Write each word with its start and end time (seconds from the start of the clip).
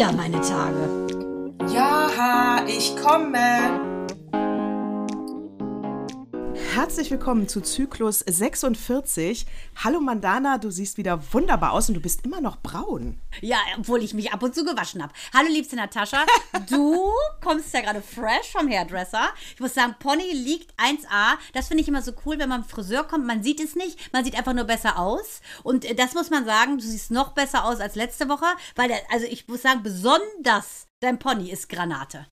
wieder 0.00 0.12
meine 0.12 0.29
Herzlich 7.10 7.26
willkommen 7.26 7.48
zu 7.48 7.60
Zyklus 7.60 8.20
46. 8.20 9.44
Hallo 9.82 9.98
Mandana, 9.98 10.58
du 10.58 10.70
siehst 10.70 10.96
wieder 10.96 11.20
wunderbar 11.32 11.72
aus 11.72 11.88
und 11.88 11.96
du 11.96 12.00
bist 12.00 12.24
immer 12.24 12.40
noch 12.40 12.58
braun. 12.58 13.20
Ja, 13.40 13.56
obwohl 13.76 14.04
ich 14.04 14.14
mich 14.14 14.32
ab 14.32 14.44
und 14.44 14.54
zu 14.54 14.64
gewaschen 14.64 15.02
habe. 15.02 15.12
Hallo 15.34 15.48
liebste 15.48 15.74
Natascha, 15.74 16.24
du 16.70 17.10
kommst 17.42 17.74
ja 17.74 17.80
gerade 17.80 18.00
fresh 18.00 18.52
vom 18.52 18.70
Hairdresser. 18.70 19.28
Ich 19.54 19.58
muss 19.58 19.74
sagen, 19.74 19.96
Pony 19.98 20.30
liegt 20.32 20.72
1A. 20.78 21.36
Das 21.52 21.66
finde 21.66 21.82
ich 21.82 21.88
immer 21.88 22.00
so 22.00 22.12
cool, 22.24 22.38
wenn 22.38 22.48
man 22.48 22.62
Friseur 22.62 23.02
kommt. 23.02 23.26
Man 23.26 23.42
sieht 23.42 23.58
es 23.58 23.74
nicht, 23.74 24.12
man 24.12 24.24
sieht 24.24 24.38
einfach 24.38 24.54
nur 24.54 24.62
besser 24.62 24.96
aus. 24.96 25.40
Und 25.64 25.84
äh, 25.84 25.96
das 25.96 26.14
muss 26.14 26.30
man 26.30 26.44
sagen, 26.44 26.78
du 26.78 26.84
siehst 26.84 27.10
noch 27.10 27.32
besser 27.32 27.64
aus 27.64 27.80
als 27.80 27.96
letzte 27.96 28.28
Woche, 28.28 28.46
weil, 28.76 28.86
der, 28.86 29.00
also 29.10 29.26
ich 29.26 29.48
muss 29.48 29.62
sagen, 29.62 29.82
besonders 29.82 30.86
dein 31.00 31.18
Pony 31.18 31.50
ist 31.50 31.68
Granate. 31.68 32.28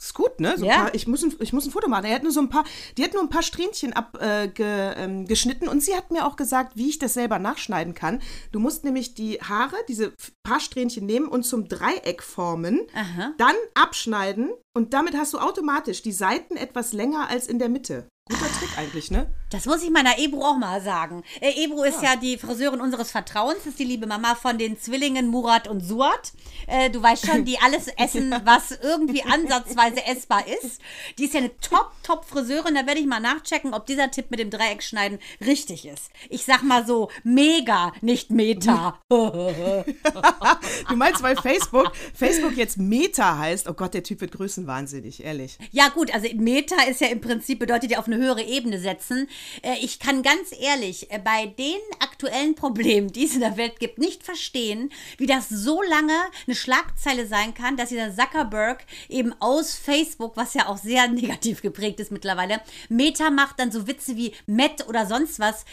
Ist 0.00 0.14
gut, 0.14 0.38
ne? 0.38 0.56
So 0.56 0.64
Ja. 0.64 0.76
paar, 0.76 0.94
ich, 0.94 1.08
muss 1.08 1.24
ein, 1.24 1.34
ich 1.40 1.52
muss 1.52 1.66
ein 1.66 1.72
Foto 1.72 1.88
machen. 1.88 2.04
Er 2.04 2.14
hat 2.14 2.22
nur 2.22 2.30
so 2.30 2.40
ein 2.40 2.48
paar, 2.48 2.64
die 2.96 3.02
hat 3.02 3.14
nur 3.14 3.22
ein 3.22 3.28
paar 3.28 3.42
Strähnchen 3.42 3.92
abgeschnitten 3.92 4.24
äh, 4.24 4.48
ge, 4.48 5.66
ähm, 5.66 5.68
und 5.68 5.82
sie 5.82 5.96
hat 5.96 6.12
mir 6.12 6.24
auch 6.24 6.36
gesagt, 6.36 6.76
wie 6.76 6.88
ich 6.88 6.98
das 6.98 7.14
selber 7.14 7.38
nachschneiden 7.40 7.94
kann. 7.94 8.22
Du 8.52 8.60
musst 8.60 8.84
nämlich 8.84 9.14
die 9.14 9.40
Haare, 9.40 9.74
diese 9.88 10.12
paar 10.44 10.60
Strähnchen 10.60 11.04
nehmen 11.04 11.26
und 11.26 11.42
zum 11.42 11.66
Dreieck 11.68 12.22
formen, 12.22 12.80
Aha. 12.94 13.32
dann 13.38 13.54
abschneiden 13.74 14.50
und 14.78 14.94
damit 14.94 15.16
hast 15.16 15.32
du 15.32 15.38
automatisch 15.38 16.02
die 16.02 16.12
Seiten 16.12 16.56
etwas 16.56 16.92
länger 16.92 17.28
als 17.28 17.48
in 17.48 17.58
der 17.58 17.68
Mitte. 17.68 18.06
Guter 18.28 18.52
Trick 18.58 18.76
eigentlich, 18.76 19.10
ne? 19.10 19.26
Das 19.50 19.64
muss 19.64 19.82
ich 19.82 19.88
meiner 19.88 20.18
Ebru 20.18 20.44
auch 20.44 20.58
mal 20.58 20.82
sagen. 20.82 21.24
Äh, 21.40 21.64
Ebru 21.64 21.82
ist 21.82 22.02
ja 22.02 22.14
die 22.14 22.36
Friseurin 22.36 22.82
unseres 22.82 23.10
Vertrauens, 23.10 23.64
ist 23.64 23.78
die 23.78 23.84
liebe 23.84 24.06
Mama 24.06 24.34
von 24.34 24.58
den 24.58 24.78
Zwillingen 24.78 25.28
Murat 25.28 25.66
und 25.66 25.80
Suat. 25.80 26.32
Äh, 26.66 26.90
du 26.90 27.02
weißt 27.02 27.26
schon, 27.26 27.46
die 27.46 27.58
alles 27.58 27.88
essen, 27.96 28.34
was 28.44 28.72
irgendwie 28.82 29.22
ansatzweise 29.22 30.04
essbar 30.04 30.44
ist. 30.62 30.82
Die 31.18 31.24
ist 31.24 31.32
ja 31.32 31.40
eine 31.40 31.56
top, 31.58 31.90
top 32.02 32.26
Friseurin. 32.26 32.74
Da 32.74 32.86
werde 32.86 33.00
ich 33.00 33.06
mal 33.06 33.20
nachchecken, 33.20 33.72
ob 33.72 33.86
dieser 33.86 34.10
Tipp 34.10 34.30
mit 34.30 34.40
dem 34.40 34.50
Dreieckschneiden 34.50 35.18
richtig 35.40 35.86
ist. 35.86 36.10
Ich 36.28 36.44
sag 36.44 36.62
mal 36.62 36.86
so, 36.86 37.10
mega, 37.24 37.92
nicht 38.02 38.30
Meta. 38.30 39.00
Du 40.88 40.96
meinst, 40.96 41.22
weil 41.22 41.36
Facebook, 41.36 41.92
Facebook 42.14 42.56
jetzt 42.56 42.76
Meta 42.76 43.38
heißt. 43.38 43.68
Oh 43.68 43.72
Gott, 43.72 43.94
der 43.94 44.02
Typ 44.02 44.20
wird 44.20 44.38
größenwahnsinnig, 44.68 45.24
ehrlich. 45.24 45.58
Ja 45.72 45.88
gut, 45.88 46.12
also 46.14 46.28
Meta 46.34 46.76
ist 46.88 47.00
ja 47.00 47.08
im 47.08 47.20
Prinzip, 47.20 47.58
bedeutet 47.58 47.90
ja 47.90 47.98
auf 47.98 48.06
eine 48.06 48.16
höhere 48.16 48.42
Ebene 48.42 48.78
setzen. 48.78 49.28
Äh, 49.62 49.76
ich 49.80 49.98
kann 49.98 50.22
ganz 50.22 50.52
ehrlich 50.58 51.10
äh, 51.10 51.18
bei 51.18 51.46
den 51.46 51.80
aktuellen 52.18 52.56
Problemen, 52.56 53.12
die 53.12 53.26
es 53.26 53.34
in 53.34 53.40
der 53.40 53.56
Welt 53.56 53.78
gibt, 53.78 53.98
nicht 53.98 54.24
verstehen, 54.24 54.90
wie 55.18 55.26
das 55.26 55.48
so 55.48 55.82
lange 55.82 56.14
eine 56.46 56.56
Schlagzeile 56.56 57.28
sein 57.28 57.54
kann, 57.54 57.76
dass 57.76 57.90
dieser 57.90 58.12
Zuckerberg 58.12 58.84
eben 59.08 59.32
aus 59.38 59.76
Facebook, 59.76 60.36
was 60.36 60.54
ja 60.54 60.66
auch 60.66 60.78
sehr 60.78 61.06
negativ 61.12 61.62
geprägt 61.62 62.00
ist 62.00 62.10
mittlerweile, 62.10 62.60
Meta 62.88 63.30
macht 63.30 63.60
dann 63.60 63.70
so 63.70 63.86
Witze 63.86 64.16
wie 64.16 64.32
Met 64.46 64.88
oder 64.88 65.06
sonst 65.06 65.38
was. 65.38 65.64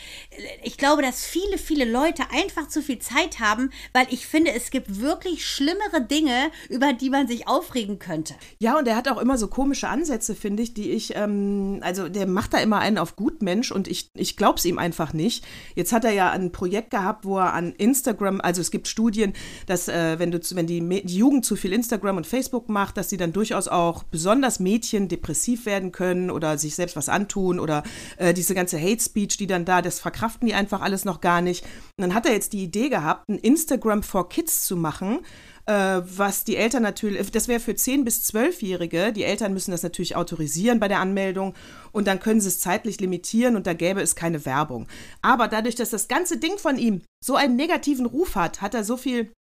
Ich 0.64 0.78
glaube, 0.78 1.02
dass 1.02 1.26
viele, 1.26 1.58
viele 1.58 1.86
Leute 1.86 2.22
einfach 2.32 2.68
zu 2.68 2.84
viel 2.84 3.00
Zeit 3.00 3.40
haben, 3.40 3.72
weil 3.92 4.06
ich 4.12 4.28
finde, 4.28 4.54
es 4.54 4.70
gibt 4.70 5.02
wirklich 5.02 5.48
schlimmere 5.48 6.02
Dinge, 6.02 6.52
über 6.70 6.94
die 6.94 7.10
man 7.10 7.28
sich 7.28 7.48
aufregen 7.48 7.98
könnte. 7.98 8.36
Ja, 8.60 8.78
und 8.78 8.88
er 8.88 8.96
hat 8.96 9.08
auch 9.08 9.18
immer 9.18 9.40
so 9.40 9.48
komische 9.48 9.88
Ansätze, 9.88 10.36
finde 10.36 10.62
ich, 10.62 10.76
die 10.76 10.92
ich, 10.92 11.16
ähm, 11.16 11.80
also 11.82 12.08
der 12.08 12.28
macht 12.28 12.54
da 12.54 12.60
immer 12.60 12.78
einen 12.78 13.00
auf 13.00 13.16
Gutmensch 13.16 13.72
und 13.72 13.88
ich, 13.88 14.12
ich 14.14 14.38
glaube 14.38 14.60
es 14.60 14.66
ihm 14.66 14.78
einfach 14.78 15.12
nicht. 15.12 15.44
Jetzt 15.74 15.92
hat 15.92 16.06
er 16.06 16.12
ja 16.12 16.35
ein 16.42 16.52
Projekt 16.52 16.92
gehabt, 16.92 17.26
wo 17.26 17.38
er 17.38 17.54
an 17.54 17.74
Instagram, 17.74 18.42
also 18.42 18.62
es 18.62 18.72
gibt 18.72 18.88
Studien, 18.88 19.34
dass 19.66 19.88
äh, 19.88 20.20
wenn, 20.20 20.32
du, 20.32 20.40
wenn 20.54 20.68
die, 20.68 20.82
die 21.04 21.18
Jugend 21.18 21.46
zu 21.46 21.56
viel 21.56 21.74
Instagram 21.74 22.18
und 22.18 22.28
Facebook 22.28 22.70
macht, 22.70 22.98
dass 22.98 23.10
sie 23.10 23.18
dann 23.18 23.34
durchaus 23.34 23.68
auch 23.68 24.04
besonders 24.04 24.60
Mädchen 24.60 25.08
depressiv 25.08 25.66
werden 25.66 25.92
können 25.92 26.30
oder 26.32 26.58
sich 26.58 26.76
selbst 26.76 26.96
was 26.96 27.10
antun 27.10 27.60
oder 27.60 27.84
äh, 28.18 28.34
diese 28.34 28.56
ganze 28.56 28.80
Hate 28.80 29.02
Speech, 29.02 29.38
die 29.38 29.48
dann 29.48 29.66
da, 29.66 29.82
das 29.82 30.00
verkraften 30.00 30.48
die 30.48 30.54
einfach 30.54 30.82
alles 30.82 31.06
noch 31.06 31.22
gar 31.22 31.42
nicht. 31.42 31.64
Und 31.98 32.04
dann 32.04 32.14
hat 32.14 32.26
er 32.26 32.34
jetzt 32.34 32.54
die 32.54 32.64
Idee 32.64 32.90
gehabt, 32.90 33.28
ein 33.30 33.38
Instagram 33.38 34.04
for 34.04 34.30
Kids 34.30 34.66
zu 34.66 34.76
machen 34.76 35.20
äh, 35.66 36.02
was 36.04 36.44
die 36.44 36.58
Eltern 36.58 36.84
natürlich, 36.84 37.32
das 37.32 37.48
wäre 37.48 37.60
für 37.60 37.72
10- 37.72 38.04
bis 38.04 38.30
12-Jährige, 38.30 39.12
die 39.12 39.24
Eltern 39.24 39.54
müssen 39.54 39.72
das 39.72 39.84
natürlich 39.84 40.16
autorisieren 40.16 40.80
bei 40.80 40.88
der 40.88 41.00
Anmeldung 41.00 41.56
und 41.92 42.08
dann 42.08 42.20
können 42.20 42.42
sie 42.42 42.50
es 42.50 42.60
zeitlich 42.60 43.00
limitieren 43.00 43.56
und 43.56 43.68
da 43.68 43.74
gäbe 43.74 44.02
es 44.02 44.16
keine 44.16 44.46
Werbung. 44.46 44.88
Aber 45.22 45.48
dadurch, 45.48 45.76
dass 45.76 45.90
das 45.90 46.08
ganze 46.08 46.38
Ding 46.38 46.58
von 46.58 46.78
ihm 46.78 47.02
so 47.24 47.36
einen 47.36 47.56
negativen 47.56 48.06
Ruf 48.06 48.36
hat, 48.36 48.62
hat 48.62 48.74
er 48.74 48.84
so 48.84 48.98
viel 48.98 49.32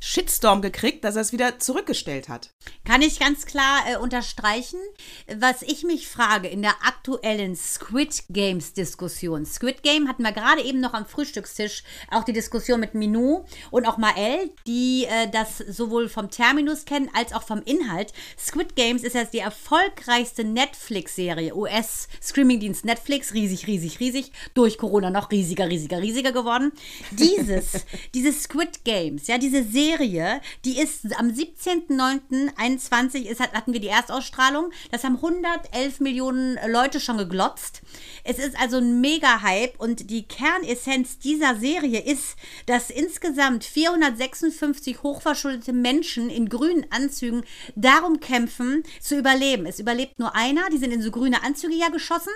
Shitstorm 0.00 0.62
gekriegt, 0.62 1.04
dass 1.04 1.16
er 1.16 1.22
es 1.22 1.32
wieder 1.32 1.58
zurückgestellt 1.58 2.28
hat. 2.28 2.50
Kann 2.84 3.02
ich 3.02 3.18
ganz 3.18 3.46
klar 3.46 3.80
äh, 3.88 3.96
unterstreichen. 3.96 4.78
Was 5.36 5.62
ich 5.62 5.84
mich 5.84 6.08
frage 6.08 6.48
in 6.48 6.62
der 6.62 6.74
aktuellen 6.86 7.56
Squid 7.56 8.24
Games 8.30 8.72
Diskussion. 8.72 9.44
Squid 9.44 9.82
Game 9.82 10.08
hatten 10.08 10.22
wir 10.22 10.32
gerade 10.32 10.62
eben 10.62 10.80
noch 10.80 10.94
am 10.94 11.06
Frühstückstisch 11.06 11.82
auch 12.10 12.24
die 12.24 12.32
Diskussion 12.32 12.80
mit 12.80 12.94
Minou 12.94 13.44
und 13.70 13.86
auch 13.86 13.98
Mael, 13.98 14.50
die 14.66 15.04
äh, 15.04 15.28
das 15.30 15.58
sowohl 15.58 16.08
vom 16.08 16.30
Terminus 16.30 16.84
kennen 16.84 17.10
als 17.12 17.32
auch 17.32 17.42
vom 17.42 17.62
Inhalt. 17.62 18.12
Squid 18.38 18.76
Games 18.76 19.02
ist 19.02 19.14
jetzt 19.14 19.34
die 19.34 19.38
erfolgreichste 19.38 20.44
Netflix-Serie, 20.44 21.54
US-Streamingdienst 21.54 22.84
Netflix, 22.84 23.34
riesig, 23.34 23.66
riesig, 23.66 24.00
riesig, 24.00 24.32
durch 24.54 24.78
Corona 24.78 25.10
noch 25.10 25.30
riesiger, 25.30 25.68
riesiger, 25.68 26.00
riesiger 26.00 26.32
geworden. 26.32 26.72
Dieses, 27.10 27.84
dieses 28.14 28.44
Squid 28.44 28.84
Games, 28.84 29.26
ja, 29.26 29.38
diese 29.38 29.64
Serie, 29.64 29.87
die 30.64 30.78
ist 30.78 31.16
am 31.18 31.28
17.09.21 31.28 33.22
ist, 33.26 33.40
hat- 33.40 33.52
hatten 33.54 33.72
wir 33.72 33.80
die 33.80 33.88
Erstausstrahlung. 33.88 34.70
Das 34.90 35.04
haben 35.04 35.16
111 35.16 36.00
Millionen 36.00 36.58
Leute 36.68 37.00
schon 37.00 37.16
geglotzt. 37.16 37.80
Es 38.24 38.38
ist 38.38 38.58
also 38.60 38.76
ein 38.78 39.00
Mega-Hype 39.00 39.80
und 39.80 40.10
die 40.10 40.24
Kernessenz 40.24 41.18
dieser 41.18 41.56
Serie 41.56 42.00
ist, 42.00 42.36
dass 42.66 42.90
insgesamt 42.90 43.64
456 43.64 45.02
hochverschuldete 45.02 45.72
Menschen 45.72 46.28
in 46.28 46.48
grünen 46.48 46.86
Anzügen 46.90 47.44
darum 47.76 48.20
kämpfen, 48.20 48.82
zu 49.00 49.16
überleben. 49.18 49.64
Es 49.66 49.78
überlebt 49.80 50.18
nur 50.18 50.34
einer, 50.34 50.68
die 50.70 50.78
sind 50.78 50.92
in 50.92 51.02
so 51.02 51.10
grüne 51.10 51.42
Anzüge 51.42 51.74
ja 51.74 51.88
geschossen 51.88 52.32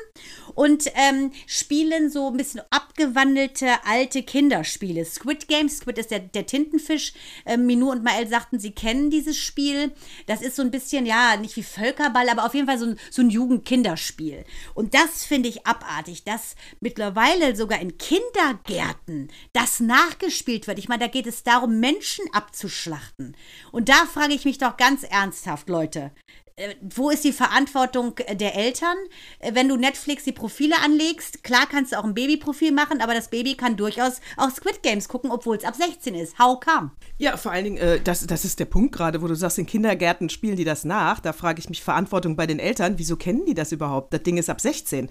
und 0.54 0.86
ähm, 0.94 1.32
spielen 1.46 2.10
so 2.10 2.28
ein 2.28 2.36
bisschen 2.36 2.62
abgewandelte 2.70 3.84
alte 3.84 4.22
Kinderspiele. 4.22 5.04
Squid 5.04 5.48
Games, 5.48 5.78
Squid 5.78 5.98
ist 5.98 6.10
der, 6.10 6.20
der 6.20 6.46
Tintenfisch. 6.46 7.12
Ähm, 7.47 7.66
Minou 7.66 7.91
und 7.91 8.03
Mael 8.03 8.28
sagten, 8.28 8.58
sie 8.58 8.72
kennen 8.72 9.10
dieses 9.10 9.38
Spiel. 9.38 9.92
Das 10.26 10.42
ist 10.42 10.56
so 10.56 10.62
ein 10.62 10.70
bisschen, 10.70 11.06
ja, 11.06 11.36
nicht 11.36 11.56
wie 11.56 11.62
Völkerball, 11.62 12.28
aber 12.28 12.44
auf 12.44 12.54
jeden 12.54 12.66
Fall 12.66 12.78
so 12.78 12.86
ein, 12.86 12.98
so 13.10 13.22
ein 13.22 13.30
Jugendkinderspiel. 13.30 14.44
Und 14.75 14.94
das 14.94 15.25
finde 15.25 15.48
ich 15.48 15.66
abartig, 15.66 16.25
dass 16.25 16.56
mittlerweile 16.81 17.56
sogar 17.56 17.81
in 17.81 17.99
Kindergärten 17.99 19.28
das 19.52 19.81
nachgespielt 19.81 20.66
wird. 20.66 20.78
Ich 20.78 20.88
meine, 20.88 21.05
da 21.05 21.08
geht 21.08 21.26
es 21.26 21.43
darum, 21.43 21.81
Menschen 21.81 22.25
abzuschlachten. 22.32 23.37
Und 23.70 23.88
da 23.88 24.06
frage 24.06 24.34
ich 24.34 24.44
mich 24.44 24.58
doch 24.58 24.76
ganz 24.76 25.02
ernsthaft, 25.02 25.69
Leute. 25.69 26.12
Äh, 26.56 26.75
Wo 26.81 27.10
ist 27.10 27.25
die 27.25 27.32
Verantwortung 27.32 28.14
äh, 28.19 28.37
der 28.37 28.54
Eltern? 28.54 28.96
Äh, 29.38 29.54
Wenn 29.54 29.69
du 29.69 29.76
Netflix 29.76 30.25
die 30.25 30.32
Profile 30.32 30.76
anlegst, 30.84 31.43
klar 31.44 31.66
kannst 31.70 31.93
du 31.93 31.99
auch 31.99 32.04
ein 32.04 32.14
Babyprofil 32.14 32.72
machen, 32.72 33.00
aber 33.00 33.14
das 33.14 33.28
Baby 33.28 33.54
kann 33.54 33.76
durchaus 33.76 34.20
auch 34.37 34.50
Squid 34.50 34.82
Games 34.82 35.08
gucken, 35.08 35.31
obwohl 35.31 35.56
es 35.56 35.64
ab 35.64 35.75
16 35.75 36.14
ist. 36.14 36.38
How 36.38 36.58
come? 36.60 36.93
Ja, 37.19 37.37
vor 37.37 37.52
allen 37.52 37.64
Dingen, 37.64 37.76
äh, 37.78 38.00
das, 38.00 38.26
das 38.26 38.44
ist 38.44 38.60
der 38.60 38.66
Punkt 38.66 38.94
gerade, 38.94 39.22
wo 39.22 39.26
du 39.26 39.34
sagst, 39.34 39.58
in 39.58 39.66
Kindergärten 39.66 40.28
spielen 40.28 40.56
die 40.56 40.64
das 40.64 40.84
nach. 40.84 41.20
Da 41.20 41.32
frage 41.32 41.60
ich 41.60 41.69
mich 41.69 41.82
Verantwortung 41.82 42.37
bei 42.37 42.46
den 42.46 42.58
Eltern. 42.58 42.94
Wieso 42.99 43.16
kennen 43.16 43.46
die 43.46 43.54
das 43.54 43.72
überhaupt? 43.72 44.12
Das 44.12 44.22
Ding 44.22 44.37
ist 44.37 44.50
ab 44.50 44.60
16. 44.60 45.08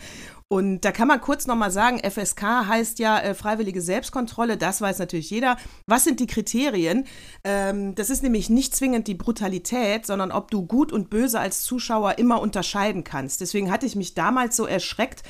Und 0.51 0.81
da 0.81 0.91
kann 0.91 1.07
man 1.07 1.21
kurz 1.21 1.47
nochmal 1.47 1.71
sagen, 1.71 1.99
FSK 1.99 2.41
heißt 2.67 2.99
ja 2.99 3.17
äh, 3.19 3.33
freiwillige 3.35 3.81
Selbstkontrolle. 3.81 4.57
Das 4.57 4.81
weiß 4.81 4.99
natürlich 4.99 5.29
jeder. 5.29 5.55
Was 5.87 6.03
sind 6.03 6.19
die 6.19 6.27
Kriterien? 6.27 7.05
Ähm, 7.45 7.95
das 7.95 8.09
ist 8.09 8.21
nämlich 8.21 8.49
nicht 8.49 8.75
zwingend 8.75 9.07
die 9.07 9.13
Brutalität, 9.13 10.05
sondern 10.05 10.33
ob 10.33 10.51
du 10.51 10.65
gut 10.65 10.91
und 10.91 11.09
böse 11.09 11.39
als 11.39 11.61
Zuschauer 11.61 12.17
immer 12.17 12.41
unterscheiden 12.41 13.05
kannst. 13.05 13.39
Deswegen 13.39 13.71
hatte 13.71 13.85
ich 13.85 13.95
mich 13.95 14.13
damals 14.13 14.57
so 14.57 14.65
erschreckt, 14.65 15.23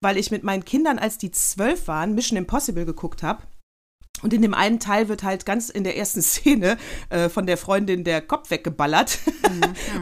weil 0.00 0.16
ich 0.16 0.32
mit 0.32 0.42
meinen 0.42 0.64
Kindern, 0.64 0.98
als 0.98 1.18
die 1.18 1.30
zwölf 1.30 1.86
waren, 1.86 2.16
Mission 2.16 2.36
Impossible 2.36 2.84
geguckt 2.84 3.22
habe. 3.22 3.44
Und 4.24 4.32
in 4.32 4.40
dem 4.40 4.54
einen 4.54 4.80
Teil 4.80 5.10
wird 5.10 5.22
halt 5.22 5.44
ganz 5.44 5.68
in 5.68 5.84
der 5.84 5.98
ersten 5.98 6.22
Szene 6.22 6.78
äh, 7.10 7.28
von 7.28 7.46
der 7.46 7.58
Freundin 7.58 8.04
der 8.04 8.22
Kopf 8.22 8.50
weggeballert. 8.50 9.18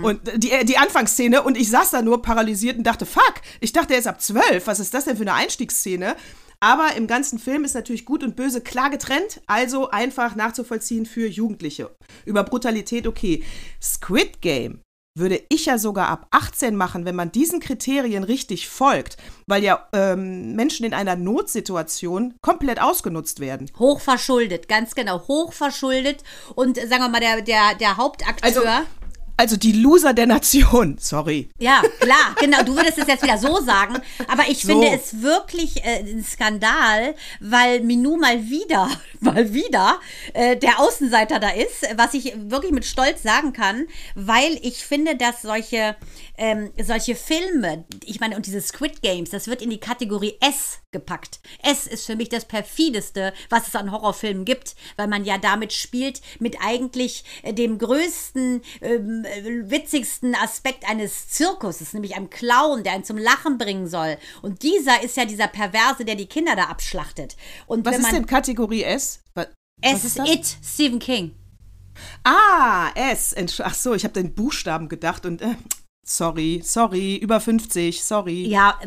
und 0.03 0.21
die, 0.37 0.53
die 0.65 0.79
Anfangsszene. 0.79 1.43
Und 1.43 1.59
ich 1.59 1.69
saß 1.69 1.91
da 1.91 2.03
nur 2.03 2.23
paralysiert 2.23 2.79
und 2.79 2.85
dachte, 2.85 3.05
fuck, 3.05 3.35
ich 3.61 3.73
dachte, 3.73 3.95
er 3.95 3.99
ist 3.99 4.07
ab 4.07 4.21
zwölf. 4.21 4.67
Was 4.67 4.79
ist 4.79 4.95
das 4.95 5.07
denn 5.07 5.17
für 5.17 5.23
eine 5.23 5.35
Einstiegsszene? 5.35 6.15
Aber 6.61 6.95
im 6.95 7.09
ganzen 7.09 7.41
Film 7.41 7.65
ist 7.65 7.75
natürlich 7.75 8.05
Gut 8.05 8.23
und 8.23 8.37
Böse 8.37 8.61
klar 8.61 8.89
getrennt, 8.91 9.41
also 9.49 9.91
einfach 9.91 10.37
nachzuvollziehen 10.37 11.07
für 11.07 11.27
Jugendliche. 11.27 11.91
Über 12.25 12.45
Brutalität 12.45 13.09
okay. 13.09 13.43
Squid 13.83 14.41
Game 14.41 14.81
würde 15.15 15.43
ich 15.49 15.67
ja 15.67 15.79
sogar 15.79 16.09
ab 16.09 16.27
18 16.31 16.75
machen, 16.75 17.05
wenn 17.05 17.15
man 17.15 17.33
diesen 17.33 17.61
Kriterien 17.61 18.25
richtig 18.25 18.69
folgt, 18.69 19.17
weil 19.47 19.63
ja 19.63 19.87
ähm, 19.93 20.55
Menschen 20.55 20.87
in 20.87 20.95
einer 20.95 21.17
Notsituation 21.17 22.35
komplett 22.41 22.81
ausgenutzt 22.81 23.41
werden. 23.41 23.71
Hochverschuldet, 23.79 24.69
ganz 24.69 24.95
genau, 24.95 25.27
hochverschuldet. 25.29 26.23
Und 26.55 26.77
sagen 26.77 27.03
wir 27.03 27.09
mal, 27.09 27.21
der, 27.21 27.43
der, 27.43 27.75
der 27.75 27.97
Hauptakteur. 27.97 28.47
Also, 28.47 28.63
also 29.43 29.57
die 29.57 29.73
Loser 29.73 30.15
der 30.15 30.29
Nation, 30.29 30.97
sorry. 31.01 31.51
Ja, 31.59 31.83
klar, 31.99 32.37
genau. 32.39 32.63
Du 32.63 32.77
würdest 32.77 32.97
es 32.99 33.09
jetzt 33.09 33.25
wieder 33.25 33.39
so 33.39 33.61
sagen. 33.61 33.97
Aber 34.29 34.45
ich 34.49 34.63
So. 34.63 34.69
finde 34.69 34.87
es 34.95 35.21
wirklich 35.21 35.85
äh, 35.85 35.99
ein 35.99 36.23
Skandal, 36.25 37.17
weil 37.41 37.81
Minou 37.81 38.17
mal 38.17 38.49
wieder, 38.49 38.89
mal 39.21 39.53
wieder 39.53 39.99
äh, 40.33 40.57
der 40.57 40.79
Außenseiter 40.79 41.41
da 41.41 41.49
ist, 41.51 41.83
was 41.97 42.15
ich 42.15 42.33
wirklich 42.37 42.71
mit 42.71 42.85
Stolz 42.85 43.25
sagen 43.25 43.53
kann, 43.53 43.87
weil 44.15 44.61
ich 44.63 44.85
finde, 44.85 45.17
dass 45.17 45.43
solche, 45.43 45.97
ähm, 46.39 46.71
solche 46.81 47.17
Filme, 47.17 47.85
ich 48.05 48.21
meine, 48.21 48.37
und 48.37 48.47
diese 48.47 48.61
Squid 48.61 49.03
Games, 49.03 49.31
das 49.31 49.49
wird 49.49 49.61
in 49.61 49.71
die 49.71 49.81
Kategorie 49.81 50.37
S 50.41 50.79
gepackt. 50.93 51.41
S 51.63 51.87
ist 51.89 52.07
für 52.07 52.15
mich 52.17 52.29
das 52.29 52.45
perfideste, 52.45 53.33
was 53.51 53.67
es 53.67 53.75
an 53.75 53.91
Horrorfilmen 53.91 54.45
gibt, 54.45 54.77
weil 54.97 55.09
man 55.09 55.25
ja 55.25 55.39
damit 55.39 55.73
spielt, 55.73 56.21
mit 56.39 56.59
eigentlich 56.63 57.25
äh, 57.43 57.53
dem 57.55 57.79
größten, 57.79 58.61
ähm, 58.83 59.25
äh, 59.25 59.32
witzigsten 59.71 60.35
Aspekt 60.35 60.89
eines 60.89 61.29
Zirkuses, 61.29 61.93
nämlich 61.93 62.15
einem 62.17 62.31
Clown, 62.31 62.83
der 62.85 62.93
einen 62.93 63.05
zum 63.05 63.19
Lachen 63.19 63.59
bringen 63.59 63.87
soll. 63.89 64.17
Und 64.43 64.63
dieser 64.63 65.03
ist 65.03 65.17
ja 65.17 65.25
dieser 65.25 65.49
Perverse, 65.49 66.05
der 66.05 66.15
die 66.15 66.27
Kinder 66.27 66.57
da 66.57 66.65
abschlachtet. 66.65 67.37
Und 67.67 67.85
Was 67.87 67.99
ist 67.99 68.13
denn 68.13 68.27
Kategorie 68.27 68.83
S? 68.85 69.21
Wa- 69.35 69.47
Was 69.83 70.05
S 70.05 70.17
ist? 70.17 70.29
It, 70.29 70.57
Stephen 70.65 70.99
King. 70.99 71.35
Ah, 72.25 72.91
S. 72.95 73.35
Ach 73.63 73.75
so, 73.75 73.95
ich 73.95 74.05
habe 74.05 74.15
den 74.15 74.35
Buchstaben 74.35 74.89
gedacht 74.89 75.27
und 75.27 75.43
äh, 75.43 75.55
sorry, 76.05 76.61
sorry, 76.65 77.17
über 77.17 77.41
50, 77.41 78.03
sorry. 78.03 78.47
Ja, 78.47 78.79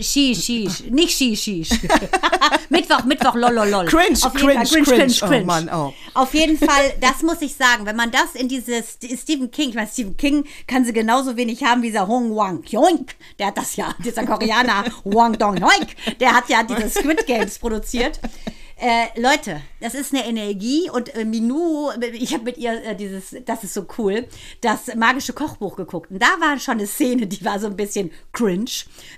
shish, 0.00 0.44
shish. 0.44 0.84
Nicht 0.90 1.16
shish, 1.16 1.40
shish. 1.40 1.70
Mittwoch, 2.68 3.04
Mittwoch, 3.04 3.34
lololol. 3.34 3.86
Cringe, 3.86 4.18
Auf 4.22 4.34
cringe, 4.34 4.64
cringe, 4.64 4.84
cringe. 4.84 5.14
cringe. 5.14 5.42
Oh 5.42 5.46
Mann, 5.46 5.70
oh. 5.72 5.94
Auf 6.14 6.34
jeden 6.34 6.58
Fall, 6.58 6.92
das 7.00 7.22
muss 7.22 7.40
ich 7.40 7.54
sagen, 7.54 7.86
wenn 7.86 7.96
man 7.96 8.10
das 8.10 8.34
in 8.34 8.48
dieses 8.48 8.98
Stephen 9.20 9.50
King, 9.50 9.70
ich 9.70 9.74
meine, 9.74 9.88
Stephen 9.88 10.16
King 10.16 10.44
kann 10.66 10.84
sie 10.84 10.92
genauso 10.92 11.36
wenig 11.36 11.64
haben 11.64 11.82
wie 11.82 11.86
dieser 11.86 12.06
Hong 12.06 12.34
Wang 12.36 12.62
Yoink, 12.70 13.14
der 13.38 13.48
hat 13.48 13.56
das 13.56 13.76
ja, 13.76 13.94
dieser 14.04 14.24
Koreaner 14.26 14.84
Wang 15.04 15.38
Dong 15.38 15.56
Yoink, 15.56 16.18
der 16.20 16.34
hat 16.34 16.48
ja 16.48 16.62
diese 16.62 16.90
Squid 16.90 17.26
Games 17.26 17.58
produziert. 17.58 18.20
Äh, 18.80 19.20
Leute, 19.20 19.60
das 19.80 19.94
ist 19.94 20.14
eine 20.14 20.24
Energie 20.24 20.88
und 20.88 21.12
äh, 21.16 21.24
Minou, 21.24 21.90
ich 22.12 22.32
habe 22.32 22.44
mit 22.44 22.58
ihr 22.58 22.80
äh, 22.84 22.94
dieses, 22.94 23.34
das 23.44 23.64
ist 23.64 23.74
so 23.74 23.86
cool, 23.98 24.28
das 24.60 24.94
magische 24.94 25.32
Kochbuch 25.32 25.74
geguckt. 25.74 26.12
Und 26.12 26.22
da 26.22 26.28
war 26.38 26.58
schon 26.60 26.74
eine 26.74 26.86
Szene, 26.86 27.26
die 27.26 27.44
war 27.44 27.58
so 27.58 27.66
ein 27.66 27.74
bisschen 27.76 28.12
cringe. 28.32 28.58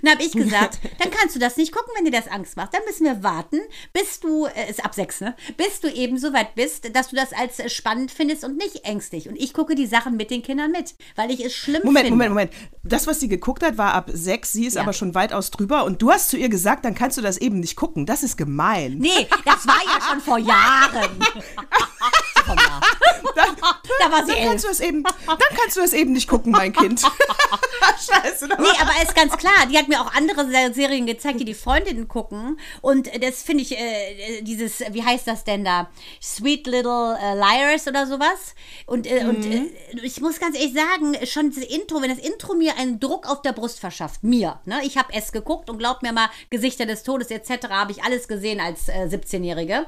Und 0.01 0.03
da 0.03 0.11
habe 0.13 0.23
ich 0.23 0.31
gesagt, 0.31 0.79
dann 0.99 1.11
kannst 1.11 1.35
du 1.35 1.39
das 1.39 1.57
nicht 1.57 1.71
gucken, 1.71 1.93
wenn 1.95 2.05
dir 2.05 2.11
das 2.11 2.27
Angst 2.27 2.57
macht. 2.57 2.73
Dann 2.73 2.81
müssen 2.87 3.05
wir 3.05 3.21
warten, 3.21 3.59
bis 3.93 4.19
du, 4.19 4.47
äh, 4.47 4.69
ist 4.69 4.83
ab 4.83 4.95
sechs, 4.95 5.21
ne? 5.21 5.35
Bis 5.57 5.79
du 5.79 5.89
eben 5.89 6.17
so 6.17 6.33
weit 6.33 6.55
bist, 6.55 6.95
dass 6.95 7.09
du 7.09 7.15
das 7.15 7.31
als 7.31 7.59
äh, 7.59 7.69
spannend 7.69 8.09
findest 8.09 8.43
und 8.43 8.57
nicht 8.57 8.83
ängstlich. 8.85 9.29
Und 9.29 9.35
ich 9.35 9.53
gucke 9.53 9.75
die 9.75 9.85
Sachen 9.85 10.17
mit 10.17 10.31
den 10.31 10.41
Kindern 10.41 10.71
mit, 10.71 10.95
weil 11.15 11.29
ich 11.29 11.45
es 11.45 11.53
schlimm 11.53 11.81
Moment, 11.83 12.07
finde. 12.07 12.11
Moment, 12.29 12.51
Moment. 12.51 12.51
Das, 12.83 13.05
was 13.05 13.19
sie 13.19 13.27
geguckt 13.27 13.61
hat, 13.61 13.77
war 13.77 13.93
ab 13.93 14.09
sechs. 14.11 14.53
Sie 14.53 14.65
ist 14.65 14.73
Ja. 14.73 14.81
aber 14.81 14.93
schon 14.93 15.13
weitaus 15.13 15.51
drüber. 15.51 15.83
Und 15.83 16.01
du 16.01 16.09
hast 16.11 16.29
zu 16.29 16.37
ihr 16.37 16.49
gesagt, 16.49 16.83
dann 16.83 16.95
kannst 16.95 17.17
du 17.17 17.21
das 17.21 17.37
eben 17.37 17.59
nicht 17.59 17.75
gucken. 17.75 18.07
Das 18.07 18.23
ist 18.23 18.37
gemein. 18.37 18.97
Nee, 18.97 19.27
das 19.51 19.67
war 19.67 19.83
ja 19.83 20.01
schon 20.07 20.21
vor 20.21 20.37
Jahren. 20.37 21.19
Komm 22.55 22.65
mal. 22.65 22.81
Dann, 23.35 23.55
Da 23.99 24.11
war 24.11 24.25
sie 24.25 24.31
dann 24.31 24.37
elf. 24.39 24.49
kannst 24.49 24.65
du 24.65 24.69
es 24.69 24.79
eben, 24.81 25.03
dann 25.03 25.37
kannst 25.57 25.77
du 25.77 25.81
es 25.81 25.93
eben 25.93 26.11
nicht 26.11 26.27
gucken, 26.27 26.51
mein 26.51 26.73
Kind. 26.73 27.01
Scheiße. 27.81 28.47
Nee, 28.47 28.67
aber 28.81 28.91
ist 29.03 29.15
ganz 29.15 29.37
klar, 29.37 29.53
die 29.71 29.77
hat 29.77 29.87
mir 29.87 30.01
auch 30.01 30.13
andere 30.13 30.45
Se- 30.49 30.73
Serien 30.73 31.05
gezeigt, 31.05 31.39
die 31.39 31.45
die 31.45 31.53
Freundinnen 31.53 32.07
gucken. 32.07 32.59
Und 32.81 33.09
das 33.23 33.43
finde 33.43 33.63
ich, 33.63 33.77
äh, 33.77 34.41
dieses, 34.41 34.79
wie 34.91 35.03
heißt 35.03 35.27
das 35.27 35.43
denn 35.43 35.63
da? 35.63 35.89
Sweet 36.21 36.67
Little 36.67 37.17
äh, 37.21 37.35
Liars 37.35 37.87
oder 37.87 38.05
sowas. 38.07 38.55
Und, 38.85 39.07
äh, 39.07 39.23
und 39.25 39.45
Mhm. 39.45 39.51
äh, 39.51 39.99
ich 40.03 40.19
muss 40.19 40.39
ganz 40.39 40.57
ehrlich 40.57 40.73
sagen, 40.73 41.15
schon 41.25 41.51
dieses 41.51 41.65
Intro, 41.65 42.01
wenn 42.01 42.09
das 42.09 42.19
Intro 42.25 42.53
mir 42.55 42.75
einen 42.77 42.99
Druck 42.99 43.29
auf 43.29 43.41
der 43.43 43.53
Brust 43.53 43.79
verschafft, 43.79 44.23
mir, 44.23 44.59
ne? 44.65 44.81
Ich 44.83 44.97
habe 44.97 45.13
es 45.13 45.31
geguckt 45.31 45.69
und 45.69 45.77
glaubt 45.77 46.01
mir 46.01 46.11
mal, 46.11 46.29
Gesichter 46.49 46.85
des 46.85 47.03
Todes 47.03 47.29
etc. 47.31 47.69
habe 47.69 47.91
ich 47.91 48.03
alles 48.03 48.27
gesehen 48.27 48.59
als 48.59 48.89
äh, 48.89 49.07
17-Jährige. 49.09 49.85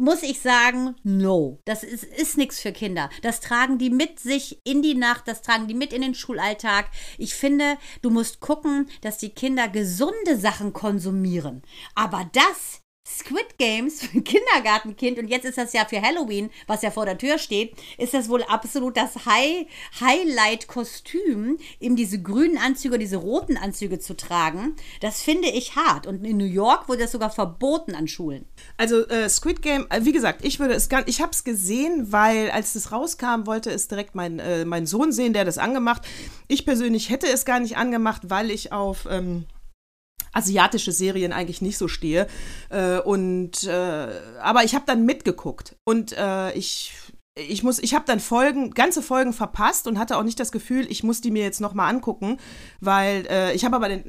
Muss 0.00 0.22
ich 0.22 0.40
sagen, 0.40 0.96
no. 1.02 1.60
Das 1.66 1.84
ist, 1.84 2.04
ist 2.04 2.38
nichts 2.38 2.58
für 2.58 2.72
Kinder. 2.72 3.10
Das 3.20 3.40
tragen 3.40 3.76
die 3.76 3.90
mit 3.90 4.18
sich 4.18 4.58
in 4.64 4.80
die 4.80 4.94
Nacht, 4.94 5.28
das 5.28 5.42
tragen 5.42 5.68
die 5.68 5.74
mit 5.74 5.92
in 5.92 6.00
den 6.00 6.14
Schulalltag. 6.14 6.86
Ich 7.18 7.34
finde, 7.34 7.76
du 8.00 8.08
musst 8.08 8.40
gucken, 8.40 8.88
dass 9.02 9.18
die 9.18 9.28
Kinder 9.28 9.68
gesunde 9.68 10.38
Sachen 10.38 10.72
konsumieren. 10.72 11.60
Aber 11.94 12.30
das 12.32 12.79
Squid 13.06 13.58
Games 13.58 14.02
für 14.02 14.18
ein 14.18 14.24
Kindergartenkind 14.24 15.18
und 15.18 15.28
jetzt 15.28 15.44
ist 15.44 15.58
das 15.58 15.72
ja 15.72 15.84
für 15.84 16.00
Halloween, 16.02 16.50
was 16.66 16.82
ja 16.82 16.90
vor 16.90 17.06
der 17.06 17.18
Tür 17.18 17.38
steht, 17.38 17.74
ist 17.98 18.14
das 18.14 18.28
wohl 18.28 18.42
absolut 18.44 18.96
das 18.96 19.26
High 19.26 19.66
Highlight-Kostüm, 20.00 21.58
eben 21.80 21.96
diese 21.96 22.20
grünen 22.20 22.58
Anzüge, 22.58 22.98
diese 22.98 23.16
roten 23.16 23.56
Anzüge 23.56 23.98
zu 23.98 24.16
tragen. 24.16 24.76
Das 25.00 25.22
finde 25.22 25.48
ich 25.48 25.76
hart. 25.76 26.06
Und 26.06 26.24
in 26.24 26.36
New 26.36 26.44
York 26.44 26.88
wurde 26.88 27.02
das 27.02 27.12
sogar 27.12 27.30
verboten 27.30 27.94
an 27.94 28.08
Schulen. 28.08 28.46
Also 28.76 29.06
äh, 29.08 29.28
Squid 29.28 29.62
Game, 29.62 29.86
äh, 29.90 30.04
wie 30.04 30.12
gesagt, 30.12 30.44
ich 30.44 30.58
würde 30.58 30.74
es 30.74 30.88
gar 30.88 31.06
ich 31.08 31.20
habe 31.20 31.32
es 31.32 31.44
gesehen, 31.44 32.12
weil 32.12 32.50
als 32.50 32.74
es 32.74 32.92
rauskam, 32.92 33.46
wollte 33.46 33.70
es 33.70 33.88
direkt 33.88 34.14
mein, 34.14 34.38
äh, 34.38 34.64
mein 34.64 34.86
Sohn 34.86 35.12
sehen, 35.12 35.32
der 35.32 35.44
das 35.44 35.58
angemacht. 35.58 36.02
Ich 36.48 36.64
persönlich 36.64 37.10
hätte 37.10 37.26
es 37.28 37.44
gar 37.44 37.60
nicht 37.60 37.76
angemacht, 37.76 38.22
weil 38.26 38.50
ich 38.50 38.72
auf 38.72 39.06
ähm, 39.10 39.46
asiatische 40.32 40.92
Serien 40.92 41.32
eigentlich 41.32 41.62
nicht 41.62 41.78
so 41.78 41.88
stehe. 41.88 42.26
Äh, 42.70 42.98
und 42.98 43.64
äh, 43.64 44.08
aber 44.40 44.64
ich 44.64 44.74
habe 44.74 44.84
dann 44.86 45.04
mitgeguckt 45.04 45.76
und 45.84 46.12
äh, 46.16 46.52
ich 46.52 46.92
ich 47.36 47.62
muss, 47.62 47.78
ich 47.78 47.94
habe 47.94 48.04
dann 48.06 48.20
Folgen, 48.20 48.70
ganze 48.72 49.02
Folgen 49.02 49.32
verpasst 49.32 49.86
und 49.86 49.98
hatte 49.98 50.16
auch 50.16 50.22
nicht 50.22 50.40
das 50.40 50.52
Gefühl, 50.52 50.86
ich 50.90 51.02
muss 51.02 51.20
die 51.20 51.30
mir 51.30 51.42
jetzt 51.42 51.60
noch 51.60 51.74
mal 51.74 51.88
angucken, 51.88 52.38
weil 52.80 53.26
äh, 53.28 53.54
ich 53.54 53.64
habe 53.64 53.76
aber 53.76 53.88
den, 53.88 54.04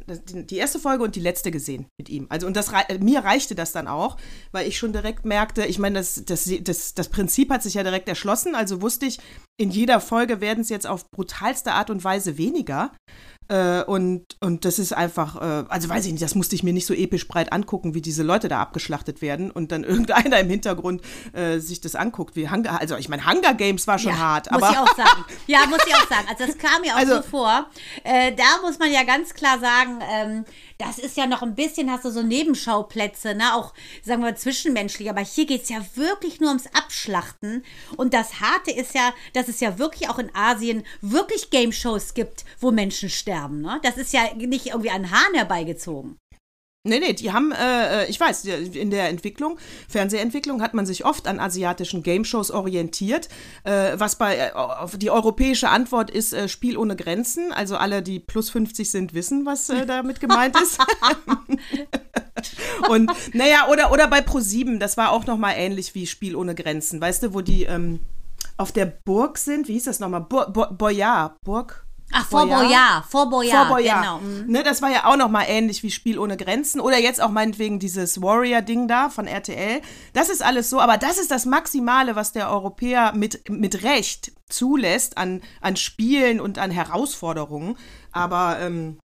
die 0.48 0.58
erste 0.58 0.80
Folge 0.80 1.04
und 1.04 1.16
die 1.16 1.22
letzte 1.22 1.52
gesehen 1.52 1.88
mit 2.00 2.10
ihm. 2.10 2.26
Also 2.30 2.48
und 2.48 2.56
das 2.56 2.72
äh, 2.72 2.98
mir 3.00 3.24
reichte 3.24 3.56
das 3.56 3.72
dann 3.72 3.88
auch, 3.88 4.18
weil 4.52 4.68
ich 4.68 4.78
schon 4.78 4.92
direkt 4.92 5.26
merkte, 5.26 5.66
ich 5.66 5.80
meine, 5.80 6.00
das, 6.00 6.24
das, 6.26 6.50
das, 6.62 6.94
das 6.94 7.10
Prinzip 7.10 7.52
hat 7.52 7.64
sich 7.64 7.76
ja 7.76 7.84
direkt 7.84 8.10
erschlossen, 8.10 8.56
also 8.56 8.82
wusste 8.82 9.06
ich, 9.06 9.20
in 9.58 9.70
jeder 9.70 10.02
Folge 10.02 10.42
werden 10.42 10.62
es 10.62 10.70
jetzt 10.70 10.88
auf 10.88 11.10
brutalste 11.12 11.74
Art 11.74 11.90
und 11.90 12.04
Weise 12.04 12.38
weniger. 12.38 12.92
Äh, 13.52 13.84
und, 13.84 14.38
und 14.40 14.64
das 14.64 14.80
ist 14.80 14.94
einfach, 14.94 15.36
äh, 15.36 15.66
also 15.68 15.90
weiß 15.90 16.06
ich 16.06 16.14
nicht, 16.14 16.24
das 16.24 16.36
musste 16.36 16.56
ich 16.56 16.64
mir 16.64 16.72
nicht 16.72 16.86
so 16.86 16.94
episch 16.94 17.28
breit 17.28 17.52
angucken, 17.52 17.94
wie 17.94 18.00
diese 18.02 18.24
Leute 18.24 18.48
da 18.48 18.62
abgeschlachtet 18.62 19.22
werden 19.22 19.52
und 19.52 19.74
dann 19.74 19.84
irgendeiner 19.92 20.40
im 20.40 20.50
Hintergrund 20.50 21.02
äh, 21.34 21.60
sich 21.60 21.82
das 21.82 21.96
anguckt, 21.96 22.38
wie 22.38 22.50
Hunger, 22.50 22.80
also 22.80 22.96
ich 22.96 23.10
meine, 23.10 23.26
Hunger 23.26 23.54
Games 23.54 23.88
war 23.88 24.00
schon 24.00 24.18
hart, 24.18 24.50
muss 24.50 24.64
aber 24.64 24.72
ich 24.72 24.78
auch 24.78 24.96
sagen. 24.96 25.26
Ja, 25.48 25.66
muss 25.70 25.80
ich 25.86 25.94
auch 25.94 26.08
sagen. 26.08 26.28
Also 26.30 26.46
das 26.46 26.58
kam 26.58 26.80
mir 26.80 26.94
auch 26.94 27.00
Also- 27.00 27.16
so 27.18 27.22
vor. 27.24 27.66
Äh, 28.06 28.34
da 28.36 28.62
muss 28.66 28.80
man 28.80 28.90
ja 28.90 29.04
ganz 29.04 29.34
klar 29.34 29.60
sagen, 29.60 30.00
ähm, 30.10 30.46
das 30.78 30.98
ist 30.98 31.18
ja 31.18 31.28
noch 31.28 31.42
ein 31.44 31.54
bisschen, 31.54 31.92
hast 31.92 32.06
du 32.06 32.10
so 32.10 32.24
Nebenschauplätze, 32.24 33.36
ne? 33.36 33.54
Auch, 33.54 33.74
sagen 34.02 34.24
wir, 34.24 34.36
zwischenmenschlich. 34.36 35.10
Aber 35.10 35.22
hier 35.22 35.46
geht 35.46 35.64
es 35.64 35.70
ja 35.70 35.78
wirklich 35.96 36.40
nur 36.40 36.50
ums 36.50 36.66
Abschlachten. 36.74 37.64
Und 37.98 38.14
das 38.16 38.40
Harte 38.42 38.72
ist 38.72 38.96
ja, 38.96 39.14
dass 39.34 39.48
es 39.48 39.60
ja 39.60 39.78
wirklich 39.78 40.10
auch 40.10 40.18
in 40.18 40.34
Asien 40.34 40.84
wirklich 41.02 41.52
Game-Shows 41.52 42.14
gibt, 42.16 42.46
wo 42.60 42.72
Menschen 42.72 43.10
sterben. 43.10 43.41
Ne? 43.50 43.80
Das 43.84 43.98
ist 43.98 44.14
ja 44.14 44.22
nicht 44.36 44.68
irgendwie 44.68 44.92
an 44.92 45.12
Hahn 45.12 45.34
herbeigezogen. 45.34 46.18
Nee, 46.84 47.00
nee, 47.00 47.14
die 47.14 47.32
haben, 47.32 47.52
äh, 47.52 48.08
ich 48.08 48.20
weiß, 48.20 48.44
in 48.46 48.90
der 48.90 49.10
Entwicklung, 49.10 49.60
Fernsehentwicklung 49.88 50.64
hat 50.64 50.74
man 50.74 50.88
sich 50.88 51.06
oft 51.06 51.28
an 51.28 51.40
asiatischen 51.40 52.02
Game-Shows 52.02 52.50
orientiert. 52.50 53.30
Äh, 53.64 53.92
was 53.98 54.16
bei, 54.16 54.38
äh, 54.38 54.52
die 54.98 55.12
europäische 55.12 55.70
Antwort 55.70 56.10
ist 56.10 56.34
äh, 56.34 56.50
Spiel 56.50 56.78
ohne 56.78 56.96
Grenzen. 56.96 57.52
Also 57.52 57.78
alle, 57.78 58.02
die 58.02 58.20
plus 58.20 58.50
50 58.50 58.90
sind, 58.90 59.14
wissen, 59.14 59.46
was 59.46 59.70
äh, 59.70 59.86
damit 59.86 60.20
gemeint 60.20 60.60
ist. 60.60 60.80
Und 62.90 63.12
naja, 63.36 63.68
oder, 63.70 63.92
oder 63.92 64.08
bei 64.08 64.22
Pro7, 64.22 64.80
das 64.80 64.98
war 64.98 65.12
auch 65.12 65.28
nochmal 65.28 65.54
ähnlich 65.58 65.94
wie 65.94 66.08
Spiel 66.08 66.36
ohne 66.36 66.56
Grenzen. 66.56 67.00
Weißt 67.00 67.22
du, 67.22 67.36
wo 67.36 67.42
die 67.42 67.66
ähm, 67.66 68.00
auf 68.58 68.72
der 68.72 68.88
Burg 68.88 69.38
sind, 69.38 69.68
wie 69.68 69.74
hieß 69.74 69.84
das 69.84 70.00
nochmal? 70.00 70.22
Bo 70.22 70.46
Bo 70.52 70.66
Boyard, 70.72 71.36
Burg? 71.46 71.86
Ach, 72.12 72.28
Fort 72.28 72.50
Boyard. 72.50 73.06
Fort 73.06 73.30
Boyard, 73.30 73.68
Fort 73.68 73.70
Boyard. 73.70 74.02
genau. 74.02 74.18
mhm. 74.20 74.46
Ne, 74.48 74.64
das 74.64 74.82
war 74.82 74.92
ja 74.92 75.06
auch 75.06 75.16
noch 75.16 75.30
mal 75.30 75.46
ähnlich 75.48 75.84
wie 75.84 75.92
Spiel 75.92 76.20
ohne 76.20 76.38
Grenzen 76.38 76.80
oder 76.82 76.98
jetzt 77.00 77.22
auch 77.22 77.30
meinetwegen 77.30 77.80
dieses 77.80 78.22
Warrior-Ding 78.22 78.88
da 78.88 79.10
von 79.10 79.28
RTL. 79.28 79.82
Das 80.14 80.30
ist 80.30 80.44
alles 80.44 80.70
so, 80.70 80.80
aber 80.80 80.98
das 80.98 81.18
ist 81.18 81.32
das 81.32 81.46
Maximale, 81.46 82.16
was 82.16 82.32
der 82.32 82.50
Europäer 82.50 83.14
mit, 83.16 83.50
mit 83.50 83.84
Recht 83.84 84.34
zulässt 84.50 85.18
an, 85.18 85.42
an 85.62 85.76
Spielen 85.76 86.40
und 86.40 86.60
an 86.60 86.72
Herausforderungen. 86.72 87.78
Aber, 88.12 88.60
ähm, 88.60 89.00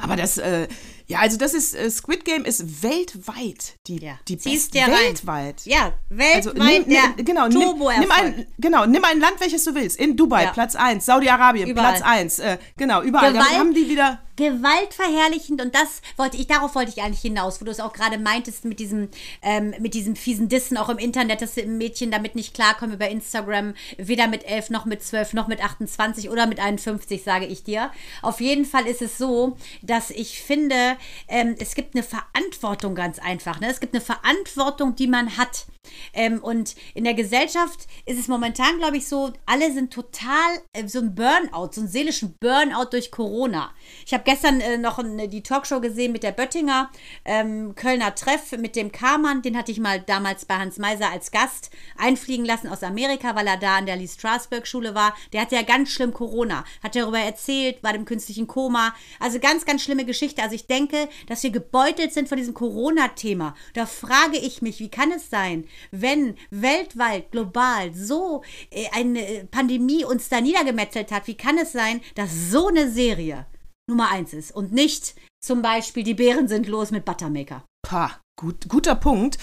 aber 0.00 0.16
das, 0.16 0.38
äh, 0.38 0.68
Ja, 1.10 1.18
also 1.18 1.36
das 1.36 1.54
ist, 1.54 1.74
äh, 1.74 1.90
Squid 1.90 2.24
Game 2.24 2.44
ist 2.44 2.82
weltweit 2.84 3.74
die, 3.88 3.96
Ja. 3.98 4.18
die 4.28 4.36
beste, 4.36 4.78
weltweit. 4.78 5.62
Ja, 5.64 5.92
weltweit 6.08 6.46
Also 6.46 6.52
nimm, 6.52 6.84
nimm, 6.86 7.24
genau, 7.24 7.48
nimm, 7.48 8.10
ein, 8.12 8.46
genau, 8.58 8.86
nimm 8.86 9.04
ein 9.04 9.18
Land, 9.18 9.34
welches 9.40 9.64
du 9.64 9.74
willst. 9.74 9.98
In 9.98 10.16
Dubai, 10.16 10.44
Ja. 10.44 10.52
Platz 10.52 10.76
1, 10.76 11.04
Saudi-Arabien. 11.04 11.74
Platz 11.74 12.00
1, 12.02 12.38
äh, 12.38 12.58
genau, 12.76 13.02
überall. 13.02 13.32
Gewalt- 13.32 13.58
haben 13.58 13.74
die 13.74 13.88
wieder. 13.88 14.20
Gewaltverherrlichend 14.40 15.60
und 15.62 15.74
das 15.74 16.00
wollte 16.16 16.38
ich, 16.38 16.46
darauf 16.46 16.74
wollte 16.74 16.90
ich 16.90 17.02
eigentlich 17.02 17.20
hinaus, 17.20 17.60
wo 17.60 17.64
du 17.66 17.70
es 17.70 17.78
auch 17.78 17.92
gerade 17.92 18.18
meintest 18.18 18.64
mit 18.64 18.80
diesem, 18.80 19.08
ähm, 19.42 19.74
mit 19.78 19.94
diesem 19.94 20.16
fiesen 20.16 20.48
Dissen 20.48 20.78
auch 20.78 20.88
im 20.88 20.98
Internet, 20.98 21.42
dass 21.42 21.54
die 21.54 21.66
Mädchen 21.66 22.10
damit 22.10 22.34
nicht 22.34 22.54
klarkommen 22.54 22.94
über 22.94 23.08
Instagram, 23.08 23.74
weder 23.98 24.28
mit 24.28 24.44
11 24.44 24.70
noch 24.70 24.86
mit 24.86 25.02
12 25.02 25.34
noch 25.34 25.46
mit 25.46 25.62
28 25.62 26.30
oder 26.30 26.46
mit 26.46 26.58
51, 26.58 27.22
sage 27.22 27.46
ich 27.46 27.64
dir. 27.64 27.90
Auf 28.22 28.40
jeden 28.40 28.64
Fall 28.64 28.86
ist 28.86 29.02
es 29.02 29.18
so, 29.18 29.56
dass 29.82 30.10
ich 30.10 30.42
finde, 30.42 30.96
ähm, 31.28 31.54
es 31.58 31.74
gibt 31.74 31.94
eine 31.94 32.02
Verantwortung 32.02 32.94
ganz 32.94 33.18
einfach. 33.18 33.60
Ne? 33.60 33.70
Es 33.70 33.80
gibt 33.80 33.94
eine 33.94 34.02
Verantwortung, 34.02 34.96
die 34.96 35.06
man 35.06 35.36
hat. 35.36 35.66
Ähm, 36.12 36.42
und 36.42 36.74
in 36.94 37.04
der 37.04 37.14
Gesellschaft 37.14 37.86
ist 38.06 38.18
es 38.18 38.28
momentan, 38.28 38.78
glaube 38.78 38.96
ich, 38.96 39.08
so, 39.08 39.32
alle 39.46 39.72
sind 39.72 39.92
total 39.92 40.60
äh, 40.72 40.86
so 40.86 40.98
ein 40.98 41.14
Burnout, 41.14 41.72
so 41.72 41.80
einen 41.80 41.88
seelischen 41.88 42.36
Burnout 42.40 42.90
durch 42.90 43.10
Corona. 43.10 43.72
Ich 44.04 44.12
habe 44.12 44.24
gestern 44.24 44.60
äh, 44.60 44.78
noch 44.78 44.98
eine, 44.98 45.28
die 45.28 45.42
Talkshow 45.42 45.80
gesehen 45.80 46.12
mit 46.12 46.22
der 46.22 46.32
Böttinger 46.32 46.90
ähm, 47.24 47.74
Kölner 47.74 48.14
Treff 48.14 48.52
mit 48.52 48.76
dem 48.76 48.92
Karmann. 48.92 49.42
Den 49.42 49.56
hatte 49.56 49.72
ich 49.72 49.80
mal 49.80 50.00
damals 50.00 50.44
bei 50.44 50.56
Hans 50.56 50.78
Meiser 50.78 51.10
als 51.10 51.30
Gast 51.30 51.70
einfliegen 51.96 52.44
lassen 52.44 52.68
aus 52.68 52.82
Amerika, 52.82 53.34
weil 53.36 53.46
er 53.46 53.56
da 53.56 53.76
an 53.76 53.86
der 53.86 53.96
Lee 53.96 54.08
Strasberg 54.08 54.66
Schule 54.66 54.94
war. 54.94 55.14
Der 55.32 55.42
hatte 55.42 55.56
ja 55.56 55.62
ganz 55.62 55.90
schlimm 55.90 56.12
Corona, 56.12 56.64
hat 56.82 56.96
darüber 56.96 57.18
erzählt, 57.18 57.82
war 57.82 57.94
im 57.94 58.04
künstlichen 58.04 58.46
Koma. 58.46 58.94
Also 59.18 59.38
ganz, 59.38 59.64
ganz 59.64 59.82
schlimme 59.82 60.04
Geschichte. 60.04 60.42
Also 60.42 60.54
ich 60.54 60.66
denke, 60.66 61.08
dass 61.26 61.42
wir 61.42 61.50
gebeutelt 61.50 62.12
sind 62.12 62.28
von 62.28 62.38
diesem 62.38 62.54
Corona-Thema. 62.54 63.54
Da 63.74 63.86
frage 63.86 64.38
ich 64.38 64.62
mich, 64.62 64.80
wie 64.80 64.90
kann 64.90 65.12
es 65.12 65.30
sein, 65.30 65.66
wenn 65.90 66.36
weltweit, 66.50 67.30
global 67.32 67.94
so 67.94 68.42
äh, 68.70 68.86
eine 68.92 69.26
äh, 69.26 69.44
Pandemie 69.44 70.04
uns 70.04 70.28
da 70.28 70.40
niedergemetzelt 70.40 71.12
hat, 71.12 71.26
wie 71.26 71.36
kann 71.36 71.58
es 71.58 71.72
sein, 71.72 72.00
dass 72.14 72.50
so 72.50 72.68
eine 72.68 72.90
Serie 72.90 73.46
Nummer 73.88 74.10
eins 74.10 74.32
ist 74.32 74.52
und 74.54 74.72
nicht 74.72 75.14
zum 75.42 75.62
Beispiel 75.62 76.04
die 76.04 76.14
Bären 76.14 76.48
sind 76.48 76.68
los 76.68 76.90
mit 76.90 77.04
Buttermaker. 77.04 77.64
Pah, 77.82 78.20
gut, 78.38 78.68
guter 78.68 78.94
Punkt. 78.94 79.38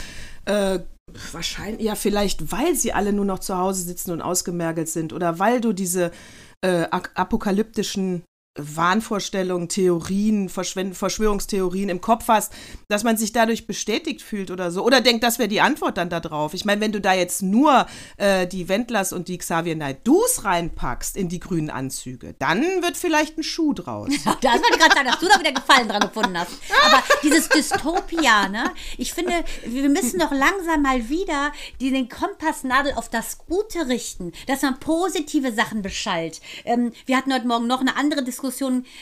Äh, 0.46 0.80
wahrscheinlich, 1.32 1.86
ja, 1.86 1.96
vielleicht, 1.96 2.52
weil 2.52 2.76
sie 2.76 2.94
alle 2.94 3.14
nur 3.14 3.26
noch 3.26 3.40
zu 3.40 3.58
Hause 3.58 3.84
sitzen 3.84 4.12
und 4.12 4.22
ausgemergelt 4.22 4.90
sind 4.90 5.14
oder 5.14 5.40
weil 5.40 5.62
du 5.62 5.74
diese 5.74 6.12
äh, 6.62 6.84
apokalyptischen 6.92 8.24
Wahnvorstellungen, 8.58 9.70
Theorien, 9.70 10.50
Verschwörungstheorien 10.50 11.90
im 11.90 12.02
Kopf 12.02 12.28
hast, 12.28 12.54
dass 12.88 13.04
man 13.04 13.18
sich 13.18 13.32
dadurch 13.32 13.68
bestätigt 13.68 14.22
fühlt 14.22 14.52
oder 14.52 14.72
so. 14.72 14.84
Oder 14.84 15.02
denkt, 15.02 15.24
das 15.24 15.40
wäre 15.40 15.50
die 15.50 15.62
Antwort 15.62 15.98
dann 15.98 16.10
da 16.10 16.20
drauf. 16.20 16.54
Ich 16.54 16.66
meine, 16.66 16.82
wenn 16.82 16.92
du 16.92 17.02
da 17.02 17.14
jetzt 17.14 17.42
nur 17.42 17.86
äh, 18.18 18.48
die 18.48 18.70
Wendlers 18.70 19.14
und 19.14 19.28
die 19.28 19.38
Xavier 19.38 19.76
Naidus 19.76 20.44
reinpackst 20.44 21.18
in 21.18 21.30
die 21.30 21.40
grünen 21.40 21.70
Anzüge, 21.70 22.36
dann 22.40 22.62
wird 22.82 22.98
vielleicht 22.98 23.38
ein 23.38 23.44
Schuh 23.44 23.74
draus. 23.74 24.10
Da 24.42 24.52
wollte 24.52 24.68
ich 24.72 24.80
gerade 24.80 24.94
sagen, 24.94 25.08
dass 25.08 25.20
du 25.20 25.28
da 25.28 25.40
wieder 25.40 25.52
Gefallen 25.52 25.88
dran 25.88 26.02
gefunden 26.02 26.38
hast. 26.38 26.52
Aber 26.86 27.02
dieses 27.24 27.50
Dystopia, 27.50 28.50
ne? 28.50 28.72
Ich 28.98 29.14
finde, 29.14 29.44
wir 29.66 29.90
müssen 29.90 30.20
doch 30.20 30.32
langsam 30.32 30.84
mal 30.84 31.10
wieder 31.10 31.52
den 31.82 32.08
Kompassnadel 32.08 32.94
auf 32.94 33.10
das 33.10 33.40
Gute 33.40 33.88
richten, 33.88 34.32
dass 34.46 34.62
man 34.62 34.80
positive 34.80 35.52
Sachen 35.52 35.82
beschallt. 35.82 36.40
Ähm, 36.66 36.94
wir 37.06 37.18
hatten 37.18 37.34
heute 37.34 37.48
Morgen 37.48 37.68
noch 37.68 37.82
eine 37.82 37.96
andere 37.96 38.24
Diskussion, 38.24 38.47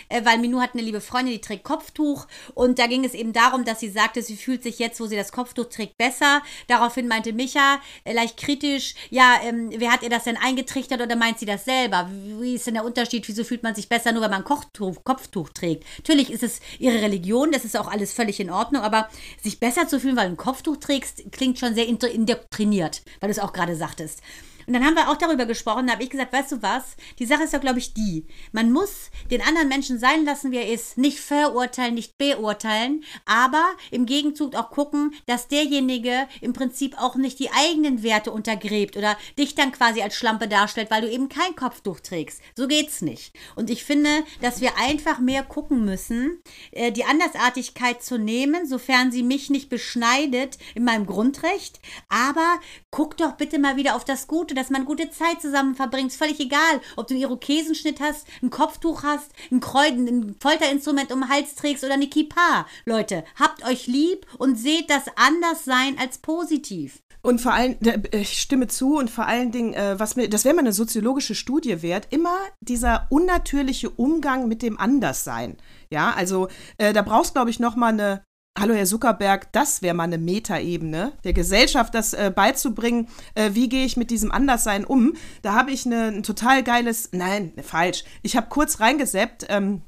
äh, 0.10 0.24
weil 0.24 0.38
Minou 0.38 0.62
hat 0.62 0.74
eine 0.74 0.84
liebe 0.84 1.02
Freundin, 1.02 1.34
die 1.34 1.42
trägt 1.42 1.64
Kopftuch. 1.64 2.28
Und 2.54 2.80
da 2.80 2.88
ging 2.88 3.06
es 3.06 3.14
eben 3.14 3.34
darum, 3.34 3.66
dass 3.66 3.80
sie 3.80 3.90
sagte, 3.90 4.22
sie 4.22 4.36
fühlt 4.36 4.64
sich 4.64 4.80
jetzt, 4.80 5.00
wo 5.00 5.08
sie 5.08 5.16
das 5.16 5.32
Kopftuch 5.32 5.66
trägt, 5.66 5.98
besser. 5.98 6.42
Daraufhin 6.68 7.08
meinte 7.08 7.34
Micha, 7.34 7.80
äh, 8.04 8.14
leicht 8.14 8.38
kritisch, 8.38 8.96
ja, 9.10 9.36
ähm, 9.44 9.70
wer 9.76 9.92
hat 9.92 10.04
ihr 10.04 10.10
das 10.10 10.24
denn 10.24 10.38
eingetrichtert 10.38 11.02
oder 11.02 11.16
meint 11.16 11.40
sie 11.40 11.46
das 11.46 11.66
selber? 11.66 12.10
Wie 12.40 12.56
ist 12.56 12.68
denn 12.68 12.76
der 12.76 12.86
Unterschied? 12.86 13.28
Wieso 13.28 13.44
fühlt 13.44 13.64
man 13.64 13.76
sich 13.76 13.90
besser, 13.90 14.12
nur 14.12 14.22
weil 14.22 14.30
man 14.30 14.44
Kochtuch, 14.44 15.04
Kopftuch 15.04 15.50
trägt? 15.50 15.86
Natürlich 15.98 16.32
ist 16.32 16.44
es 16.44 16.60
ihre 16.80 17.02
Religion, 17.02 17.52
das 17.52 17.66
ist 17.66 17.78
auch 17.78 17.88
alles 17.88 18.14
völlig 18.14 18.40
in 18.40 18.50
Ordnung, 18.50 18.84
aber 18.84 19.10
sich 19.42 19.60
besser 19.60 19.88
zu 19.88 20.00
fühlen, 20.00 20.16
weil 20.16 20.28
du 20.28 20.34
ein 20.34 20.38
Kopftuch 20.38 20.78
trägst, 20.78 21.24
klingt 21.32 21.60
schon 21.60 21.76
sehr 21.76 21.88
indoktriniert 21.88 23.02
weil 23.20 23.30
du 23.30 23.32
es 23.32 23.40
auch 23.40 23.54
gerade 23.54 23.76
sagtest. 23.76 24.22
Und 24.68 24.74
dann 24.74 24.86
haben 24.86 24.96
wir 24.96 25.10
auch 25.10 25.18
darüber 25.18 25.46
gesprochen, 25.46 25.88
da 25.88 25.94
habe 25.94 26.04
ich 26.04 26.10
gesagt, 26.10 26.34
weißt 26.34 26.54
du 26.54 26.62
was? 26.62 26.96
Die 27.20 27.26
Sache 27.26 27.44
ist 27.44 27.54
doch, 27.54 27.62
glaube 27.62 27.80
ich, 27.80 27.94
die. 27.94 28.26
Man 28.52 28.72
muss 28.72 29.12
den 29.32 29.42
anderen 29.42 29.68
Menschen 29.68 30.00
sein 30.00 30.26
lassen, 30.26 30.52
wie 30.52 30.58
er 30.58 30.72
ist. 30.72 30.98
Nicht 30.98 31.20
verurteilen, 31.20 31.96
nicht 31.96 32.18
beurteilen, 32.18 33.04
aber 33.26 33.64
im 33.92 34.06
Gegenzug 34.06 34.56
auch 34.56 34.70
gucken, 34.70 35.14
dass 35.26 35.48
derjenige 35.48 36.28
im 36.42 36.54
Prinzip 36.54 37.00
auch 37.02 37.16
nicht 37.16 37.40
die 37.40 37.52
eigenen 37.52 38.04
Werte 38.04 38.32
untergräbt 38.32 38.98
oder 38.98 39.18
dich 39.38 39.56
dann 39.56 39.72
quasi 39.72 40.02
als 40.02 40.16
Schlampe 40.16 40.48
darstellt, 40.48 40.92
weil 40.92 41.02
du 41.02 41.10
eben 41.10 41.30
kein 41.30 41.56
Kopftuch 41.56 42.00
trägst. 42.00 42.42
So 42.56 42.68
geht's 42.68 43.02
nicht. 43.02 43.36
Und 43.56 43.70
ich 43.70 43.84
finde, 43.84 44.24
dass 44.42 44.62
wir 44.62 44.78
einfach 44.78 45.20
mehr 45.20 45.44
gucken 45.44 45.86
müssen, 45.86 46.42
äh, 46.72 46.92
die 46.92 47.06
Andersartigkeit 47.06 48.04
zu 48.04 48.18
nehmen, 48.18 48.68
sofern 48.68 49.12
sie 49.12 49.24
mich 49.24 49.50
nicht 49.50 49.70
beschneidet 49.70 50.58
in 50.74 50.84
meinem 50.84 51.06
Grundrecht. 51.06 51.80
Aber 52.10 52.60
guck 52.92 53.18
doch 53.18 53.34
bitte 53.34 53.60
mal 53.60 53.76
wieder 53.76 53.96
auf 53.96 54.06
das 54.06 54.28
Gute, 54.28 54.55
dass 54.56 54.70
man 54.70 54.86
gute 54.86 55.10
Zeit 55.10 55.42
zusammen 55.42 55.76
verbringt. 55.76 56.12
Ist 56.12 56.18
völlig 56.18 56.40
egal, 56.40 56.82
ob 56.96 57.08
du 57.08 57.14
einen 57.14 57.22
Irokesenschnitt 57.24 58.00
hast, 58.00 58.28
ein 58.42 58.50
Kopftuch 58.50 59.04
hast, 59.04 59.32
ein 59.52 59.60
Kreuden, 59.60 60.08
ein 60.08 60.36
Folterinstrument 60.40 61.12
um 61.12 61.22
den 61.22 61.30
Hals 61.30 61.56
trägst 61.56 61.84
oder 61.84 61.94
eine 61.94 62.08
Kippa. 62.08 62.66
Leute, 62.86 63.24
habt 63.40 63.66
euch 63.68 63.88
lieb 63.88 64.26
und 64.38 64.56
seht 64.56 64.90
das 64.90 65.04
Anderssein 65.16 65.98
als 66.00 66.18
positiv. 66.20 67.00
Und 67.22 67.42
vor 67.42 67.54
allem, 67.54 67.76
da- 67.82 67.96
ich 68.12 68.40
stimme 68.40 68.68
zu 68.68 68.98
und 68.98 69.10
vor 69.10 69.26
allen 69.26 69.52
Dingen, 69.52 69.74
äh, 69.74 70.00
was 70.00 70.16
mir, 70.16 70.30
das 70.30 70.46
wäre 70.46 70.54
mal 70.54 70.60
eine 70.62 70.74
soziologische 70.74 71.34
Studie 71.34 71.82
wert, 71.82 72.08
immer 72.12 72.38
dieser 72.62 73.08
unnatürliche 73.10 73.90
Umgang 73.90 74.48
mit 74.48 74.62
dem 74.62 74.80
Anderssein. 74.80 75.58
Ja, 75.90 76.14
also 76.16 76.50
äh, 76.78 76.94
da 76.94 77.02
brauchst 77.02 77.34
glaube 77.34 77.50
ich 77.50 77.60
noch 77.60 77.76
mal 77.76 77.88
eine 77.94 78.24
Hallo 78.58 78.74
Herr 78.74 78.86
Zuckerberg, 78.86 79.52
das 79.52 79.82
wäre 79.82 79.94
mal 79.94 80.04
eine 80.04 80.18
Metaebene 80.18 81.12
der 81.26 81.34
Gesellschaft, 81.34 81.94
das 81.94 82.14
äh, 82.14 82.32
beizubringen, 82.34 83.10
äh, 83.34 83.50
wie 83.52 83.68
gehe 83.68 83.84
ich 83.84 83.98
mit 83.98 84.12
diesem 84.12 84.32
Anderssein 84.32 84.86
um. 84.86 85.14
Da 85.42 85.54
habe 85.54 85.72
ich 85.72 85.86
eine, 85.86 86.06
ein 86.06 86.24
total 86.24 86.64
geiles, 86.64 87.10
nein, 87.12 87.52
falsch. 87.62 88.06
Ich 88.22 88.38
habe 88.38 88.48
kurz 88.48 88.80
reingeseppt, 88.80 89.48
ähm, 89.50 89.82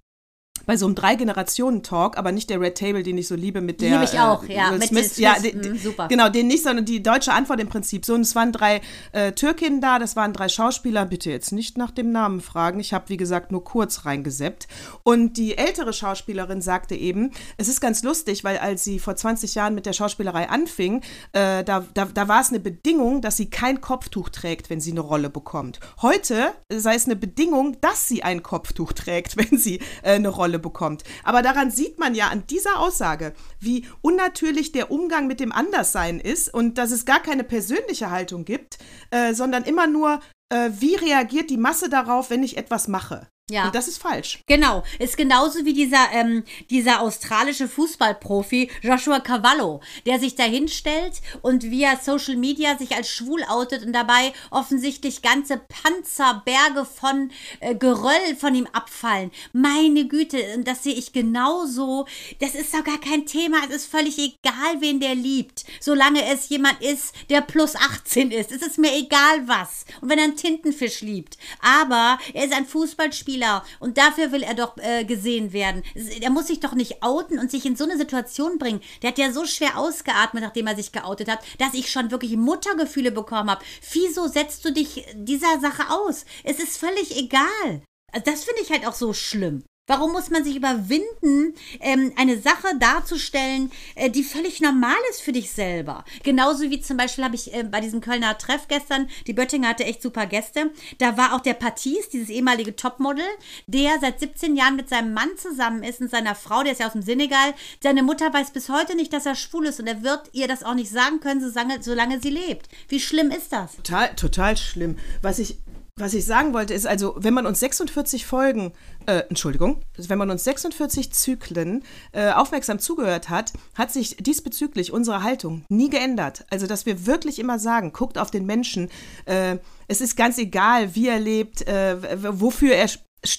bei 0.67 0.75
so 0.77 0.85
einem 0.85 0.95
Drei-Generationen-Talk, 0.95 2.17
aber 2.17 2.31
nicht 2.31 2.49
der 2.49 2.59
Red 2.59 2.77
Table, 2.77 3.01
den 3.01 3.17
ich 3.17 3.27
so 3.27 3.35
liebe 3.35 3.61
mit 3.61 3.81
der. 3.81 3.91
Liebe 3.91 4.03
ich 4.03 4.19
auch, 4.19 4.43
äh, 4.43 4.53
ja, 4.55 4.71
Will 4.71 4.79
mit 4.79 4.89
Smith. 4.89 5.15
Smith, 5.15 5.17
ja, 5.17 5.39
de- 5.39 5.77
super. 5.77 6.07
Genau, 6.09 6.29
den 6.29 6.47
nicht, 6.47 6.61
sondern 6.63 6.83
die 6.85 7.01
deutsche 7.01 7.31
Antwort 7.31 7.59
im 7.61 7.69
Prinzip. 7.69 8.05
So, 8.05 8.13
und 8.13 8.21
es 8.21 8.35
waren 8.35 8.51
drei 8.51 8.81
äh, 9.13 9.31
Türkinnen 9.31 9.79
da, 9.81 9.97
das 9.97 10.15
waren 10.17 10.33
drei 10.33 10.49
Schauspieler. 10.49 11.05
Bitte 11.05 11.31
jetzt 11.31 11.53
nicht 11.53 11.77
nach 11.77 11.91
dem 11.91 12.11
Namen 12.11 12.41
fragen. 12.41 12.79
Ich 12.81 12.93
habe, 12.93 13.07
wie 13.07 13.17
gesagt, 13.17 13.51
nur 13.51 13.63
kurz 13.63 14.05
reingeseppt. 14.05 14.67
Und 15.03 15.37
die 15.37 15.57
ältere 15.57 15.93
Schauspielerin 15.93 16.61
sagte 16.61 16.95
eben, 16.95 17.31
es 17.55 17.69
ist 17.69 17.79
ganz 17.79 18.03
lustig, 18.03 18.43
weil 18.43 18.57
als 18.57 18.83
sie 18.83 18.99
vor 18.99 19.15
20 19.15 19.55
Jahren 19.55 19.73
mit 19.73 19.85
der 19.85 19.93
Schauspielerei 19.93 20.49
anfing, 20.49 21.01
äh, 21.31 21.63
da, 21.63 21.85
da, 21.93 22.05
da 22.05 22.27
war 22.27 22.41
es 22.41 22.49
eine 22.49 22.59
Bedingung, 22.59 23.21
dass 23.21 23.37
sie 23.37 23.49
kein 23.49 23.79
Kopftuch 23.79 24.27
trägt, 24.29 24.69
wenn 24.69 24.81
sie 24.81 24.91
eine 24.91 24.99
Rolle 24.99 25.29
bekommt. 25.29 25.79
Heute 26.01 26.51
sei 26.69 26.95
es 26.95 27.05
eine 27.05 27.15
Bedingung, 27.15 27.77
dass 27.79 28.09
sie 28.09 28.23
ein 28.23 28.43
Kopftuch 28.43 28.91
trägt, 28.91 29.37
wenn 29.51 29.57
sie 29.57 29.77
äh, 30.03 30.15
eine 30.15 30.27
Rolle 30.27 30.56
bekommt. 30.59 31.03
Aber 31.23 31.41
daran 31.41 31.71
sieht 31.71 31.99
man 31.99 32.15
ja 32.15 32.27
an 32.27 32.43
dieser 32.47 32.79
Aussage, 32.79 33.33
wie 33.59 33.85
unnatürlich 34.01 34.71
der 34.71 34.91
Umgang 34.91 35.27
mit 35.27 35.39
dem 35.39 35.51
Anderssein 35.51 36.19
ist 36.19 36.53
und 36.53 36.77
dass 36.77 36.91
es 36.91 37.05
gar 37.05 37.19
keine 37.19 37.43
persönliche 37.43 38.11
Haltung 38.11 38.45
gibt, 38.45 38.77
äh, 39.11 39.33
sondern 39.33 39.63
immer 39.63 39.87
nur, 39.87 40.19
äh, 40.49 40.69
wie 40.79 40.95
reagiert 40.95 41.49
die 41.49 41.57
Masse 41.57 41.89
darauf, 41.89 42.29
wenn 42.29 42.43
ich 42.43 42.57
etwas 42.57 42.87
mache. 42.87 43.27
Ja. 43.49 43.67
Und 43.67 43.75
das 43.75 43.87
ist 43.87 44.01
falsch. 44.01 44.39
Genau, 44.45 44.83
ist 44.99 45.15
genauso 45.15 45.63
wie 45.63 45.71
dieser, 45.71 46.11
ähm, 46.11 46.43
dieser 46.69 46.99
australische 46.99 47.69
Fußballprofi 47.69 48.69
Joshua 48.81 49.21
Cavallo, 49.21 49.79
der 50.05 50.19
sich 50.19 50.35
da 50.35 50.43
hinstellt 50.43 51.21
und 51.41 51.63
via 51.63 51.97
Social 51.97 52.35
Media 52.35 52.77
sich 52.77 52.93
als 52.93 53.09
schwul 53.09 53.41
outet 53.47 53.85
und 53.85 53.93
dabei 53.93 54.33
offensichtlich 54.51 55.21
ganze 55.21 55.61
Panzerberge 55.69 56.83
von 56.83 57.31
äh, 57.61 57.73
Geröll 57.73 58.35
von 58.37 58.53
ihm 58.53 58.67
abfallen. 58.73 59.31
Meine 59.53 60.09
Güte, 60.09 60.43
und 60.57 60.67
das 60.67 60.83
sehe 60.83 60.95
ich 60.95 61.13
genauso. 61.13 62.05
Das 62.41 62.53
ist 62.53 62.73
doch 62.73 62.83
gar 62.83 62.99
kein 62.99 63.25
Thema. 63.25 63.59
Es 63.69 63.75
ist 63.77 63.85
völlig 63.85 64.17
egal, 64.17 64.81
wen 64.81 64.99
der 64.99 65.15
liebt. 65.15 65.63
Solange 65.79 66.25
es 66.33 66.49
jemand 66.49 66.81
ist, 66.81 67.15
der 67.29 67.39
plus 67.39 67.77
18 67.77 68.31
ist. 68.31 68.51
Es 68.51 68.61
ist 68.61 68.77
mir 68.77 68.93
egal 68.93 69.47
was. 69.47 69.85
Und 70.01 70.09
wenn 70.09 70.17
er 70.17 70.25
einen 70.25 70.35
Tintenfisch 70.35 70.99
liebt. 70.99 71.37
Aber 71.61 72.19
er 72.33 72.43
ist 72.43 72.53
ein 72.53 72.65
Fußballspieler 72.65 73.36
und 73.79 73.97
dafür 73.97 74.31
will 74.31 74.43
er 74.43 74.53
doch 74.53 74.77
äh, 74.77 75.03
gesehen 75.05 75.53
werden. 75.53 75.83
Er 76.21 76.29
muss 76.29 76.47
sich 76.47 76.59
doch 76.59 76.73
nicht 76.73 77.03
outen 77.03 77.39
und 77.39 77.51
sich 77.51 77.65
in 77.65 77.75
so 77.75 77.83
eine 77.83 77.97
Situation 77.97 78.57
bringen. 78.57 78.81
Der 79.01 79.11
hat 79.11 79.17
ja 79.17 79.31
so 79.31 79.45
schwer 79.45 79.77
ausgeatmet, 79.77 80.43
nachdem 80.43 80.67
er 80.67 80.75
sich 80.75 80.91
geoutet 80.91 81.29
hat, 81.29 81.39
dass 81.59 81.73
ich 81.73 81.91
schon 81.91 82.11
wirklich 82.11 82.35
Muttergefühle 82.35 83.11
bekommen 83.11 83.49
habe. 83.49 83.63
Wieso 83.91 84.27
setzt 84.27 84.65
du 84.65 84.71
dich 84.71 85.05
dieser 85.15 85.59
Sache 85.59 85.89
aus? 85.89 86.25
Es 86.43 86.59
ist 86.59 86.77
völlig 86.77 87.17
egal. 87.17 87.81
Also 88.11 88.31
das 88.31 88.43
finde 88.43 88.61
ich 88.61 88.71
halt 88.71 88.87
auch 88.87 88.93
so 88.93 89.13
schlimm. 89.13 89.63
Warum 89.87 90.11
muss 90.11 90.29
man 90.29 90.43
sich 90.43 90.57
überwinden, 90.57 91.53
ähm, 91.79 92.11
eine 92.17 92.37
Sache 92.37 92.77
darzustellen, 92.77 93.71
äh, 93.95 94.09
die 94.09 94.23
völlig 94.23 94.59
normal 94.59 94.97
ist 95.09 95.21
für 95.21 95.31
dich 95.31 95.51
selber? 95.51 96.03
Genauso 96.23 96.69
wie 96.69 96.81
zum 96.81 96.97
Beispiel 96.97 97.23
habe 97.23 97.35
ich 97.35 97.53
äh, 97.53 97.63
bei 97.63 97.79
diesem 97.79 98.01
Kölner 98.01 98.37
Treff 98.37 98.67
gestern, 98.67 99.09
die 99.27 99.33
Böttinger 99.33 99.69
hatte 99.69 99.85
echt 99.85 100.01
super 100.01 100.25
Gäste, 100.25 100.71
da 100.97 101.15
war 101.17 101.33
auch 101.33 101.39
der 101.39 101.53
Patis, 101.53 102.09
dieses 102.09 102.27
ehemalige 102.27 102.75
Topmodel, 102.75 103.23
der 103.67 103.97
seit 104.01 104.19
17 104.19 104.57
Jahren 104.57 104.75
mit 104.75 104.89
seinem 104.89 105.13
Mann 105.13 105.29
zusammen 105.37 105.83
ist 105.83 106.01
und 106.01 106.11
seiner 106.11 106.35
Frau, 106.35 106.63
der 106.63 106.73
ist 106.73 106.79
ja 106.79 106.87
aus 106.87 106.93
dem 106.93 107.01
Senegal. 107.01 107.53
Seine 107.81 108.03
Mutter 108.03 108.33
weiß 108.33 108.51
bis 108.51 108.67
heute 108.67 108.93
nicht, 108.93 109.13
dass 109.13 109.25
er 109.25 109.35
schwul 109.35 109.67
ist 109.67 109.79
und 109.79 109.87
er 109.87 110.03
wird 110.03 110.29
ihr 110.33 110.49
das 110.49 110.63
auch 110.63 110.75
nicht 110.75 110.91
sagen 110.91 111.21
können, 111.21 111.39
solange, 111.39 111.81
solange 111.81 112.19
sie 112.19 112.29
lebt. 112.29 112.67
Wie 112.89 112.99
schlimm 112.99 113.31
ist 113.31 113.53
das? 113.53 113.77
Total, 113.77 114.13
total 114.15 114.57
schlimm. 114.57 114.97
Was 115.21 115.39
ich 115.39 115.57
was 115.97 116.13
ich 116.13 116.25
sagen 116.25 116.53
wollte, 116.53 116.73
ist 116.73 116.85
also, 116.85 117.15
wenn 117.17 117.33
man 117.33 117.45
uns 117.45 117.59
46 117.59 118.25
Folgen, 118.25 118.71
äh, 119.07 119.23
Entschuldigung, 119.29 119.81
wenn 119.97 120.17
man 120.17 120.29
uns 120.29 120.43
46 120.43 121.11
Zyklen 121.11 121.83
äh, 122.11 122.31
aufmerksam 122.31 122.79
zugehört 122.79 123.29
hat, 123.29 123.53
hat 123.75 123.91
sich 123.91 124.17
diesbezüglich 124.17 124.93
unsere 124.93 125.23
Haltung 125.23 125.65
nie 125.69 125.89
geändert. 125.89 126.45
Also, 126.51 126.67
dass 126.67 126.85
wir 126.85 127.07
wirklich 127.07 127.39
immer 127.39 127.57
sagen, 127.57 127.93
guckt 127.93 128.17
auf 128.17 128.31
den 128.31 128.45
Menschen, 128.45 128.89
äh, 129.25 129.57
es 129.87 130.01
ist 130.01 130.15
ganz 130.15 130.37
egal, 130.37 130.95
wie 130.95 131.07
er 131.07 131.19
lebt, 131.19 131.67
äh, 131.67 131.97
wofür 132.39 132.75
er 132.75 132.87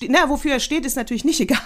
na, 0.08 0.28
wofür 0.28 0.52
er 0.52 0.60
steht, 0.60 0.84
ist 0.84 0.96
natürlich 0.96 1.24
nicht 1.24 1.40
egal. 1.40 1.60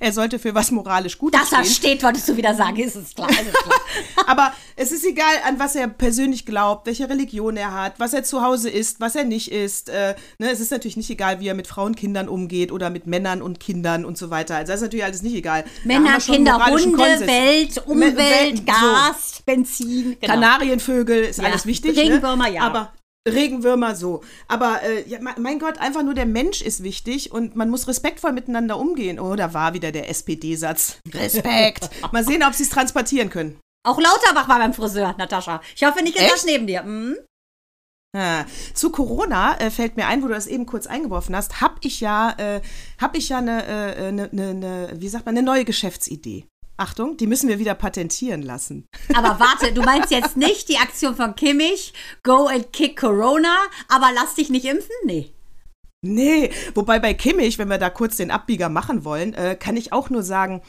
Er 0.00 0.12
sollte 0.12 0.38
für 0.38 0.54
was 0.54 0.70
moralisch 0.70 1.18
Gutes 1.18 1.40
Dass 1.40 1.52
er 1.52 1.64
steht, 1.64 2.02
wolltest 2.02 2.28
du 2.28 2.36
wieder 2.36 2.54
sagen, 2.54 2.78
ist 2.78 2.96
es 2.96 3.14
klar. 3.14 3.30
Ist 3.30 3.40
es 3.46 3.52
klar. 3.52 3.80
Aber 4.26 4.52
es 4.76 4.92
ist 4.92 5.04
egal, 5.04 5.34
an 5.46 5.58
was 5.58 5.76
er 5.76 5.88
persönlich 5.88 6.46
glaubt, 6.46 6.86
welche 6.86 7.08
Religion 7.08 7.56
er 7.56 7.74
hat, 7.74 7.98
was 7.98 8.14
er 8.14 8.24
zu 8.24 8.42
Hause 8.42 8.70
isst, 8.70 9.00
was 9.00 9.16
er 9.16 9.24
nicht 9.24 9.52
isst. 9.52 9.90
Äh, 9.90 10.14
ne, 10.38 10.50
es 10.50 10.60
ist 10.60 10.70
natürlich 10.70 10.96
nicht 10.96 11.10
egal, 11.10 11.40
wie 11.40 11.48
er 11.48 11.54
mit 11.54 11.66
Frauen, 11.66 11.94
Kindern 11.94 12.28
umgeht 12.28 12.72
oder 12.72 12.90
mit 12.90 13.06
Männern 13.06 13.42
und 13.42 13.60
Kindern 13.60 14.04
und 14.04 14.16
so 14.16 14.30
weiter. 14.30 14.56
Also 14.56 14.72
das 14.72 14.80
ist 14.80 14.86
natürlich 14.86 15.04
alles 15.04 15.22
nicht 15.22 15.34
egal. 15.34 15.64
Männer, 15.84 16.18
Kinder, 16.18 16.64
Hunde, 16.66 16.96
Konsens. 16.96 17.26
Welt, 17.26 17.82
Umwelt, 17.86 18.16
Welt, 18.16 18.66
Gas, 18.66 19.36
so. 19.36 19.42
Benzin. 19.44 20.16
Genau. 20.20 20.34
Kanarienvögel 20.34 21.24
ist 21.24 21.38
ja. 21.38 21.44
alles 21.44 21.66
wichtig. 21.66 21.96
Ne? 21.96 22.02
Regenwürmer, 22.02 22.48
ne? 22.48 22.54
ja. 22.54 22.62
Aber 22.62 22.92
Regenwürmer 23.32 23.94
so. 23.94 24.22
Aber 24.46 24.82
äh, 24.82 25.08
ja, 25.08 25.18
mein 25.20 25.58
Gott, 25.58 25.78
einfach 25.78 26.02
nur 26.02 26.14
der 26.14 26.26
Mensch 26.26 26.62
ist 26.62 26.82
wichtig 26.82 27.32
und 27.32 27.56
man 27.56 27.70
muss 27.70 27.88
respektvoll 27.88 28.32
miteinander 28.32 28.78
umgehen. 28.78 29.20
Oh, 29.20 29.36
da 29.36 29.54
war 29.54 29.74
wieder 29.74 29.92
der 29.92 30.08
SPD-Satz. 30.08 30.98
Respekt. 31.12 31.90
Mal 32.12 32.24
sehen, 32.24 32.42
ob 32.42 32.54
sie 32.54 32.64
es 32.64 32.70
transportieren 32.70 33.30
können. 33.30 33.58
Auch 33.86 34.00
Lauterbach 34.00 34.48
war 34.48 34.58
beim 34.58 34.74
Friseur, 34.74 35.14
Natascha. 35.18 35.60
Ich 35.74 35.84
hoffe 35.84 36.02
nicht, 36.02 36.16
ist 36.16 36.30
das 36.30 36.44
neben 36.44 36.66
dir. 36.66 36.82
Hm? 36.82 37.16
Zu 38.74 38.90
Corona 38.90 39.58
äh, 39.58 39.70
fällt 39.70 39.96
mir 39.96 40.06
ein, 40.06 40.22
wo 40.22 40.28
du 40.28 40.34
das 40.34 40.46
eben 40.46 40.66
kurz 40.66 40.86
eingeworfen 40.86 41.36
hast, 41.36 41.60
habe 41.60 41.76
ich 41.82 42.00
ja, 42.00 42.34
äh, 42.38 42.60
habe 42.98 43.18
ich 43.18 43.28
ja 43.28 43.38
eine, 43.38 43.64
äh, 43.66 44.06
eine, 44.08 44.30
eine, 44.30 44.48
eine, 44.48 44.92
wie 44.96 45.08
sagt 45.08 45.26
man, 45.26 45.36
eine 45.36 45.44
neue 45.44 45.64
Geschäftsidee. 45.64 46.46
Achtung, 46.78 47.16
die 47.16 47.26
müssen 47.26 47.48
wir 47.48 47.58
wieder 47.58 47.74
patentieren 47.74 48.42
lassen. 48.42 48.86
Aber 49.12 49.40
warte, 49.40 49.72
du 49.72 49.82
meinst 49.82 50.12
jetzt 50.12 50.36
nicht 50.36 50.68
die 50.68 50.78
Aktion 50.78 51.16
von 51.16 51.34
Kimmich, 51.34 51.92
Go 52.22 52.46
and 52.46 52.72
Kick 52.72 52.98
Corona, 52.98 53.56
aber 53.88 54.10
lass 54.14 54.36
dich 54.36 54.48
nicht 54.48 54.64
impfen? 54.64 54.94
Nee. 55.04 55.34
Nee, 56.02 56.50
wobei 56.74 57.00
bei 57.00 57.12
Kimmich, 57.14 57.58
wenn 57.58 57.68
wir 57.68 57.78
da 57.78 57.90
kurz 57.90 58.16
den 58.16 58.30
Abbieger 58.30 58.68
machen 58.68 59.04
wollen, 59.04 59.34
äh, 59.34 59.56
kann 59.58 59.76
ich 59.76 59.92
auch 59.92 60.10
nur 60.10 60.22
sagen, 60.22 60.62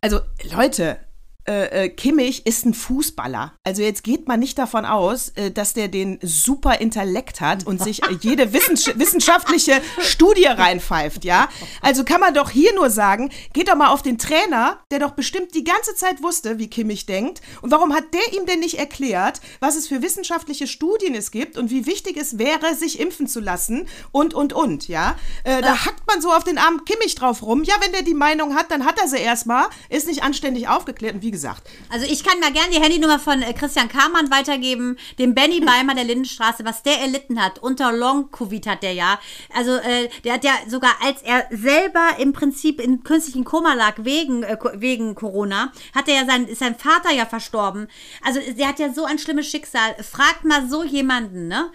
also 0.00 0.20
Leute, 0.52 0.98
äh, 1.46 1.84
äh, 1.84 1.88
Kimmich 1.90 2.46
ist 2.46 2.64
ein 2.64 2.72
Fußballer. 2.72 3.52
Also 3.64 3.82
jetzt 3.82 4.02
geht 4.02 4.26
man 4.26 4.40
nicht 4.40 4.58
davon 4.58 4.86
aus, 4.86 5.28
äh, 5.30 5.50
dass 5.50 5.74
der 5.74 5.88
den 5.88 6.18
super 6.22 6.80
Intellekt 6.80 7.42
hat 7.42 7.66
und 7.66 7.82
sich 7.82 8.00
jede 8.22 8.54
wissens 8.54 8.86
wissenschaftliche 8.98 9.82
Studie 10.00 10.46
reinpfeift, 10.46 11.22
ja? 11.24 11.48
Also 11.82 12.02
kann 12.04 12.20
man 12.20 12.32
doch 12.32 12.48
hier 12.48 12.74
nur 12.74 12.88
sagen, 12.88 13.30
geht 13.52 13.68
doch 13.68 13.76
mal 13.76 13.88
auf 13.88 14.00
den 14.00 14.16
Trainer, 14.16 14.78
der 14.90 15.00
doch 15.00 15.10
bestimmt 15.10 15.54
die 15.54 15.64
ganze 15.64 15.94
Zeit 15.94 16.22
wusste, 16.22 16.58
wie 16.58 16.68
Kimmich 16.70 17.04
denkt. 17.04 17.42
Und 17.60 17.70
warum 17.70 17.92
hat 17.92 18.14
der 18.14 18.32
ihm 18.32 18.46
denn 18.46 18.60
nicht 18.60 18.78
erklärt, 18.78 19.42
was 19.60 19.76
es 19.76 19.86
für 19.86 20.00
wissenschaftliche 20.00 20.66
Studien 20.66 21.14
es 21.14 21.30
gibt 21.30 21.58
und 21.58 21.70
wie 21.70 21.84
wichtig 21.84 22.16
es 22.16 22.38
wäre, 22.38 22.74
sich 22.74 23.00
impfen 23.00 23.26
zu 23.26 23.40
lassen 23.40 23.86
und, 24.12 24.32
und, 24.32 24.54
und, 24.54 24.88
ja? 24.88 25.16
Äh, 25.44 25.60
da 25.60 25.74
Ach. 25.74 25.86
hackt 25.86 26.06
man 26.06 26.22
so 26.22 26.30
auf 26.30 26.44
den 26.44 26.56
armen 26.56 26.86
Kimmich 26.86 27.16
drauf 27.16 27.42
rum. 27.42 27.64
Ja, 27.64 27.74
wenn 27.80 27.92
der 27.92 28.02
die 28.02 28.14
Meinung 28.14 28.54
hat, 28.54 28.70
dann 28.70 28.86
hat 28.86 28.98
er 28.98 29.08
sie 29.08 29.18
erstmal, 29.18 29.66
ist 29.90 30.06
nicht 30.06 30.22
anständig 30.22 30.68
aufgeklärt 30.68 31.16
und 31.16 31.22
wie 31.22 31.33
gesagt. 31.34 31.68
Also 31.90 32.06
ich 32.06 32.22
kann 32.22 32.38
mal 32.38 32.52
gerne 32.52 32.70
die 32.70 32.80
Handynummer 32.80 33.18
von 33.18 33.42
äh, 33.42 33.52
Christian 33.54 33.88
Kamann 33.88 34.30
weitergeben, 34.30 34.96
dem 35.18 35.34
Benny 35.34 35.60
Beimer 35.60 35.96
der 35.96 36.04
Lindenstraße, 36.04 36.64
was 36.64 36.84
der 36.84 37.00
erlitten 37.00 37.42
hat. 37.42 37.58
Unter 37.58 37.92
Long-Covid 37.92 38.68
hat 38.68 38.84
der 38.84 38.92
ja. 38.92 39.18
Also 39.52 39.72
äh, 39.72 40.08
der 40.22 40.34
hat 40.34 40.44
ja 40.44 40.52
sogar, 40.68 40.92
als 41.02 41.22
er 41.22 41.48
selber 41.50 42.10
im 42.18 42.32
Prinzip 42.32 42.80
in 42.80 43.02
künstlichen 43.02 43.42
Koma 43.44 43.74
lag 43.74 43.94
wegen, 43.98 44.44
äh, 44.44 44.56
wegen 44.74 45.16
Corona, 45.16 45.72
hat 45.92 46.08
er 46.08 46.14
ja 46.20 46.24
sein, 46.24 46.46
ist 46.46 46.60
sein 46.60 46.76
Vater 46.76 47.12
ja 47.12 47.26
verstorben. 47.26 47.88
Also 48.22 48.38
der 48.56 48.68
hat 48.68 48.78
ja 48.78 48.92
so 48.92 49.04
ein 49.04 49.18
schlimmes 49.18 49.48
Schicksal. 49.48 49.96
Fragt 50.02 50.44
mal 50.44 50.68
so 50.68 50.84
jemanden, 50.84 51.48
ne? 51.48 51.72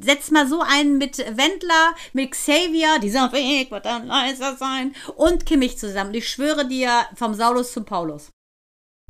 Setzt 0.00 0.32
mal 0.32 0.48
so 0.48 0.62
einen 0.62 0.96
mit 0.96 1.18
Wendler, 1.18 1.94
mit 2.14 2.30
Xavier, 2.30 2.98
dieser 2.98 3.30
Weg 3.32 3.70
wird 3.70 3.84
dann 3.84 4.06
leiser 4.06 4.56
sein, 4.56 4.94
und 5.16 5.44
Kimmich 5.44 5.76
zusammen. 5.76 6.14
Ich 6.14 6.28
schwöre 6.28 6.66
dir, 6.66 7.04
vom 7.14 7.34
Saulus 7.34 7.72
zum 7.72 7.84
Paulus. 7.84 8.32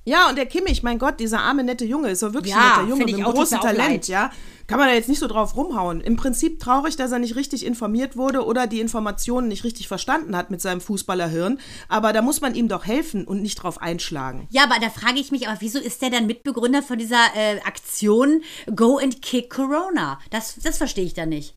Ja, 0.05 0.29
und 0.29 0.37
der 0.37 0.47
Kimmich, 0.47 0.83
mein 0.83 0.99
Gott, 0.99 1.21
dieser 1.21 1.41
arme, 1.41 1.63
nette 1.63 1.85
Junge, 1.85 2.11
ist 2.11 2.23
doch 2.23 2.33
wirklich 2.33 2.55
ja, 2.55 2.59
ein 2.61 2.87
netter 2.87 2.89
Junge 2.89 3.05
mit 3.05 3.15
einem 3.15 3.25
großen 3.25 3.61
Talent, 3.61 4.09
ja. 4.09 4.31
Kann 4.67 4.79
man 4.79 4.89
da 4.89 4.95
jetzt 4.95 5.09
nicht 5.09 5.19
so 5.19 5.27
drauf 5.27 5.57
rumhauen. 5.57 6.01
Im 6.01 6.17
Prinzip 6.17 6.59
traurig, 6.59 6.97
dass 6.97 7.13
er 7.13 7.19
nicht 7.19 7.37
richtig 7.37 7.67
informiert 7.67 8.17
wurde 8.17 8.45
oder 8.45 8.67
die 8.67 8.81
Informationen 8.81 9.49
nicht 9.49 9.65
richtig 9.65 9.87
verstanden 9.87 10.37
hat 10.37 10.51
mit 10.51 10.61
seinem 10.61 10.81
Fußballerhirn. 10.81 11.61
Aber 11.89 12.13
da 12.13 12.23
muss 12.23 12.41
man 12.41 12.55
ihm 12.55 12.69
doch 12.69 12.87
helfen 12.87 13.27
und 13.27 13.43
nicht 13.43 13.57
drauf 13.57 13.83
einschlagen. 13.83 14.47
Ja, 14.51 14.65
aber 14.65 14.81
da 14.81 14.89
frage 14.89 15.21
ich 15.21 15.31
mich, 15.31 15.47
aber 15.47 15.61
wieso 15.61 15.79
ist 15.79 16.01
der 16.01 16.11
dann 16.11 16.27
Mitbegründer 16.27 16.83
von 16.83 16.99
dieser 16.99 17.23
äh, 17.37 17.61
Aktion 17.67 18.43
Go 18.75 18.99
and 18.99 19.21
Kick 19.21 19.51
Corona? 19.51 20.19
Das, 20.31 20.57
das 20.63 20.79
verstehe 20.79 21.05
ich 21.05 21.15
da 21.15 21.27
nicht. 21.27 21.55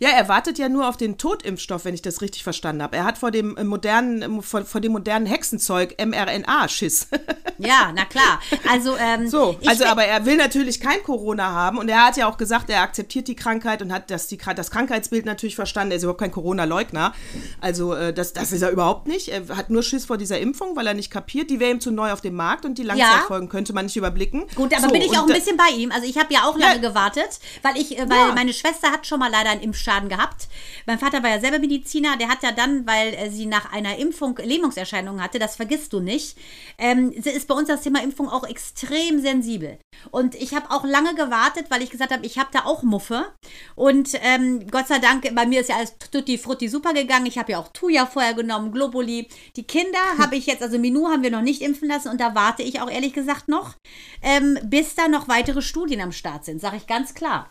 Ja, 0.00 0.10
er 0.10 0.28
wartet 0.28 0.58
ja 0.58 0.68
nur 0.68 0.88
auf 0.88 0.96
den 0.96 1.18
Totimpfstoff, 1.18 1.84
wenn 1.84 1.94
ich 1.94 2.02
das 2.02 2.22
richtig 2.22 2.44
verstanden 2.44 2.82
habe. 2.82 2.96
Er 2.96 3.04
hat 3.04 3.18
vor 3.18 3.30
dem 3.32 3.56
äh, 3.56 3.64
modernen, 3.64 4.38
äh, 4.38 4.42
vor, 4.42 4.64
vor 4.64 4.80
dem 4.80 4.92
modernen 4.92 5.26
Hexenzeug 5.26 5.96
mRNA 5.98 6.68
Schiss. 6.68 7.08
ja, 7.58 7.92
na 7.94 8.04
klar. 8.04 8.40
Also 8.70 8.96
ähm, 8.96 9.28
so, 9.28 9.58
also 9.66 9.86
aber 9.86 10.04
er 10.04 10.24
will 10.24 10.36
natürlich 10.36 10.80
kein 10.80 11.02
Corona 11.02 11.52
haben 11.52 11.78
und 11.78 11.88
er 11.88 12.06
hat 12.06 12.16
ja 12.16 12.28
auch 12.28 12.36
gesagt, 12.36 12.70
er 12.70 12.82
akzeptiert 12.82 13.26
die 13.26 13.34
Krankheit 13.34 13.82
und 13.82 13.92
hat 13.92 14.10
das, 14.10 14.28
die, 14.28 14.38
das 14.38 14.70
Krankheitsbild 14.70 15.26
natürlich 15.26 15.56
verstanden. 15.56 15.90
Er 15.90 15.96
ist 15.96 16.04
überhaupt 16.04 16.20
kein 16.20 16.30
Corona-Leugner. 16.30 17.12
Also 17.60 17.94
äh, 17.94 18.12
das, 18.12 18.32
das 18.32 18.52
ist 18.52 18.62
er 18.62 18.70
überhaupt 18.70 19.08
nicht. 19.08 19.28
Er 19.28 19.48
hat 19.56 19.68
nur 19.68 19.82
Schiss 19.82 20.04
vor 20.04 20.16
dieser 20.16 20.38
Impfung, 20.38 20.76
weil 20.76 20.86
er 20.86 20.94
nicht 20.94 21.10
kapiert. 21.10 21.50
Die 21.50 21.58
wäre 21.58 21.72
ihm 21.72 21.80
zu 21.80 21.90
neu 21.90 22.12
auf 22.12 22.20
dem 22.20 22.36
Markt 22.36 22.64
und 22.64 22.78
die 22.78 22.84
Langzeitfolgen 22.84 23.48
ja. 23.48 23.50
könnte 23.50 23.72
man 23.72 23.86
nicht 23.86 23.96
überblicken. 23.96 24.46
Gut, 24.54 24.72
aber 24.72 24.82
so, 24.86 24.92
bin 24.92 25.02
ich 25.02 25.18
auch 25.18 25.26
ein 25.26 25.34
bisschen 25.34 25.56
bei 25.56 25.70
ihm. 25.76 25.90
Also 25.90 26.06
ich 26.06 26.16
habe 26.18 26.32
ja 26.32 26.44
auch 26.44 26.56
lange 26.56 26.80
ja. 26.80 26.88
gewartet, 26.88 27.40
weil 27.62 27.76
ich, 27.76 27.98
äh, 27.98 28.08
weil 28.08 28.28
ja. 28.28 28.32
meine 28.32 28.52
Schwester 28.52 28.92
hat 28.92 29.04
schon 29.04 29.18
mal 29.18 29.30
leider 29.30 29.50
einen 29.50 29.60
Impfstoff 29.60 29.77
Impfschaden 29.78 30.08
gehabt. 30.08 30.48
Mein 30.86 30.98
Vater 30.98 31.22
war 31.22 31.30
ja 31.30 31.40
selber 31.40 31.58
Mediziner, 31.58 32.16
der 32.16 32.28
hat 32.28 32.42
ja 32.42 32.52
dann, 32.52 32.86
weil 32.86 33.30
sie 33.30 33.46
nach 33.46 33.72
einer 33.72 33.96
Impfung 33.98 34.36
Lähmungserscheinungen 34.36 35.22
hatte, 35.22 35.38
das 35.38 35.56
vergisst 35.56 35.92
du 35.92 36.00
nicht, 36.00 36.36
ähm, 36.78 37.12
ist 37.12 37.46
bei 37.46 37.54
uns 37.54 37.68
das 37.68 37.82
Thema 37.82 38.02
Impfung 38.02 38.28
auch 38.28 38.44
extrem 38.44 39.20
sensibel. 39.20 39.78
Und 40.10 40.34
ich 40.34 40.54
habe 40.54 40.70
auch 40.70 40.84
lange 40.84 41.14
gewartet, 41.14 41.66
weil 41.70 41.82
ich 41.82 41.90
gesagt 41.90 42.12
habe, 42.12 42.26
ich 42.26 42.38
habe 42.38 42.50
da 42.52 42.64
auch 42.64 42.82
Muffe. 42.82 43.32
Und 43.74 44.10
ähm, 44.22 44.66
Gott 44.68 44.88
sei 44.88 44.98
Dank, 44.98 45.32
bei 45.34 45.46
mir 45.46 45.60
ist 45.60 45.68
ja 45.68 45.76
alles 45.76 45.96
tutti 45.98 46.38
frutti 46.38 46.68
super 46.68 46.92
gegangen. 46.92 47.26
Ich 47.26 47.38
habe 47.38 47.52
ja 47.52 47.58
auch 47.58 47.68
Tuja 47.68 48.06
vorher 48.06 48.34
genommen, 48.34 48.72
Globuli. 48.72 49.28
Die 49.56 49.64
Kinder 49.64 49.98
habe 50.18 50.36
ich 50.36 50.46
jetzt, 50.46 50.62
also 50.62 50.78
Minu 50.78 51.08
haben 51.08 51.22
wir 51.22 51.30
noch 51.30 51.42
nicht 51.42 51.62
impfen 51.62 51.88
lassen 51.88 52.08
und 52.08 52.20
da 52.20 52.34
warte 52.34 52.62
ich 52.62 52.80
auch 52.80 52.90
ehrlich 52.90 53.12
gesagt 53.12 53.48
noch, 53.48 53.74
ähm, 54.22 54.58
bis 54.64 54.94
da 54.94 55.08
noch 55.08 55.28
weitere 55.28 55.62
Studien 55.62 56.00
am 56.00 56.12
Start 56.12 56.44
sind, 56.44 56.60
sage 56.60 56.76
ich 56.76 56.86
ganz 56.86 57.14
klar. 57.14 57.50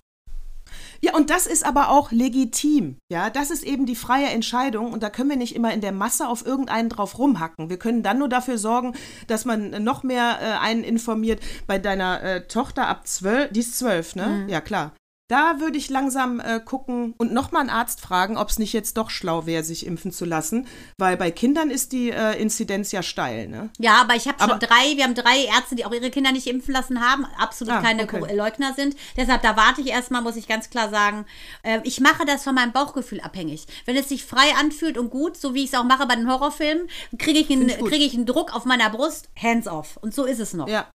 Ja, 1.02 1.16
und 1.16 1.30
das 1.30 1.48
ist 1.48 1.66
aber 1.66 1.90
auch 1.90 2.12
legitim. 2.12 2.98
Ja, 3.12 3.30
das 3.30 3.52
ist 3.52 3.64
eben 3.64 3.86
die 3.86 3.96
freie 3.96 4.28
Entscheidung 4.28 4.92
und 4.92 5.04
da 5.04 5.10
können 5.10 5.30
wir 5.30 5.38
nicht 5.38 5.56
immer 5.56 5.74
in 5.74 5.82
der 5.82 5.92
Masse 5.92 6.28
auf 6.28 6.46
irgendeinen 6.46 6.90
drauf 6.90 7.18
rumhacken. 7.18 7.70
Wir 7.70 7.78
können 7.78 8.04
dann 8.04 8.20
nur 8.20 8.30
dafür 8.30 8.58
sorgen, 8.58 8.94
dass 9.28 9.46
man 9.46 9.84
noch 9.84 10.04
mehr 10.04 10.40
äh, 10.42 10.66
einen 10.66 10.84
informiert. 10.84 11.42
Bei 11.68 11.78
deiner 11.78 12.22
äh, 12.24 12.48
Tochter 12.48 12.88
ab 12.88 13.08
zwölf, 13.08 13.52
die 13.52 13.60
ist 13.60 13.78
zwölf, 13.78 14.16
ne? 14.16 14.28
Mhm. 14.28 14.50
Ja, 14.50 14.62
klar. 14.62 14.94
Da 15.28 15.60
würde 15.60 15.78
ich 15.78 15.90
langsam 15.90 16.40
äh, 16.40 16.62
gucken 16.64 17.14
und 17.18 17.34
nochmal 17.34 17.62
einen 17.62 17.70
Arzt 17.70 18.00
fragen, 18.00 18.38
ob 18.38 18.50
es 18.50 18.60
nicht 18.60 18.72
jetzt 18.72 18.96
doch 18.96 19.10
schlau 19.10 19.46
wäre, 19.46 19.62
sich 19.62 19.86
impfen 19.86 20.14
zu 20.14 20.24
lassen. 20.24 20.68
Weil 20.98 21.18
bei 21.18 21.32
Kindern 21.32 21.70
ist 21.70 21.92
die 21.92 22.12
äh, 22.12 22.42
Inzidenz 22.42 22.94
ja 22.94 23.04
steil. 23.04 23.50
Ne? 23.50 23.70
Ja, 23.78 24.00
aber 24.02 24.16
ich 24.16 24.28
habe 24.28 24.42
schon 24.42 24.60
drei, 24.60 24.96
wir 24.96 25.04
haben 25.04 25.16
drei 25.16 25.46
Ärzte, 25.46 25.76
die 25.76 25.86
auch 25.86 25.92
ihre 25.92 26.12
Kinder 26.12 26.32
nicht 26.32 26.48
impfen 26.48 26.74
lassen 26.74 27.02
haben, 27.02 27.26
absolut 27.38 27.74
ah, 27.74 27.82
keine 27.82 28.04
okay. 28.04 28.36
Leugner 28.36 28.74
sind. 28.74 28.96
Deshalb, 29.18 29.42
da 29.42 29.58
warte 29.58 29.82
ich 29.82 29.88
erstmal, 29.88 30.22
muss 30.22 30.38
ich 30.38 30.48
ganz 30.48 30.70
klar 30.70 30.90
sagen. 30.90 31.26
Äh, 31.62 31.82
ich 31.84 32.00
mache 32.00 32.26
das 32.26 32.46
von 32.46 32.56
meinem 32.56 32.72
Bauchgefühl 32.72 33.20
abhängig. 33.20 33.68
Wenn 33.86 33.98
es 33.98 34.08
sich 34.08 34.24
frei 34.24 34.56
anfühlt 34.58 34.98
und 34.98 35.10
gut, 35.10 35.36
so 35.36 35.54
wie 35.54 35.64
ich 35.66 35.74
es 35.74 35.78
auch 35.78 35.84
mache 35.84 36.08
bei 36.08 36.16
den 36.16 36.30
Horrorfilmen, 36.30 36.88
kriege 37.18 37.40
ich, 37.40 37.52
einen, 37.52 37.68
krieg 37.68 38.02
ich 38.02 38.14
einen 38.14 38.26
Druck 38.26 38.56
auf 38.56 38.64
meiner 38.64 38.90
Brust, 38.90 39.28
hands 39.38 39.68
off. 39.68 39.98
Und 39.98 40.14
so 40.14 40.24
ist 40.24 40.40
es 40.40 40.54
noch. 40.54 40.70
Ja, 40.70 40.88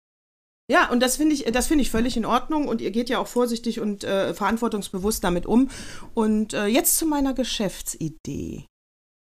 ja, 0.72 0.88
und 0.90 1.00
das 1.00 1.16
finde 1.16 1.34
ich, 1.34 1.44
das 1.52 1.66
finde 1.66 1.82
ich 1.82 1.90
völlig 1.90 2.16
in 2.16 2.24
Ordnung 2.24 2.66
und 2.68 2.80
ihr 2.80 2.90
geht 2.90 3.08
ja 3.10 3.18
auch 3.18 3.26
vorsichtig 3.26 3.78
und 3.80 4.04
äh, 4.04 4.32
verantwortungsbewusst 4.34 5.22
damit 5.22 5.44
um. 5.46 5.68
Und 6.14 6.54
äh, 6.54 6.66
jetzt 6.66 6.96
zu 6.96 7.04
meiner 7.06 7.34
Geschäftsidee. 7.34 8.64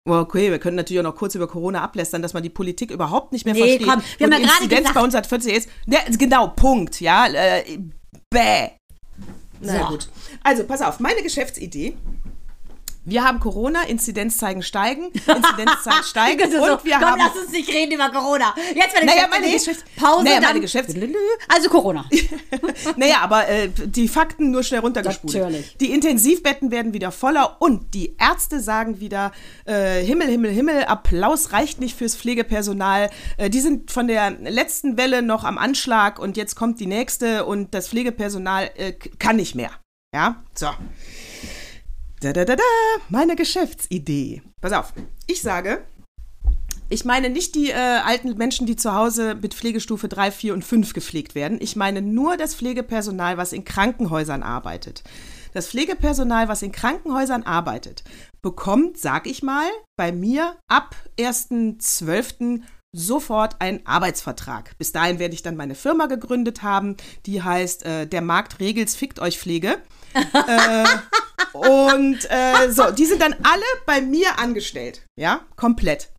Okay, 0.09 0.51
wir 0.51 0.59
können 0.59 0.77
natürlich 0.77 0.99
auch 1.01 1.11
noch 1.11 1.15
kurz 1.17 1.35
über 1.35 1.47
Corona 1.47 1.81
ablästern, 1.81 2.21
dass 2.21 2.33
man 2.33 2.41
die 2.41 2.49
Politik 2.49 2.91
überhaupt 2.91 3.33
nicht 3.33 3.45
mehr 3.45 3.53
Nee, 3.53 3.59
versteht. 3.77 3.87
komm, 3.87 4.01
wir 4.17 4.25
haben 4.27 4.41
ja 4.41 4.47
gerade 4.47 4.67
gesagt- 4.69 4.95
bei 4.95 5.03
uns 5.03 5.13
hat 5.13 5.27
40 5.27 5.53
jetzt. 5.53 5.69
Ja, 5.85 5.99
genau, 6.17 6.47
Punkt, 6.49 7.01
ja. 7.01 7.27
Äh, 7.27 7.77
bäh. 8.33 8.69
Na 9.59 9.79
So. 9.83 9.85
gut. 9.89 10.09
Also, 10.43 10.63
pass 10.63 10.81
auf, 10.81 10.99
meine 10.99 11.21
Geschäftsidee. 11.23 11.97
Wir 13.09 13.23
haben 13.23 13.39
Corona, 13.39 13.83
Inzidenzzeigen 13.83 14.61
steigen, 14.61 15.05
Inzidenzzahlen 15.13 16.03
steigen 16.03 16.43
und 16.43 16.51
so, 16.51 16.59
wir 16.83 16.93
komm, 16.97 17.03
haben 17.05 17.19
lass 17.19 17.37
uns 17.41 17.51
nicht 17.53 17.69
reden 17.69 17.93
über 17.93 18.09
Corona. 18.09 18.53
Jetzt 18.75 18.93
meine 18.95 19.05
Naja, 19.05 19.27
meine 19.29 19.47
Geschäfts- 19.47 19.85
Pause, 19.95 20.25
Naja, 20.25 20.41
meine 20.41 20.59
Geschäfts- 20.59 20.93
Also 21.47 21.69
Corona. 21.69 22.05
Naja, 22.97 23.19
aber 23.21 23.47
äh, 23.47 23.69
die 23.69 24.09
Fakten 24.09 24.51
nur 24.51 24.61
schnell 24.63 24.81
runtergespult. 24.81 25.33
Natürlich. 25.33 25.77
Die 25.77 25.91
Intensivbetten 25.91 26.69
werden 26.69 26.93
wieder 26.93 27.13
voller 27.13 27.61
und 27.61 27.93
die 27.93 28.17
Ärzte 28.19 28.59
sagen 28.59 28.99
wieder, 28.99 29.31
äh, 29.65 30.03
Himmel, 30.03 30.27
Himmel, 30.27 30.51
Himmel, 30.51 30.83
Applaus 30.83 31.53
reicht 31.53 31.79
nicht 31.79 31.97
fürs 31.97 32.15
Pflegepersonal. 32.17 33.09
Äh, 33.37 33.49
die 33.49 33.61
sind 33.61 33.89
von 33.89 34.07
der 34.09 34.31
letzten 34.31 34.97
Welle 34.97 35.21
noch 35.21 35.45
am 35.45 35.57
Anschlag 35.57 36.19
und 36.19 36.35
jetzt 36.35 36.55
kommt 36.55 36.81
die 36.81 36.87
nächste 36.87 37.45
und 37.45 37.73
das 37.73 37.87
Pflegepersonal 37.87 38.69
äh, 38.75 38.91
kann 39.17 39.37
nicht 39.37 39.55
mehr. 39.55 39.71
Ja, 40.13 40.43
so. 40.53 40.67
Da, 42.19 42.33
da, 42.33 42.45
da, 42.45 42.55
da, 42.55 42.63
meine 43.09 43.35
Geschäftsidee. 43.35 44.41
Pass 44.59 44.73
auf, 44.73 44.93
ich 45.27 45.43
sage, 45.43 45.85
ich 46.89 47.05
meine 47.05 47.29
nicht 47.29 47.53
die 47.53 47.69
äh, 47.69 47.73
alten 47.75 48.35
Menschen, 48.37 48.65
die 48.65 48.75
zu 48.75 48.95
Hause 48.95 49.35
mit 49.35 49.53
Pflegestufe 49.53 50.07
3, 50.07 50.31
4 50.31 50.53
und 50.55 50.65
5 50.65 50.93
gepflegt 50.93 51.35
werden. 51.35 51.59
Ich 51.61 51.75
meine 51.75 52.01
nur 52.01 52.35
das 52.35 52.55
Pflegepersonal, 52.55 53.37
was 53.37 53.53
in 53.53 53.65
Krankenhäusern 53.65 54.41
arbeitet. 54.41 55.03
Das 55.53 55.67
Pflegepersonal, 55.67 56.47
was 56.47 56.63
in 56.63 56.71
Krankenhäusern 56.71 57.43
arbeitet, 57.43 58.03
bekommt, 58.41 58.97
sag 58.97 59.27
ich 59.27 59.43
mal, 59.43 59.67
bei 59.95 60.11
mir 60.11 60.55
ab 60.67 60.95
1.12. 61.19 62.61
sofort 62.93 63.61
einen 63.61 63.85
Arbeitsvertrag. 63.85 64.75
Bis 64.79 64.91
dahin 64.91 65.19
werde 65.19 65.35
ich 65.35 65.43
dann 65.43 65.55
meine 65.55 65.75
Firma 65.75 66.07
gegründet 66.07 66.63
haben, 66.63 66.97
die 67.27 67.43
heißt 67.43 67.85
äh, 67.85 68.07
Der 68.07 68.21
Markt 68.21 68.59
regelt's, 68.59 68.95
fickt 68.95 69.19
euch 69.19 69.37
Pflege. 69.37 69.77
Und 71.53 72.19
äh, 72.29 72.71
so, 72.71 72.91
die 72.91 73.05
sind 73.05 73.21
dann 73.21 73.33
alle 73.43 73.63
bei 73.85 74.01
mir 74.01 74.39
angestellt. 74.39 75.01
Ja, 75.19 75.41
komplett. 75.55 76.09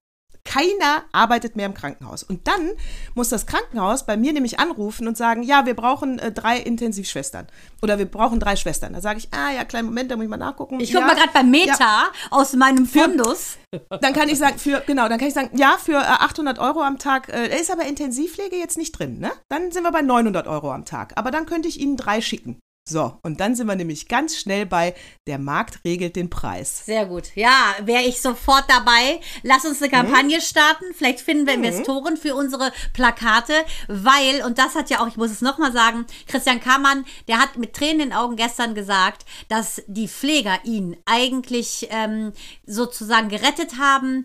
Keiner 0.44 1.04
arbeitet 1.12 1.56
mehr 1.56 1.66
im 1.66 1.74
Krankenhaus. 1.74 2.22
Und 2.22 2.48
dann 2.48 2.70
muss 3.14 3.28
das 3.28 3.44
Krankenhaus 3.44 4.06
bei 4.06 4.16
mir 4.16 4.32
nämlich 4.32 4.58
anrufen 4.58 5.06
und 5.06 5.14
sagen, 5.14 5.42
ja, 5.42 5.66
wir 5.66 5.74
brauchen 5.74 6.18
äh, 6.18 6.32
drei 6.32 6.56
Intensivschwestern. 6.58 7.48
Oder 7.82 7.98
wir 7.98 8.06
brauchen 8.06 8.40
drei 8.40 8.56
Schwestern. 8.56 8.94
Da 8.94 9.02
sage 9.02 9.18
ich, 9.18 9.28
ah 9.34 9.50
ja, 9.52 9.64
kleinen 9.66 9.88
Moment, 9.88 10.10
da 10.10 10.16
muss 10.16 10.24
ich 10.24 10.30
mal 10.30 10.38
nachgucken. 10.38 10.80
Ich 10.80 10.90
ja, 10.90 11.00
guck 11.00 11.08
mal 11.08 11.16
gerade 11.16 11.32
beim 11.34 11.50
Meta 11.50 11.76
Ja. 11.78 12.10
aus 12.30 12.54
meinem 12.54 12.86
Fundus. 12.86 13.58
Dann 14.00 14.14
kann 14.14 14.30
ich 14.30 14.38
sagen, 14.38 14.58
für, 14.58 14.82
genau, 14.86 15.06
dann 15.10 15.18
kann 15.18 15.28
ich 15.28 15.34
sagen, 15.34 15.50
ja, 15.54 15.76
für 15.76 15.98
äh, 15.98 16.24
800 16.24 16.58
Euro 16.58 16.80
am 16.80 16.98
Tag, 16.98 17.28
äh, 17.28 17.60
ist 17.60 17.70
aber 17.70 17.84
Intensivpflege 17.84 18.56
jetzt 18.56 18.78
nicht 18.78 18.92
drin, 18.92 19.18
ne? 19.18 19.30
Dann 19.50 19.70
sind 19.70 19.82
wir 19.82 19.92
bei 19.92 20.00
900 20.00 20.46
Euro 20.46 20.72
am 20.72 20.86
Tag. 20.86 21.12
Aber 21.16 21.30
dann 21.30 21.44
könnte 21.44 21.68
ich 21.68 21.78
Ihnen 21.78 21.98
drei 21.98 22.22
schicken. 22.22 22.58
So, 22.88 23.18
und 23.22 23.40
dann 23.40 23.54
sind 23.54 23.66
wir 23.66 23.76
nämlich 23.76 24.08
ganz 24.08 24.36
schnell 24.36 24.64
bei, 24.64 24.94
der 25.26 25.38
Markt 25.38 25.84
regelt 25.84 26.16
den 26.16 26.30
Preis. 26.30 26.86
Sehr 26.86 27.04
gut. 27.04 27.24
Ja, 27.34 27.74
wäre 27.82 28.02
ich 28.04 28.22
sofort 28.22 28.64
dabei. 28.68 29.20
Lass 29.42 29.66
uns 29.66 29.82
eine 29.82 29.90
Kampagne 29.90 30.38
Mhm. 30.38 30.42
starten. 30.42 30.84
Vielleicht 30.96 31.20
finden 31.20 31.46
wir 31.46 31.54
Investoren 31.54 32.16
für 32.16 32.34
unsere 32.34 32.72
Plakate, 32.94 33.52
weil, 33.88 34.42
und 34.44 34.58
das 34.58 34.74
hat 34.74 34.88
ja 34.88 35.00
auch, 35.00 35.06
ich 35.08 35.16
muss 35.16 35.30
es 35.30 35.42
nochmal 35.42 35.72
sagen, 35.72 36.06
Christian 36.26 36.60
Kammann, 36.60 37.04
der 37.28 37.38
hat 37.38 37.58
mit 37.58 37.74
Tränen 37.74 38.00
in 38.00 38.08
den 38.10 38.12
Augen 38.12 38.36
gestern 38.36 38.74
gesagt, 38.74 39.26
dass 39.48 39.82
die 39.86 40.08
Pfleger 40.08 40.58
ihn 40.64 40.96
eigentlich 41.04 41.88
ähm, 41.90 42.32
sozusagen 42.66 43.28
gerettet 43.28 43.78
haben. 43.78 44.24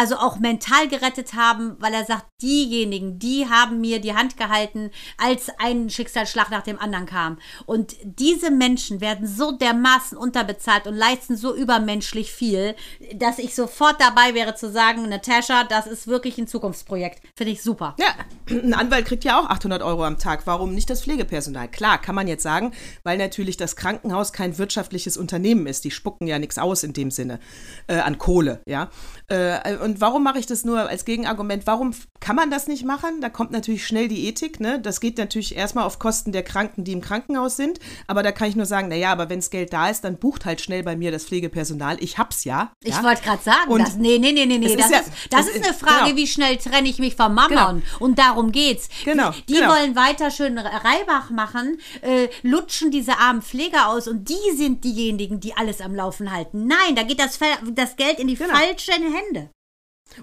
Also 0.00 0.16
auch 0.16 0.38
mental 0.38 0.88
gerettet 0.88 1.34
haben, 1.34 1.76
weil 1.78 1.92
er 1.92 2.06
sagt, 2.06 2.24
diejenigen, 2.40 3.18
die 3.18 3.50
haben 3.50 3.82
mir 3.82 4.00
die 4.00 4.14
Hand 4.14 4.38
gehalten, 4.38 4.90
als 5.18 5.50
ein 5.58 5.90
Schicksalsschlag 5.90 6.50
nach 6.50 6.62
dem 6.62 6.78
anderen 6.78 7.04
kam. 7.04 7.38
Und 7.66 7.96
diese 8.02 8.50
Menschen 8.50 9.02
werden 9.02 9.26
so 9.26 9.52
dermaßen 9.52 10.16
unterbezahlt 10.16 10.86
und 10.86 10.94
leisten 10.94 11.36
so 11.36 11.54
übermenschlich 11.54 12.32
viel, 12.32 12.76
dass 13.14 13.38
ich 13.38 13.54
sofort 13.54 14.00
dabei 14.00 14.32
wäre 14.32 14.54
zu 14.54 14.70
sagen, 14.72 15.06
Natascha, 15.06 15.64
das 15.64 15.86
ist 15.86 16.06
wirklich 16.06 16.38
ein 16.38 16.46
Zukunftsprojekt. 16.46 17.20
Finde 17.36 17.52
ich 17.52 17.60
super. 17.60 17.94
Ja, 17.98 18.14
ein 18.48 18.72
Anwalt 18.72 19.04
kriegt 19.04 19.24
ja 19.24 19.38
auch 19.38 19.50
800 19.50 19.82
Euro 19.82 20.06
am 20.06 20.16
Tag. 20.16 20.46
Warum 20.46 20.74
nicht 20.74 20.88
das 20.88 21.02
Pflegepersonal? 21.02 21.68
Klar, 21.68 22.00
kann 22.00 22.14
man 22.14 22.26
jetzt 22.26 22.42
sagen, 22.42 22.72
weil 23.02 23.18
natürlich 23.18 23.58
das 23.58 23.76
Krankenhaus 23.76 24.32
kein 24.32 24.56
wirtschaftliches 24.56 25.18
Unternehmen 25.18 25.66
ist. 25.66 25.84
Die 25.84 25.90
spucken 25.90 26.26
ja 26.26 26.38
nichts 26.38 26.56
aus 26.56 26.84
in 26.84 26.94
dem 26.94 27.10
Sinne 27.10 27.38
äh, 27.86 27.96
an 27.96 28.16
Kohle, 28.16 28.62
ja. 28.66 28.88
Äh, 29.28 29.76
und 29.76 29.89
warum 29.98 30.22
mache 30.22 30.38
ich 30.38 30.44
das 30.46 30.64
nur 30.66 30.88
als 30.88 31.06
Gegenargument? 31.06 31.66
Warum 31.66 31.94
kann 32.20 32.36
man 32.36 32.50
das 32.50 32.66
nicht 32.66 32.84
machen? 32.84 33.20
Da 33.22 33.30
kommt 33.30 33.50
natürlich 33.50 33.86
schnell 33.86 34.08
die 34.08 34.26
Ethik, 34.26 34.60
ne? 34.60 34.78
Das 34.78 35.00
geht 35.00 35.16
natürlich 35.16 35.56
erstmal 35.56 35.84
auf 35.84 35.98
Kosten 35.98 36.32
der 36.32 36.42
Kranken, 36.42 36.84
die 36.84 36.92
im 36.92 37.00
Krankenhaus 37.00 37.56
sind. 37.56 37.78
Aber 38.06 38.22
da 38.22 38.30
kann 38.32 38.48
ich 38.50 38.56
nur 38.56 38.66
sagen, 38.66 38.88
naja, 38.88 39.10
aber 39.10 39.30
wenns 39.30 39.48
Geld 39.48 39.72
da 39.72 39.88
ist, 39.88 40.02
dann 40.04 40.18
bucht 40.18 40.44
halt 40.44 40.60
schnell 40.60 40.82
bei 40.82 40.96
mir 40.96 41.10
das 41.10 41.24
Pflegepersonal. 41.24 41.96
Ich 42.02 42.18
hab's 42.18 42.44
ja. 42.44 42.72
Ich 42.84 42.94
ja? 42.94 43.02
wollte 43.02 43.22
gerade 43.22 43.42
sagen, 43.42 43.70
Und 43.70 43.80
das, 43.80 43.96
nee, 43.96 44.18
nee, 44.18 44.32
nee, 44.32 44.44
nee, 44.44 44.58
nee, 44.58 44.76
das, 44.76 44.84
ist 44.86 44.92
ja- 44.92 44.98
ist, 44.98 45.10
das 45.30 45.46
ist 45.48 45.64
eine 45.64 45.72
Frage, 45.74 46.04
genau. 46.06 46.16
wie 46.16 46.26
schnell 46.26 46.56
trenne 46.58 46.88
ich 46.88 46.98
mich 46.98 47.16
vom 47.16 47.32
Mammon. 47.34 47.82
Und 47.98 48.18
darum 48.18 48.52
geht's. 48.52 48.88
Genau, 49.04 49.30
Die 49.48 49.54
genau. 49.54 49.70
wollen 49.70 49.96
weiter 49.96 50.30
schön 50.30 50.58
Reibach 50.58 51.30
machen, 51.30 51.78
äh, 52.02 52.28
lutschen 52.42 52.90
diese 52.90 53.18
armen 53.18 53.40
Pfleger 53.42 53.88
aus 53.88 54.06
und 54.08 54.28
die 54.28 54.56
sind 54.56 54.84
diejenigen, 54.84 55.40
die 55.40 55.56
alles 55.56 55.80
am 55.80 55.94
Laufen 55.94 56.32
halten. 56.32 56.66
Nein, 56.66 56.94
da 56.96 57.02
geht 57.02 57.18
das, 57.20 57.38
das 57.74 57.96
Geld 57.96 58.18
in 58.18 58.26
die 58.26 58.34
Genau. 58.36 58.54
falschen 58.54 59.02
Hände. 59.14 59.50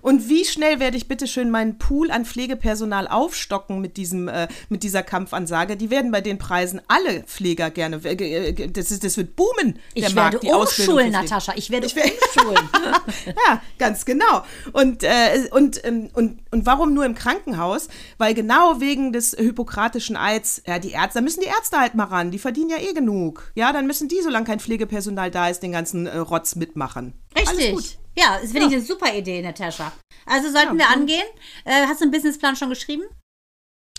Und 0.01 0.29
wie 0.29 0.45
schnell 0.45 0.79
werde 0.79 0.97
ich 0.97 1.07
bitte 1.07 1.27
schön 1.27 1.49
meinen 1.49 1.77
Pool 1.77 2.11
an 2.11 2.25
Pflegepersonal 2.25 3.07
aufstocken 3.07 3.79
mit 3.81 3.97
diesem 3.97 4.27
äh, 4.27 4.47
mit 4.69 4.83
dieser 4.83 5.03
Kampfansage? 5.03 5.77
Die 5.77 5.89
werden 5.89 6.11
bei 6.11 6.21
den 6.21 6.37
Preisen 6.37 6.81
alle 6.87 7.23
Pfleger 7.23 7.69
gerne. 7.69 8.01
äh, 8.03 8.49
äh, 8.49 8.67
Das, 8.69 8.91
ist, 8.91 9.03
das 9.03 9.17
wird 9.17 9.35
boomen. 9.35 9.79
Ich 9.93 10.03
der 10.05 10.15
werde 10.15 10.37
Markt, 10.37 10.43
die 10.43 10.49
umschulen. 10.49 11.11
Natascha. 11.11 11.53
Ich 11.55 11.69
werde 11.69 11.87
Ich 11.87 11.95
werde- 11.95 12.11
umschulen. 12.35 12.69
Ja, 13.47 13.61
ganz 13.77 14.05
genau. 14.05 14.43
Und, 14.73 15.03
äh, 15.03 15.47
und, 15.51 15.83
ähm, 15.85 16.09
und, 16.13 16.39
und 16.51 16.65
warum 16.65 16.93
nur 16.93 17.05
im 17.05 17.15
Krankenhaus? 17.15 17.87
Weil 18.17 18.33
genau 18.33 18.79
wegen 18.79 19.11
des 19.13 19.31
hippokratischen 19.37 20.15
Eids, 20.17 20.61
ja, 20.65 20.79
die 20.79 20.91
Ärzte, 20.91 21.19
da 21.19 21.23
müssen 21.23 21.41
die 21.41 21.47
Ärzte 21.47 21.77
halt 21.79 21.95
mal 21.95 22.05
ran, 22.05 22.31
die 22.31 22.39
verdienen 22.39 22.69
ja 22.69 22.77
eh 22.77 22.93
genug. 22.93 23.51
Ja, 23.55 23.71
dann 23.73 23.87
müssen 23.87 24.07
die, 24.07 24.21
solange 24.21 24.45
kein 24.45 24.59
Pflegepersonal 24.59 25.31
da 25.31 25.49
ist, 25.49 25.61
den 25.63 25.71
ganzen 25.71 26.07
äh, 26.07 26.17
Rotz 26.17 26.55
mitmachen. 26.55 27.13
Richtig. 27.37 27.97
Ja, 28.17 28.39
das 28.41 28.51
finde 28.51 28.67
ich 28.67 28.73
eine 28.73 28.81
super 28.81 29.13
Idee, 29.13 29.41
Natascha. 29.41 29.91
Also 30.25 30.51
sollten 30.51 30.77
wir 30.77 30.89
angehen. 30.89 31.25
Äh, 31.65 31.85
hast 31.85 32.01
du 32.01 32.05
einen 32.05 32.11
Businessplan 32.11 32.55
schon 32.55 32.69
geschrieben? 32.69 33.03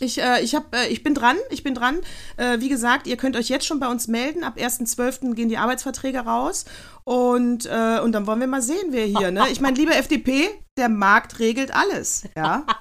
Ich, 0.00 0.20
äh, 0.20 0.42
ich, 0.42 0.54
hab, 0.54 0.74
äh, 0.74 0.88
ich 0.88 1.02
bin 1.02 1.14
dran, 1.14 1.36
ich 1.50 1.62
bin 1.62 1.74
dran. 1.74 2.00
Äh, 2.36 2.60
wie 2.60 2.68
gesagt, 2.68 3.06
ihr 3.06 3.16
könnt 3.16 3.36
euch 3.36 3.48
jetzt 3.48 3.66
schon 3.66 3.80
bei 3.80 3.88
uns 3.88 4.08
melden. 4.08 4.44
Ab 4.44 4.56
1.12. 4.56 5.34
gehen 5.34 5.48
die 5.48 5.56
Arbeitsverträge 5.56 6.20
raus. 6.20 6.64
Und, 7.04 7.66
äh, 7.66 8.00
und 8.00 8.12
dann 8.12 8.26
wollen 8.26 8.40
wir 8.40 8.46
mal 8.46 8.62
sehen, 8.62 8.88
wer 8.90 9.06
hier, 9.06 9.30
ne? 9.30 9.46
Ich 9.50 9.60
meine, 9.60 9.76
liebe 9.76 9.94
FDP, 9.94 10.50
der 10.76 10.88
Markt 10.88 11.38
regelt 11.38 11.74
alles, 11.74 12.24
ja? 12.36 12.64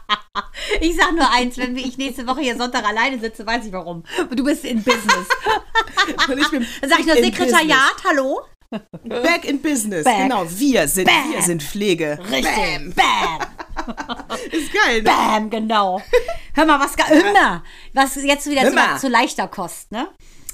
Ich 0.82 0.96
sag 0.96 1.14
nur 1.14 1.32
eins, 1.32 1.58
wenn 1.58 1.76
ich 1.76 1.98
nächste 1.98 2.28
Woche 2.28 2.42
hier 2.42 2.56
Sonntag 2.56 2.86
alleine 2.86 3.20
sitze, 3.20 3.46
weiß 3.46 3.66
ich 3.66 3.74
warum. 3.74 4.04
Du 4.30 4.44
bist 4.44 4.66
in 4.66 4.84
Business. 4.84 5.28
Und 6.28 6.38
ich 6.38 6.50
bin 6.50 6.66
Dann 6.82 6.90
sag 6.90 7.00
ich 7.00 7.08
nur 7.08 7.16
Sekretariat, 7.16 7.96
hallo? 8.08 8.42
Back 9.04 9.46
in 9.46 9.62
Business, 9.62 10.04
Back. 10.04 10.24
genau. 10.24 10.46
Wir 10.50 10.88
sind, 10.88 11.06
Bam. 11.06 11.32
wir 11.32 11.42
sind 11.42 11.64
Pflege. 11.64 12.20
Richtig. 12.32 12.96
Bam. 12.96 13.40
Ist 14.52 14.74
geil, 14.74 15.02
ne? 15.02 15.04
Bam, 15.04 15.50
genau. 15.50 16.02
Hör 16.54 16.66
mal, 16.66 16.80
was, 16.80 16.96
hör 16.98 17.34
mal, 17.34 17.64
was 17.94 18.16
jetzt 18.16 18.50
wieder 18.50 18.64
zu, 18.70 19.00
zu 19.02 19.08
leichter 19.08 19.48
Kost, 19.48 19.92
ne? 19.92 20.10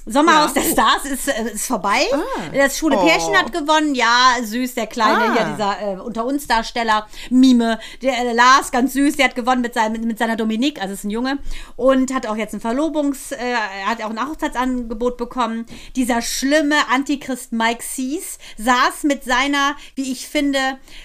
Sommerhaus 0.06 0.54
Ja. 0.54 0.62
der 0.62 0.70
Stars 0.70 1.04
ist, 1.06 1.28
äh, 1.28 1.52
ist 1.54 1.66
vorbei. 1.66 2.06
Ah. 2.12 2.18
Das 2.52 2.76
schwule 2.78 2.98
Oh. 2.98 3.06
Pärchen 3.06 3.34
hat 3.36 3.52
gewonnen. 3.52 3.94
Ja, 3.94 4.34
süß, 4.42 4.74
der 4.74 4.86
kleine 4.86 5.30
Ah. 5.30 5.32
hier, 5.34 5.44
dieser 5.52 5.92
äh, 5.94 5.96
unter 6.00 6.26
uns 6.26 6.46
Darsteller, 6.46 7.06
Mime. 7.30 7.78
Der 8.02 8.18
äh, 8.18 8.32
Lars, 8.32 8.70
ganz 8.70 8.92
süß, 8.92 9.16
der 9.16 9.26
hat 9.26 9.34
gewonnen 9.34 9.62
mit, 9.62 9.72
seinem, 9.74 9.92
mit, 9.92 10.04
mit 10.04 10.18
seiner 10.18 10.36
Dominique, 10.36 10.80
also 10.80 10.92
ist 10.94 11.04
ein 11.04 11.10
Junge. 11.10 11.38
Und 11.76 12.12
hat 12.12 12.26
auch 12.26 12.36
jetzt 12.36 12.52
ein 12.54 12.60
Verlobungs-, 12.60 13.32
äh, 13.32 13.52
er 13.52 13.86
hat 13.86 14.02
auch 14.02 14.10
ein 14.10 14.20
Hochzeitsangebot 14.28 15.16
bekommen. 15.16 15.64
Dieser 15.96 16.20
schlimme 16.22 16.76
Antichrist 16.90 17.52
Mike 17.52 17.82
Sees 17.82 18.38
saß 18.58 19.04
mit 19.04 19.24
seiner, 19.24 19.74
wie 19.94 20.12
ich 20.12 20.28
finde, 20.28 20.58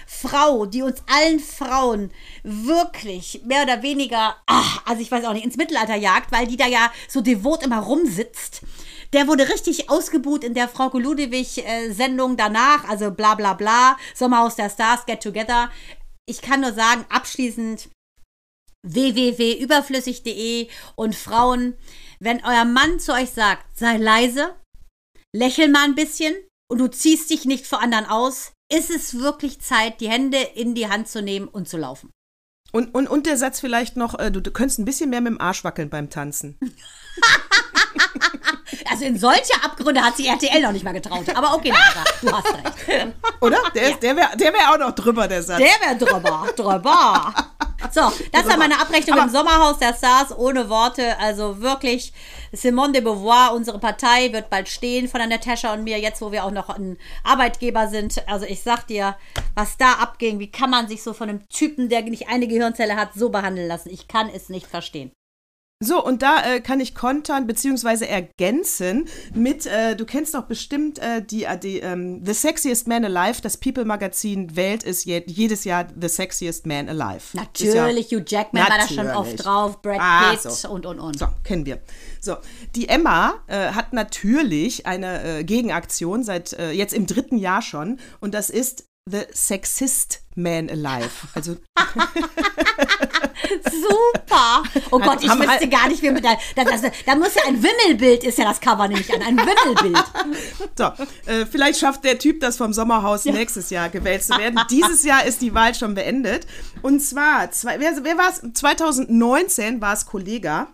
Frau, 0.06 0.66
die 0.66 0.82
uns 0.82 1.02
allen 1.10 1.40
Frauen 1.40 2.10
wirklich 2.42 3.40
mehr 3.44 3.62
oder 3.62 3.82
weniger, 3.82 4.36
ach, 4.46 4.82
also 4.86 5.00
ich 5.00 5.10
weiß 5.10 5.24
auch 5.24 5.32
nicht, 5.32 5.44
ins 5.44 5.56
Mittelalter 5.56 5.96
jagt, 5.96 6.32
weil 6.32 6.46
die 6.46 6.56
da 6.56 6.66
ja 6.66 6.90
so 7.08 7.20
devot 7.20 7.62
immer 7.62 7.78
rumsitzt. 7.78 8.60
Der 9.12 9.26
wurde 9.26 9.48
richtig 9.48 9.90
ausgebuht 9.90 10.44
in 10.44 10.54
der 10.54 10.68
Frauke 10.68 10.98
Ludewig-Sendung 10.98 12.36
danach, 12.36 12.88
also 12.88 13.10
bla 13.10 13.34
bla 13.34 13.54
bla, 13.54 13.96
Sommerhaus 14.14 14.56
der 14.56 14.70
Stars, 14.70 15.04
Get 15.06 15.22
Together. 15.22 15.70
Ich 16.26 16.42
kann 16.42 16.60
nur 16.60 16.72
sagen, 16.72 17.04
abschließend 17.08 17.88
www.überflüssig.de 18.86 20.68
und 20.94 21.14
Frauen, 21.14 21.74
wenn 22.20 22.44
euer 22.44 22.64
Mann 22.64 23.00
zu 23.00 23.12
euch 23.12 23.30
sagt, 23.30 23.66
sei 23.76 23.96
leise, 23.96 24.54
lächel 25.34 25.68
mal 25.68 25.84
ein 25.84 25.94
bisschen 25.94 26.34
und 26.70 26.78
du 26.78 26.88
ziehst 26.88 27.30
dich 27.30 27.44
nicht 27.44 27.66
vor 27.66 27.82
anderen 27.82 28.06
aus, 28.06 28.52
ist 28.72 28.90
es 28.90 29.18
wirklich 29.18 29.60
Zeit, 29.60 30.00
die 30.00 30.08
Hände 30.08 30.38
in 30.38 30.74
die 30.74 30.88
Hand 30.88 31.08
zu 31.08 31.20
nehmen 31.20 31.48
und 31.48 31.68
zu 31.68 31.76
laufen. 31.76 32.10
Und, 32.72 32.94
und, 32.94 33.08
und 33.08 33.26
der 33.26 33.36
Satz 33.36 33.58
vielleicht 33.58 33.96
noch, 33.96 34.16
äh, 34.18 34.30
du, 34.30 34.40
du 34.40 34.52
könntest 34.52 34.78
ein 34.78 34.84
bisschen 34.84 35.10
mehr 35.10 35.20
mit 35.20 35.32
dem 35.32 35.40
Arsch 35.40 35.64
wackeln 35.64 35.90
beim 35.90 36.08
Tanzen. 36.08 36.56
Also 38.88 39.04
in 39.04 39.18
solche 39.18 39.52
Abgründe 39.64 40.00
hat 40.02 40.16
sich 40.16 40.28
RTL 40.28 40.62
noch 40.62 40.72
nicht 40.72 40.84
mal 40.84 40.92
getraut. 40.92 41.24
Aber 41.34 41.54
okay, 41.54 41.70
Nara, 41.70 42.04
du 42.22 42.32
hast 42.32 42.54
recht. 42.54 43.08
Oder? 43.40 43.58
Der, 43.74 43.90
ist- 43.90 44.02
der 44.02 44.16
wäre 44.16 44.36
der 44.36 44.52
wär 44.52 44.70
auch 44.72 44.78
noch 44.78 44.92
drüber, 44.94 45.26
der 45.28 45.42
Satz. 45.42 45.58
Der 45.58 45.66
wäre 45.88 45.96
drüber, 45.98 46.46
drüber. 46.56 47.34
So, 47.92 48.12
das 48.30 48.46
war 48.46 48.56
meine 48.58 48.78
Abrechnung 48.78 49.18
im 49.18 49.28
Sommerhaus 49.30 49.78
der 49.78 49.94
Stars 49.94 50.36
ohne 50.36 50.68
Worte. 50.68 51.18
Also 51.18 51.60
wirklich, 51.62 52.12
Simone 52.52 52.92
de 52.92 53.00
Beauvoir, 53.00 53.54
unsere 53.54 53.78
Partei, 53.78 54.32
wird 54.32 54.50
bald 54.50 54.68
stehen 54.68 55.08
von 55.08 55.18
der 55.18 55.28
Natascha 55.28 55.72
und 55.72 55.82
mir, 55.84 55.98
jetzt 55.98 56.20
wo 56.20 56.30
wir 56.30 56.44
auch 56.44 56.50
noch 56.50 56.68
ein 56.68 56.98
Arbeitgeber 57.24 57.88
sind. 57.88 58.22
Also 58.28 58.44
ich 58.46 58.62
sag 58.62 58.86
dir, 58.86 59.16
was 59.54 59.76
da 59.78 59.94
abging, 59.94 60.38
wie 60.38 60.50
kann 60.50 60.70
man 60.70 60.88
sich 60.88 61.02
so 61.02 61.14
von 61.14 61.30
einem 61.30 61.48
Typen, 61.48 61.88
der 61.88 62.02
nicht 62.02 62.28
eine 62.28 62.46
Gehirnzelle 62.48 62.96
hat, 62.96 63.14
so 63.14 63.30
behandeln 63.30 63.66
lassen? 63.66 63.88
Ich 63.90 64.08
kann 64.08 64.28
es 64.28 64.50
nicht 64.50 64.66
verstehen. 64.66 65.10
So, 65.82 66.04
und 66.04 66.20
da 66.20 66.42
äh, 66.44 66.60
kann 66.60 66.78
ich 66.78 66.94
kontern 66.94 67.46
bzw. 67.46 68.04
ergänzen 68.04 69.08
mit, 69.32 69.64
äh, 69.64 69.96
du 69.96 70.04
kennst 70.04 70.34
doch 70.34 70.42
bestimmt 70.42 70.98
äh, 70.98 71.22
die, 71.22 71.44
äh, 71.44 71.56
die 71.58 71.78
ähm, 71.80 72.20
The 72.22 72.34
Sexiest 72.34 72.86
Man 72.86 73.02
Alive, 73.06 73.40
das 73.40 73.56
People-Magazin 73.56 74.54
wählt 74.56 74.84
es 74.84 75.06
je, 75.06 75.22
jedes 75.26 75.64
Jahr 75.64 75.86
The 75.98 76.08
Sexiest 76.08 76.66
Man 76.66 76.90
Alive. 76.90 77.22
Ist 77.54 77.62
ja- 77.62 77.86
Natürlich, 77.86 78.08
Hugh 78.12 78.22
Jackman 78.26 78.62
war 78.68 78.76
da 78.76 78.86
schon 78.88 79.06
Natürlich. 79.06 79.16
oft 79.16 79.44
drauf, 79.46 79.80
Brad 79.80 79.98
Ah, 80.02 80.30
Pitt 80.32 80.42
so. 80.42 80.68
und, 80.68 80.84
und, 80.84 81.00
und. 81.00 81.18
So, 81.18 81.28
kennen 81.44 81.64
wir. 81.64 81.78
So, 82.20 82.36
die 82.76 82.86
Emma 82.90 83.36
äh, 83.46 83.70
hat 83.70 83.94
natürlich 83.94 84.84
eine 84.84 85.38
äh, 85.38 85.44
Gegenaktion 85.44 86.22
seit 86.24 86.52
äh, 86.52 86.72
jetzt 86.72 86.92
im 86.92 87.06
dritten 87.06 87.38
Jahr 87.38 87.62
schon 87.62 87.98
und 88.20 88.34
das 88.34 88.50
ist 88.50 88.84
The 89.10 89.22
Sexist 89.32 90.20
Man 90.36 90.70
Alive. 90.70 91.10
Also 91.34 91.56
Super. 93.64 94.62
Oh 94.90 94.98
Gott, 94.98 95.22
ich 95.22 95.30
wüsste 95.30 95.48
halt- 95.48 95.70
gar 95.70 95.88
nicht, 95.88 96.02
wie 96.02 96.10
mit 96.10 96.24
der, 96.24 96.38
das, 96.56 96.82
das, 96.82 96.92
da 97.04 97.14
muss 97.16 97.34
ja 97.34 97.42
ein 97.46 97.62
Wimmelbild, 97.62 98.24
ist 98.24 98.38
ja 98.38 98.44
das 98.44 98.60
Cover 98.60 98.86
nämlich 98.88 99.12
an, 99.12 99.22
ein 99.22 99.36
Wimmelbild. 99.36 100.04
So, 100.76 100.84
äh, 101.26 101.44
vielleicht 101.46 101.78
schafft 101.80 102.04
der 102.04 102.18
Typ 102.18 102.40
das 102.40 102.56
vom 102.56 102.72
Sommerhaus 102.72 103.24
nächstes 103.26 103.70
Jahr 103.70 103.88
gewählt 103.90 104.22
zu 104.22 104.36
werden. 104.38 104.58
Dieses 104.70 105.02
Jahr 105.04 105.24
ist 105.24 105.42
die 105.42 105.52
Wahl 105.54 105.74
schon 105.74 105.94
beendet. 105.94 106.46
Und 106.82 107.00
zwar, 107.00 107.50
zwei, 107.50 107.80
wer, 107.80 107.92
wer 108.02 108.16
war 108.16 108.30
es? 108.30 108.40
2019 108.54 109.80
war 109.80 109.92
es 109.92 110.06
Kollega. 110.06 110.68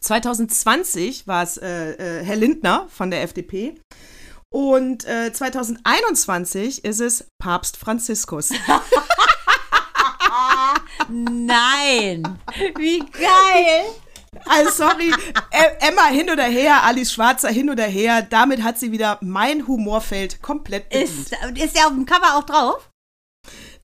2020 0.00 1.26
war 1.28 1.44
es 1.44 1.56
äh, 1.56 1.92
äh, 1.92 2.24
Herr 2.24 2.36
Lindner 2.36 2.88
von 2.88 3.10
der 3.10 3.22
FDP. 3.22 3.76
Und 4.52 5.04
äh, 5.06 5.32
2021 5.32 6.84
ist 6.84 7.00
es 7.00 7.24
Papst 7.38 7.76
Franziskus. 7.78 8.50
Nein. 11.08 12.38
Wie 12.76 12.98
geil. 13.00 13.84
Also 14.46 14.70
sorry, 14.70 15.10
Ä- 15.50 15.76
Emma 15.88 16.06
hin 16.06 16.30
oder 16.30 16.44
her, 16.44 16.82
Alice 16.84 17.12
Schwarzer 17.12 17.50
hin 17.50 17.68
oder 17.70 17.84
her. 17.84 18.22
Damit 18.22 18.62
hat 18.62 18.78
sie 18.78 18.90
wieder 18.92 19.18
mein 19.20 19.66
Humorfeld 19.66 20.40
komplett 20.42 20.88
bedient. 20.88 21.10
Ist, 21.10 21.32
ist 21.62 21.76
der 21.76 21.86
auf 21.86 21.92
dem 21.92 22.06
Cover 22.06 22.36
auch 22.38 22.44
drauf? 22.44 22.88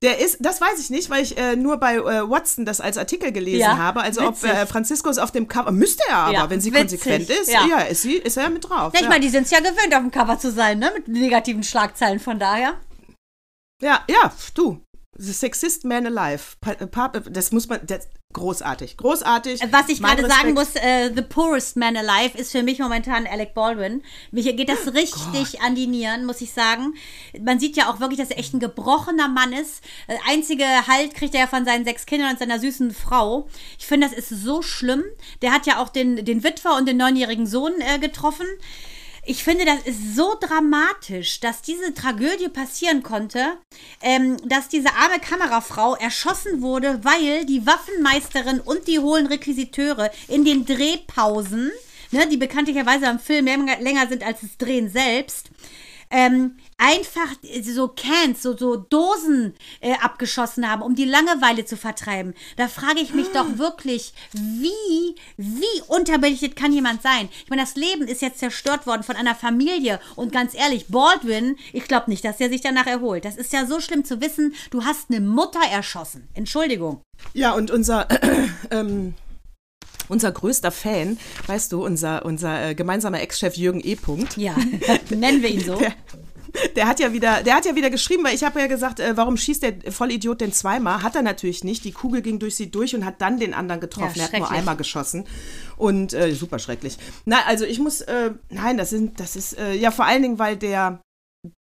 Der 0.01 0.19
ist, 0.19 0.37
das 0.39 0.61
weiß 0.61 0.79
ich 0.79 0.89
nicht, 0.89 1.09
weil 1.09 1.23
ich 1.23 1.37
äh, 1.37 1.57
nur 1.57 1.77
bei 1.77 1.95
äh, 1.95 2.29
Watson 2.29 2.63
das 2.65 2.79
als 2.79 2.97
Artikel 2.97 3.33
gelesen 3.33 3.59
Ja, 3.59 3.77
habe. 3.77 3.99
Also 4.01 4.21
ob 4.21 4.35
witzig. 4.41 4.49
äh, 4.51 4.65
Franziskus 4.65 5.17
auf 5.17 5.31
dem 5.31 5.47
Cover, 5.49 5.71
müsste 5.71 6.03
er 6.07 6.15
aber, 6.17 6.33
Ja, 6.33 6.49
wenn 6.49 6.61
sie 6.61 6.73
witzig, 6.73 7.01
konsequent 7.01 7.29
ist, 7.29 7.51
ja. 7.51 7.65
ja, 7.67 7.79
ist, 7.81 8.03
sie, 8.03 8.13
ist 8.15 8.37
er 8.37 8.49
mit 8.49 8.69
drauf. 8.69 8.93
Ich 8.95 9.01
ja. 9.01 9.09
meine, 9.09 9.19
die 9.21 9.29
sind 9.29 9.43
es 9.43 9.51
ja 9.51 9.59
gewöhnt, 9.59 9.93
auf 9.93 9.99
dem 10.01 10.11
Cover 10.11 10.39
zu 10.39 10.51
sein, 10.51 10.79
ne? 10.79 10.89
Mit 10.95 11.09
negativen 11.09 11.63
Schlagzeilen, 11.63 12.19
von 12.19 12.39
daher. 12.39 12.75
ja, 13.81 13.99
ja, 14.09 14.31
du, 14.53 14.81
The 15.21 15.33
Sexist 15.33 15.83
Man 15.83 16.05
Alive. 16.05 16.55
Pa 16.61 16.75
Pa 16.75 17.09
das 17.09 17.51
muss 17.51 17.67
man, 17.67 17.81
das, 17.85 18.07
großartig, 18.31 18.95
großartig. 18.95 19.59
Was 19.69 19.89
ich 19.89 20.01
gerade 20.01 20.25
sagen 20.25 20.53
muss, 20.53 20.75
äh, 20.75 21.11
The 21.13 21.21
Poorest 21.23 21.75
Man 21.75 21.97
Alive 21.97 22.37
ist 22.37 22.53
für 22.53 22.63
mich 22.63 22.79
momentan 22.79 23.27
Alec 23.27 23.53
Baldwin. 23.53 24.01
Mich 24.31 24.45
geht 24.45 24.69
das 24.69 24.93
richtig 24.93 25.61
an 25.61 25.75
die 25.75 25.87
Nieren, 25.87 26.25
muss 26.25 26.39
ich 26.39 26.53
sagen. 26.53 26.93
Man 27.37 27.59
sieht 27.59 27.75
ja 27.75 27.91
auch 27.91 27.99
wirklich, 27.99 28.17
dass 28.17 28.31
er 28.31 28.39
echt 28.39 28.53
ein 28.53 28.61
gebrochener 28.61 29.27
Mann 29.27 29.51
ist. 29.51 29.83
Äh, 30.07 30.15
Einzige 30.29 30.63
Halt 30.87 31.15
kriegt 31.15 31.33
er 31.33 31.41
ja 31.41 31.47
von 31.47 31.65
seinen 31.65 31.83
sechs 31.83 32.05
Kindern 32.05 32.31
und 32.31 32.39
seiner 32.39 32.59
süßen 32.59 32.93
Frau. 32.93 33.49
Ich 33.77 33.87
finde, 33.87 34.07
das 34.07 34.17
ist 34.17 34.29
so 34.29 34.61
schlimm. 34.61 35.03
Der 35.41 35.51
hat 35.51 35.65
ja 35.65 35.81
auch 35.81 35.89
den, 35.89 36.23
den 36.23 36.45
Witwer 36.45 36.77
und 36.77 36.87
den 36.87 36.95
neunjährigen 36.95 37.45
Sohn 37.45 37.73
äh, 37.79 37.99
getroffen. 37.99 38.47
Ich 39.25 39.43
finde, 39.43 39.65
das 39.65 39.81
ist 39.85 40.15
so 40.15 40.35
dramatisch, 40.39 41.39
dass 41.39 41.61
diese 41.61 41.93
Tragödie 41.93 42.49
passieren 42.49 43.03
konnte, 43.03 43.57
ähm, 44.01 44.37
dass 44.47 44.69
diese 44.69 44.89
arme 44.95 45.19
Kamerafrau 45.19 45.95
erschossen 45.95 46.61
wurde, 46.61 47.03
weil 47.03 47.45
die 47.45 47.65
Waffenmeisterin 47.65 48.59
und 48.59 48.87
die 48.87 48.99
hohen 48.99 49.27
Requisiteure 49.27 50.11
in 50.27 50.45
den 50.45 50.65
Drehpausen, 50.65 51.71
ne, 52.11 52.27
die 52.27 52.37
bekanntlicherweise 52.37 53.07
am 53.07 53.19
Film 53.19 53.45
länger 53.45 54.07
sind 54.07 54.23
als 54.23 54.41
das 54.41 54.57
Drehen 54.57 54.89
selbst, 54.89 55.49
ähm, 56.11 56.57
einfach 56.79 57.35
so 57.61 57.89
Cans, 57.89 58.41
so, 58.41 58.57
so 58.57 58.77
Dosen 58.77 59.53
äh, 59.81 59.93
abgeschossen 60.01 60.69
haben, 60.69 60.81
um 60.81 60.95
die 60.95 61.05
Langeweile 61.05 61.65
zu 61.65 61.77
vertreiben. 61.77 62.33
Da 62.57 62.67
frage 62.67 63.01
ich 63.01 63.13
mich 63.13 63.27
doch 63.33 63.57
wirklich, 63.57 64.13
wie, 64.31 65.15
wie 65.37 65.81
unterbelichtet 65.87 66.55
kann 66.55 66.73
jemand 66.73 67.03
sein? 67.03 67.29
Ich 67.43 67.49
meine, 67.49 67.61
das 67.61 67.75
Leben 67.75 68.07
ist 68.07 68.21
jetzt 68.21 68.39
zerstört 68.39 68.87
worden 68.87 69.03
von 69.03 69.15
einer 69.15 69.35
Familie 69.35 69.99
und 70.15 70.31
ganz 70.31 70.55
ehrlich, 70.55 70.87
Baldwin, 70.87 71.57
ich 71.73 71.83
glaube 71.83 72.09
nicht, 72.09 72.23
dass 72.23 72.39
er 72.39 72.49
sich 72.49 72.61
danach 72.61 72.87
erholt. 72.87 73.25
Das 73.25 73.35
ist 73.35 73.53
ja 73.53 73.65
so 73.65 73.79
schlimm 73.79 74.05
zu 74.05 74.21
wissen, 74.21 74.55
du 74.71 74.85
hast 74.85 75.09
eine 75.09 75.19
Mutter 75.19 75.61
erschossen. 75.69 76.29
Entschuldigung. 76.33 77.01
Ja, 77.33 77.53
und 77.53 77.71
unser, 77.71 78.07
ähm, 78.71 79.13
unser 80.09 80.31
größter 80.31 80.71
Fan, 80.71 81.17
weißt 81.47 81.71
du, 81.71 81.85
unser, 81.85 82.25
unser 82.25 82.69
äh, 82.69 82.75
gemeinsamer 82.75 83.21
Ex-Chef 83.21 83.55
Jürgen 83.55 83.81
E. 83.83 83.95
Punkt, 83.95 84.37
Ja, 84.37 84.55
nennen 85.09 85.41
wir 85.41 85.49
ihn 85.49 85.63
so. 85.63 85.75
Der, 85.75 85.93
der 86.79 86.87
hat 86.87 87.01
ja 87.01 87.11
wieder, 87.11 87.43
der 87.43 87.55
hat 87.55 87.65
ja 87.65 87.75
wieder 87.75 87.89
geschrieben, 87.89 88.23
weil 88.23 88.33
ich 88.33 88.45
habe 88.45 88.57
ja 88.61 88.67
gesagt, 88.67 89.01
äh, 89.01 89.17
warum 89.17 89.35
schießt 89.35 89.63
der 89.63 89.91
Vollidiot 89.91 90.39
denn 90.39 90.53
zweimal? 90.53 91.03
Hat 91.03 91.13
er 91.13 91.21
natürlich 91.21 91.65
nicht. 91.65 91.83
Die 91.83 91.91
Kugel 91.91 92.21
ging 92.21 92.39
durch 92.39 92.55
sie 92.55 92.71
durch 92.71 92.95
und 92.95 93.03
hat 93.03 93.21
dann 93.21 93.37
den 93.37 93.53
anderen 93.53 93.81
getroffen. 93.81 94.17
Ja, 94.17 94.27
er 94.27 94.31
hat 94.31 94.39
nur 94.39 94.49
einmal 94.49 94.77
geschossen. 94.77 95.25
Und 95.75 96.13
äh, 96.13 96.33
super 96.33 96.57
schrecklich. 96.57 96.97
Na, 97.25 97.43
also 97.47 97.65
ich 97.65 97.79
muss, 97.79 97.99
äh, 97.99 98.31
nein, 98.49 98.77
das 98.77 98.91
sind, 98.91 99.19
das 99.19 99.35
ist, 99.35 99.57
äh, 99.57 99.73
ja 99.73 99.91
vor 99.91 100.05
allen 100.05 100.21
Dingen, 100.21 100.39
weil 100.39 100.55
der, 100.55 101.01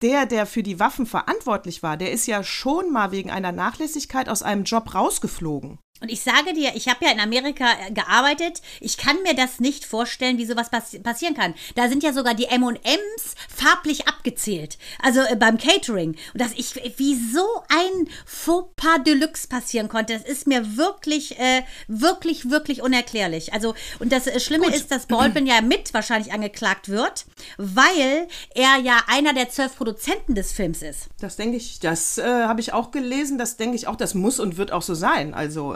der, 0.03 0.27
der 0.27 0.45
für 0.45 0.61
die 0.61 0.79
Waffen 0.79 1.07
verantwortlich 1.07 1.81
war, 1.81 1.97
der 1.97 2.11
ist 2.11 2.27
ja 2.27 2.43
schon 2.43 2.93
mal 2.93 3.11
wegen 3.11 3.31
einer 3.31 3.51
Nachlässigkeit 3.51 4.29
aus 4.29 4.43
einem 4.43 4.65
Job 4.65 4.93
rausgeflogen. 4.93 5.79
Und 6.01 6.11
ich 6.11 6.21
sage 6.21 6.53
dir, 6.53 6.71
ich 6.73 6.87
habe 6.87 7.05
ja 7.05 7.11
in 7.11 7.19
Amerika 7.19 7.65
äh, 7.87 7.91
gearbeitet. 7.91 8.61
Ich 8.79 8.97
kann 8.97 9.21
mir 9.21 9.35
das 9.35 9.59
nicht 9.59 9.85
vorstellen, 9.85 10.39
wie 10.39 10.47
sowas 10.47 10.71
passi 10.71 10.99
passieren 10.99 11.35
kann. 11.35 11.53
Da 11.75 11.89
sind 11.89 12.01
ja 12.01 12.11
sogar 12.11 12.33
die 12.33 12.45
M&Ms 12.45 13.35
farblich 13.55 14.07
abgezählt. 14.07 14.79
Also 15.01 15.21
äh, 15.21 15.35
beim 15.35 15.59
Catering. 15.59 16.15
Und 16.33 16.41
dass 16.41 16.53
ich, 16.53 16.73
wie 16.97 17.15
so 17.15 17.45
ein 17.69 18.07
Fauxpas 18.25 19.03
Deluxe 19.05 19.47
passieren 19.47 19.89
konnte, 19.89 20.13
das 20.13 20.23
ist 20.23 20.47
mir 20.47 20.75
wirklich, 20.75 21.39
äh, 21.39 21.61
wirklich, 21.87 22.49
wirklich 22.49 22.81
unerklärlich. 22.81 23.53
Also, 23.53 23.75
und 23.99 24.11
das 24.11 24.25
äh, 24.25 24.39
Schlimme 24.39 24.73
ist, 24.73 24.89
dass 24.89 25.05
Baldwin 25.05 25.45
ja 25.45 25.61
mit 25.61 25.93
wahrscheinlich 25.93 26.33
angeklagt 26.33 26.89
wird, 26.89 27.25
weil 27.57 28.27
er 28.55 28.77
ja 28.77 29.01
einer 29.05 29.33
der 29.33 29.49
zwölf 29.49 29.75
Produzenten 29.77 30.33
des 30.33 30.51
Films 30.51 30.81
ist. 30.81 31.09
Das 31.19 31.35
denke 31.35 31.57
ich, 31.57 31.79
das 31.79 32.17
äh, 32.17 32.23
habe 32.23 32.59
ich 32.59 32.73
auch 32.73 32.89
gelesen, 32.89 33.37
das 33.37 33.57
denke 33.57 33.75
ich 33.75 33.85
auch, 33.85 33.95
das 33.95 34.15
muss 34.15 34.39
und 34.39 34.57
wird 34.57 34.71
auch 34.71 34.81
so 34.81 34.95
sein. 34.95 35.35
Also, 35.35 35.75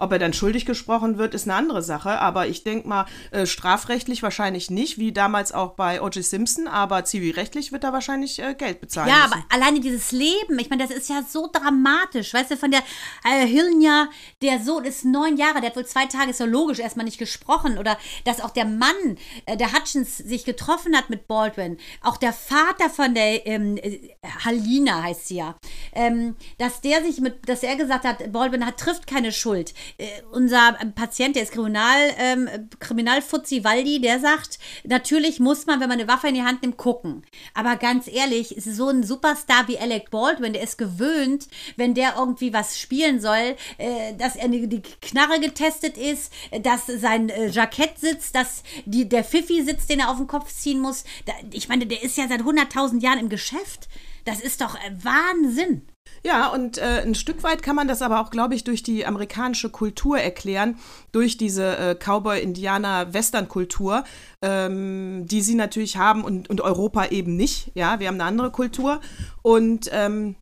ob 0.00 0.12
er 0.12 0.18
dann 0.18 0.32
schuldig 0.32 0.66
gesprochen 0.66 1.18
wird, 1.18 1.34
ist 1.34 1.46
eine 1.46 1.54
andere 1.54 1.82
Sache. 1.82 2.18
Aber 2.18 2.46
ich 2.46 2.64
denke 2.64 2.88
mal, 2.88 3.06
äh, 3.30 3.46
strafrechtlich 3.46 4.22
wahrscheinlich 4.22 4.70
nicht, 4.70 4.98
wie 4.98 5.12
damals 5.12 5.52
auch 5.52 5.74
bei 5.74 6.02
O.J. 6.02 6.24
Simpson, 6.24 6.66
aber 6.66 7.04
zivilrechtlich 7.04 7.72
wird 7.72 7.84
er 7.84 7.92
wahrscheinlich 7.92 8.40
äh, 8.40 8.54
Geld 8.54 8.80
bezahlen 8.80 9.08
Ja, 9.08 9.26
müssen. 9.28 9.32
aber 9.34 9.44
alleine 9.50 9.80
dieses 9.80 10.12
Leben, 10.12 10.58
ich 10.58 10.70
meine, 10.70 10.86
das 10.86 10.96
ist 10.96 11.08
ja 11.08 11.22
so 11.28 11.48
dramatisch. 11.52 12.32
Weißt 12.34 12.50
du, 12.50 12.56
von 12.56 12.70
der 12.70 12.80
äh, 13.24 13.46
Hilnia, 13.46 14.08
der 14.42 14.60
Sohn 14.60 14.84
ist 14.84 15.04
neun 15.04 15.36
Jahre, 15.36 15.60
der 15.60 15.70
hat 15.70 15.76
wohl 15.76 15.86
zwei 15.86 16.06
Tage, 16.06 16.30
ist 16.30 16.40
ja 16.40 16.46
logisch, 16.46 16.78
erstmal 16.78 17.04
nicht 17.04 17.18
gesprochen. 17.18 17.78
Oder 17.78 17.96
dass 18.24 18.40
auch 18.40 18.50
der 18.50 18.64
Mann, 18.64 19.18
äh, 19.46 19.56
der 19.56 19.72
Hutchins, 19.72 20.18
sich 20.18 20.44
getroffen 20.44 20.96
hat 20.96 21.10
mit 21.10 21.28
Baldwin. 21.28 21.78
Auch 22.02 22.16
der 22.16 22.32
Vater 22.32 22.90
von 22.90 23.14
der 23.14 23.46
ähm, 23.46 23.76
äh, 23.76 23.98
Halina 24.44 25.02
heißt 25.02 25.28
sie 25.28 25.36
ja. 25.36 25.56
Ähm, 25.92 26.36
dass 26.58 26.80
der 26.80 27.04
sich 27.04 27.20
mit, 27.20 27.48
dass 27.48 27.62
er 27.62 27.76
gesagt 27.76 28.04
hat, 28.04 28.32
Baldwin 28.32 28.64
hat, 28.66 28.78
trifft 28.78 29.06
keine 29.06 29.32
Schuld. 29.32 29.74
Äh, 29.98 30.06
unser 30.32 30.76
Patient, 30.94 31.36
der 31.36 31.42
ist 31.42 31.52
Kriminal, 31.52 31.98
ähm, 32.18 32.48
Kriminalfuzzi 32.78 33.64
Waldi, 33.64 34.00
der 34.00 34.20
sagt, 34.20 34.58
natürlich 34.84 35.40
muss 35.40 35.66
man, 35.66 35.80
wenn 35.80 35.88
man 35.88 35.98
eine 35.98 36.08
Waffe 36.08 36.28
in 36.28 36.34
die 36.34 36.42
Hand 36.42 36.62
nimmt, 36.62 36.76
gucken. 36.76 37.22
Aber 37.54 37.76
ganz 37.76 38.08
ehrlich, 38.08 38.56
ist 38.56 38.74
so 38.76 38.88
ein 38.88 39.02
Superstar 39.02 39.68
wie 39.68 39.78
Alec 39.78 40.10
Baldwin, 40.10 40.52
der 40.52 40.62
ist 40.62 40.78
gewöhnt, 40.78 41.48
wenn 41.76 41.94
der 41.94 42.14
irgendwie 42.16 42.52
was 42.52 42.78
spielen 42.78 43.20
soll, 43.20 43.56
äh, 43.78 44.14
dass 44.16 44.36
er 44.36 44.48
die 44.48 44.82
Knarre 45.00 45.40
getestet 45.40 45.96
ist, 45.96 46.32
dass 46.62 46.86
sein 46.86 47.28
äh, 47.28 47.48
Jackett 47.48 47.98
sitzt, 47.98 48.34
dass 48.34 48.62
die, 48.84 49.08
der 49.08 49.24
Pfiffi 49.24 49.62
sitzt, 49.62 49.90
den 49.90 50.00
er 50.00 50.10
auf 50.10 50.16
den 50.16 50.26
Kopf 50.26 50.52
ziehen 50.52 50.80
muss. 50.80 51.04
Da, 51.26 51.32
ich 51.52 51.68
meine, 51.68 51.86
der 51.86 52.02
ist 52.02 52.16
ja 52.16 52.28
seit 52.28 52.40
100.000 52.40 53.00
Jahren 53.02 53.18
im 53.18 53.28
Geschäft. 53.28 53.88
Das 54.24 54.40
ist 54.40 54.60
doch 54.60 54.74
äh, 54.76 54.92
Wahnsinn. 55.02 55.82
Ja, 56.22 56.48
und 56.48 56.76
äh, 56.78 57.02
ein 57.02 57.14
Stück 57.14 57.42
weit 57.42 57.62
kann 57.62 57.76
man 57.76 57.88
das 57.88 58.02
aber 58.02 58.20
auch, 58.20 58.28
glaube 58.30 58.54
ich, 58.54 58.64
durch 58.64 58.82
die 58.82 59.06
amerikanische 59.06 59.70
Kultur 59.70 60.18
erklären, 60.18 60.76
durch 61.12 61.38
diese 61.38 61.78
äh, 61.78 61.94
Cowboy-Indianer-Western-Kultur, 61.94 64.04
ähm, 64.42 65.26
die 65.26 65.40
sie 65.40 65.54
natürlich 65.54 65.96
haben 65.96 66.22
und, 66.22 66.50
und 66.50 66.60
Europa 66.60 67.06
eben 67.06 67.36
nicht. 67.36 67.70
Ja, 67.74 68.00
wir 68.00 68.08
haben 68.08 68.16
eine 68.16 68.24
andere 68.24 68.50
Kultur. 68.50 69.00
Und 69.42 69.88
ähm, 69.92 70.36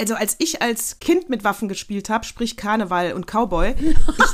also 0.00 0.14
als 0.14 0.36
ich 0.38 0.62
als 0.62 1.00
Kind 1.00 1.28
mit 1.28 1.44
Waffen 1.44 1.68
gespielt 1.68 2.08
habe, 2.08 2.24
sprich 2.24 2.56
Karneval 2.56 3.12
und 3.12 3.26
Cowboy, 3.26 3.74
ich, 3.76 3.84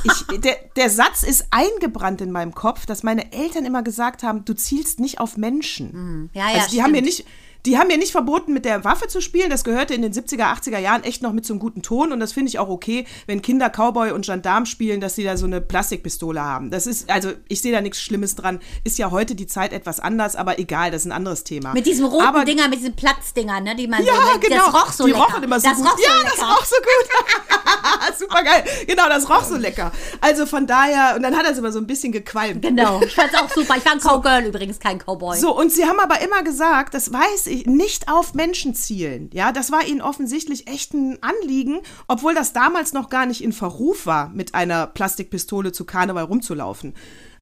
ich, 0.05 0.27
der, 0.41 0.55
der 0.77 0.89
Satz 0.89 1.23
ist 1.23 1.47
eingebrannt 1.51 2.21
in 2.21 2.31
meinem 2.31 2.55
Kopf, 2.55 2.85
dass 2.85 3.03
meine 3.03 3.33
Eltern 3.33 3.65
immer 3.65 3.83
gesagt 3.83 4.23
haben, 4.23 4.45
du 4.45 4.53
zielst 4.53 5.01
nicht 5.01 5.19
auf 5.19 5.35
Menschen. 5.35 6.29
Ja, 6.33 6.41
ja, 6.41 6.47
also 6.47 6.59
die 6.59 6.69
stimmt. 6.69 6.83
haben 6.83 6.91
mir 6.93 7.01
nicht, 7.01 7.25
die 7.69 7.77
haben 7.77 7.87
mir 7.87 7.99
nicht 7.99 8.11
verboten, 8.11 8.51
mit 8.51 8.65
der 8.65 8.83
Waffe 8.83 9.07
zu 9.07 9.21
spielen. 9.21 9.51
Das 9.51 9.63
gehörte 9.63 9.93
in 9.93 10.01
den 10.01 10.11
70er, 10.11 10.55
80er 10.57 10.79
Jahren 10.79 11.03
echt 11.03 11.21
noch 11.21 11.33
mit 11.33 11.45
so 11.45 11.53
einem 11.53 11.59
guten 11.59 11.83
Ton. 11.83 12.11
Und 12.11 12.19
das 12.19 12.33
finde 12.33 12.49
ich 12.49 12.57
auch 12.57 12.67
okay, 12.67 13.05
wenn 13.27 13.43
Kinder 13.43 13.69
Cowboy 13.69 14.11
und 14.11 14.25
Gendarm 14.25 14.65
spielen, 14.65 15.01
dass 15.01 15.13
sie 15.13 15.23
da 15.23 15.37
so 15.37 15.45
eine 15.45 15.61
Plastikpistole 15.61 16.41
haben. 16.41 16.71
Das 16.71 16.87
ist, 16.87 17.11
also 17.11 17.31
ich 17.47 17.61
sehe 17.61 17.71
da 17.71 17.81
nichts 17.81 18.01
Schlimmes 18.01 18.35
dran. 18.35 18.59
Ist 18.83 18.97
ja 18.97 19.11
heute 19.11 19.35
die 19.35 19.45
Zeit 19.45 19.71
etwas 19.71 19.99
anders, 19.99 20.35
aber 20.35 20.57
egal, 20.57 20.89
das 20.89 21.01
ist 21.03 21.05
ein 21.05 21.11
anderes 21.11 21.43
Thema. 21.43 21.73
Mit 21.73 21.85
diesen 21.85 22.05
roten 22.05 22.25
aber, 22.25 22.43
Dinger, 22.43 22.69
mit 22.69 22.79
diesen 22.79 22.95
Platzdinger, 22.95 23.61
ne, 23.61 23.75
die 23.75 23.87
man 23.87 24.03
Ja, 24.03 24.13
so, 24.33 24.39
genau. 24.39 24.65
das 24.65 24.73
roch 24.73 24.91
so 24.91 25.05
die 25.05 25.11
lecker. 25.11 25.23
rochen 25.25 25.43
immer 25.43 25.59
so 25.59 25.69
das 25.69 25.77
gut. 25.77 25.85
Roch 25.85 25.97
so 25.97 26.03
ja, 26.03 26.17
lecker. 26.17 26.31
das 26.37 26.49
roch 26.49 26.65
so 26.65 26.75
gut. 26.75 28.17
Super 28.17 28.43
geil. 28.43 28.63
Genau, 28.87 29.07
das 29.07 29.29
roch 29.29 29.43
so 29.43 29.57
lecker. 29.57 29.91
Also 30.21 30.47
von 30.47 30.65
daher, 30.65 31.13
und 31.15 31.21
dann 31.21 31.37
hat 31.37 31.45
er 31.45 31.51
es 31.51 31.59
immer 31.59 31.71
so 31.71 31.79
ein 31.79 31.85
bisschen 31.85 32.11
gequalmt. 32.11 32.63
Genau, 32.63 32.99
ich 33.01 33.13
fand's 33.13 33.35
auch 33.35 33.49
super. 33.49 33.75
Ich 33.77 33.85
war 33.85 33.93
ein 33.93 33.99
Cowgirl 33.99 34.45
übrigens, 34.45 34.79
kein 34.79 34.97
Cowboy. 34.97 35.37
So, 35.37 35.55
und 35.55 35.71
sie 35.71 35.85
haben 35.85 35.99
aber 35.99 36.19
immer 36.21 36.41
gesagt, 36.43 36.93
das 36.93 37.11
weiß 37.13 37.47
ich, 37.47 37.58
nicht 37.65 38.09
auf 38.09 38.33
Menschen 38.33 38.75
zielen. 38.75 39.29
Ja, 39.33 39.51
das 39.51 39.71
war 39.71 39.85
ihnen 39.85 40.01
offensichtlich 40.01 40.67
echt 40.67 40.93
ein 40.93 41.17
Anliegen, 41.21 41.79
obwohl 42.07 42.33
das 42.33 42.53
damals 42.53 42.93
noch 42.93 43.09
gar 43.09 43.25
nicht 43.25 43.43
in 43.43 43.53
Verruf 43.53 44.05
war, 44.05 44.29
mit 44.29 44.55
einer 44.55 44.87
Plastikpistole 44.87 45.71
zu 45.71 45.85
Karneval 45.85 46.25
rumzulaufen. 46.25 46.93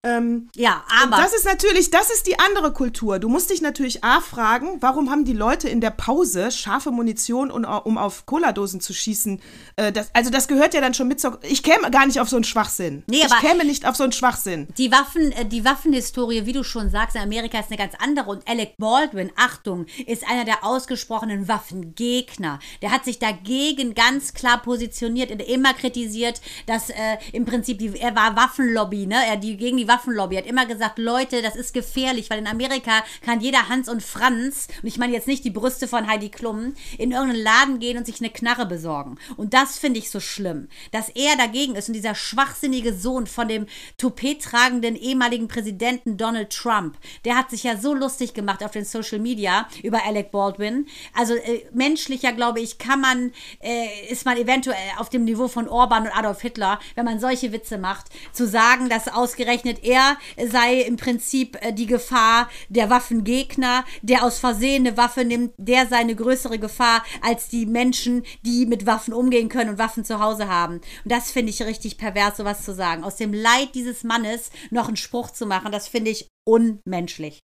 Ähm, 0.07 0.49
ja, 0.55 0.83
und 1.03 1.13
aber 1.13 1.21
das 1.21 1.33
ist 1.33 1.45
natürlich, 1.45 1.89
das 1.91 2.09
ist 2.09 2.27
die 2.27 2.39
andere 2.39 2.71
Kultur. 2.71 3.19
Du 3.19 3.27
musst 3.29 3.49
dich 3.49 3.61
natürlich 3.61 4.03
A 4.03 4.21
fragen, 4.21 4.77
warum 4.79 5.09
haben 5.11 5.25
die 5.25 5.33
Leute 5.33 5.67
in 5.67 5.81
der 5.81 5.89
Pause 5.91 6.49
scharfe 6.51 6.91
Munition, 6.91 7.51
um, 7.51 7.65
um 7.65 7.97
auf 7.97 8.25
Cola-Dosen 8.25 8.79
zu 8.79 8.93
schießen? 8.93 9.41
Äh, 9.75 9.91
das, 9.91 10.09
also 10.13 10.29
das 10.29 10.47
gehört 10.47 10.73
ja 10.73 10.81
dann 10.81 10.93
schon 10.93 11.07
mit 11.07 11.19
zur. 11.19 11.39
Ich 11.43 11.61
käme 11.63 11.91
gar 11.91 12.05
nicht 12.05 12.19
auf 12.19 12.29
so 12.29 12.37
einen 12.37 12.45
Schwachsinn. 12.45 13.03
Nee, 13.07 13.17
ich 13.17 13.25
aber- 13.25 13.41
käme 13.41 13.65
nicht 13.65 13.85
auf 13.85 13.95
so 13.95 14.03
einen 14.03 14.13
Schwachsinn. 14.13 14.67
die 14.77 14.91
Waffen, 14.91 15.31
äh, 15.33 15.45
die 15.45 15.65
Waffenhistorie, 15.65 16.45
wie 16.45 16.53
du 16.53 16.63
schon 16.63 16.89
sagst, 16.89 17.15
in 17.15 17.21
Amerika 17.21 17.59
ist 17.59 17.67
eine 17.69 17.77
ganz 17.77 17.93
andere. 17.99 18.29
Und 18.29 18.47
Alec 18.47 18.77
Baldwin, 18.77 19.31
Achtung, 19.35 19.85
ist 20.05 20.23
einer 20.29 20.45
der 20.45 20.63
ausgesprochenen 20.63 21.47
Waffengegner. 21.47 22.59
Der 22.81 22.91
hat 22.91 23.05
sich 23.05 23.19
dagegen 23.19 23.93
ganz 23.93 24.33
klar 24.33 24.61
positioniert 24.61 25.31
und 25.31 25.41
immer 25.41 25.73
kritisiert, 25.73 26.41
dass 26.65 26.89
äh, 26.89 27.17
im 27.33 27.45
Prinzip 27.45 27.79
die, 27.79 27.97
er 27.99 28.15
war 28.15 28.35
Waffenlobby, 28.35 29.07
ne? 29.07 29.17
Er 29.27 29.37
die 29.37 29.57
gegen 29.57 29.77
die 29.77 29.87
Waffenlobby 29.97 30.35
hat 30.35 30.45
immer 30.45 30.67
gesagt, 30.67 30.99
Leute, 30.99 31.41
das 31.41 31.55
ist 31.55 31.73
gefährlich, 31.73 32.29
weil 32.29 32.37
in 32.37 32.47
Amerika 32.47 33.03
kann 33.25 33.41
jeder 33.41 33.67
Hans 33.67 33.89
und 33.89 34.03
Franz, 34.03 34.67
und 34.81 34.87
ich 34.87 34.99
meine 34.99 35.13
jetzt 35.13 35.27
nicht 35.27 35.43
die 35.43 35.49
Brüste 35.49 35.87
von 35.87 36.07
Heidi 36.07 36.29
Klum, 36.29 36.75
in 36.99 37.11
irgendeinen 37.11 37.41
Laden 37.41 37.79
gehen 37.79 37.97
und 37.97 38.05
sich 38.05 38.19
eine 38.19 38.29
Knarre 38.29 38.67
besorgen. 38.67 39.17
Und 39.37 39.55
das 39.55 39.79
finde 39.79 39.99
ich 39.99 40.11
so 40.11 40.19
schlimm, 40.19 40.67
dass 40.91 41.09
er 41.09 41.35
dagegen 41.35 41.75
ist 41.75 41.87
und 41.87 41.95
dieser 41.95 42.13
schwachsinnige 42.13 42.93
Sohn 42.93 43.25
von 43.25 43.47
dem 43.47 43.65
Toupet 43.97 44.43
tragenden 44.43 44.95
ehemaligen 44.95 45.47
Präsidenten 45.47 46.17
Donald 46.17 46.51
Trump, 46.51 46.95
der 47.25 47.35
hat 47.35 47.49
sich 47.49 47.63
ja 47.63 47.75
so 47.77 47.95
lustig 47.95 48.35
gemacht 48.35 48.63
auf 48.63 48.71
den 48.71 48.85
Social 48.85 49.19
Media 49.19 49.67
über 49.81 50.05
Alec 50.05 50.29
Baldwin. 50.29 50.85
Also 51.15 51.33
äh, 51.33 51.65
menschlicher, 51.73 52.33
glaube 52.33 52.59
ich, 52.59 52.77
kann 52.77 53.01
man, 53.01 53.31
äh, 53.61 54.11
ist 54.11 54.25
man 54.25 54.37
eventuell 54.37 54.77
auf 54.97 55.09
dem 55.09 55.23
Niveau 55.23 55.47
von 55.47 55.67
Orban 55.67 56.03
und 56.03 56.15
Adolf 56.15 56.41
Hitler, 56.41 56.79
wenn 56.93 57.05
man 57.05 57.19
solche 57.19 57.51
Witze 57.51 57.79
macht, 57.79 58.07
zu 58.31 58.47
sagen, 58.47 58.89
dass 58.89 59.07
ausgerechnet 59.07 59.76
er 59.83 60.17
sei 60.49 60.81
im 60.81 60.97
Prinzip 60.97 61.57
äh, 61.61 61.73
die 61.73 61.85
Gefahr 61.85 62.49
der 62.69 62.89
Waffengegner, 62.89 63.83
der 64.01 64.23
aus 64.23 64.39
Versehen 64.39 64.87
eine 64.87 64.97
Waffe 64.97 65.23
nimmt, 65.23 65.53
der 65.57 65.87
sei 65.87 65.97
eine 65.97 66.15
größere 66.15 66.59
Gefahr 66.59 67.03
als 67.21 67.49
die 67.49 67.65
Menschen, 67.65 68.23
die 68.45 68.65
mit 68.65 68.85
Waffen 68.85 69.13
umgehen 69.13 69.49
können 69.49 69.71
und 69.71 69.79
Waffen 69.79 70.05
zu 70.05 70.19
Hause 70.19 70.47
haben. 70.47 70.75
Und 70.75 71.11
das 71.11 71.31
finde 71.31 71.51
ich 71.51 71.61
richtig 71.63 71.97
pervers, 71.97 72.37
sowas 72.37 72.63
zu 72.63 72.73
sagen. 72.73 73.03
Aus 73.03 73.15
dem 73.15 73.33
Leid 73.33 73.75
dieses 73.75 74.03
Mannes 74.03 74.51
noch 74.69 74.87
einen 74.87 74.97
Spruch 74.97 75.31
zu 75.31 75.45
machen, 75.45 75.71
das 75.71 75.87
finde 75.87 76.11
ich 76.11 76.27
unmenschlich. 76.45 77.39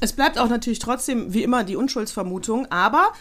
Es 0.00 0.12
bleibt 0.12 0.38
auch 0.38 0.48
natürlich 0.48 0.78
trotzdem, 0.78 1.32
wie 1.32 1.42
immer, 1.42 1.64
die 1.64 1.76
Unschuldsvermutung, 1.76 2.66
aber 2.70 3.12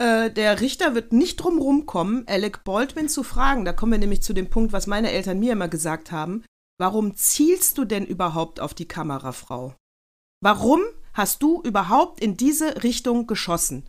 äh, 0.00 0.30
der 0.30 0.60
Richter 0.60 0.94
wird 0.94 1.12
nicht 1.12 1.36
drum 1.36 1.58
rumkommen, 1.58 2.24
Alec 2.26 2.64
Baldwin 2.64 3.08
zu 3.08 3.22
fragen. 3.22 3.64
Da 3.64 3.72
kommen 3.72 3.92
wir 3.92 3.98
nämlich 3.98 4.22
zu 4.22 4.32
dem 4.32 4.48
Punkt, 4.48 4.72
was 4.72 4.86
meine 4.86 5.10
Eltern 5.10 5.38
mir 5.38 5.52
immer 5.52 5.68
gesagt 5.68 6.10
haben. 6.12 6.44
Warum 6.80 7.14
zielst 7.14 7.76
du 7.76 7.84
denn 7.84 8.06
überhaupt 8.06 8.58
auf 8.58 8.72
die 8.72 8.88
Kamerafrau? 8.88 9.74
Warum 10.42 10.80
hast 11.12 11.42
du 11.42 11.60
überhaupt 11.62 12.20
in 12.20 12.38
diese 12.38 12.82
Richtung 12.82 13.26
geschossen? 13.26 13.86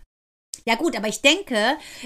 Ja 0.65 0.75
gut, 0.75 0.95
aber 0.95 1.07
ich 1.07 1.21
denke, 1.21 1.55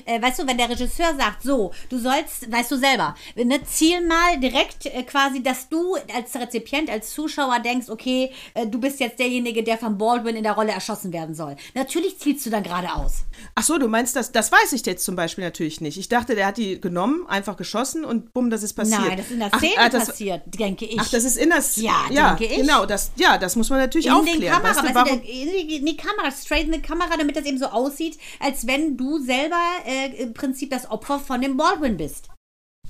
äh, 0.05 0.21
weißt 0.21 0.39
du, 0.39 0.47
wenn 0.47 0.57
der 0.57 0.69
Regisseur 0.69 1.15
sagt, 1.17 1.43
so, 1.43 1.71
du 1.89 1.97
sollst, 1.99 2.51
weißt 2.51 2.71
du 2.71 2.77
selber, 2.77 3.15
ne, 3.35 3.63
ziel 3.65 4.05
mal 4.05 4.39
direkt 4.39 4.85
äh, 4.85 5.03
quasi, 5.03 5.43
dass 5.43 5.69
du 5.69 5.95
als 6.13 6.35
Rezipient, 6.35 6.89
als 6.89 7.13
Zuschauer 7.13 7.59
denkst, 7.59 7.89
okay, 7.89 8.31
äh, 8.53 8.65
du 8.65 8.79
bist 8.79 8.99
jetzt 8.99 9.19
derjenige, 9.19 9.63
der 9.63 9.77
von 9.77 9.97
Baldwin 9.97 10.35
in 10.35 10.43
der 10.43 10.53
Rolle 10.53 10.71
erschossen 10.71 11.11
werden 11.11 11.35
soll. 11.35 11.55
Natürlich 11.73 12.17
zielst 12.19 12.45
du 12.45 12.49
dann 12.49 12.63
geradeaus. 12.63 13.25
Ach 13.55 13.63
so, 13.63 13.77
du 13.77 13.87
meinst 13.87 14.15
das? 14.15 14.31
Das 14.31 14.51
weiß 14.51 14.73
ich 14.73 14.85
jetzt 14.85 15.03
zum 15.03 15.15
Beispiel 15.15 15.43
natürlich 15.43 15.81
nicht. 15.81 15.97
Ich 15.97 16.09
dachte, 16.09 16.35
der 16.35 16.47
hat 16.47 16.57
die 16.57 16.79
genommen, 16.79 17.25
einfach 17.27 17.57
geschossen 17.57 18.05
und 18.05 18.33
bumm, 18.33 18.49
das 18.49 18.63
ist 18.63 18.73
passiert. 18.73 19.01
Nein, 19.01 19.17
das 19.17 19.25
ist 19.27 19.31
in 19.33 19.39
der 19.39 19.49
Ach, 19.51 19.59
Szene 19.59 19.73
ah, 19.77 19.89
das, 19.89 20.07
passiert, 20.07 20.41
denke 20.45 20.85
ich. 20.85 20.99
Ach, 20.99 21.09
das 21.09 21.23
ist 21.23 21.37
in 21.37 21.49
der 21.49 21.61
Szene. 21.61 21.87
Ja, 22.11 22.35
denke 22.35 22.53
ich. 22.53 22.61
Genau, 22.61 22.85
das, 22.85 23.11
ja, 23.15 23.37
das 23.37 23.55
muss 23.55 23.69
man 23.69 23.79
natürlich 23.79 24.07
in 24.07 24.13
aufklären. 24.13 24.41
den 24.41 24.51
Kamera, 24.51 24.69
weißt 24.69 24.79
du, 24.79 24.83
weißt 24.83 24.95
du, 24.95 24.95
warum? 24.95 25.21
der, 25.21 25.29
in, 25.29 25.67
die, 25.67 25.75
in 25.75 25.85
die 25.85 25.97
Kamera, 25.97 26.31
straight 26.31 26.65
in 26.65 26.71
die 26.71 26.81
Kamera, 26.81 27.17
damit 27.17 27.35
das 27.35 27.45
eben 27.45 27.57
so 27.57 27.65
aussieht, 27.65 28.17
als 28.45 28.67
wenn 28.67 28.95
du 28.95 29.17
selber 29.17 29.61
äh, 29.85 30.21
im 30.21 30.33
Prinzip 30.35 30.69
das 30.69 30.89
Opfer 30.91 31.19
von 31.19 31.41
dem 31.41 31.57
Baldwin 31.57 31.97
bist. 31.97 32.29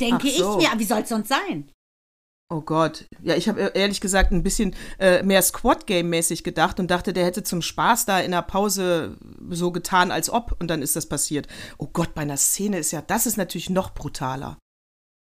Denke 0.01 0.29
so. 0.29 0.59
ich 0.59 0.69
mir, 0.69 0.77
wie 0.77 0.83
soll 0.83 1.01
es 1.01 1.09
sonst 1.09 1.29
sein? 1.29 1.71
Oh 2.53 2.59
Gott. 2.61 3.05
Ja, 3.23 3.35
ich 3.35 3.47
habe 3.47 3.71
ehrlich 3.73 4.01
gesagt 4.01 4.31
ein 4.31 4.43
bisschen 4.43 4.75
äh, 4.99 5.23
mehr 5.23 5.41
Squad-Game-mäßig 5.41 6.43
gedacht 6.43 6.79
und 6.79 6.91
dachte, 6.91 7.13
der 7.13 7.25
hätte 7.25 7.43
zum 7.43 7.61
Spaß 7.61 8.05
da 8.05 8.19
in 8.19 8.31
der 8.31 8.41
Pause 8.41 9.17
so 9.49 9.71
getan, 9.71 10.11
als 10.11 10.29
ob, 10.29 10.55
und 10.59 10.67
dann 10.67 10.81
ist 10.81 10.97
das 10.97 11.07
passiert. 11.07 11.47
Oh 11.77 11.87
Gott, 11.87 12.13
bei 12.13 12.21
einer 12.21 12.37
Szene 12.37 12.77
ist 12.77 12.91
ja, 12.91 13.01
das 13.01 13.25
ist 13.25 13.37
natürlich 13.37 13.69
noch 13.69 13.93
brutaler. 13.93 14.59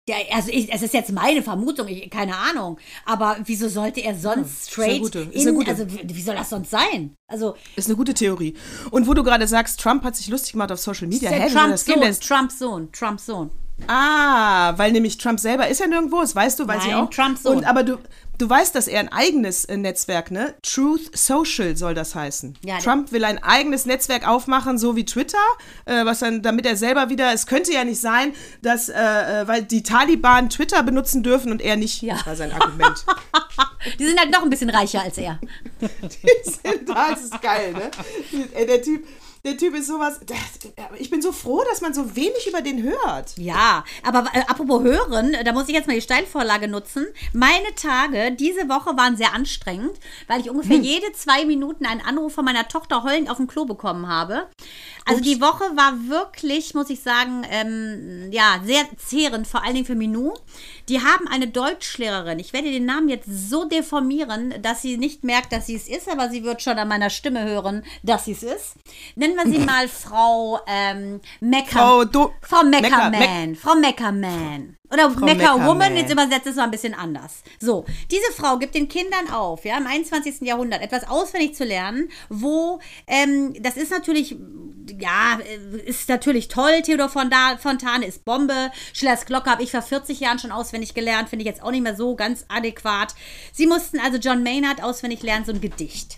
Ja, 0.09 0.15
also 0.31 0.49
ich, 0.51 0.73
es 0.73 0.81
ist 0.81 0.93
jetzt 0.93 1.11
meine 1.11 1.43
Vermutung, 1.43 1.87
ich, 1.87 2.09
keine 2.09 2.35
Ahnung. 2.35 2.79
Aber 3.05 3.37
wieso 3.45 3.69
sollte 3.69 4.01
er 4.01 4.15
sonst 4.15 4.37
Hm, 4.37 4.43
ist 4.43 4.79
eine 4.79 4.85
straight 4.95 5.01
gute- 5.01 5.19
ist 5.19 5.35
in, 5.35 5.47
eine 5.49 5.53
gute. 5.57 5.69
also 5.71 5.85
wie 5.89 6.21
soll 6.21 6.35
das 6.35 6.49
sonst 6.49 6.71
sein? 6.71 7.13
Also 7.27 7.55
Ist 7.75 7.87
eine 7.87 7.95
gute 7.95 8.13
Theorie. 8.15 8.55
Und 8.91 9.05
wo 9.07 9.13
du 9.13 9.23
gerade 9.23 9.45
sagst, 9.47 9.79
Trump 9.79 10.03
hat 10.03 10.15
sich 10.15 10.27
lustig 10.29 10.53
gemacht 10.53 10.71
auf 10.71 10.79
Social 10.79 11.07
Media. 11.07 11.29
der 11.29 11.41
Hä, 11.41 11.53
Trumps? 11.53 11.83
Der 11.85 11.95
Sohn, 11.95 12.19
Trumps 12.21 12.59
Sohn, 12.59 12.91
Trumps 12.91 13.25
Sohn. 13.27 13.51
Ah, 13.87 14.77
weil 14.77 14.91
nämlich 14.91 15.17
Trump 15.17 15.39
selber 15.39 15.67
ist 15.67 15.79
ja 15.79 15.87
nirgendwo, 15.87 16.21
das 16.21 16.35
weißt 16.35 16.59
du, 16.59 16.67
weiß 16.67 16.83
ich 16.83 16.91
Nein, 16.91 17.03
auch. 17.03 17.09
Trumps 17.09 17.43
Sohn. 17.43 17.57
Und 17.57 17.63
aber 17.65 17.83
du, 17.83 17.97
du 18.37 18.49
weißt, 18.49 18.73
dass 18.73 18.87
er 18.87 18.99
ein 18.99 19.11
eigenes 19.11 19.65
äh, 19.65 19.77
Netzwerk, 19.77 20.31
ne? 20.31 20.55
Truth 20.63 21.15
Social 21.15 21.75
soll 21.77 21.93
das 21.93 22.15
heißen. 22.15 22.57
Ja, 22.63 22.79
Trump 22.79 23.11
will 23.11 23.23
ein 23.23 23.43
eigenes 23.43 23.85
Netzwerk 23.85 24.27
aufmachen, 24.27 24.77
so 24.77 24.95
wie 24.95 25.05
Twitter, 25.05 25.37
äh, 25.85 26.05
was 26.05 26.19
dann, 26.19 26.41
damit 26.41 26.65
er 26.65 26.75
selber 26.75 27.09
wieder, 27.09 27.33
es 27.33 27.45
könnte 27.45 27.73
ja 27.73 27.83
nicht 27.83 28.01
sein, 28.01 28.33
dass, 28.61 28.89
äh, 28.89 28.93
äh, 28.93 29.47
weil 29.47 29.63
die 29.63 29.83
Taliban 29.83 30.49
Twitter 30.49 30.81
benutzen 30.83 31.21
dürfen 31.21 31.51
und 31.51 31.61
er 31.61 31.75
nicht. 31.75 32.01
Ja. 32.01 32.15
Das 32.15 32.25
war 32.25 32.35
sein 32.35 32.51
Argument. 32.51 33.05
Die 33.97 34.05
sind 34.05 34.19
halt 34.19 34.31
noch 34.31 34.43
ein 34.43 34.49
bisschen 34.49 34.69
reicher 34.69 35.01
als 35.01 35.17
er. 35.17 35.39
das 36.01 37.21
ist 37.21 37.41
geil, 37.41 37.73
ne? 37.73 37.89
Ey, 38.53 38.65
der 38.65 38.81
Typ, 38.81 39.05
der 39.45 39.57
Typ 39.57 39.75
ist 39.75 39.87
sowas. 39.87 40.19
Ich 40.97 41.09
bin 41.09 41.21
so 41.21 41.31
froh, 41.31 41.63
dass 41.69 41.81
man 41.81 41.93
so 41.93 42.15
wenig 42.15 42.47
über 42.47 42.61
den 42.61 42.83
hört. 42.83 43.37
Ja, 43.37 43.83
aber 44.03 44.25
äh, 44.33 44.41
apropos 44.47 44.83
hören, 44.83 45.35
da 45.45 45.53
muss 45.53 45.67
ich 45.69 45.73
jetzt 45.73 45.87
mal 45.87 45.93
die 45.95 46.01
Steilvorlage 46.01 46.67
nutzen. 46.67 47.07
Meine 47.33 47.73
Tage 47.75 48.31
diese 48.31 48.67
Woche 48.69 48.97
waren 48.97 49.15
sehr 49.15 49.33
anstrengend, 49.33 49.93
weil 50.27 50.41
ich 50.41 50.49
ungefähr 50.49 50.77
jede 50.77 51.11
zwei 51.13 51.45
Minuten 51.45 51.85
einen 51.85 52.01
Anruf 52.01 52.33
von 52.33 52.45
meiner 52.45 52.67
Tochter 52.67 53.03
heulend 53.03 53.29
auf 53.29 53.37
dem 53.37 53.47
Klo 53.47 53.65
bekommen 53.65 54.07
habe. 54.07 54.47
Also 55.05 55.23
die 55.23 55.41
Woche 55.41 55.63
war 55.75 56.07
wirklich, 56.07 56.75
muss 56.75 56.89
ich 56.91 57.01
sagen, 57.01 57.43
ähm, 57.49 58.31
ja, 58.31 58.61
sehr 58.63 58.83
zehrend, 58.97 59.47
vor 59.47 59.63
allen 59.63 59.73
Dingen 59.73 59.85
für 59.85 59.95
Minou. 59.95 60.35
Die 60.87 61.01
haben 61.01 61.27
eine 61.27 61.47
Deutschlehrerin. 61.47 62.37
Ich 62.37 62.53
werde 62.53 62.71
den 62.71 62.85
Namen 62.85 63.09
jetzt 63.09 63.27
so 63.27 63.65
deformieren, 63.65 64.53
dass 64.61 64.83
sie 64.83 64.97
nicht 64.97 65.23
merkt, 65.23 65.51
dass 65.51 65.65
sie 65.65 65.75
es 65.75 65.87
ist, 65.87 66.07
aber 66.07 66.29
sie 66.29 66.43
wird 66.43 66.61
schon 66.61 66.77
an 66.77 66.87
meiner 66.87 67.09
Stimme 67.09 67.43
hören, 67.43 67.83
dass 68.03 68.25
sie 68.25 68.33
es 68.33 68.43
ist. 68.43 68.75
Nennen 69.35 69.51
wir 69.51 69.59
sie 69.59 69.65
mal 69.65 69.87
Frau 69.87 70.59
ähm, 70.67 71.21
Mecker. 71.39 71.71
Frau 71.71 72.05
Do 72.05 72.31
Frau 72.41 72.63
Mecker- 72.63 73.09
Meckerman. 73.09 73.55
Frau 73.55 73.75
Meckerman. 73.75 74.75
Oder 74.91 75.11
Frau 75.11 75.25
Mecker 75.25 75.55
Mecker, 75.55 75.67
Woman, 75.67 75.93
nee. 75.93 76.01
jetzt 76.01 76.11
übersetzt 76.11 76.47
es 76.47 76.55
mal 76.55 76.63
ein 76.63 76.71
bisschen 76.71 76.95
anders. 76.95 77.43
So, 77.59 77.85
diese 78.09 78.31
Frau 78.35 78.57
gibt 78.57 78.73
den 78.73 78.87
Kindern 78.87 79.29
auf, 79.29 79.63
ja, 79.63 79.77
im 79.77 79.85
21. 79.85 80.41
Jahrhundert 80.41 80.81
etwas 80.81 81.07
auswendig 81.07 81.53
zu 81.55 81.63
lernen, 81.63 82.09
wo, 82.29 82.79
ähm, 83.05 83.53
das 83.61 83.77
ist 83.77 83.91
natürlich, 83.91 84.35
ja, 84.99 85.37
ist 85.85 86.09
natürlich 86.09 86.47
toll, 86.47 86.81
Theodor 86.81 87.09
Fontane 87.09 88.05
ist 88.07 88.25
Bombe, 88.25 88.71
Schillers 88.93 89.27
Glocke 89.27 89.51
habe 89.51 89.61
ich 89.61 89.69
vor 89.69 89.83
40 89.83 90.21
Jahren 90.21 90.39
schon 90.39 90.51
auswendig 90.51 90.95
gelernt, 90.95 91.29
finde 91.29 91.43
ich 91.43 91.47
jetzt 91.47 91.61
auch 91.61 91.71
nicht 91.71 91.83
mehr 91.83 91.95
so 91.95 92.15
ganz 92.15 92.45
adäquat. 92.47 93.13
Sie 93.53 93.67
mussten 93.67 93.99
also 93.99 94.17
John 94.17 94.41
Maynard 94.41 94.81
auswendig 94.81 95.21
lernen, 95.21 95.45
so 95.45 95.51
ein 95.51 95.61
Gedicht. 95.61 96.17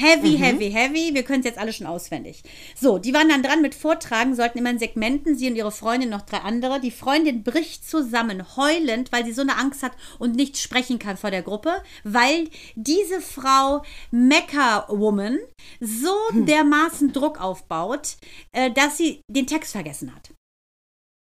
Heavy, 0.00 0.38
heavy, 0.38 0.70
heavy. 0.70 1.12
Wir 1.12 1.24
können 1.24 1.40
es 1.40 1.46
jetzt 1.46 1.58
alle 1.58 1.72
schon 1.72 1.88
auswendig. 1.88 2.44
So, 2.76 2.98
die 2.98 3.12
waren 3.12 3.28
dann 3.28 3.42
dran 3.42 3.62
mit 3.62 3.74
Vortragen, 3.74 4.36
sollten 4.36 4.58
immer 4.58 4.70
in 4.70 4.78
Segmenten, 4.78 5.36
sie 5.36 5.50
und 5.50 5.56
ihre 5.56 5.72
Freundin, 5.72 6.08
noch 6.08 6.22
drei 6.22 6.38
andere. 6.38 6.80
Die 6.80 6.92
Freundin 6.92 7.42
bricht 7.42 7.88
zusammen, 7.88 8.56
heulend, 8.56 9.10
weil 9.10 9.24
sie 9.24 9.32
so 9.32 9.42
eine 9.42 9.56
Angst 9.56 9.82
hat 9.82 9.92
und 10.20 10.36
nicht 10.36 10.56
sprechen 10.56 11.00
kann 11.00 11.16
vor 11.16 11.32
der 11.32 11.42
Gruppe, 11.42 11.82
weil 12.04 12.48
diese 12.76 13.20
Frau 13.20 13.82
Mecha-Woman 14.12 15.40
so 15.80 16.14
dermaßen 16.32 17.12
Druck 17.12 17.40
aufbaut, 17.40 18.18
äh, 18.52 18.70
dass 18.70 18.98
sie 18.98 19.20
den 19.28 19.48
Text 19.48 19.72
vergessen 19.72 20.14
hat. 20.14 20.32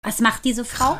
Was 0.03 0.19
macht 0.19 0.43
diese 0.43 0.65
Frau? 0.65 0.99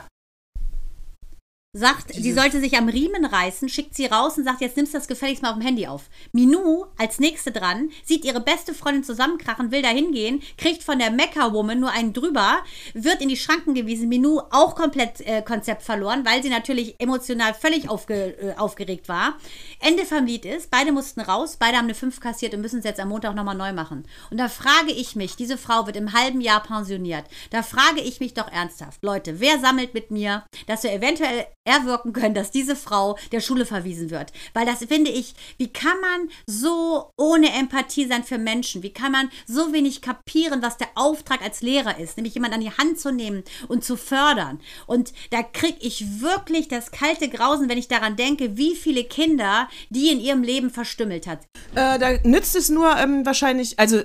Sagt, 1.78 2.14
sie 2.14 2.32
sollte 2.32 2.62
sich 2.62 2.78
am 2.78 2.88
Riemen 2.88 3.26
reißen, 3.26 3.68
schickt 3.68 3.96
sie 3.96 4.06
raus 4.06 4.38
und 4.38 4.46
sagt, 4.46 4.62
jetzt 4.62 4.78
nimmst 4.78 4.94
du 4.94 4.98
das 4.98 5.10
gefälligst 5.10 5.44
mal 5.44 5.50
auf 5.50 5.58
dem 5.58 5.66
Handy 5.66 5.88
auf. 5.88 6.04
Minou, 6.32 6.86
als 6.98 7.20
nächste 7.20 7.52
dran, 7.52 7.90
sieht 8.06 8.24
ihre 8.24 8.40
beste 8.40 8.74
Freundin 8.74 9.04
zusammenkrachen, 9.04 9.72
will 9.72 9.82
da 9.82 9.90
hingehen, 9.90 10.42
kriegt 10.58 10.84
von 10.84 11.00
der 11.00 11.12
Mecha-Woman 11.12 11.78
nur 11.78 11.92
einen 11.92 12.14
drüber, 12.14 12.60
wird 12.94 13.22
in 13.22 13.28
die 13.28 13.36
Schranken 13.36 13.74
gewiesen. 13.74 14.08
Minou 14.08 14.40
auch 14.52 14.74
komplett 14.74 15.20
äh, 15.20 15.42
Konzept 15.42 15.84
verloren, 15.84 16.26
weil 16.26 16.42
sie 16.42 16.50
natürlich 16.50 16.96
emotional 16.98 17.54
völlig 17.54 17.90
aufge, 17.90 18.38
äh, 18.40 18.56
aufgeregt 18.56 19.10
war. 19.10 19.38
Ende 19.82 20.06
vom 20.06 20.26
Lied 20.26 20.46
ist, 20.46 20.72
beide 20.72 20.94
mussten 20.94 21.20
raus, 21.20 21.58
beide 21.60 21.76
haben 21.76 21.88
eine 21.88 21.94
5 21.94 22.22
kassiert 22.22 22.54
und 22.54 22.62
müssen 22.62 22.80
es 22.80 22.86
jetzt 22.86 23.02
am 23.02 23.10
Montag 23.10 23.36
nochmal 23.36 23.58
neu 23.58 23.74
machen. 23.74 24.06
Und 24.32 24.38
da 24.38 24.48
frage 24.48 24.94
ich 24.94 25.18
mich, 25.18 25.36
diese 25.36 25.58
Frau 25.58 25.86
wird 25.88 25.98
im 25.98 26.14
halben 26.14 26.40
Jahr 26.40 26.64
pensioniert. 26.64 27.26
Da 27.50 27.64
frage 27.64 28.00
ich 28.00 28.22
mich 28.22 28.34
doch 28.34 28.50
ernsthaft, 28.50 29.04
Leute, 29.04 29.42
wer 29.42 29.60
sammelt 29.60 29.94
mit 29.94 30.10
mir, 30.10 30.46
dass 30.68 30.84
wir 30.84 30.94
eventuell 30.94 31.48
erwirken 31.66 32.14
können, 32.14 32.36
dass 32.36 32.52
diese 32.52 32.76
Frau 32.76 33.18
der 33.32 33.42
Schule 33.42 33.66
verwiesen 33.66 34.10
wird. 34.12 34.32
Weil 34.54 34.66
das 34.66 34.86
finde 34.86 35.12
ich, 35.12 35.34
wie 35.58 35.72
kann 35.72 36.00
man 36.00 36.30
so 36.46 37.12
ohne 37.18 37.52
Empathie 37.52 38.08
sein 38.08 38.24
für 38.24 38.38
Menschen? 38.38 38.84
Wie 38.84 38.94
kann 38.94 39.12
man 39.12 39.30
so 39.48 39.74
wenig 39.74 40.02
kapieren, 40.02 40.62
was 40.62 40.78
der 40.78 40.88
Auftrag 40.96 41.42
als 41.42 41.62
Lehrer 41.62 42.00
ist? 42.00 42.18
Nämlich 42.18 42.36
jemand 42.36 42.54
an 42.54 42.62
die 42.62 42.72
Hand 42.72 43.00
zu 43.00 43.12
nehmen 43.12 43.44
und 43.68 43.84
zu 43.84 43.98
fördern. 43.98 44.60
Und 44.86 45.12
da 45.32 45.44
kriege 45.44 45.80
ich 45.82 46.22
wirklich 46.22 46.68
das 46.68 46.92
kalte 46.92 47.30
Grausen, 47.30 47.68
wenn 47.68 47.78
ich 47.78 47.88
daran 47.88 48.16
denke, 48.16 48.58
wie 48.58 48.76
viele 48.76 49.04
Kinder 49.04 49.68
die 49.90 50.12
in 50.12 50.20
ihrem 50.20 50.44
Leben 50.44 50.70
verstümmelt 50.70 51.28
hat. 51.28 51.40
Äh, 51.74 52.00
da 52.00 52.14
nützt 52.24 52.56
es 52.56 52.70
nur 52.70 52.96
ähm, 52.98 53.26
wahrscheinlich, 53.26 53.80
also 53.80 54.04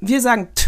wir 0.00 0.20
sagen 0.20 0.48
t, 0.54 0.67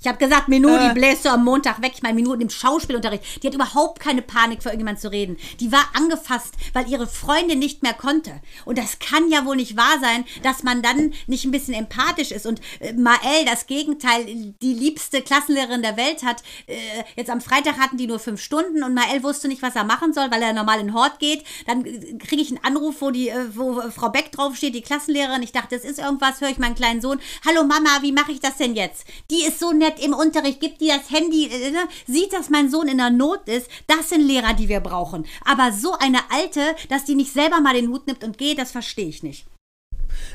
Ich 0.00 0.06
habe 0.06 0.18
gesagt, 0.18 0.48
Äh. 0.48 0.88
die 0.88 0.94
bläst 0.94 1.24
du 1.26 1.28
am 1.28 1.44
Montag 1.44 1.82
weg. 1.82 1.92
Ich 1.94 2.02
meine, 2.02 2.14
Minou 2.14 2.32
im 2.34 2.48
Schauspielunterricht. 2.48 3.42
Die 3.42 3.46
hat 3.46 3.54
überhaupt 3.54 4.00
keine 4.00 4.22
Panik, 4.22 4.62
vor 4.62 4.72
irgendjemand 4.72 4.98
zu 5.00 5.12
reden. 5.12 5.36
Die 5.60 5.70
war 5.72 5.84
angefasst, 5.94 6.54
weil 6.72 6.88
ihre 6.88 7.06
Freundin 7.06 7.58
nicht 7.58 7.82
mehr 7.82 7.92
konnte. 7.92 8.40
Und 8.64 8.78
das 8.78 8.98
kann 8.98 9.30
ja 9.30 9.44
wohl 9.44 9.56
nicht 9.56 9.76
wahr 9.76 9.98
sein, 10.00 10.24
dass 10.42 10.62
man 10.62 10.80
dann 10.82 11.12
nicht 11.26 11.44
ein 11.44 11.50
bisschen 11.50 11.74
empathisch 11.74 12.30
ist. 12.30 12.46
Und 12.46 12.60
äh, 12.80 12.94
Mael, 12.94 13.44
das 13.44 13.66
Gegenteil, 13.66 14.54
die 14.62 14.72
liebste 14.72 15.20
Klassenlehrerin 15.20 15.82
der 15.82 15.96
Welt 15.98 16.22
hat. 16.22 16.42
Äh, 16.66 16.76
jetzt 17.16 17.30
am 17.30 17.42
Freitag 17.42 17.78
hatten 17.78 17.98
die 17.98 18.06
nur 18.06 18.18
fünf 18.18 18.40
Stunden 18.40 18.82
und 18.82 18.94
Mael 18.94 19.22
wusste 19.22 19.48
nicht, 19.48 19.60
was 19.62 19.76
er 19.76 19.84
machen 19.84 20.14
soll, 20.14 20.30
weil 20.30 20.42
er 20.42 20.54
normal 20.54 20.80
in 20.80 20.94
Hort 20.94 21.18
geht. 21.18 21.44
Dann 21.66 21.84
äh, 21.84 22.14
kriege 22.14 22.40
ich 22.40 22.48
einen 22.48 22.64
Anruf, 22.64 22.96
wo, 23.00 23.10
die, 23.10 23.28
äh, 23.28 23.54
wo 23.54 23.82
Frau 23.90 24.08
Beck 24.08 24.32
draufsteht, 24.32 24.74
die 24.74 24.82
Klassenlehrerin. 24.82 25.42
Ich 25.42 25.52
dachte, 25.52 25.76
das 25.76 25.84
ist 25.84 25.98
irgendwas, 25.98 26.40
höre 26.40 26.48
ich 26.48 26.58
meinen 26.58 26.74
kleinen 26.74 27.02
Sohn. 27.02 27.20
Hallo 27.46 27.64
Mama, 27.64 27.98
wie 28.00 28.12
mache 28.12 28.32
ich 28.32 28.40
das 28.40 28.56
denn 28.56 28.74
jetzt? 28.74 29.04
Die 29.30 29.44
ist 29.44 29.60
so 29.60 29.72
nett 29.72 29.89
im 29.98 30.14
Unterricht, 30.14 30.60
gibt 30.60 30.80
die 30.80 30.88
das 30.88 31.10
Handy, 31.10 31.46
äh, 31.46 31.70
ne? 31.70 31.88
sieht, 32.06 32.32
dass 32.32 32.50
mein 32.50 32.70
Sohn 32.70 32.88
in 32.88 32.98
der 32.98 33.10
Not 33.10 33.48
ist. 33.48 33.68
Das 33.86 34.10
sind 34.10 34.22
Lehrer, 34.22 34.54
die 34.54 34.68
wir 34.68 34.80
brauchen. 34.80 35.26
Aber 35.44 35.72
so 35.72 35.94
eine 35.94 36.18
alte, 36.30 36.76
dass 36.88 37.04
die 37.04 37.14
nicht 37.14 37.32
selber 37.32 37.60
mal 37.60 37.74
den 37.74 37.88
Hut 37.88 38.06
nimmt 38.06 38.22
und 38.22 38.38
geht, 38.38 38.58
das 38.58 38.70
verstehe 38.70 39.08
ich 39.08 39.22
nicht. 39.22 39.46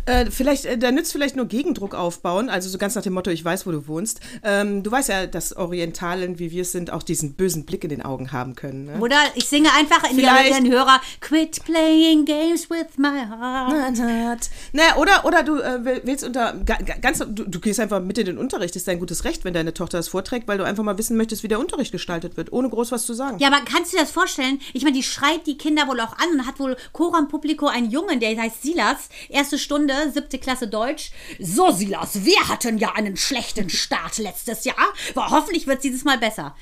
Äh, 0.06 0.28
vielleicht, 0.32 0.66
äh, 0.66 0.78
da 0.78 0.92
nützt 0.92 1.12
vielleicht 1.12 1.36
nur 1.36 1.46
Gegendruck 1.48 1.96
aufbauen, 1.96 2.50
also 2.50 2.70
so 2.70 2.78
ganz 2.78 2.96
nach 2.96 3.04
dem 3.04 3.14
Motto, 3.14 3.30
ich 3.32 3.44
weiß, 3.44 3.66
wo 3.68 3.72
du 3.72 3.88
wohnst. 3.88 4.20
Ähm, 4.44 4.84
du 4.84 4.92
weißt 4.92 5.10
ja, 5.10 5.26
dass 5.28 5.56
Orientalen, 5.56 6.40
wie 6.40 6.52
wir 6.52 6.62
es 6.62 6.72
sind, 6.72 6.92
auch 6.92 7.04
diesen 7.04 7.34
bösen 7.34 7.66
Blick 7.66 7.84
in 7.84 7.90
den 7.90 8.02
Augen 8.04 8.32
haben 8.32 8.56
können. 8.56 8.86
Ne? 8.86 9.00
Oder 9.00 9.18
ich 9.36 9.46
singe 9.48 9.70
einfach 9.74 10.10
in 10.10 10.16
Vielleicht- 10.16 10.50
ihren 10.52 10.72
Hörer, 10.72 11.02
quit 11.22 11.64
playing 11.66 12.26
games 12.26 12.70
with 12.70 12.98
my 12.98 13.26
heart. 13.30 14.50
Na, 14.74 14.96
oder, 14.98 15.26
oder 15.26 15.44
du 15.44 15.58
äh, 15.60 15.84
will- 15.86 16.02
willst 16.04 16.24
unter 16.24 16.54
ga- 16.66 16.78
ga- 16.86 16.98
ganz, 17.02 17.20
du, 17.20 17.44
du 17.44 17.60
gehst 17.60 17.80
einfach 17.80 18.02
mit 18.02 18.18
in 18.18 18.26
den 18.26 18.38
Unterricht, 18.38 18.76
ist 18.76 18.88
dein 18.88 19.00
gutes 19.00 19.24
Recht, 19.24 19.44
wenn 19.46 19.54
deine 19.54 19.74
Tochter 19.74 19.98
das 19.98 20.08
vorträgt, 20.08 20.48
weil 20.48 20.58
du 20.58 20.64
einfach 20.64 20.84
mal 20.84 20.98
wissen 20.98 21.18
möchtest, 21.18 21.44
wie 21.44 21.48
der 21.48 21.60
Unterricht 21.60 21.92
gestaltet 21.92 22.38
wird, 22.38 22.52
ohne 22.54 22.70
groß 22.70 22.92
was 22.92 23.06
zu 23.06 23.14
sagen. 23.14 23.40
Ja, 23.40 23.48
aber 23.48 23.62
kannst 23.66 23.94
du 23.94 23.98
dir 23.98 24.04
das 24.04 24.12
vorstellen? 24.12 24.60
Ich 24.74 24.84
meine, 24.84 24.96
die 24.96 25.04
schreit 25.04 25.46
die 25.48 25.58
Kinder 25.58 25.88
wohl 25.88 26.00
auch 26.00 26.18
an 26.18 26.30
und 26.40 26.46
hat 26.48 26.60
wohl 26.60 26.76
Coram 26.94 27.28
Publico 27.28 27.68
einen 27.68 27.90
Jungen, 27.90 28.20
der 28.20 28.36
heißt 28.36 28.62
Silas, 28.64 29.10
erste 29.30 29.58
Stunde, 29.58 29.75
siebte 30.14 30.40
Klasse 30.40 30.68
Deutsch. 30.68 31.12
So, 31.40 31.72
Silas, 31.72 32.26
wir 32.26 32.48
hatten 32.48 32.78
ja 32.78 32.94
einen 32.94 33.18
schlechten 33.18 33.70
Start 33.70 34.18
letztes 34.18 34.66
Jahr, 34.66 34.94
aber 35.14 35.30
hoffentlich 35.32 35.68
wird 35.68 35.78
es 35.78 35.84
dieses 35.84 36.04
Mal 36.04 36.18
besser. 36.18 36.56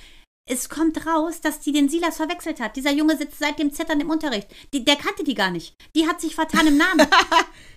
Es 0.45 0.67
kommt 0.67 1.05
raus, 1.05 1.39
dass 1.39 1.61
die 1.61 1.71
den 1.71 1.87
Silas 1.87 2.17
verwechselt 2.17 2.59
hat. 2.59 2.75
Dieser 2.75 2.91
Junge 2.91 3.15
sitzt 3.17 3.39
seit 3.39 3.59
dem 3.59 3.71
Zittern 3.71 4.01
im 4.01 4.09
Unterricht. 4.09 4.47
Die, 4.73 4.83
der 4.83 4.97
kannte 4.97 5.23
die 5.23 5.35
gar 5.35 5.51
nicht. 5.51 5.73
Die 5.95 6.05
hat 6.05 6.19
sich 6.19 6.35
vertan 6.35 6.67
im 6.67 6.77
Namen. 6.77 7.07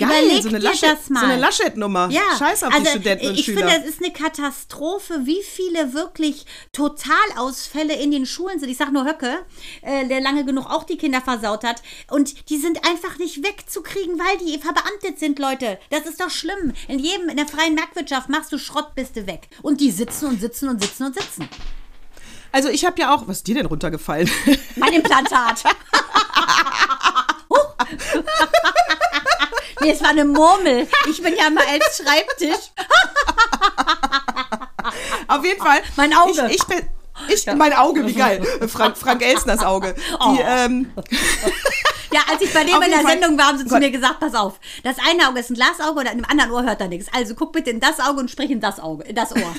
Überleg 0.00 0.42
so 0.42 0.48
eine 0.48 0.60
dir 0.60 0.68
Laschet- 0.70 0.92
das 0.92 1.10
mal. 1.10 1.20
So 1.20 1.26
eine 1.26 1.36
Laschet-Nummer. 1.40 2.08
Ja, 2.10 2.22
Scheiß 2.38 2.62
auf 2.62 2.72
also, 2.72 2.84
die 2.84 2.90
Studenten 2.90 3.26
und 3.26 3.34
ich 3.38 3.44
Schüler. 3.46 3.68
finde, 3.68 3.82
es 3.84 3.94
ist 3.94 4.00
eine 4.02 4.12
Katastrophe, 4.12 5.22
wie 5.24 5.42
viele 5.42 5.92
wirklich 5.92 6.46
Totalausfälle 6.72 7.94
in 7.94 8.12
den 8.12 8.24
Schulen 8.24 8.60
sind. 8.60 8.68
Ich 8.68 8.76
sage 8.76 8.92
nur 8.92 9.04
Höcke, 9.04 9.40
äh, 9.82 10.06
der 10.06 10.20
lange 10.20 10.44
genug 10.44 10.66
auch 10.66 10.84
die 10.84 10.96
Kinder 10.98 11.20
versaut 11.20 11.64
hat. 11.64 11.82
Und 12.10 12.48
die 12.48 12.58
sind 12.58 12.86
einfach 12.88 13.18
nicht 13.18 13.42
wegzukriegen, 13.44 14.18
weil 14.20 14.38
die 14.38 14.58
verbeamtet 14.60 15.18
sind, 15.18 15.40
Leute. 15.40 15.80
Das 15.90 16.06
ist 16.06 16.20
doch 16.20 16.30
schlimm. 16.30 16.74
In 16.86 17.00
jedem, 17.00 17.28
in 17.28 17.36
der 17.36 17.48
freien 17.48 17.74
Marktwirtschaft 17.74 18.28
machst 18.28 18.52
du 18.52 18.58
Schrott, 18.58 18.94
bist 18.94 19.16
du 19.16 19.26
weg. 19.26 19.48
Und 19.62 19.80
die 19.80 19.90
sitzen 19.90 20.26
und 20.26 20.40
sitzen 20.40 20.68
und 20.68 20.80
sitzen 20.80 21.06
und 21.06 21.14
sitzen. 21.20 21.48
Also 22.52 22.68
ich 22.68 22.84
habe 22.84 23.00
ja 23.00 23.12
auch, 23.14 23.26
was 23.26 23.38
ist 23.38 23.46
dir 23.48 23.56
denn 23.56 23.66
runtergefallen? 23.66 24.30
Mein 24.76 24.92
Implantat. 24.92 25.64
Nee, 29.80 29.90
es 29.92 30.02
war 30.02 30.10
eine 30.10 30.24
Murmel. 30.24 30.88
Ich 31.10 31.22
bin 31.22 31.34
ja 31.36 31.50
mal 31.50 31.64
als 31.66 31.96
Schreibtisch. 31.98 32.70
Auf 35.28 35.44
jeden 35.44 35.60
Fall. 35.62 35.80
Mein 35.96 36.14
Auge. 36.14 36.46
Ich, 36.48 36.56
ich 36.56 36.66
bin. 36.66 36.88
Ich, 37.28 37.46
Mein 37.46 37.72
Auge, 37.72 38.06
wie 38.06 38.14
geil. 38.14 38.40
Frank, 38.68 38.96
Frank 38.96 39.22
Elsners 39.22 39.64
Auge. 39.64 39.94
Die, 39.94 40.02
Oh. 40.20 40.38
ähm, 40.40 40.92
Ja, 42.10 42.20
als 42.32 42.40
ich 42.40 42.54
bei 42.54 42.64
dem 42.64 42.80
in 42.80 42.90
der 42.90 43.00
Fall- 43.00 43.10
Sendung 43.18 43.36
war, 43.36 43.48
haben 43.48 43.58
sie 43.58 43.64
zu 43.64 43.70
Gott. 43.70 43.80
mir 43.80 43.90
gesagt, 43.90 44.18
pass 44.20 44.34
auf, 44.34 44.54
das 44.82 44.96
eine 45.06 45.28
Auge 45.28 45.40
ist 45.40 45.50
ein 45.50 45.54
Glasauge 45.56 46.00
und 46.00 46.06
in 46.06 46.18
dem 46.18 46.24
anderen 46.24 46.52
Ohr 46.52 46.62
hört 46.62 46.80
er 46.80 46.88
nichts. 46.88 47.12
Also 47.12 47.34
guck 47.34 47.52
bitte 47.52 47.68
in 47.68 47.80
das 47.80 48.00
Auge 48.00 48.20
und 48.20 48.30
sprich 48.30 48.50
in 48.50 48.60
das 48.62 48.80
Auge, 48.80 49.04
in 49.04 49.14
das 49.14 49.32
Ohr. 49.36 49.42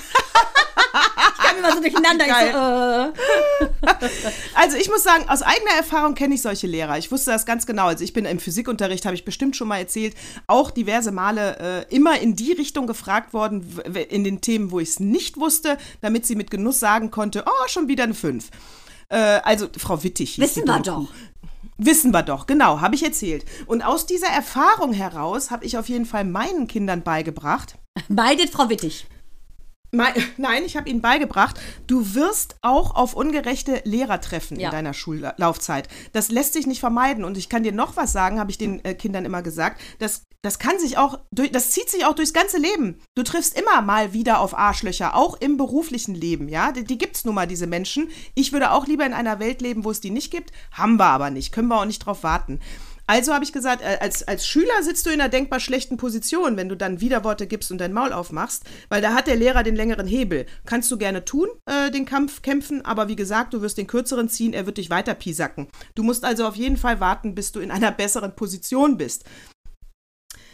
kam 1.50 1.58
immer 1.58 1.72
so 1.72 1.80
durcheinander. 1.82 2.26
Ich 2.26 2.32
so, 2.32 3.98
äh. 3.98 4.10
Also 4.54 4.76
ich 4.76 4.88
muss 4.88 5.02
sagen, 5.02 5.28
aus 5.28 5.42
eigener 5.42 5.72
Erfahrung 5.76 6.14
kenne 6.14 6.34
ich 6.34 6.42
solche 6.42 6.66
Lehrer. 6.66 6.98
Ich 6.98 7.10
wusste 7.10 7.30
das 7.30 7.46
ganz 7.46 7.66
genau. 7.66 7.86
Also 7.86 8.04
ich 8.04 8.12
bin 8.12 8.24
im 8.24 8.38
Physikunterricht, 8.38 9.04
habe 9.06 9.14
ich 9.14 9.24
bestimmt 9.24 9.56
schon 9.56 9.68
mal 9.68 9.78
erzählt, 9.78 10.14
auch 10.46 10.70
diverse 10.70 11.12
Male 11.12 11.86
äh, 11.90 11.94
immer 11.94 12.20
in 12.20 12.36
die 12.36 12.52
Richtung 12.52 12.86
gefragt 12.86 13.32
worden, 13.32 13.66
in 14.08 14.24
den 14.24 14.40
Themen, 14.40 14.70
wo 14.70 14.80
ich 14.80 14.90
es 14.90 15.00
nicht 15.00 15.38
wusste, 15.38 15.78
damit 16.00 16.26
sie 16.26 16.36
mit 16.36 16.50
Genuss 16.50 16.80
sagen 16.80 17.10
konnte, 17.10 17.44
oh, 17.46 17.68
schon 17.68 17.88
wieder 17.88 18.04
eine 18.04 18.14
5. 18.14 18.48
Äh, 19.08 19.16
also 19.16 19.68
Frau 19.76 20.02
Wittig 20.02 20.34
hieß 20.34 20.44
Wissen 20.44 20.66
wir 20.66 20.80
doch. 20.80 21.08
Wissen 21.82 22.12
wir 22.12 22.22
doch, 22.22 22.46
genau, 22.46 22.80
habe 22.80 22.94
ich 22.94 23.02
erzählt. 23.02 23.46
Und 23.66 23.82
aus 23.82 24.04
dieser 24.04 24.28
Erfahrung 24.28 24.92
heraus 24.92 25.50
habe 25.50 25.64
ich 25.64 25.78
auf 25.78 25.88
jeden 25.88 26.04
Fall 26.04 26.24
meinen 26.24 26.68
Kindern 26.68 27.02
beigebracht, 27.02 27.76
Meidet 28.08 28.50
Frau 28.50 28.68
Wittig. 28.68 29.06
Nein, 30.36 30.64
ich 30.64 30.76
habe 30.76 30.88
ihnen 30.88 31.00
beigebracht, 31.00 31.58
du 31.86 32.14
wirst 32.14 32.56
auch 32.62 32.94
auf 32.94 33.14
ungerechte 33.14 33.80
Lehrer 33.84 34.20
treffen 34.20 34.58
Ja. 34.58 34.68
in 34.68 34.72
deiner 34.72 34.94
Schullaufzeit. 34.94 35.88
Das 36.12 36.30
lässt 36.30 36.52
sich 36.52 36.66
nicht 36.66 36.80
vermeiden. 36.80 37.24
Und 37.24 37.36
ich 37.36 37.48
kann 37.48 37.62
dir 37.62 37.72
noch 37.72 37.96
was 37.96 38.12
sagen, 38.12 38.38
habe 38.38 38.50
ich 38.50 38.58
den 38.58 38.84
äh, 38.84 38.94
Kindern 38.94 39.24
immer 39.24 39.42
gesagt. 39.42 39.80
Das, 39.98 40.26
das 40.42 40.58
kann 40.58 40.78
sich 40.78 40.96
auch, 40.96 41.18
durch, 41.32 41.50
das 41.52 41.70
zieht 41.70 41.90
sich 41.90 42.04
auch 42.06 42.14
durchs 42.14 42.32
ganze 42.32 42.58
Leben. 42.58 43.00
Du 43.14 43.22
triffst 43.22 43.58
immer 43.58 43.82
mal 43.82 44.12
wieder 44.12 44.40
auf 44.40 44.56
Arschlöcher, 44.56 45.14
auch 45.16 45.36
im 45.40 45.56
beruflichen 45.56 46.14
Leben, 46.14 46.48
ja. 46.48 46.72
Die, 46.72 46.84
die 46.84 46.98
gibt's 46.98 47.24
nun 47.24 47.34
mal, 47.34 47.46
diese 47.46 47.66
Menschen. 47.66 48.08
Ich 48.34 48.52
würde 48.52 48.70
auch 48.72 48.86
lieber 48.86 49.04
in 49.04 49.12
einer 49.12 49.38
Welt 49.40 49.60
leben, 49.60 49.84
wo 49.84 49.90
es 49.90 50.00
die 50.00 50.10
nicht 50.10 50.30
gibt. 50.30 50.52
Haben 50.72 50.96
wir 50.96 51.06
aber 51.06 51.30
nicht. 51.30 51.52
Können 51.52 51.68
wir 51.68 51.80
auch 51.80 51.84
nicht 51.84 52.06
drauf 52.06 52.22
warten. 52.22 52.60
Also 53.10 53.34
habe 53.34 53.42
ich 53.42 53.52
gesagt, 53.52 53.82
äh, 53.82 53.98
als, 53.98 54.22
als 54.28 54.46
Schüler 54.46 54.84
sitzt 54.84 55.04
du 55.04 55.10
in 55.10 55.20
einer 55.20 55.28
denkbar 55.28 55.58
schlechten 55.58 55.96
Position, 55.96 56.56
wenn 56.56 56.68
du 56.68 56.76
dann 56.76 57.00
Widerworte 57.00 57.48
gibst 57.48 57.72
und 57.72 57.78
dein 57.78 57.92
Maul 57.92 58.12
aufmachst, 58.12 58.62
weil 58.88 59.02
da 59.02 59.14
hat 59.14 59.26
der 59.26 59.34
Lehrer 59.34 59.64
den 59.64 59.74
längeren 59.74 60.06
Hebel. 60.06 60.46
Kannst 60.64 60.92
du 60.92 60.96
gerne 60.96 61.24
tun, 61.24 61.48
äh, 61.66 61.90
den 61.90 62.04
Kampf 62.04 62.40
kämpfen, 62.42 62.84
aber 62.84 63.08
wie 63.08 63.16
gesagt, 63.16 63.52
du 63.52 63.62
wirst 63.62 63.78
den 63.78 63.88
kürzeren 63.88 64.28
ziehen, 64.28 64.52
er 64.52 64.64
wird 64.64 64.78
dich 64.78 64.90
weiter 64.90 65.14
piesacken. 65.14 65.66
Du 65.96 66.04
musst 66.04 66.24
also 66.24 66.46
auf 66.46 66.54
jeden 66.54 66.76
Fall 66.76 67.00
warten, 67.00 67.34
bis 67.34 67.50
du 67.50 67.58
in 67.58 67.72
einer 67.72 67.90
besseren 68.00 68.36
Position 68.36 68.96
bist. 68.96 69.24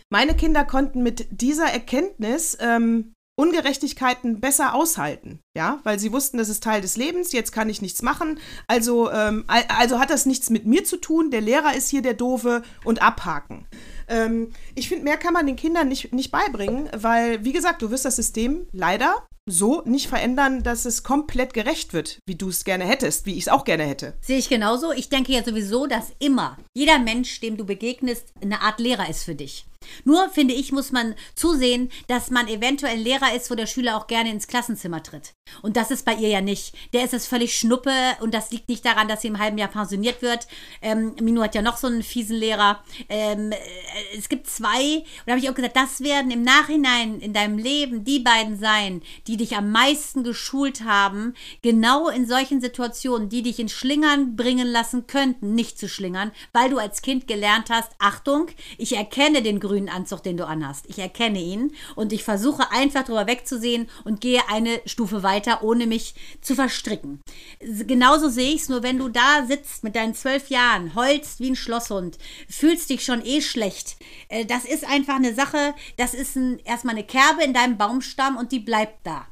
Meine 0.09 0.35
Kinder 0.35 0.65
konnten 0.65 1.03
mit 1.03 1.27
dieser 1.31 1.67
Erkenntnis 1.67 2.57
ähm, 2.59 3.13
Ungerechtigkeiten 3.39 4.41
besser 4.41 4.75
aushalten, 4.75 5.41
ja, 5.55 5.81
weil 5.85 5.99
sie 5.99 6.13
wussten, 6.13 6.39
das 6.39 6.49
ist 6.49 6.63
Teil 6.63 6.81
des 6.81 6.97
Lebens, 6.97 7.33
jetzt 7.33 7.53
kann 7.53 7.69
ich 7.69 7.83
nichts 7.83 8.01
machen, 8.01 8.41
also, 8.67 9.11
ähm, 9.11 9.45
also 9.47 9.99
hat 9.99 10.11
das 10.11 10.25
nichts 10.25 10.49
mit 10.49 10.65
mir 10.65 10.85
zu 10.85 10.97
tun, 10.97 11.31
der 11.31 11.43
Lehrer 11.43 11.75
ist 11.75 11.91
hier 11.91 12.01
der 12.01 12.15
Doofe 12.15 12.63
und 12.85 13.03
abhaken. 13.03 13.67
Ähm, 14.09 14.53
ich 14.75 14.89
finde, 14.89 15.05
mehr 15.05 15.19
kann 15.19 15.35
man 15.35 15.47
den 15.47 15.57
Kindern 15.57 15.89
nicht, 15.89 16.15
nicht 16.15 16.31
beibringen, 16.31 16.89
weil, 16.97 17.45
wie 17.45 17.53
gesagt, 17.53 17.83
du 17.83 17.91
wirst 17.91 18.07
das 18.07 18.17
System 18.17 18.67
leider 18.73 19.15
so 19.49 19.83
nicht 19.85 20.09
verändern, 20.09 20.63
dass 20.63 20.85
es 20.87 21.03
komplett 21.03 21.55
gerecht 21.55 21.93
wird, 21.93 22.19
wie 22.27 22.35
du 22.35 22.49
es 22.49 22.65
gerne 22.65 22.85
hättest, 22.85 23.27
wie 23.27 23.35
ich 23.35 23.43
es 23.43 23.49
auch 23.49 23.65
gerne 23.65 23.85
hätte. 23.85 24.15
Sehe 24.21 24.39
ich 24.39 24.49
genauso. 24.49 24.93
Ich 24.93 25.09
denke 25.09 25.33
ja 25.33 25.45
sowieso, 25.45 25.87
dass 25.87 26.13
immer 26.19 26.57
jeder 26.75 26.99
Mensch, 26.99 27.41
dem 27.41 27.57
du 27.57 27.65
begegnest, 27.65 28.33
eine 28.43 28.61
Art 28.63 28.81
Lehrer 28.81 29.09
ist 29.09 29.25
für 29.25 29.37
dich. 29.37 29.67
Nur, 30.05 30.29
finde 30.31 30.55
ich, 30.55 30.73
muss 30.73 30.93
man 30.93 31.15
zusehen, 31.35 31.91
dass 32.09 32.31
man 32.31 32.49
eventuell 32.49 32.99
Lehrer 32.99 33.35
ist, 33.35 33.51
wo 33.51 33.55
der 33.55 33.67
Schüler 33.67 33.97
auch 33.97 34.07
gerne 34.07 34.31
ins 34.31 34.47
Klassenzimmer 34.47 35.03
tritt. 35.03 35.35
Und 35.63 35.77
das 35.77 35.91
ist 35.91 36.05
bei 36.05 36.15
ihr 36.15 36.29
ja 36.29 36.41
nicht. 36.41 36.75
Der 36.93 37.05
ist 37.05 37.15
es 37.15 37.27
völlig 37.27 37.57
schnuppe 37.57 37.93
und 38.21 38.35
das 38.35 38.51
liegt 38.51 38.69
nicht 38.69 38.85
daran, 38.85 39.09
dass 39.09 39.23
sie 39.23 39.29
im 39.29 39.39
halben 39.39 39.59
Jahr 39.59 39.69
pensioniert 39.69 40.23
wird. 40.23 40.47
Ähm, 40.83 41.15
Minu 41.21 41.43
hat 41.43 41.55
ja 41.55 41.63
noch 41.63 41.77
so 41.77 41.87
einen 41.87 42.03
fiesen 42.03 42.37
Lehrer. 42.37 42.83
Ähm, 43.09 43.53
äh, 43.53 43.57
es 44.17 44.29
gibt 44.29 44.49
zwei, 44.49 44.97
und 44.97 45.05
da 45.27 45.33
habe 45.33 45.41
ich 45.41 45.51
auch 45.51 45.55
gesagt, 45.55 45.77
das 45.77 46.01
werden 46.01 46.31
im 46.31 46.43
Nachhinein 46.43 47.21
in 47.21 47.33
deinem 47.33 47.59
Leben 47.59 48.05
die 48.05 48.21
beiden 48.21 48.59
sein, 48.59 49.03
die 49.27 49.37
dich 49.37 49.57
am 49.57 49.71
meisten 49.71 50.25
geschult 50.25 50.85
haben, 50.85 51.35
genau 51.63 52.09
in 52.09 52.27
solchen 52.27 52.61
Situationen, 52.61 53.29
die 53.29 53.43
dich 53.43 53.59
in 53.59 53.69
Schlingern 53.69 54.37
bringen 54.37 54.67
lassen 54.67 55.07
könnten, 55.07 55.55
nicht 55.55 55.79
zu 55.79 55.89
schlingern, 55.89 56.33
weil 56.53 56.71
du 56.71 56.79
als 56.79 57.03
Kind 57.03 57.27
gelernt 57.27 57.71
hast, 57.71 57.93
Achtung, 57.99 58.49
ich 58.79 58.97
erkenne 58.97 59.43
den 59.43 59.61
grünen 59.61 59.76
grünen 59.77 59.89
Anzug, 59.91 60.23
den 60.23 60.39
du 60.39 60.47
anhast. 60.47 60.87
Ich 60.89 60.99
erkenne 60.99 61.39
ihn 61.39 61.73
und 61.97 62.13
ich 62.15 62.25
versuche 62.25 62.73
einfach 62.73 63.05
drüber 63.05 63.27
wegzusehen 63.27 63.89
und 64.05 64.23
gehe 64.23 64.41
eine 64.49 64.81
Stufe 64.87 65.23
weiter, 65.23 65.63
ohne 65.63 65.87
mich 65.87 66.15
zu 66.41 66.55
verstricken. 66.55 67.21
Genauso 67.61 68.31
sehe 68.31 68.55
ich 68.55 68.63
es, 68.63 68.69
nur 68.71 68.83
wenn 68.83 68.99
du 68.99 69.11
da 69.11 69.45
sitzt 69.47 69.85
mit 69.85 69.95
deinen 69.95 70.15
zwölf 70.15 70.49
Jahren, 70.49 70.95
heulst 70.95 71.41
wie 71.41 71.51
ein 71.51 71.57
Schlosshund, 71.57 72.17
fühlst 72.49 72.89
dich 72.89 73.05
schon 73.05 73.25
eh 73.25 73.43
schlecht. 73.43 73.97
Äh, 74.29 74.47
das 74.47 74.65
ist 74.65 74.89
einfach 74.89 75.17
eine 75.17 75.35
Sache, 75.35 75.75
das 75.99 76.15
ist 76.15 76.37
ein, 76.37 76.59
erstmal 76.61 76.95
eine 76.95 77.05
Kerbe 77.05 77.45
in 77.45 77.53
deinem 77.53 77.77
Baumstamm 77.77 78.39
und 78.39 78.53
die 78.53 78.61
bleibt 78.61 79.07
da. 79.07 79.27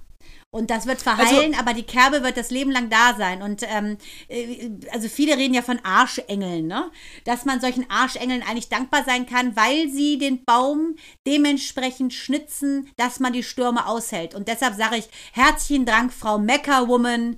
Und 0.55 0.71
das 0.71 0.87
wird 0.87 1.03
verheilen, 1.03 1.53
also, 1.53 1.59
aber 1.59 1.75
die 1.75 1.83
Kerbe 1.83 2.23
wird 2.23 2.37
das 2.37 2.53
Leben 2.53 2.71
lang 2.71 2.89
da 2.89 3.17
sein. 3.19 3.43
Und 3.43 3.65
ähm, 3.65 3.99
äh, 4.29 4.71
also 4.93 5.09
viele 5.09 5.37
reden 5.37 5.53
ja 5.53 5.63
von 5.63 5.81
Arschengeln, 5.83 6.69
ne? 6.69 6.93
Dass 7.25 7.45
man 7.45 7.61
solchen 7.61 7.91
Arschengeln 7.91 8.41
eigentlich 8.41 8.69
dankbar 8.69 9.03
sein 9.05 9.27
kann, 9.27 9.57
weil 9.57 9.91
sie 9.91 10.17
den 10.17 10.45
Baum 10.45 10.95
dementsprechend 11.27 12.15
schnitzen, 12.15 12.89
dass 12.97 13.19
man 13.19 13.33
die 13.33 13.43
Stürme 13.43 13.89
aushält. 13.89 14.37
Und 14.37 14.47
deshalb 14.47 14.77
sage 14.77 14.99
ich 14.99 15.09
herzlichen 15.33 15.87
Dank, 15.87 16.13
Frau 16.13 16.39
Meckerwoman. 16.39 17.37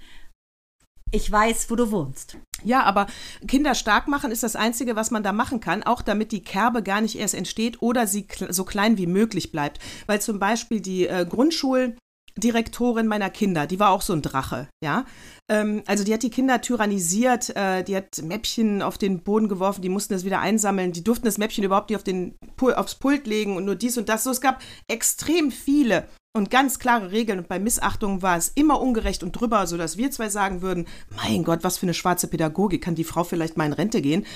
Ich 1.10 1.32
weiß, 1.32 1.70
wo 1.70 1.76
du 1.76 1.90
wohnst. 1.90 2.36
Ja, 2.64 2.82
aber 2.82 3.06
Kinder 3.48 3.74
stark 3.74 4.08
machen 4.08 4.30
ist 4.30 4.42
das 4.42 4.56
Einzige, 4.56 4.94
was 4.94 5.10
man 5.10 5.22
da 5.22 5.32
machen 5.32 5.60
kann, 5.60 5.82
auch 5.84 6.02
damit 6.02 6.32
die 6.32 6.42
Kerbe 6.42 6.82
gar 6.82 7.00
nicht 7.00 7.16
erst 7.16 7.34
entsteht 7.34 7.80
oder 7.80 8.06
sie 8.06 8.26
so 8.50 8.64
klein 8.64 8.98
wie 8.98 9.06
möglich 9.06 9.52
bleibt. 9.52 9.78
Weil 10.04 10.20
zum 10.20 10.38
Beispiel 10.38 10.82
die 10.82 11.06
äh, 11.06 11.26
Grundschul- 11.26 11.96
Direktorin 12.36 13.06
meiner 13.06 13.30
Kinder, 13.30 13.66
die 13.66 13.80
war 13.80 13.90
auch 13.90 14.02
so 14.02 14.12
ein 14.12 14.22
Drache, 14.22 14.68
ja. 14.82 15.06
Ähm, 15.50 15.82
also 15.86 16.04
die 16.04 16.12
hat 16.12 16.22
die 16.22 16.30
Kinder 16.30 16.60
tyrannisiert, 16.60 17.54
äh, 17.56 17.82
die 17.82 17.96
hat 17.96 18.22
Mäppchen 18.22 18.82
auf 18.82 18.98
den 18.98 19.22
Boden 19.22 19.48
geworfen, 19.48 19.82
die 19.82 19.88
mussten 19.88 20.12
das 20.12 20.24
wieder 20.24 20.40
einsammeln, 20.40 20.92
die 20.92 21.04
durften 21.04 21.26
das 21.26 21.38
Mäppchen 21.38 21.64
überhaupt 21.64 21.90
nicht 21.90 21.96
auf 21.96 22.04
den, 22.04 22.36
aufs 22.60 22.96
Pult 22.96 23.26
legen 23.26 23.56
und 23.56 23.64
nur 23.64 23.74
dies 23.74 23.96
und 23.96 24.08
das. 24.08 24.24
So, 24.24 24.30
es 24.30 24.40
gab 24.40 24.60
extrem 24.88 25.50
viele 25.50 26.06
und 26.36 26.50
ganz 26.50 26.78
klare 26.78 27.10
Regeln 27.10 27.38
und 27.38 27.48
bei 27.48 27.58
Missachtung 27.58 28.20
war 28.20 28.36
es 28.36 28.52
immer 28.54 28.80
ungerecht 28.80 29.22
und 29.22 29.32
drüber, 29.32 29.66
sodass 29.66 29.96
wir 29.96 30.10
zwei 30.10 30.28
sagen 30.28 30.60
würden, 30.60 30.86
mein 31.16 31.42
Gott, 31.42 31.60
was 31.62 31.78
für 31.78 31.86
eine 31.86 31.94
schwarze 31.94 32.28
Pädagogik, 32.28 32.82
kann 32.82 32.94
die 32.94 33.04
Frau 33.04 33.24
vielleicht 33.24 33.56
mal 33.56 33.64
in 33.64 33.72
Rente 33.72 34.02
gehen? 34.02 34.26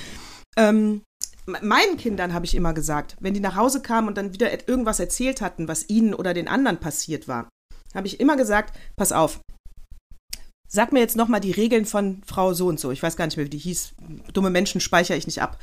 Ähm, 0.57 1.03
meinen 1.45 1.97
Kindern 1.99 2.33
habe 2.33 2.47
ich 2.47 2.55
immer 2.55 2.73
gesagt, 2.73 3.17
wenn 3.21 3.35
die 3.35 3.41
nach 3.41 3.57
Hause 3.57 3.83
kamen 3.83 4.09
und 4.09 4.17
dann 4.17 4.33
wieder 4.33 4.51
irgendwas 4.69 5.01
erzählt 5.01 5.41
hatten, 5.41 5.69
was 5.69 5.89
ihnen 5.89 6.15
oder 6.15 6.33
den 6.33 6.49
anderen 6.49 6.79
passiert 6.79 7.29
war, 7.29 7.49
habe 7.95 8.07
ich 8.07 8.21
immer 8.21 8.37
gesagt, 8.37 8.77
pass 8.97 9.13
auf, 9.13 9.41
sag 10.69 10.93
mir 10.93 11.01
jetzt 11.01 11.17
nochmal 11.17 11.41
die 11.41 11.51
Regeln 11.51 11.85
von 11.85 12.23
Frau 12.25 12.55
so 12.55 12.67
und 12.67 12.79
so. 12.79 12.91
Ich 12.91 13.03
weiß 13.03 13.17
gar 13.17 13.27
nicht 13.27 13.37
mehr, 13.37 13.47
wie 13.47 13.51
die 13.51 13.59
hieß. 13.59 13.95
Dumme 14.33 14.51
Menschen 14.51 14.81
speichere 14.81 15.17
ich 15.17 15.27
nicht 15.27 15.43
ab. 15.43 15.59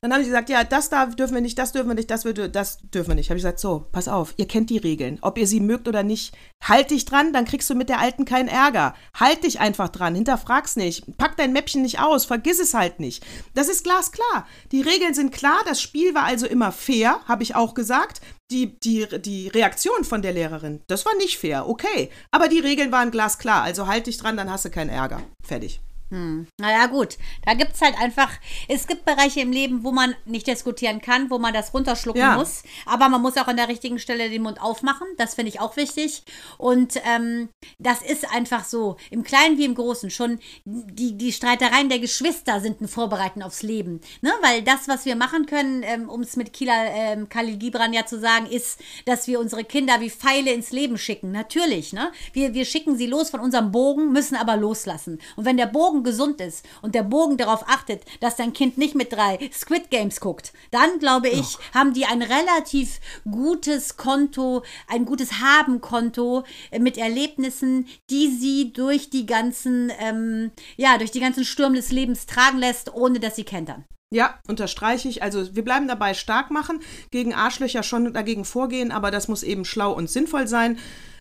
Dann 0.00 0.12
habe 0.12 0.22
ich 0.22 0.28
gesagt, 0.28 0.48
ja, 0.48 0.62
das 0.62 0.90
da 0.90 1.06
dürfen 1.06 1.34
wir 1.34 1.40
nicht, 1.40 1.58
das 1.58 1.72
dürfen 1.72 1.88
wir 1.88 1.94
nicht, 1.94 2.10
das, 2.10 2.24
wir, 2.24 2.32
das 2.32 2.78
dürfen 2.82 3.08
wir 3.08 3.14
nicht. 3.16 3.30
Habe 3.30 3.38
ich 3.38 3.42
gesagt, 3.42 3.58
so, 3.58 3.86
pass 3.90 4.06
auf, 4.06 4.32
ihr 4.36 4.46
kennt 4.46 4.70
die 4.70 4.78
Regeln. 4.78 5.18
Ob 5.22 5.38
ihr 5.38 5.46
sie 5.46 5.60
mögt 5.60 5.88
oder 5.88 6.02
nicht, 6.02 6.36
halt 6.62 6.90
dich 6.90 7.04
dran, 7.04 7.32
dann 7.32 7.44
kriegst 7.44 7.68
du 7.68 7.74
mit 7.74 7.88
der 7.88 7.98
Alten 7.98 8.24
keinen 8.24 8.48
Ärger. 8.48 8.94
Halt 9.14 9.42
dich 9.44 9.58
einfach 9.58 9.88
dran, 9.88 10.14
hinterfrag's 10.14 10.76
nicht, 10.76 11.16
pack 11.18 11.36
dein 11.36 11.52
Mäppchen 11.52 11.82
nicht 11.82 12.00
aus, 12.00 12.26
vergiss 12.26 12.60
es 12.60 12.74
halt 12.74 13.00
nicht. 13.00 13.26
Das 13.54 13.68
ist 13.68 13.82
glasklar. 13.82 14.46
Die 14.70 14.82
Regeln 14.82 15.14
sind 15.14 15.32
klar, 15.32 15.58
das 15.66 15.82
Spiel 15.82 16.14
war 16.14 16.24
also 16.24 16.46
immer 16.46 16.70
fair, 16.70 17.20
habe 17.26 17.42
ich 17.42 17.56
auch 17.56 17.74
gesagt. 17.74 18.20
Die, 18.50 18.78
die, 18.80 19.06
die 19.20 19.48
Reaktion 19.48 20.04
von 20.04 20.22
der 20.22 20.32
Lehrerin, 20.32 20.80
das 20.86 21.04
war 21.04 21.14
nicht 21.16 21.38
fair, 21.38 21.68
okay. 21.68 22.10
Aber 22.30 22.48
die 22.48 22.60
Regeln 22.60 22.92
waren 22.92 23.10
glasklar, 23.10 23.62
also 23.62 23.86
halt 23.86 24.06
dich 24.06 24.16
dran, 24.16 24.38
dann 24.38 24.50
hast 24.50 24.64
du 24.64 24.70
keinen 24.70 24.88
Ärger. 24.88 25.22
Fertig. 25.42 25.80
Hm. 26.10 26.46
Naja, 26.58 26.86
gut. 26.86 27.18
Da 27.44 27.54
gibt 27.54 27.74
es 27.74 27.82
halt 27.82 27.98
einfach, 28.00 28.30
es 28.66 28.86
gibt 28.86 29.04
Bereiche 29.04 29.40
im 29.40 29.52
Leben, 29.52 29.84
wo 29.84 29.92
man 29.92 30.14
nicht 30.24 30.46
diskutieren 30.46 31.00
kann, 31.00 31.30
wo 31.30 31.38
man 31.38 31.52
das 31.52 31.74
runterschlucken 31.74 32.20
ja. 32.20 32.36
muss. 32.36 32.62
Aber 32.86 33.08
man 33.08 33.20
muss 33.20 33.36
auch 33.36 33.46
an 33.46 33.56
der 33.56 33.68
richtigen 33.68 33.98
Stelle 33.98 34.30
den 34.30 34.42
Mund 34.42 34.60
aufmachen. 34.60 35.06
Das 35.18 35.34
finde 35.34 35.50
ich 35.50 35.60
auch 35.60 35.76
wichtig. 35.76 36.22
Und 36.56 36.94
ähm, 37.04 37.50
das 37.78 38.02
ist 38.02 38.30
einfach 38.32 38.64
so, 38.64 38.96
im 39.10 39.22
Kleinen 39.22 39.58
wie 39.58 39.64
im 39.64 39.74
Großen. 39.74 40.10
Schon 40.10 40.38
die, 40.64 41.16
die 41.16 41.32
Streitereien 41.32 41.88
der 41.88 41.98
Geschwister 41.98 42.60
sind 42.60 42.80
ein 42.80 42.88
Vorbereiten 42.88 43.42
aufs 43.42 43.62
Leben. 43.62 44.00
Ne? 44.22 44.32
Weil 44.42 44.62
das, 44.62 44.88
was 44.88 45.04
wir 45.04 45.16
machen 45.16 45.46
können, 45.46 45.82
ähm, 45.82 46.08
um 46.08 46.22
es 46.22 46.36
mit 46.36 46.52
Kila 46.52 46.86
ähm, 46.86 47.28
Khalil 47.28 47.58
Gibran 47.58 47.92
ja 47.92 48.06
zu 48.06 48.18
sagen, 48.18 48.46
ist, 48.46 48.80
dass 49.04 49.26
wir 49.26 49.40
unsere 49.40 49.64
Kinder 49.64 50.00
wie 50.00 50.10
Pfeile 50.10 50.52
ins 50.52 50.70
Leben 50.70 50.96
schicken. 50.96 51.32
Natürlich. 51.32 51.92
Ne? 51.92 52.10
Wir, 52.32 52.54
wir 52.54 52.64
schicken 52.64 52.96
sie 52.96 53.06
los 53.06 53.30
von 53.30 53.40
unserem 53.40 53.72
Bogen, 53.72 54.12
müssen 54.12 54.36
aber 54.36 54.56
loslassen. 54.56 55.20
Und 55.36 55.44
wenn 55.44 55.56
der 55.58 55.66
Bogen 55.66 55.97
Bogen 55.98 56.04
gesund 56.04 56.40
ist 56.40 56.64
und 56.82 56.94
der 56.94 57.02
Bogen 57.02 57.36
darauf 57.36 57.64
achtet, 57.68 58.02
dass 58.20 58.36
dein 58.36 58.52
Kind 58.52 58.78
nicht 58.78 58.94
mit 58.94 59.12
drei 59.12 59.38
Squid 59.52 59.90
Games 59.90 60.20
guckt, 60.20 60.52
dann 60.70 60.98
glaube 60.98 61.28
ich, 61.28 61.56
oh. 61.58 61.78
haben 61.78 61.92
die 61.92 62.06
ein 62.06 62.22
relativ 62.22 63.00
gutes 63.30 63.96
Konto, 63.96 64.62
ein 64.88 65.04
gutes 65.04 65.40
Habenkonto 65.40 66.44
mit 66.78 66.98
Erlebnissen, 66.98 67.86
die 68.10 68.28
sie 68.28 68.72
durch 68.72 69.10
die 69.10 69.26
ganzen, 69.26 69.92
ähm, 69.98 70.50
ja, 70.76 70.98
durch 70.98 71.10
die 71.10 71.20
ganzen 71.20 71.44
Stürme 71.44 71.76
des 71.76 71.92
Lebens 71.92 72.26
tragen 72.26 72.58
lässt, 72.58 72.94
ohne 72.94 73.20
dass 73.20 73.36
sie 73.36 73.44
kentern. 73.44 73.84
Ja, 74.10 74.38
unterstreiche 74.48 75.08
ich. 75.08 75.22
Also 75.22 75.54
wir 75.54 75.64
bleiben 75.64 75.86
dabei 75.86 76.14
stark 76.14 76.50
machen, 76.50 76.80
gegen 77.10 77.34
Arschlöcher 77.34 77.82
schon 77.82 78.14
dagegen 78.14 78.46
vorgehen, 78.46 78.90
aber 78.90 79.10
das 79.10 79.28
muss 79.28 79.42
eben 79.42 79.66
schlau 79.66 79.92
und 79.92 80.08
sinnvoll 80.08 80.48
sein 80.48 80.78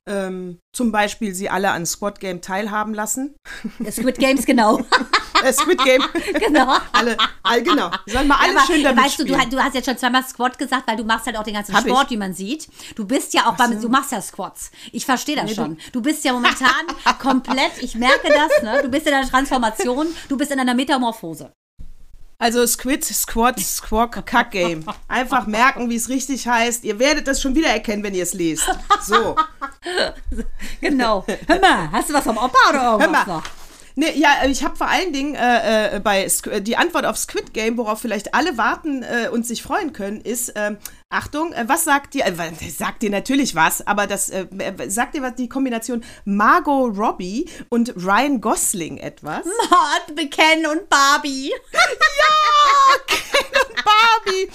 ähm, 0.07 0.59
zum 0.73 0.91
Beispiel 0.91 1.33
sie 1.33 1.49
alle 1.49 1.71
an 1.71 1.85
Squad 1.85 2.19
Game 2.19 2.41
teilhaben 2.41 2.93
lassen. 2.93 3.35
Squid 3.91 4.17
Games, 4.19 4.45
genau. 4.45 4.79
Squid 5.51 5.83
Game. 5.83 6.03
genau. 6.39 6.77
alle, 6.93 7.17
all, 7.43 7.61
genau. 7.61 7.91
Sollen 8.07 8.27
mal 8.27 8.37
alle 8.41 8.55
ja, 8.55 8.65
schön 8.65 8.83
damit 8.83 9.03
Weißt 9.03 9.19
du, 9.19 9.25
du, 9.25 9.33
du, 9.33 9.63
hast 9.63 9.75
jetzt 9.75 9.85
schon 9.85 9.97
zweimal 9.97 10.23
Squad 10.23 10.57
gesagt, 10.57 10.87
weil 10.87 10.97
du 10.97 11.03
machst 11.03 11.25
halt 11.25 11.37
auch 11.37 11.43
den 11.43 11.53
ganzen 11.53 11.75
Hab 11.75 11.83
Sport, 11.83 12.05
ich? 12.05 12.11
wie 12.11 12.17
man 12.17 12.33
sieht. 12.33 12.67
Du 12.95 13.05
bist 13.05 13.33
ja 13.33 13.41
auch 13.43 13.53
Ach 13.53 13.57
beim, 13.57 13.73
so. 13.73 13.87
du 13.87 13.89
machst 13.89 14.11
ja 14.11 14.21
Squats. 14.21 14.71
Ich 14.91 15.05
verstehe 15.05 15.35
das 15.35 15.45
nee, 15.45 15.55
schon. 15.55 15.77
Du 15.91 16.01
bist 16.01 16.23
ja 16.23 16.33
momentan 16.33 16.87
komplett, 17.19 17.81
ich 17.81 17.95
merke 17.95 18.29
das, 18.29 18.63
ne? 18.63 18.81
Du 18.83 18.89
bist 18.89 19.07
in 19.07 19.13
einer 19.13 19.27
Transformation, 19.27 20.07
du 20.29 20.37
bist 20.37 20.51
in 20.51 20.59
einer 20.59 20.73
Metamorphose. 20.73 21.51
Also 22.39 22.67
Squid, 22.67 23.03
Squad, 23.03 23.59
Squawk, 23.59 24.23
Kack 24.25 24.51
Game. 24.51 24.85
Einfach 25.07 25.47
merken, 25.47 25.89
wie 25.89 25.95
es 25.95 26.07
richtig 26.07 26.47
heißt. 26.47 26.83
Ihr 26.83 26.99
werdet 26.99 27.27
das 27.27 27.41
schon 27.41 27.55
wieder 27.55 27.69
erkennen, 27.69 28.03
wenn 28.03 28.13
ihr 28.13 28.23
es 28.23 28.33
lest. 28.33 28.69
So. 29.01 29.35
genau. 30.81 31.25
Hör 31.47 31.59
mal, 31.59 31.91
hast 31.91 32.09
du 32.09 32.13
was 32.13 32.23
vom 32.23 32.37
Opa 32.37 32.69
oder 32.69 32.83
irgendwas 32.91 33.25
Hör 33.25 33.25
mal. 33.25 33.37
noch? 33.37 33.43
Nee, 33.99 34.11
ja, 34.13 34.45
ich 34.45 34.63
habe 34.63 34.75
vor 34.75 34.87
allen 34.87 35.11
Dingen 35.11 35.33
äh, 35.33 35.95
äh, 35.95 35.99
bei 35.99 36.29
Squ 36.29 36.61
die 36.61 36.77
Antwort 36.77 37.03
auf 37.07 37.17
Squid 37.17 37.51
Game, 37.51 37.77
worauf 37.77 37.99
vielleicht 37.99 38.35
alle 38.35 38.55
warten 38.55 39.01
äh, 39.01 39.29
und 39.29 39.43
sich 39.43 39.63
freuen 39.63 39.91
können, 39.91 40.21
ist, 40.21 40.53
ähm, 40.55 40.77
Achtung, 41.09 41.51
äh, 41.53 41.63
was 41.67 41.83
sagt 41.83 42.13
dir, 42.13 42.27
äh, 42.27 42.69
sagt 42.69 43.01
dir 43.01 43.09
natürlich 43.09 43.55
was, 43.55 43.85
aber 43.87 44.05
das 44.05 44.29
äh, 44.29 44.45
sagt 44.87 45.15
dir 45.15 45.23
was 45.23 45.33
die 45.33 45.49
Kombination 45.49 46.03
Margot 46.25 46.95
Robbie 46.95 47.49
und 47.69 47.95
Ryan 47.95 48.39
Gosling 48.39 48.97
etwas? 48.97 49.45
Mord, 49.45 50.29
Ken 50.29 50.67
und 50.67 50.87
Barbie. 50.89 51.51
ja, 51.73 51.89
und 52.93 53.46
Barbie. 53.83 54.49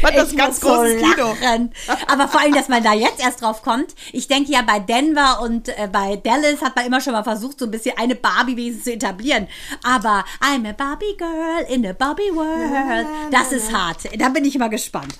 fand 0.00 0.16
das 0.16 0.32
Ich 0.32 0.36
ganz 0.36 0.62
muss 0.62 0.70
so 0.70 0.76
großes 0.76 1.02
Kino. 1.02 1.36
lachen. 1.40 1.72
Aber 2.08 2.28
vor 2.28 2.40
allem, 2.40 2.54
dass 2.54 2.68
man 2.68 2.82
da 2.82 2.92
jetzt 2.94 3.20
erst 3.20 3.42
drauf 3.42 3.62
kommt. 3.62 3.94
Ich 4.12 4.28
denke 4.28 4.52
ja, 4.52 4.62
bei 4.62 4.78
Denver 4.80 5.40
und 5.42 5.68
äh, 5.68 5.88
bei 5.90 6.16
Dallas 6.16 6.62
hat 6.62 6.76
man 6.76 6.86
immer 6.86 7.00
schon 7.00 7.12
mal 7.12 7.24
versucht, 7.24 7.58
so 7.58 7.66
ein 7.66 7.70
bisschen 7.70 7.96
eine 7.98 8.14
Barbie-Wesen 8.14 8.82
zu 8.82 8.92
etablieren. 8.92 9.48
Aber 9.82 10.24
I'm 10.40 10.68
a 10.68 10.72
Barbie 10.72 11.16
Girl 11.16 11.64
in 11.68 11.86
a 11.86 11.92
Barbie 11.92 12.34
World. 12.34 13.06
Das 13.30 13.52
ist 13.52 13.72
hart. 13.72 13.98
Da 14.18 14.28
bin 14.28 14.44
ich 14.44 14.56
mal 14.58 14.68
gespannt. 14.68 15.14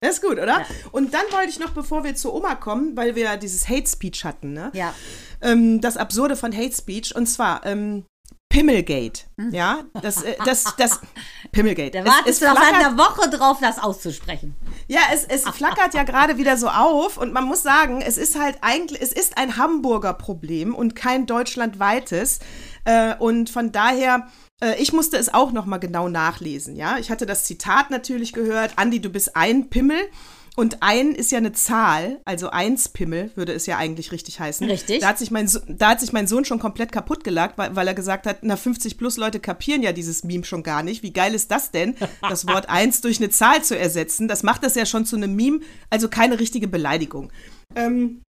Das 0.00 0.14
ist 0.14 0.22
gut, 0.22 0.38
oder? 0.38 0.64
Und 0.92 1.12
dann 1.12 1.22
wollte 1.32 1.48
ich 1.48 1.58
noch, 1.58 1.70
bevor 1.70 2.04
wir 2.04 2.14
zu 2.14 2.32
Oma 2.32 2.54
kommen, 2.54 2.96
weil 2.96 3.16
wir 3.16 3.24
ja 3.24 3.36
dieses 3.36 3.68
Hate 3.68 3.88
Speech 3.88 4.24
hatten, 4.24 4.52
ne? 4.52 4.70
Ja. 4.72 4.94
Ähm, 5.42 5.80
das 5.80 5.96
Absurde 5.96 6.36
von 6.36 6.56
Hate 6.56 6.72
Speech. 6.74 7.16
Und 7.16 7.26
zwar 7.26 7.66
ähm, 7.66 8.04
Pimmelgate. 8.48 9.24
Ja, 9.50 9.80
das, 10.00 10.22
äh, 10.22 10.34
das, 10.44 10.64
das, 10.78 11.00
Pimmelgate. 11.52 11.94
Da 11.94 12.04
wartest 12.04 12.40
du 12.40 12.46
noch 12.46 12.54
seit 12.56 12.64
flackert- 12.64 12.86
einer 12.86 12.98
Woche 12.98 13.28
drauf, 13.30 13.58
das 13.60 13.78
auszusprechen. 13.78 14.56
Ja, 14.86 15.00
es, 15.12 15.24
es 15.24 15.42
flackert 15.54 15.92
ja 15.94 16.02
gerade 16.02 16.38
wieder 16.38 16.56
so 16.56 16.68
auf 16.68 17.18
und 17.18 17.32
man 17.32 17.44
muss 17.44 17.62
sagen, 17.62 18.00
es 18.00 18.16
ist 18.16 18.38
halt 18.40 18.58
eigentlich, 18.62 19.02
es 19.02 19.12
ist 19.12 19.36
ein 19.36 19.58
Hamburger 19.58 20.14
Problem 20.14 20.74
und 20.74 20.94
kein 20.96 21.26
deutschlandweites. 21.26 22.38
Äh, 22.84 23.16
und 23.16 23.50
von 23.50 23.70
daher, 23.70 24.28
äh, 24.62 24.80
ich 24.80 24.94
musste 24.94 25.18
es 25.18 25.32
auch 25.32 25.52
nochmal 25.52 25.78
genau 25.80 26.08
nachlesen, 26.08 26.74
ja. 26.74 26.96
Ich 26.98 27.10
hatte 27.10 27.26
das 27.26 27.44
Zitat 27.44 27.90
natürlich 27.90 28.32
gehört, 28.32 28.72
Andi, 28.76 29.00
du 29.00 29.10
bist 29.10 29.36
ein 29.36 29.68
Pimmel. 29.68 29.98
Und 30.58 30.78
ein 30.82 31.12
ist 31.14 31.30
ja 31.30 31.38
eine 31.38 31.52
Zahl, 31.52 32.20
also 32.24 32.50
eins 32.50 32.88
Pimmel 32.88 33.30
würde 33.36 33.52
es 33.52 33.66
ja 33.66 33.76
eigentlich 33.78 34.10
richtig 34.10 34.40
heißen. 34.40 34.68
Richtig. 34.68 34.98
Da 35.00 35.06
hat 35.10 35.18
sich 35.18 35.30
mein, 35.30 35.46
So- 35.46 35.60
da 35.68 35.90
hat 35.90 36.00
sich 36.00 36.12
mein 36.12 36.26
Sohn 36.26 36.44
schon 36.44 36.58
komplett 36.58 36.90
kaputt 36.90 37.22
gelacht, 37.22 37.52
weil, 37.58 37.76
weil 37.76 37.86
er 37.86 37.94
gesagt 37.94 38.26
hat, 38.26 38.38
na 38.42 38.56
50 38.56 38.98
plus 38.98 39.18
Leute 39.18 39.38
kapieren 39.38 39.82
ja 39.82 39.92
dieses 39.92 40.24
Meme 40.24 40.42
schon 40.44 40.64
gar 40.64 40.82
nicht. 40.82 41.04
Wie 41.04 41.12
geil 41.12 41.32
ist 41.32 41.52
das 41.52 41.70
denn, 41.70 41.94
das 42.22 42.48
Wort 42.48 42.68
eins 42.68 43.00
durch 43.00 43.18
eine 43.18 43.30
Zahl 43.30 43.62
zu 43.62 43.78
ersetzen? 43.78 44.26
Das 44.26 44.42
macht 44.42 44.64
das 44.64 44.74
ja 44.74 44.84
schon 44.84 45.06
zu 45.06 45.14
einem 45.14 45.36
Meme, 45.36 45.60
also 45.90 46.08
keine 46.08 46.40
richtige 46.40 46.66
Beleidigung. 46.66 47.30
Ähm, 47.76 48.22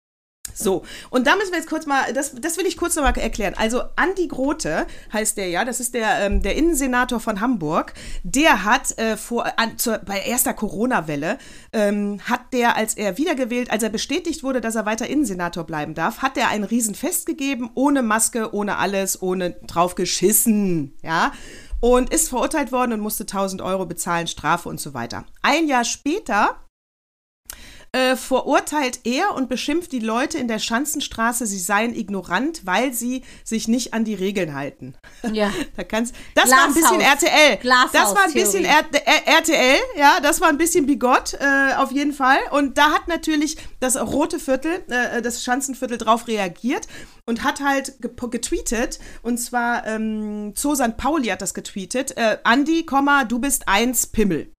so, 0.57 0.83
und 1.11 1.27
da 1.27 1.35
müssen 1.35 1.51
wir 1.51 1.59
jetzt 1.59 1.69
kurz 1.69 1.85
mal, 1.85 2.11
das, 2.13 2.33
das 2.33 2.57
will 2.57 2.65
ich 2.65 2.77
kurz 2.77 2.95
nochmal 2.95 3.15
erklären. 3.17 3.53
Also 3.57 3.83
Andi 3.95 4.27
Grote 4.27 4.87
heißt 5.13 5.37
der 5.37 5.49
ja, 5.49 5.63
das 5.63 5.79
ist 5.79 5.93
der, 5.93 6.19
ähm, 6.21 6.41
der 6.41 6.55
Innensenator 6.55 7.19
von 7.19 7.41
Hamburg. 7.41 7.93
Der 8.23 8.63
hat 8.63 8.97
äh, 8.97 9.17
vor, 9.17 9.45
an, 9.57 9.77
zur, 9.77 9.99
bei 9.99 10.19
erster 10.19 10.55
Corona-Welle, 10.55 11.37
ähm, 11.73 12.19
hat 12.23 12.53
der, 12.53 12.75
als 12.75 12.95
er 12.95 13.19
wiedergewählt, 13.19 13.69
als 13.69 13.83
er 13.83 13.89
bestätigt 13.89 14.41
wurde, 14.43 14.59
dass 14.59 14.75
er 14.75 14.87
weiter 14.87 15.07
Innensenator 15.07 15.63
bleiben 15.63 15.93
darf, 15.93 16.23
hat 16.23 16.37
er 16.37 16.49
ein 16.49 16.63
Riesenfest 16.63 17.27
gegeben, 17.27 17.69
ohne 17.75 18.01
Maske, 18.01 18.53
ohne 18.53 18.77
alles, 18.77 19.21
ohne 19.21 19.51
drauf 19.67 19.93
geschissen, 19.93 20.95
ja. 21.03 21.31
Und 21.79 22.11
ist 22.11 22.29
verurteilt 22.29 22.71
worden 22.71 22.93
und 22.93 23.01
musste 23.01 23.23
1000 23.25 23.61
Euro 23.61 23.85
bezahlen, 23.85 24.25
Strafe 24.25 24.67
und 24.67 24.79
so 24.79 24.95
weiter. 24.95 25.25
Ein 25.43 25.67
Jahr 25.67 25.85
später 25.85 26.55
äh, 27.91 28.15
verurteilt 28.15 29.01
er 29.05 29.35
und 29.35 29.49
beschimpft 29.49 29.91
die 29.91 29.99
Leute 29.99 30.37
in 30.37 30.47
der 30.47 30.59
Schanzenstraße, 30.59 31.45
sie 31.45 31.59
seien 31.59 31.95
ignorant, 31.95 32.65
weil 32.65 32.93
sie 32.93 33.23
sich 33.43 33.67
nicht 33.67 33.93
an 33.93 34.03
die 34.03 34.13
Regeln 34.13 34.53
halten. 34.53 34.95
Ja. 35.31 35.51
Da 35.75 35.83
kannst, 35.83 36.15
das 36.33 36.49
war 36.49 36.65
ein 36.65 36.73
bisschen 36.73 36.99
Glashaus. 36.99 37.23
RTL. 37.23 37.57
das 37.93 38.15
war 38.15 38.23
ein 38.23 38.33
bisschen 38.33 38.65
R 38.65 38.83
RTL, 39.27 39.79
ja, 39.95 40.19
das 40.21 40.41
war 40.41 40.49
ein 40.49 40.57
bisschen 40.57 40.87
bigott, 40.87 41.33
äh, 41.33 41.75
auf 41.75 41.91
jeden 41.91 42.13
Fall. 42.13 42.39
Und 42.51 42.77
da 42.77 42.91
hat 42.91 43.07
natürlich 43.07 43.57
das 43.79 43.95
rote 43.95 44.39
Viertel, 44.39 44.83
äh, 44.87 45.21
das 45.21 45.43
Schanzenviertel 45.43 45.97
drauf 45.97 46.27
reagiert 46.27 46.87
und 47.27 47.43
hat 47.43 47.61
halt 47.61 48.01
ge 48.01 48.11
getweetet. 48.29 48.99
Und 49.21 49.37
zwar 49.37 49.85
ähm, 49.85 50.53
Zo 50.55 50.73
St. 50.73 50.97
Pauli 50.97 51.27
hat 51.27 51.41
das 51.41 51.53
getweetet. 51.53 52.17
Äh, 52.17 52.39
Andi, 52.43 52.85
du 53.27 53.39
bist 53.39 53.67
eins 53.67 54.07
Pimmel. 54.07 54.51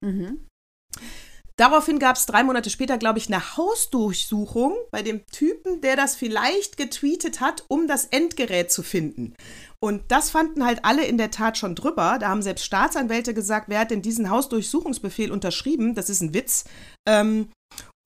Daraufhin 1.59 1.99
gab 1.99 2.15
es 2.15 2.25
drei 2.25 2.43
Monate 2.43 2.69
später, 2.69 2.97
glaube 2.97 3.19
ich, 3.19 3.27
eine 3.27 3.57
Hausdurchsuchung 3.57 4.75
bei 4.91 5.01
dem 5.01 5.25
Typen, 5.27 5.81
der 5.81 5.97
das 5.97 6.15
vielleicht 6.15 6.77
getweetet 6.77 7.41
hat, 7.41 7.65
um 7.67 7.85
das 7.85 8.05
Endgerät 8.05 8.71
zu 8.71 8.81
finden. 8.81 9.33
Und 9.81 10.03
das 10.07 10.29
fanden 10.29 10.65
halt 10.65 10.85
alle 10.85 11.03
in 11.03 11.17
der 11.17 11.31
Tat 11.31 11.57
schon 11.57 11.75
drüber. 11.75 12.17
Da 12.17 12.29
haben 12.29 12.41
selbst 12.41 12.63
Staatsanwälte 12.63 13.33
gesagt, 13.33 13.67
wer 13.67 13.79
hat 13.81 13.91
denn 13.91 14.01
diesen 14.01 14.29
Hausdurchsuchungsbefehl 14.29 15.33
unterschrieben? 15.33 15.95
Das 15.95 16.09
ist 16.09 16.21
ein 16.21 16.33
Witz. 16.33 16.63
Ähm, 17.05 17.49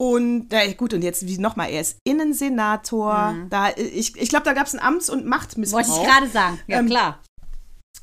und 0.01 0.47
na, 0.51 0.65
gut, 0.73 0.95
und 0.95 1.03
jetzt 1.03 1.27
wie 1.27 1.37
nochmal, 1.37 1.69
er 1.69 1.81
ist 1.81 1.97
Innensenator. 2.03 3.35
Da, 3.51 3.69
ich 3.75 4.17
ich 4.17 4.29
glaube, 4.29 4.45
da 4.45 4.53
gab 4.53 4.65
es 4.65 4.73
einen 4.73 4.83
Amts- 4.83 5.11
und 5.11 5.27
Machtmissbrauch. 5.27 5.87
Wollte 5.87 6.01
ich 6.01 6.07
gerade 6.11 6.27
sagen. 6.27 6.59
Ja, 6.67 6.79
Ähm, 6.79 6.87
klar. 6.87 7.19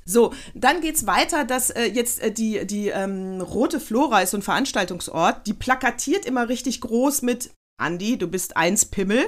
So, 0.04 0.32
dann 0.54 0.80
geht's 0.80 1.06
weiter, 1.06 1.44
dass 1.44 1.70
äh, 1.70 1.84
jetzt 1.84 2.20
äh, 2.20 2.32
die, 2.32 2.66
die 2.66 2.88
ähm, 2.88 3.40
Rote 3.40 3.80
Flora 3.80 4.20
ist 4.20 4.30
so 4.30 4.38
ein 4.38 4.42
Veranstaltungsort, 4.42 5.46
die 5.46 5.54
plakatiert 5.54 6.24
immer 6.24 6.48
richtig 6.48 6.80
groß 6.80 7.22
mit 7.22 7.50
Andi, 7.78 8.18
du 8.18 8.26
bist 8.26 8.56
eins 8.56 8.84
Pimmel. 8.84 9.26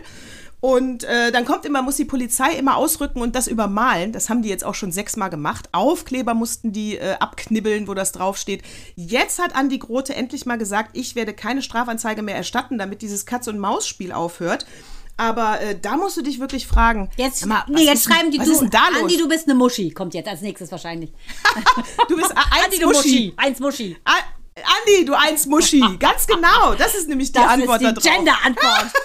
Und 0.65 1.03
äh, 1.03 1.33
dann 1.33 1.45
kommt 1.45 1.65
immer, 1.65 1.83
muss 1.83 1.97
die 1.97 2.05
Polizei 2.05 2.53
immer 2.53 2.77
ausrücken 2.77 3.21
und 3.21 3.35
das 3.35 3.49
übermalen. 3.49 4.13
Das 4.13 4.31
haben 4.31 4.43
die 4.43 4.49
jetzt 4.49 4.65
auch 4.65 4.77
schon 4.77 4.93
sechsmal 4.93 5.29
gemacht. 5.29 5.69
Aufkleber 5.73 6.35
mussten 6.35 6.71
die 6.71 6.99
äh, 6.99 7.15
abknibbeln, 7.19 7.89
wo 7.89 7.95
das 7.95 8.13
draufsteht. 8.13 8.63
Jetzt 8.95 9.43
hat 9.43 9.57
Andi 9.57 9.79
Grote 9.79 10.15
endlich 10.15 10.47
mal 10.47 10.59
gesagt, 10.59 10.91
ich 10.97 11.17
werde 11.17 11.33
keine 11.33 11.63
Strafanzeige 11.63 12.23
mehr 12.23 12.37
erstatten, 12.37 12.79
damit 12.79 13.03
dieses 13.03 13.27
Katz-und-Maus-Spiel 13.27 14.13
aufhört. 14.13 14.65
Aber 15.17 15.61
äh, 15.61 15.79
da 15.81 15.97
musst 15.97 16.17
du 16.17 16.23
dich 16.23 16.41
wirklich 16.41 16.67
fragen. 16.67 17.11
Jetzt, 17.17 17.47
mal, 17.47 17.65
nee, 17.69 17.85
jetzt 17.85 18.05
schreiben 18.05 18.31
die, 18.31 18.39
du? 18.39 18.59
Andi, 18.77 19.17
du 19.19 19.29
bist 19.29 19.47
eine 19.47 19.55
Muschi. 19.55 19.91
Kommt 19.91 20.15
jetzt 20.15 20.29
als 20.29 20.41
nächstes 20.41 20.71
wahrscheinlich. 20.73 21.13
du 22.09 22.17
bist 22.17 22.33
a- 22.37 22.41
eins 22.51 22.65
Andi, 22.65 22.79
du 22.79 22.87
Muschi. 22.87 23.35
Eins 23.37 23.61
Muschi. 23.61 23.97
A- 24.05 24.13
Andi, 24.81 25.05
du 25.05 25.15
eins 25.15 25.47
Muschi. 25.47 25.81
Ganz 25.99 26.27
genau. 26.27 26.75
Das 26.77 26.95
ist 26.95 27.09
nämlich 27.09 27.29
die 27.31 27.39
Das 27.39 27.49
Antwort 27.51 27.83
ist 27.83 27.89
die 27.91 27.95
da 27.95 28.01
drauf. 28.01 28.03
Gender-Antwort. 28.17 28.93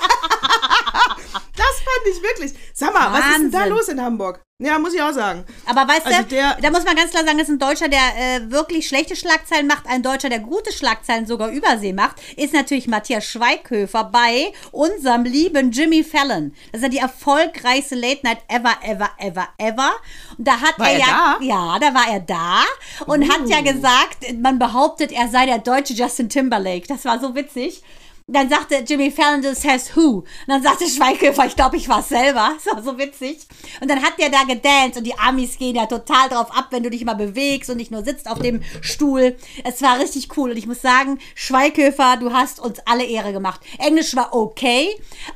Das 1.56 1.76
fand 1.80 2.16
ich 2.16 2.22
wirklich. 2.22 2.54
Sag 2.74 2.94
mal, 2.94 3.12
was 3.12 3.20
ist 3.20 3.38
denn 3.40 3.52
da 3.52 3.60
Wahnsinn. 3.60 3.74
los 3.74 3.88
in 3.90 4.02
Hamburg? 4.02 4.42
Ja, 4.60 4.80
muss 4.80 4.96
ich 4.96 5.02
auch 5.04 5.12
sagen. 5.14 5.46
Aber 5.68 5.88
weißt 5.88 6.08
Also 6.08 6.18
du, 6.24 6.30
der- 6.30 6.58
da 6.60 6.72
muss 6.72 6.84
man 6.84 6.96
ganz 6.96 7.12
klar 7.12 7.24
sagen, 7.24 7.38
dass 7.38 7.48
ein 7.48 7.60
Deutscher, 7.60 7.90
der 7.90 8.00
äh, 8.18 8.50
wirklich 8.52 8.88
schlechte 8.88 9.16
Schlagzeilen 9.16 9.68
macht, 9.68 9.86
ein 9.88 10.02
Deutscher, 10.02 10.30
der 10.30 10.40
gute 10.40 10.72
Schlagzeilen 10.74 11.28
sogar 11.28 11.50
übersee 11.50 11.94
macht, 11.94 12.16
ist 12.38 12.54
natürlich 12.56 12.88
Matthias 12.88 13.24
Schweighöfer 13.26 14.06
bei 14.06 14.52
unserem 14.72 15.26
lieben 15.26 15.70
Jimmy 15.70 16.04
Fallon. 16.04 16.56
Das 16.72 16.80
ist 16.82 16.86
ja 16.86 16.90
die 16.90 16.98
erfolgreichste 16.98 17.94
Late 17.94 18.22
Night 18.24 18.40
ever, 18.48 18.74
ever, 18.82 19.10
ever, 19.20 19.48
ever. 19.60 19.92
Und 20.40 20.48
da 20.48 20.60
hat 20.60 20.80
War 20.80 20.88
er, 20.88 20.94
er 20.94 21.00
ja, 21.02 21.38
da? 21.40 21.46
ja, 21.46 21.80
da 21.80 21.94
war 21.94 22.08
er 22.12 22.20
da 22.22 22.64
und 23.06 23.32
hat 23.32 23.48
ja 23.48 23.62
gesagt, 23.62 24.26
man 24.42 24.58
behauptet, 24.58 25.12
er 25.12 25.28
sei 25.28 25.46
der 25.46 25.60
deutsche 25.60 25.94
Justin 25.94 26.30
Timberlake. 26.30 26.88
Das 26.88 27.06
war 27.06 27.20
so 27.20 27.36
witzig. 27.36 27.84
Dann 28.30 28.50
sagte 28.50 28.84
Jimmy 28.86 29.10
Fallon, 29.10 29.42
das 29.42 29.62
says 29.62 29.96
who? 29.96 30.18
Und 30.18 30.28
dann 30.48 30.62
sagte 30.62 30.86
Schweighöfer, 30.86 31.46
ich 31.46 31.56
glaube, 31.56 31.78
ich 31.78 31.88
war 31.88 32.04
selber. 32.04 32.56
Das 32.68 32.76
war 32.76 32.84
so 32.84 32.98
witzig. 32.98 33.48
Und 33.80 33.90
dann 33.90 34.02
hat 34.02 34.20
der 34.20 34.30
da 34.30 34.44
gedanced 34.44 34.98
und 34.98 35.06
die 35.06 35.18
Amis 35.18 35.58
gehen 35.58 35.76
ja 35.76 35.86
total 35.86 36.28
drauf 36.28 36.52
ab, 36.52 36.68
wenn 36.72 36.84
du 36.84 36.90
dich 36.90 37.06
mal 37.06 37.14
bewegst 37.14 37.70
und 37.70 37.78
nicht 37.78 37.92
nur 37.92 38.04
sitzt 38.04 38.30
auf 38.30 38.40
dem 38.40 38.62
Stuhl. 38.82 39.38
Es 39.64 39.82
war 39.82 40.00
richtig 40.00 40.36
cool. 40.36 40.52
Und 40.52 40.58
ich 40.58 40.68
muss 40.68 40.82
sagen, 40.82 41.20
Schweighöfer, 41.36 42.18
du 42.18 42.34
hast 42.34 42.60
uns 42.60 42.80
alle 42.86 43.06
Ehre 43.06 43.32
gemacht. 43.32 43.62
Englisch 43.78 44.16
war 44.18 44.36
okay, 44.36 44.90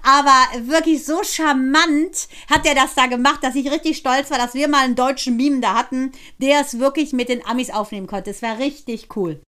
aber 0.04 0.68
wirklich 0.68 1.06
so 1.06 1.24
charmant 1.24 2.28
hat 2.50 2.66
er 2.66 2.76
das 2.76 2.96
da 2.96 3.06
gemacht, 3.06 3.42
dass 3.44 3.56
ich 3.56 3.72
richtig 3.72 3.98
stolz 3.98 4.30
war, 4.32 4.38
dass 4.38 4.54
wir 4.54 4.68
mal 4.68 4.84
einen 4.84 4.96
deutschen 4.96 5.38
Meme 5.38 5.62
da 5.62 5.76
hatten, 5.76 6.12
der 6.40 6.60
es 6.60 6.80
wirklich 6.80 7.14
mit 7.14 7.30
den 7.30 7.46
Amis 7.46 7.70
aufnehmen 7.70 8.08
konnte. 8.08 8.32
Es 8.32 8.42
war 8.42 8.60
richtig 8.60 9.16
cool. 9.16 9.42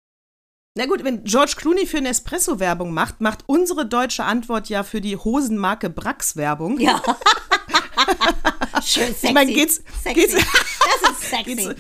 Na 0.79 0.87
gut, 0.87 1.03
wenn 1.03 1.25
George 1.25 1.55
Clooney 1.57 1.85
für 1.87 2.01
Nespresso 2.01 2.61
Werbung 2.61 2.95
macht, 2.95 3.21
macht 3.21 3.41
unsere 3.47 3.87
deutsche 3.87 4.25
Antwort 4.25 4.69
ja 4.69 4.85
für 4.85 5.01
die 5.01 5.17
Hosenmarke 5.17 5.91
Brax 5.91 6.37
Werbung. 6.37 6.79
Ja. 6.79 7.03
Schön 8.85 9.09
sexy. 9.09 9.27
Ich 9.27 9.33
meine, 9.35 9.53
geht's- 9.53 9.83
sexy. 10.03 10.15
geht's- 10.15 10.33
das 10.35 11.11
ist 11.11 11.23
sexy. 11.31 11.55
Geht's- 11.57 11.75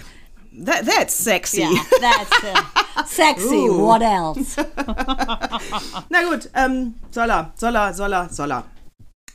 That, 0.66 0.84
that's 0.84 1.16
sexy. 1.24 1.60
ja, 1.62 1.68
that's. 2.00 3.14
Sexy, 3.14 3.68
Uh. 3.70 3.78
what 3.86 4.02
else? 4.02 4.56
Na 6.08 6.22
gut, 6.28 6.50
ähm, 6.54 6.94
soll 7.12 7.30
er, 7.30 7.52
soll 7.56 7.76
er, 7.76 7.94
soll 7.94 8.12
er, 8.12 8.28
soll 8.28 8.50
er. 8.50 8.64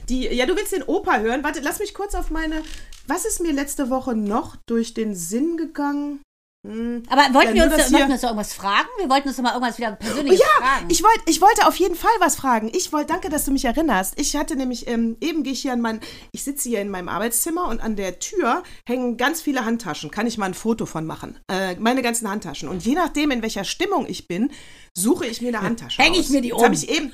Die, 0.10 0.28
ja, 0.28 0.46
du 0.46 0.56
willst 0.58 0.74
den 0.74 0.84
Opa 0.84 1.20
hören. 1.20 1.42
Warte, 1.44 1.62
lass 1.62 1.80
mich 1.80 1.94
kurz 1.94 2.14
auf 2.16 2.30
meine. 2.32 2.62
Was 3.08 3.24
ist 3.24 3.40
mir 3.40 3.54
letzte 3.54 3.90
Woche 3.90 4.14
noch 4.16 4.58
durch 4.68 4.94
den 4.94 5.16
Sinn 5.16 5.56
gegangen? 5.56 6.22
Hm. 6.66 7.04
Aber 7.10 7.22
wollten, 7.34 7.54
wir 7.54 7.64
uns, 7.64 7.76
dass 7.76 7.92
wollten 7.92 8.12
uns 8.12 8.22
doch 8.22 8.30
irgendwas 8.30 8.54
fragen? 8.54 8.88
Wir 8.98 9.10
wollten 9.10 9.28
uns 9.28 9.38
doch 9.38 9.44
mal 9.44 9.54
irgendwas 9.54 9.78
wieder 9.78 9.92
persönliches 9.92 10.40
Ja, 10.40 10.66
fragen. 10.66 10.88
ich, 10.90 11.04
wollt, 11.04 11.20
ich 11.28 11.42
wollte 11.42 11.68
auf 11.68 11.76
jeden 11.76 11.96
Fall 11.96 12.12
was 12.20 12.36
fragen. 12.36 12.72
Ich 12.74 12.92
wollte, 12.92 13.08
danke, 13.08 13.30
dass 13.30 13.46
du 13.46 13.52
mich 13.52 13.66
erinnerst. 13.66 14.20
Ich 14.20 14.36
hatte 14.36 14.56
nämlich, 14.56 14.88
ähm, 14.88 15.18
eben 15.22 15.44
gehe 15.44 15.54
ich 15.54 15.62
hier 15.62 15.74
an 15.74 15.82
mein, 15.82 16.00
ich 16.32 16.44
sitze 16.44 16.70
hier 16.70 16.82
in 16.82 16.90
meinem 16.90 17.10
Arbeitszimmer 17.10 17.68
und 17.68 17.82
an 17.82 17.96
der 17.96 18.20
Tür 18.20 18.64
hängen 18.86 19.18
ganz 19.18 19.42
viele 19.42 19.64
Handtaschen. 19.64 20.10
Kann 20.10 20.26
ich 20.26 20.38
mal 20.38 20.48
ein 20.48 20.54
Foto 20.56 20.86
von 20.88 21.06
machen? 21.06 21.38
Äh, 21.48 21.76
meine 21.76 22.02
ganzen 22.02 22.30
Handtaschen. 22.30 22.68
Und 22.68 22.84
je 22.84 22.96
nachdem, 22.96 23.30
in 23.30 23.44
welcher 23.44 23.64
Stimmung 23.64 24.08
ich 24.08 24.28
bin, 24.28 24.52
suche 24.98 25.26
ich 25.26 25.42
mir 25.42 25.50
eine 25.50 25.62
Handtasche 25.62 26.02
Häng 26.02 26.14
ich 26.14 26.30
mir 26.30 26.42
die 26.42 26.50
jetzt 26.50 26.58
um. 26.58 26.64
Hab 26.64 26.74
ich 26.74 26.90
eben, 26.90 27.12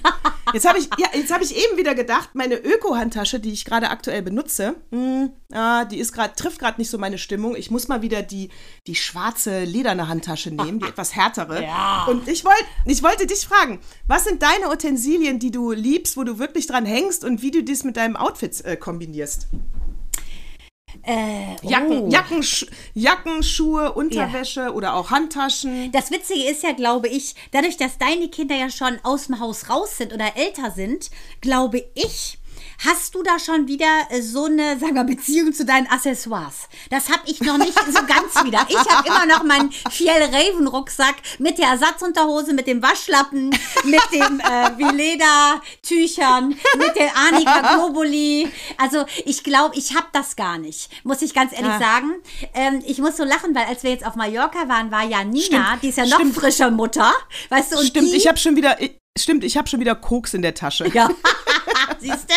jetzt 0.54 0.68
habe 0.68 0.78
ich, 0.78 0.88
ja, 0.98 1.08
jetzt 1.14 1.34
habe 1.34 1.44
ich 1.44 1.56
eben 1.56 1.78
wieder 1.78 1.96
gedacht, 1.96 2.30
meine 2.34 2.56
Öko-Handtasche, 2.56 3.40
die 3.40 3.52
ich 3.52 3.66
gerade 3.66 3.90
aktuell 3.90 4.22
benutze, 4.22 4.76
mh, 4.92 5.30
ah, 5.52 5.86
die 5.86 5.98
ist 5.98 6.14
gerade, 6.14 6.36
trifft 6.36 6.60
gerade 6.60 6.80
nicht 6.80 6.92
so 6.92 7.00
meine 7.00 7.18
Stimmung. 7.18 7.56
Ich 7.56 7.72
muss 7.72 7.88
mal 7.88 8.04
wieder 8.04 8.22
die, 8.22 8.50
die 8.86 8.96
schwarze 8.96 9.64
lederne 9.64 10.08
Handtasche 10.08 10.52
nehmen, 10.52 10.80
die 10.80 10.86
etwas 10.90 11.16
härtere. 11.16 11.64
Ja. 11.64 12.06
Und 12.06 12.28
ich, 12.28 12.46
wollt, 12.46 12.66
ich 12.86 13.02
wollte 13.02 13.26
dich 13.26 13.48
fragen, 13.48 13.80
was 14.08 14.26
sind 14.26 14.44
deine 14.44 14.70
Utensilien, 14.72 15.40
die 15.40 15.52
du 15.52 15.72
liebst, 15.72 16.18
wo 16.18 16.24
du 16.24 16.38
wirklich 16.38 16.68
dran 16.68 16.86
hängst 16.86 17.26
und 17.26 17.42
wie 17.42 17.52
du 17.52 17.64
dies 17.64 17.84
mit 17.84 17.98
deinem 17.98 18.16
Outfit 18.16 18.64
äh, 18.64 18.78
kombinierst? 18.78 19.48
Äh, 21.04 21.56
Jacken, 21.62 22.04
oh. 22.04 22.10
Jacken, 22.10 22.44
Jacken, 22.94 23.44
Schuhe, 23.44 23.94
Unterwäsche 23.94 24.74
oder 24.74 24.96
auch 24.96 25.12
Handtaschen. 25.12 25.92
Das 25.92 26.12
Witzige 26.12 26.50
ist 26.50 26.64
ja, 26.64 26.74
glaube 26.74 27.08
ich, 27.08 27.36
dadurch, 27.52 27.78
dass 27.78 27.98
deine 27.98 28.30
Kinder 28.30 28.56
ja 28.56 28.70
schon 28.70 29.00
aus 29.04 29.28
dem 29.28 29.40
Haus 29.40 29.70
raus 29.70 29.98
sind 29.98 30.14
oder 30.14 30.36
älter 30.36 30.72
sind, 30.72 31.10
glaube 31.42 31.86
ich, 31.96 32.38
hast 32.86 33.14
du 33.16 33.24
da 33.24 33.38
schon 33.40 33.68
wieder 33.68 33.86
äh, 34.10 34.22
so 34.22 34.46
eine, 34.46 34.78
sagen 34.80 34.96
wir, 34.96 35.04
Beziehung 35.04 35.54
zu 35.54 35.66
deinen 35.66 35.88
Accessoires. 35.88 36.68
Das 36.90 37.10
habe 37.10 37.22
ich 37.26 37.42
noch 37.42 37.58
nicht 37.58 37.74
so 37.74 38.02
ganz 38.06 38.44
wieder. 38.44 38.66
Ich 38.70 38.78
habe 38.78 39.08
immer 39.08 39.26
noch 39.26 39.44
meinen 39.44 39.72
Fiel 39.90 40.10
Raven 40.10 40.68
Rucksack 40.68 41.16
mit 41.40 41.58
der 41.58 41.68
Ersatzunterhose, 41.70 42.54
mit 42.54 42.68
dem 42.68 42.82
Waschlappen, 42.82 43.50
mit 43.84 44.02
dem 44.14 44.40
äh, 44.40 44.78
Vileda 44.78 45.62
Tüchern, 45.84 46.50
mit 46.78 46.96
der 46.96 47.12
Anika 47.16 47.76
Globuli. 47.76 48.52
Also 48.78 49.06
ich 49.26 49.44
glaube, 49.44 49.76
ich 49.78 49.96
habe 49.96 50.08
das 50.12 50.36
gar 50.36 50.58
nicht, 50.58 50.90
muss 51.04 51.22
ich 51.22 51.34
ganz 51.34 51.54
ehrlich 51.54 51.72
Ah. 51.72 51.80
sagen. 51.80 52.12
Ähm, 52.54 52.84
ich 52.86 52.98
muss 53.00 53.18
so 53.18 53.24
lachen, 53.24 53.54
weil 53.56 53.66
als 53.66 53.84
wir 53.84 53.92
jetzt 53.92 54.06
auf 54.06 54.16
Mallorca 54.16 54.68
waren, 54.68 54.92
war 54.92 55.04
ja 55.04 55.24
Nina, 55.24 55.44
Stimmt. 55.46 55.84
die 55.84 55.90
ist 55.90 55.98
ja 55.98 56.06
noch 56.06 56.16
Stimmt. 56.20 56.36
frischer 56.36 56.72
Mutter, 56.72 57.14
weißt 57.50 57.74
du, 57.74 57.78
und 57.80 57.86
Stimmt, 57.86 58.12
die, 58.12 58.16
ich 58.18 58.28
habe 58.28 58.38
schon 58.38 58.56
wieder, 58.56 58.78
stimmt, 59.18 59.44
ich 59.44 59.56
habe 59.58 59.68
schon 59.70 59.80
wieder 59.80 59.96
Koks 59.96 60.34
in 60.34 60.42
der 60.42 60.54
Tasche. 60.56 60.88
ja. 60.94 61.10
Siehst 62.00 62.28
du? 62.30 62.34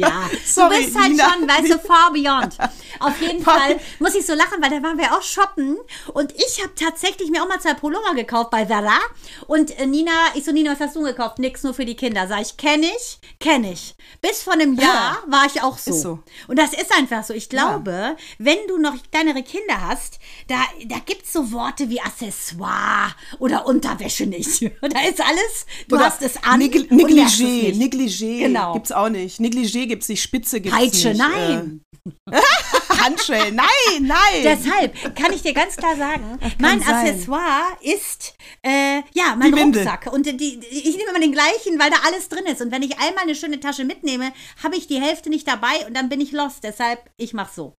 Ja, 0.00 0.30
Sorry, 0.44 0.74
du 0.76 0.84
bist 0.84 0.98
halt 0.98 1.10
Nina. 1.10 1.32
schon, 1.32 1.48
weißt 1.48 1.70
du, 1.72 1.78
far 1.78 2.12
beyond. 2.12 2.56
Auf 3.00 3.20
jeden 3.20 3.42
Fall 3.44 3.78
muss 3.98 4.14
ich 4.14 4.24
so 4.26 4.34
lachen, 4.34 4.62
weil 4.62 4.70
da 4.70 4.82
waren 4.82 4.98
wir 4.98 5.12
auch 5.16 5.22
shoppen 5.22 5.76
und 6.14 6.32
ich 6.36 6.62
habe 6.62 6.74
tatsächlich 6.74 7.30
mir 7.30 7.42
auch 7.42 7.48
mal 7.48 7.60
zwei 7.60 7.74
Pullover 7.74 8.14
gekauft 8.14 8.50
bei 8.50 8.64
Zara 8.64 8.98
und 9.46 9.78
äh, 9.78 9.86
Nina, 9.86 10.12
ich 10.34 10.44
so, 10.44 10.52
Nina, 10.52 10.72
was 10.72 10.80
hast 10.80 10.96
du 10.96 11.02
gekauft? 11.02 11.38
Nix, 11.38 11.62
nur 11.62 11.74
für 11.74 11.84
die 11.84 11.96
Kinder. 11.96 12.28
Sag 12.28 12.42
ich, 12.42 12.56
kenne 12.56 12.86
ich, 12.96 13.18
kenne 13.40 13.72
ich. 13.72 13.94
Bis 14.22 14.42
vor 14.42 14.52
einem 14.52 14.74
Jahr 14.74 15.18
war 15.26 15.46
ich 15.46 15.62
auch 15.62 15.78
so. 15.78 15.92
So. 15.92 16.18
Und 16.48 16.58
das 16.58 16.72
ist 16.72 16.92
einfach 16.96 17.24
so. 17.24 17.32
Ich 17.34 17.48
glaube, 17.48 18.16
wenn 18.38 18.58
du 18.68 18.78
noch 18.78 18.94
kleinere 19.10 19.42
Kinder 19.42 19.80
hast, 19.88 20.18
da, 20.48 20.56
da 20.86 20.96
gibt 21.04 21.24
es 21.24 21.32
so 21.32 21.52
Worte 21.52 21.88
wie 21.90 22.00
Accessoire 22.00 23.14
oder 23.38 23.66
Unterwäsche 23.66 24.26
nicht. 24.26 24.60
Da 24.80 25.00
ist 25.08 25.20
alles, 25.20 25.66
du 25.88 25.96
Oder 25.96 26.06
hast 26.06 26.22
es 26.22 26.36
an 26.42 26.60
es 26.60 26.68
Negligé. 26.68 27.74
Negligé 27.76 28.40
Genau. 28.40 28.72
gibt's 28.74 28.90
auch 28.92 29.08
nicht. 29.08 29.38
Negligé 29.40 29.86
gibt's 29.86 30.08
nicht, 30.08 30.22
Spitze 30.22 30.60
gibt's 30.60 30.76
Peitsche, 30.76 31.08
nicht. 31.10 31.18
nein. 31.18 31.80
Handschellen, 33.04 33.54
nein, 33.54 34.02
nein. 34.02 34.42
Deshalb 34.42 35.16
kann 35.16 35.32
ich 35.32 35.42
dir 35.42 35.54
ganz 35.54 35.76
klar 35.76 35.96
sagen, 35.96 36.38
mein 36.58 36.80
sein. 36.80 36.94
Accessoire 36.94 37.62
ist 37.80 38.34
äh, 38.62 39.02
ja 39.14 39.36
mein. 39.36 39.54
Rucksack. 39.54 40.12
Und 40.12 40.26
die, 40.26 40.60
ich 40.70 40.96
nehme 40.96 41.10
immer 41.10 41.20
den 41.20 41.32
gleichen, 41.32 41.78
weil 41.78 41.90
da 41.90 41.96
alles 42.06 42.28
drin 42.28 42.44
ist. 42.46 42.60
Und 42.60 42.72
wenn 42.72 42.82
ich 42.82 42.98
einmal 42.98 43.24
eine 43.24 43.34
schöne 43.34 43.60
Tasche 43.60 43.84
mitnehme, 43.84 44.32
habe 44.62 44.76
ich 44.76 44.86
die 44.86 45.00
Hälfte 45.00 45.30
nicht 45.30 45.48
dabei 45.48 45.86
und 45.86 45.96
dann 45.96 46.08
bin 46.08 46.20
ich 46.20 46.32
lost. 46.32 46.64
Deshalb, 46.64 47.10
ich 47.16 47.32
mache 47.32 47.52
so. 47.54 47.74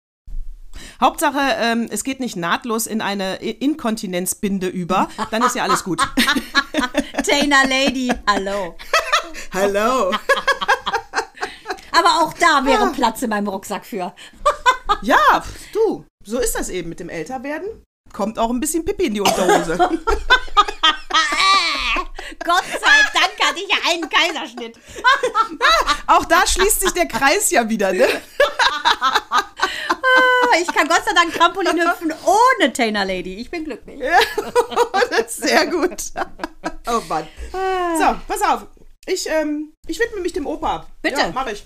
Hauptsache, 1.00 1.56
ähm, 1.58 1.88
es 1.90 2.04
geht 2.04 2.20
nicht 2.20 2.36
nahtlos 2.36 2.86
in 2.86 3.00
eine 3.00 3.36
Inkontinenzbinde 3.36 4.68
über, 4.68 5.08
dann 5.30 5.42
ist 5.42 5.56
ja 5.56 5.64
alles 5.64 5.84
gut. 5.84 6.00
Tainer 7.28 7.66
Lady, 7.68 8.12
hallo. 8.26 8.76
Hallo. 9.52 10.12
Aber 11.92 12.22
auch 12.22 12.32
da 12.34 12.64
wäre 12.64 12.90
Platz 12.92 13.22
in 13.22 13.30
meinem 13.30 13.48
Rucksack 13.48 13.84
für. 13.84 14.14
Ja, 15.02 15.44
du, 15.72 16.04
so 16.26 16.40
ist 16.40 16.56
das 16.56 16.68
eben 16.68 16.88
mit 16.88 16.98
dem 16.98 17.08
Älterwerden. 17.08 17.84
Kommt 18.12 18.40
auch 18.40 18.50
ein 18.50 18.58
bisschen 18.58 18.84
Pipi 18.84 19.04
in 19.06 19.14
die 19.14 19.20
Unterhose. 19.20 19.76
Gott 22.44 22.64
sei 22.64 23.02
Dank 23.14 23.40
hatte 23.40 23.60
ich 23.60 23.68
ja 23.68 23.76
einen 23.88 24.08
Kaiserschnitt. 24.10 24.76
auch 26.08 26.24
da 26.24 26.44
schließt 26.46 26.80
sich 26.80 26.90
der 26.90 27.06
Kreis 27.06 27.50
ja 27.50 27.68
wieder, 27.68 27.92
ne? 27.92 28.08
Ich 30.60 30.74
kann 30.74 30.88
Gott 30.88 31.02
sei 31.04 31.12
Dank 31.14 31.32
Trampolin 31.34 31.80
hüpfen 31.80 32.12
ohne 32.24 32.72
Tainer 32.72 33.04
Lady. 33.04 33.36
Ich 33.36 33.50
bin 33.50 33.64
glücklich. 33.64 34.00
Sehr 35.28 35.66
gut. 35.68 36.02
Oh 36.88 37.00
Mann. 37.08 37.28
So, 37.52 38.16
pass 38.26 38.42
auf. 38.42 38.66
Ich, 39.06 39.28
ähm, 39.28 39.72
ich 39.86 39.98
widme 40.00 40.20
mich 40.20 40.32
dem 40.32 40.46
Opa. 40.46 40.86
Bitte. 41.00 41.20
Ja, 41.20 41.30
mach 41.32 41.46
ich. 41.46 41.64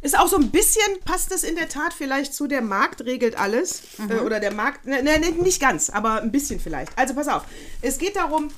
Ist 0.00 0.18
auch 0.18 0.28
so 0.28 0.36
ein 0.36 0.50
bisschen, 0.50 1.00
passt 1.04 1.32
es 1.32 1.42
in 1.42 1.56
der 1.56 1.68
Tat 1.68 1.92
vielleicht 1.92 2.32
zu 2.32 2.46
der 2.46 2.62
Markt 2.62 3.04
regelt 3.04 3.38
alles. 3.38 3.82
Mhm. 3.98 4.10
Äh, 4.10 4.20
oder 4.20 4.40
der 4.40 4.52
Markt, 4.52 4.86
ne, 4.86 5.02
ne, 5.02 5.18
ne, 5.18 5.30
nicht 5.42 5.60
ganz, 5.60 5.90
aber 5.90 6.22
ein 6.22 6.30
bisschen 6.30 6.60
vielleicht. 6.60 6.96
Also 6.96 7.14
pass 7.14 7.28
auf. 7.28 7.42
Es 7.82 7.98
geht 7.98 8.16
darum, 8.16 8.48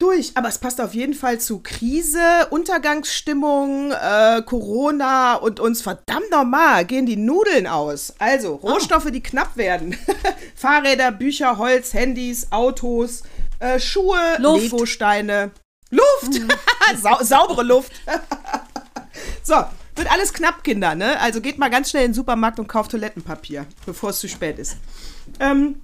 durch, 0.00 0.32
aber 0.34 0.48
es 0.48 0.58
passt 0.58 0.80
auf 0.80 0.94
jeden 0.94 1.14
Fall 1.14 1.38
zu 1.38 1.60
Krise, 1.60 2.46
Untergangsstimmung, 2.48 3.92
äh, 3.92 4.42
Corona 4.44 5.34
und 5.34 5.60
uns 5.60 5.82
verdammt 5.82 6.30
normal 6.30 6.86
gehen 6.86 7.06
die 7.06 7.16
Nudeln 7.16 7.66
aus. 7.66 8.14
Also 8.18 8.54
Rohstoffe, 8.54 9.10
die 9.10 9.22
knapp 9.22 9.56
werden. 9.56 9.96
Fahrräder, 10.56 11.12
Bücher, 11.12 11.58
Holz, 11.58 11.92
Handys, 11.92 12.50
Autos, 12.50 13.22
äh, 13.58 13.78
Schuhe, 13.78 14.18
Luft. 14.38 14.72
Legosteine. 14.72 15.50
Luft! 15.90 16.40
Sau 17.02 17.22
saubere 17.22 17.62
Luft. 17.62 17.92
so, 19.42 19.64
wird 20.00 20.10
alles 20.10 20.32
knapp, 20.32 20.64
Kinder, 20.64 20.94
ne? 20.96 21.20
Also 21.20 21.40
geht 21.40 21.58
mal 21.58 21.68
ganz 21.68 21.90
schnell 21.90 22.04
in 22.04 22.10
den 22.10 22.14
Supermarkt 22.14 22.58
und 22.58 22.66
kauft 22.66 22.90
Toilettenpapier, 22.90 23.66
bevor 23.86 24.10
es 24.10 24.18
zu 24.18 24.28
spät 24.28 24.58
ist. 24.58 24.78
Ähm, 25.38 25.80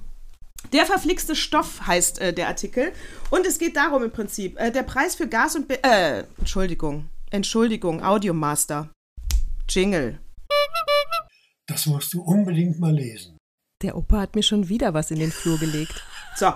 der 0.73 0.87
verflixte 0.87 1.37
Stoff 1.37 1.87
heißt 1.87 2.21
äh, 2.21 2.33
der 2.33 2.49
Artikel. 2.49 2.93
Und 3.31 3.47
es 3.47 3.59
geht 3.59 3.77
darum 3.77 4.03
im 4.03 4.11
Prinzip, 4.11 4.59
äh, 4.59 4.73
der 4.73 4.83
Preis 4.83 5.15
für 5.15 5.29
Gas 5.29 5.55
und... 5.55 5.69
Be 5.69 5.83
äh, 5.85 6.25
Entschuldigung. 6.39 7.09
Entschuldigung, 7.31 8.03
Audiomaster. 8.03 8.91
Jingle. 9.69 10.19
Das 11.67 11.87
musst 11.87 12.15
du 12.15 12.23
unbedingt 12.23 12.81
mal 12.81 12.95
lesen. 12.95 13.37
Der 13.83 13.97
Opa 13.97 14.21
hat 14.21 14.35
mir 14.35 14.43
schon 14.43 14.69
wieder 14.69 14.95
was 14.95 15.11
in 15.11 15.19
den 15.19 15.31
Flur 15.31 15.59
gelegt. 15.59 16.03
So, 16.37 16.53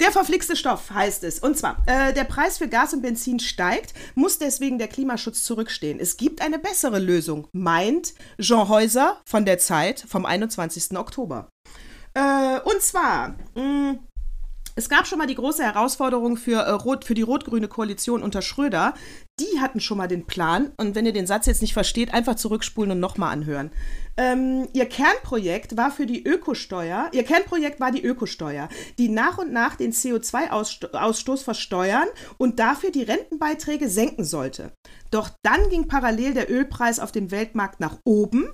der 0.00 0.10
verflixte 0.10 0.56
Stoff 0.56 0.90
heißt 0.90 1.24
es. 1.24 1.38
Und 1.38 1.56
zwar, 1.56 1.82
äh, 1.86 2.12
der 2.12 2.24
Preis 2.24 2.58
für 2.58 2.68
Gas 2.68 2.92
und 2.94 3.02
Benzin 3.02 3.38
steigt, 3.38 3.94
muss 4.14 4.38
deswegen 4.38 4.78
der 4.78 4.88
Klimaschutz 4.88 5.44
zurückstehen. 5.44 6.00
Es 6.00 6.16
gibt 6.16 6.42
eine 6.42 6.58
bessere 6.58 6.98
Lösung, 6.98 7.46
meint 7.52 8.14
Jean 8.40 8.68
Häuser 8.68 9.20
von 9.26 9.44
der 9.44 9.58
Zeit 9.58 10.04
vom 10.08 10.26
21. 10.26 10.96
Oktober. 10.96 11.48
Äh, 12.14 12.60
und 12.60 12.82
zwar, 12.82 13.36
mh, 13.54 13.98
es 14.76 14.88
gab 14.88 15.06
schon 15.06 15.18
mal 15.18 15.26
die 15.26 15.34
große 15.34 15.62
Herausforderung 15.62 16.36
für, 16.36 16.60
äh, 16.60 16.70
Rot, 16.70 17.04
für 17.04 17.14
die 17.14 17.22
rot-grüne 17.22 17.68
Koalition 17.68 18.22
unter 18.22 18.42
Schröder. 18.42 18.94
Die 19.38 19.60
hatten 19.60 19.80
schon 19.80 19.98
mal 19.98 20.08
den 20.08 20.26
Plan. 20.26 20.72
Und 20.76 20.94
wenn 20.94 21.06
ihr 21.06 21.12
den 21.12 21.26
Satz 21.26 21.46
jetzt 21.46 21.62
nicht 21.62 21.72
versteht, 21.72 22.12
einfach 22.12 22.36
zurückspulen 22.36 22.92
und 22.92 23.00
nochmal 23.00 23.32
anhören. 23.32 23.70
Ähm, 24.16 24.68
ihr 24.72 24.86
Kernprojekt 24.86 25.76
war 25.76 25.90
für 25.90 26.06
die 26.06 26.22
Ökosteuer. 26.24 27.08
Ihr 27.12 27.24
Kernprojekt 27.24 27.80
war 27.80 27.90
die 27.90 28.04
Ökosteuer, 28.04 28.68
die 28.98 29.08
nach 29.08 29.38
und 29.38 29.52
nach 29.52 29.76
den 29.76 29.92
CO2-Ausstoß 29.92 31.42
versteuern 31.42 32.08
und 32.36 32.58
dafür 32.58 32.90
die 32.90 33.02
Rentenbeiträge 33.02 33.88
senken 33.88 34.24
sollte. 34.24 34.72
Doch 35.10 35.30
dann 35.42 35.68
ging 35.70 35.88
parallel 35.88 36.34
der 36.34 36.50
Ölpreis 36.50 37.00
auf 37.00 37.12
dem 37.12 37.30
Weltmarkt 37.30 37.80
nach 37.80 37.98
oben. 38.04 38.48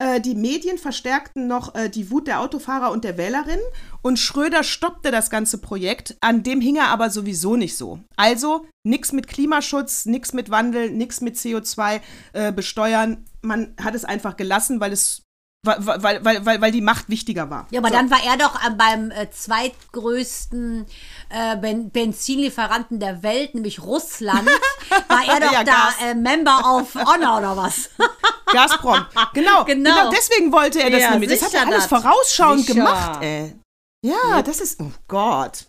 Äh, 0.00 0.20
die 0.20 0.36
Medien 0.36 0.78
verstärkten 0.78 1.48
noch 1.48 1.74
äh, 1.74 1.88
die 1.88 2.10
Wut 2.10 2.28
der 2.28 2.40
Autofahrer 2.40 2.92
und 2.92 3.02
der 3.02 3.18
Wählerinnen 3.18 3.64
und 4.00 4.18
Schröder 4.18 4.62
stoppte 4.62 5.10
das 5.10 5.28
ganze 5.28 5.58
Projekt, 5.58 6.16
an 6.20 6.44
dem 6.44 6.60
hing 6.60 6.76
er 6.76 6.88
aber 6.88 7.10
sowieso 7.10 7.56
nicht 7.56 7.76
so. 7.76 7.98
Also 8.16 8.66
nichts 8.84 9.12
mit 9.12 9.26
Klimaschutz, 9.26 10.06
nichts 10.06 10.32
mit 10.32 10.50
Wandel, 10.50 10.90
nichts 10.90 11.20
mit 11.20 11.36
CO2 11.36 12.00
äh, 12.32 12.52
besteuern. 12.52 13.24
Man 13.42 13.74
hat 13.82 13.96
es 13.96 14.04
einfach 14.04 14.36
gelassen, 14.36 14.80
weil 14.80 14.92
es 14.92 15.22
weil, 15.64 16.02
weil, 16.02 16.44
weil, 16.44 16.60
weil, 16.60 16.72
die 16.72 16.80
Macht 16.80 17.08
wichtiger 17.08 17.50
war. 17.50 17.66
Ja, 17.70 17.80
aber 17.80 17.88
So. 17.88 17.94
dann 17.94 18.10
war 18.10 18.20
er 18.24 18.36
doch 18.36 18.54
äh, 18.64 18.70
beim 18.70 19.10
äh, 19.10 19.28
zweitgrößten 19.30 20.86
äh, 21.30 21.56
ben 21.56 21.90
Benzinlieferanten 21.90 23.00
der 23.00 23.22
Welt, 23.22 23.54
nämlich 23.54 23.82
Russland, 23.82 24.48
war 25.08 25.24
er 25.26 25.40
doch 25.40 25.52
Ja, 25.52 25.64
da 25.64 25.88
äh, 26.04 26.14
Member 26.14 26.76
of 26.76 26.94
Honor 26.94 27.38
oder 27.38 27.56
was? 27.56 27.90
Gazprom. 28.52 29.04
Genau, 29.34 29.64
Genau. 29.64 29.94
genau. 29.94 30.10
deswegen 30.10 30.52
wollte 30.52 30.80
er 30.80 30.90
das 30.90 31.02
Ja, 31.02 31.10
nämlich. 31.10 31.30
Das 31.30 31.42
hat 31.42 31.54
er 31.54 31.66
alles 31.66 31.86
vorausschauend 31.86 32.60
Sicher. 32.64 32.74
gemacht, 32.74 33.22
ey. 33.22 33.54
Ja, 34.02 34.42
das 34.42 34.60
ist, 34.60 34.80
oh 34.80 34.92
Gott. 35.08 35.66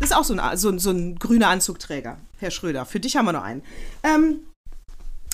Das 0.00 0.10
ist 0.10 0.16
auch 0.16 0.24
so 0.24 0.34
ein, 0.34 0.56
so, 0.56 0.68
ein- 0.68 0.78
so 0.80 0.90
ein 0.90 1.16
grüner 1.16 1.46
Anzugträger, 1.48 2.18
Herr 2.40 2.50
Schröder. 2.50 2.84
Für 2.86 2.98
dich 2.98 3.16
haben 3.16 3.26
wir 3.26 3.32
noch 3.32 3.44
einen. 3.44 3.62
Ähm, 4.02 4.48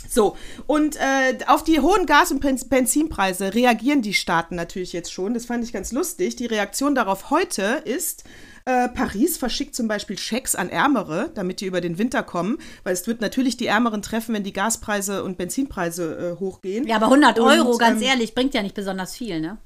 so, 0.09 0.36
und 0.66 0.96
äh, 0.96 1.38
auf 1.46 1.62
die 1.64 1.80
hohen 1.80 2.06
Gas- 2.06 2.32
und 2.32 2.40
Benz- 2.40 2.64
Benzinpreise 2.68 3.54
reagieren 3.54 4.02
die 4.02 4.14
Staaten 4.14 4.54
natürlich 4.56 4.92
jetzt 4.92 5.12
schon. 5.12 5.34
Das 5.34 5.46
fand 5.46 5.62
ich 5.64 5.72
ganz 5.72 5.92
lustig. 5.92 6.36
Die 6.36 6.46
Reaktion 6.46 6.94
darauf 6.94 7.30
heute 7.30 7.82
ist, 7.84 8.24
Äh, 8.64 8.90
Paris 8.90 9.38
verschickt 9.38 9.74
zum 9.74 9.88
Beispiel 9.88 10.18
Schecks 10.18 10.54
an 10.54 10.68
Ärmere, 10.68 11.30
damit 11.34 11.62
die 11.62 11.64
über 11.64 11.80
den 11.80 11.96
Winter 11.96 12.22
kommen, 12.22 12.59
weil 12.84 12.92
es 12.92 13.06
wird 13.06 13.22
natürlich 13.22 13.56
die 13.56 13.66
Ärmeren 13.66 14.02
treffen, 14.02 14.34
wenn 14.34 14.42
die 14.44 14.52
Gaspreise 14.52 15.24
und 15.24 15.38
Benzinpreise 15.38 16.36
äh, 16.36 16.38
hochgehen. 16.40 16.86
Ja, 16.86 16.96
aber 16.96 17.06
100 17.06 17.40
Euro, 17.40 17.70
Und, 17.70 17.78
ganz 17.78 18.02
ähm, 18.02 18.09
ehrlich, 18.09 18.34
bringt 18.34 18.52
ja 18.52 18.62
nicht 18.62 18.74
besonders 18.74 19.16
viel, 19.16 19.40
ne? 19.40 19.56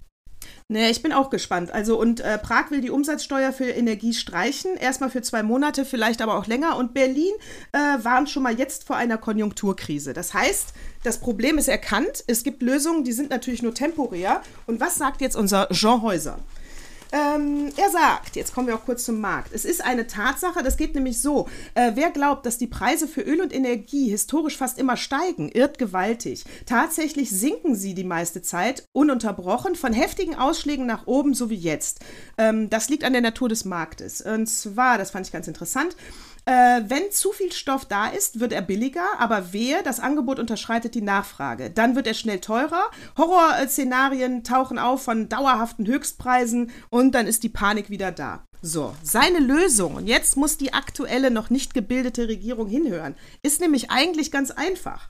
Nee, 0.69 0.91
ich 0.91 1.03
bin 1.03 1.13
auch 1.13 1.31
gespannt. 1.31 1.71
Also, 1.71 1.99
und 2.01 2.21
äh, 2.21 2.39
Prag 2.39 2.71
will 2.71 2.81
die 2.81 2.91
Umsatzsteuer 2.91 3.53
für 3.53 3.67
Energie 3.67 4.15
streichen. 4.15 4.77
Erstmal 4.77 5.11
für 5.11 5.23
zwei 5.23 5.43
Monate, 5.43 5.85
vielleicht 5.85 6.23
aber 6.23 6.39
auch 6.39 6.47
länger. 6.47 6.77
Und 6.77 6.95
Berlin 6.95 7.33
äh, 7.73 7.79
warnt 8.03 8.31
schon 8.31 8.43
mal 8.43 8.59
jetzt 8.59 8.85
vor 8.85 8.97
einer 8.97 9.19
Konjunkturkrise. 9.19 10.13
Das 10.13 10.35
heißt, 10.35 10.73
das 11.03 11.19
Problem 11.19 11.59
ist 11.59 11.69
erkannt. 11.69 12.25
Es 12.27 12.43
gibt 12.43 12.63
Lösungen, 12.63 13.05
die 13.05 13.13
sind 13.13 13.31
natürlich 13.31 13.63
nur 13.63 13.75
temporär. 13.75 14.43
Und 14.67 14.81
was 14.81 14.97
sagt 14.97 15.21
jetzt 15.21 15.37
unser 15.37 15.69
Jean 15.71 16.03
Häuser? 16.03 16.39
Ähm, 17.13 17.71
er 17.77 17.91
sagt, 17.91 18.37
jetzt 18.37 18.55
kommen 18.55 18.67
wir 18.67 18.75
auch 18.75 18.87
kurz 18.87 19.05
zum 19.05 19.21
Markt. 19.21 19.53
Es 19.53 19.67
ist 19.67 19.85
eine 19.85 20.07
Tatsache, 20.07 20.63
das 20.63 20.79
geht 20.79 20.95
nämlich 20.95 21.21
so. 21.21 21.47
Äh, 21.75 21.93
wer 21.95 22.11
glaubt, 22.11 22.47
dass 22.47 22.57
die 22.57 22.67
Preise 22.67 23.07
für 23.07 23.21
Öl 23.21 23.43
und 23.43 23.55
Energie 23.55 24.09
historisch 24.09 24.57
fast 24.57 24.79
immer 24.79 24.97
steigen, 24.97 25.51
irrt 25.51 25.79
gewaltig. 25.79 26.45
Tatsächlich 26.65 27.31
sinken 27.31 27.75
sie 27.75 27.95
die 27.95 28.05
meiste 28.05 28.41
Zeit 28.41 28.87
ununterbrochen, 28.93 29.75
von 29.75 29.93
heftigen 29.93 30.35
Ausschlägen 30.37 30.87
nach 30.87 31.07
oben, 31.07 31.35
so 31.35 31.51
wie 31.51 31.57
jetzt. 31.57 32.01
Ähm, 32.39 32.71
das 32.71 32.89
liegt 32.89 33.05
an 33.05 33.13
der 33.13 33.23
Natur 33.23 33.51
des 33.51 33.67
Marktes. 33.67 34.23
Und 34.23 34.47
zwar, 34.47 34.97
das 34.97 35.11
fand 35.11 35.27
ich 35.27 35.33
ganz 35.33 35.47
interessant, 35.47 35.97
äh, 36.45 36.81
wenn 36.89 37.11
zu 37.13 37.33
viel 37.33 37.53
Stoff 37.53 37.85
da 37.85 38.09
ist, 38.09 38.41
wird 38.41 38.53
er 38.53 38.63
billiger, 38.63 39.07
aber 39.19 39.53
wehe, 39.53 39.83
das 39.85 40.01
Angebot 40.01 40.39
unterschreitet 40.39 40.95
die 40.95 41.03
Nachfrage. 41.03 41.71
Dann 41.71 41.95
wird 41.95 42.07
er 42.07 42.15
schnell 42.15 42.41
teurer. 42.41 42.91
Horrorszenarien 43.17 44.43
tauchen 44.43 44.79
auf 44.79 45.05
von 45.05 45.29
dauerhaften 45.29 45.87
Höchstpreisen 45.87 46.71
und 46.91 47.13
dann 47.15 47.27
ist 47.27 47.45
die 47.45 47.49
Panik 47.49 47.91
wieder 47.91 48.11
da. 48.11 48.45
So, 48.61 48.95
seine 49.03 49.41
Lösung, 49.41 49.97
und 49.97 50.07
jetzt 50.07 50.37
muss 50.37 50.57
die 50.57 50.73
aktuelle, 50.73 51.31
noch 51.31 51.51
nicht 51.51 51.75
gebildete 51.75 52.29
Regierung 52.29 52.69
hinhören, 52.69 53.17
ist 53.43 53.61
nämlich 53.61 53.91
eigentlich 53.91 54.31
ganz 54.31 54.53
einfach. 54.53 55.09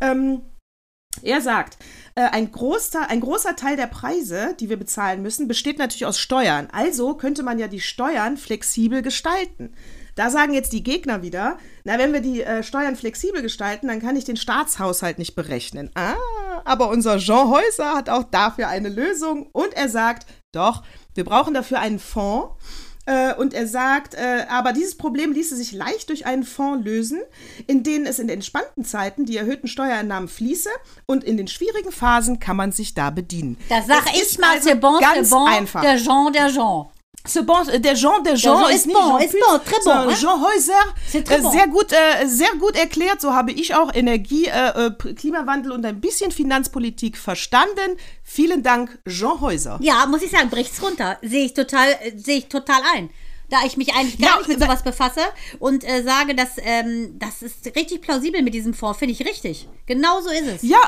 Ähm, 0.00 0.40
er 1.22 1.40
sagt, 1.40 1.78
äh, 2.14 2.22
ein, 2.22 2.50
großer, 2.50 3.08
ein 3.08 3.20
großer 3.20 3.56
Teil 3.56 3.76
der 3.76 3.86
Preise, 3.86 4.54
die 4.58 4.68
wir 4.68 4.76
bezahlen 4.76 5.22
müssen, 5.22 5.48
besteht 5.48 5.78
natürlich 5.78 6.06
aus 6.06 6.18
Steuern. 6.18 6.68
Also 6.72 7.14
könnte 7.14 7.42
man 7.42 7.58
ja 7.58 7.68
die 7.68 7.80
Steuern 7.80 8.36
flexibel 8.36 9.02
gestalten. 9.02 9.74
Da 10.14 10.30
sagen 10.30 10.54
jetzt 10.54 10.72
die 10.72 10.82
Gegner 10.82 11.22
wieder, 11.22 11.58
na, 11.84 11.98
wenn 11.98 12.12
wir 12.12 12.20
die 12.20 12.42
äh, 12.42 12.62
Steuern 12.62 12.96
flexibel 12.96 13.42
gestalten, 13.42 13.88
dann 13.88 14.00
kann 14.00 14.16
ich 14.16 14.24
den 14.24 14.36
Staatshaushalt 14.36 15.18
nicht 15.18 15.34
berechnen. 15.34 15.90
Ah, 15.94 16.14
aber 16.64 16.88
unser 16.88 17.18
Jean 17.18 17.48
Häuser 17.48 17.94
hat 17.94 18.08
auch 18.08 18.24
dafür 18.24 18.68
eine 18.68 18.88
Lösung 18.88 19.48
und 19.52 19.74
er 19.74 19.88
sagt, 19.88 20.26
doch, 20.52 20.82
wir 21.14 21.24
brauchen 21.24 21.54
dafür 21.54 21.80
einen 21.80 21.98
Fonds. 21.98 22.54
Äh, 23.06 23.34
und 23.34 23.52
er 23.52 23.66
sagt, 23.66 24.14
äh, 24.14 24.46
aber 24.48 24.72
dieses 24.72 24.96
Problem 24.96 25.32
ließe 25.32 25.54
sich 25.56 25.72
leicht 25.72 26.08
durch 26.08 26.24
einen 26.24 26.42
Fonds 26.42 26.86
lösen, 26.86 27.20
in 27.66 27.82
denen 27.82 28.06
es 28.06 28.18
in 28.18 28.30
entspannten 28.30 28.82
Zeiten 28.82 29.26
die 29.26 29.36
erhöhten 29.36 29.68
Steuereinnahmen 29.68 30.26
fließe 30.26 30.70
und 31.04 31.22
in 31.22 31.36
den 31.36 31.46
schwierigen 31.46 31.92
Phasen 31.92 32.38
kann 32.40 32.56
man 32.56 32.72
sich 32.72 32.94
da 32.94 33.10
bedienen. 33.10 33.58
Das 33.68 33.86
sag 33.88 34.06
Das 34.06 34.14
ich 34.14 34.22
ist 34.22 34.40
mal, 34.40 34.52
also 34.56 34.70
c'est 34.70 34.76
bon, 34.76 34.96
c'est 35.00 35.28
bon, 35.28 35.46
einfach. 35.46 35.82
der 35.82 35.98
Jean, 35.98 36.32
der 36.32 36.48
Jean. 36.48 36.86
Ce 37.26 37.38
bon, 37.40 37.54
der 37.78 37.94
Jean, 37.94 38.22
der 38.22 38.34
Jean, 38.36 38.60
Jean 38.60 38.68
ist 38.68 38.86
nicht 38.86 38.94
bon, 38.94 39.18
Jean 39.18 39.24
ist 39.24 39.32
bon, 39.32 39.56
très 39.56 39.76
bon, 39.76 39.82
sondern 39.82 40.10
hein? 40.10 40.16
Jean 40.20 40.42
Häuser. 40.42 40.72
C'est 41.10 41.24
très 41.24 41.40
bon. 41.40 41.50
sehr 41.50 41.68
gut, 41.68 41.90
äh, 41.90 42.26
sehr 42.26 42.54
gut 42.58 42.76
erklärt. 42.76 43.22
So 43.22 43.32
habe 43.32 43.50
ich 43.52 43.74
auch 43.74 43.94
Energie, 43.94 44.44
äh, 44.44 44.88
äh, 44.88 45.14
Klimawandel 45.14 45.72
und 45.72 45.86
ein 45.86 46.02
bisschen 46.02 46.32
Finanzpolitik 46.32 47.16
verstanden. 47.16 47.96
Vielen 48.22 48.62
Dank, 48.62 48.98
Jean 49.08 49.40
Häuser. 49.40 49.78
Ja, 49.80 50.04
muss 50.04 50.20
ich 50.20 50.32
sagen, 50.32 50.50
bricht's 50.50 50.82
runter. 50.82 51.16
Sehe 51.22 51.46
ich 51.46 51.54
total, 51.54 51.92
äh, 52.02 52.12
sehe 52.14 52.38
ich 52.38 52.48
total 52.48 52.82
ein. 52.94 53.08
Da 53.50 53.58
ich 53.66 53.76
mich 53.76 53.94
eigentlich 53.94 54.18
gar 54.18 54.30
Ja, 54.30 54.38
nicht 54.38 54.48
mit 54.48 54.60
sowas 54.60 54.82
befasse 54.82 55.20
und 55.58 55.84
äh, 55.84 56.02
sage, 56.02 56.34
dass 56.34 56.52
ähm, 56.58 57.16
das 57.18 57.42
ist 57.42 57.66
richtig 57.76 58.00
plausibel 58.00 58.42
mit 58.42 58.54
diesem 58.54 58.72
Fonds, 58.74 58.98
finde 58.98 59.12
ich 59.12 59.20
richtig. 59.26 59.68
Genau 59.86 60.20
so 60.22 60.30
ist 60.30 60.46
es. 60.46 60.62
Ja, 60.62 60.78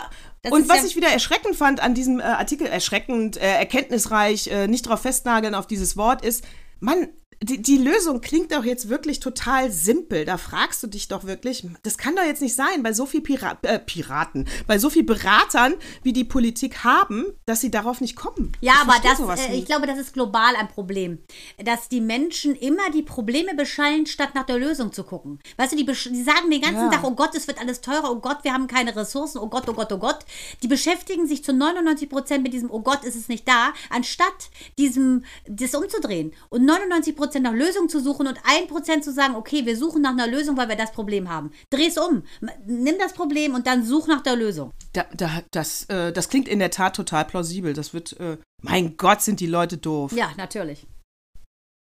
Das 0.42 0.52
und 0.52 0.68
was 0.68 0.78
ja- 0.78 0.84
ich 0.86 0.96
wieder 0.96 1.08
erschreckend 1.08 1.54
fand 1.56 1.80
an 1.80 1.94
diesem 1.94 2.18
äh, 2.18 2.22
Artikel, 2.22 2.66
erschreckend, 2.66 3.36
äh, 3.36 3.40
erkenntnisreich, 3.58 4.46
äh, 4.48 4.68
nicht 4.68 4.88
drauf 4.88 5.02
festnageln 5.02 5.54
auf 5.54 5.66
dieses 5.66 5.96
Wort, 5.96 6.24
ist, 6.24 6.44
Mann, 6.80 7.08
die, 7.46 7.62
die 7.62 7.78
Lösung 7.78 8.20
klingt 8.20 8.52
doch 8.52 8.64
jetzt 8.64 8.88
wirklich 8.88 9.20
total 9.20 9.70
simpel. 9.70 10.24
Da 10.24 10.36
fragst 10.36 10.82
du 10.82 10.88
dich 10.88 11.06
doch 11.06 11.24
wirklich, 11.24 11.64
das 11.84 11.96
kann 11.96 12.16
doch 12.16 12.24
jetzt 12.24 12.42
nicht 12.42 12.56
sein, 12.56 12.82
bei 12.82 12.92
so 12.92 13.06
viel 13.06 13.20
Pira 13.20 13.56
äh, 13.62 13.78
Piraten, 13.78 14.48
bei 14.66 14.78
so 14.78 14.90
viel 14.90 15.04
Beratern, 15.04 15.74
wie 16.02 16.12
die 16.12 16.24
Politik 16.24 16.82
haben, 16.82 17.24
dass 17.44 17.60
sie 17.60 17.70
darauf 17.70 18.00
nicht 18.00 18.16
kommen. 18.16 18.52
Ja, 18.60 18.74
Ich 18.74 18.80
aber 18.80 18.96
das, 19.02 19.48
äh, 19.48 19.54
ich 19.54 19.64
glaube, 19.64 19.86
das 19.86 19.98
ist 19.98 20.12
global 20.12 20.56
ein 20.56 20.68
Problem. 20.68 21.18
Dass 21.64 21.88
die 21.88 22.00
Menschen 22.00 22.56
immer 22.56 22.90
die 22.92 23.02
Probleme 23.02 23.54
beschallen, 23.54 24.06
statt 24.06 24.34
nach 24.34 24.46
der 24.46 24.58
Lösung 24.58 24.92
zu 24.92 25.04
gucken. 25.04 25.38
Weißt 25.56 25.72
du, 25.72 25.76
die, 25.76 25.84
die 25.84 26.22
sagen 26.24 26.50
den 26.50 26.60
ganzen 26.60 26.82
Ja. 26.82 26.90
Tag, 26.90 27.04
oh 27.04 27.12
Gott, 27.14 27.34
es 27.36 27.46
wird 27.46 27.60
alles 27.60 27.80
teurer, 27.80 28.10
oh 28.10 28.20
Gott, 28.20 28.38
wir 28.42 28.52
haben 28.52 28.66
keine 28.66 28.96
Ressourcen, 28.96 29.38
oh 29.38 29.48
Gott, 29.48 29.68
oh 29.68 29.72
Gott, 29.72 29.92
oh 29.92 29.98
Gott. 29.98 30.18
Die 30.62 30.68
beschäftigen 30.68 31.28
sich 31.28 31.44
zu 31.44 31.52
99 31.52 32.08
Prozent 32.08 32.42
mit 32.42 32.52
diesem, 32.52 32.70
oh 32.72 32.80
Gott, 32.80 33.04
ist 33.04 33.14
es 33.14 33.28
nicht 33.28 33.46
da, 33.46 33.72
anstatt 33.90 34.50
diesem, 34.78 35.24
das 35.46 35.74
umzudrehen 35.74 36.32
und 36.48 36.64
99 36.64 37.14
Prozent 37.14 37.35
nach 37.40 37.52
Lösungen 37.52 37.88
zu 37.88 38.00
suchen 38.00 38.26
und 38.26 38.38
1 38.44 38.68
Prozent 38.68 39.04
zu 39.04 39.12
sagen, 39.12 39.34
okay, 39.34 39.66
wir 39.66 39.76
suchen 39.76 40.02
nach 40.02 40.12
einer 40.12 40.26
Lösung, 40.26 40.56
weil 40.56 40.68
wir 40.68 40.76
das 40.76 40.92
Problem 40.92 41.28
haben. 41.28 41.50
Dreh 41.70 41.86
es 41.86 41.98
um. 41.98 42.22
Nimm 42.66 42.96
das 42.98 43.12
Problem 43.12 43.54
und 43.54 43.66
dann 43.66 43.84
such 43.84 44.06
nach 44.06 44.22
der 44.22 44.36
Lösung. 44.36 44.72
Da, 44.92 45.04
da, 45.14 45.42
das, 45.50 45.84
äh, 45.84 46.12
das 46.12 46.28
klingt 46.28 46.48
in 46.48 46.58
der 46.58 46.70
Tat 46.70 46.96
total 46.96 47.24
plausibel. 47.24 47.72
Das 47.72 47.94
wird, 47.94 48.18
äh, 48.20 48.38
mein 48.62 48.96
Gott, 48.96 49.22
sind 49.22 49.40
die 49.40 49.46
Leute 49.46 49.76
doof. 49.78 50.12
Ja, 50.12 50.30
natürlich. 50.36 50.86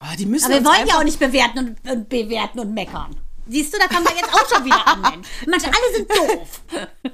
Ah, 0.04 0.16
die 0.18 0.26
müssen 0.26 0.46
Aber 0.46 0.56
wir 0.56 0.66
wollen 0.66 0.88
ja 0.88 0.96
auch 0.98 1.04
nicht 1.04 1.20
bewerten 1.20 1.60
und, 1.60 1.92
und 1.92 2.10
bewerten 2.10 2.60
und 2.60 2.74
meckern. 2.74 3.16
Siehst 3.52 3.74
du, 3.74 3.78
da 3.78 3.88
kommen 3.88 4.08
wir 4.08 4.16
jetzt 4.16 4.34
auch 4.34 4.48
schon 4.48 4.64
wieder 4.64 4.88
an, 4.88 5.02
Mensch. 5.12 5.28
Manche, 5.46 5.68
alle 5.68 5.94
sind 5.94 6.10
doof. 6.10 6.62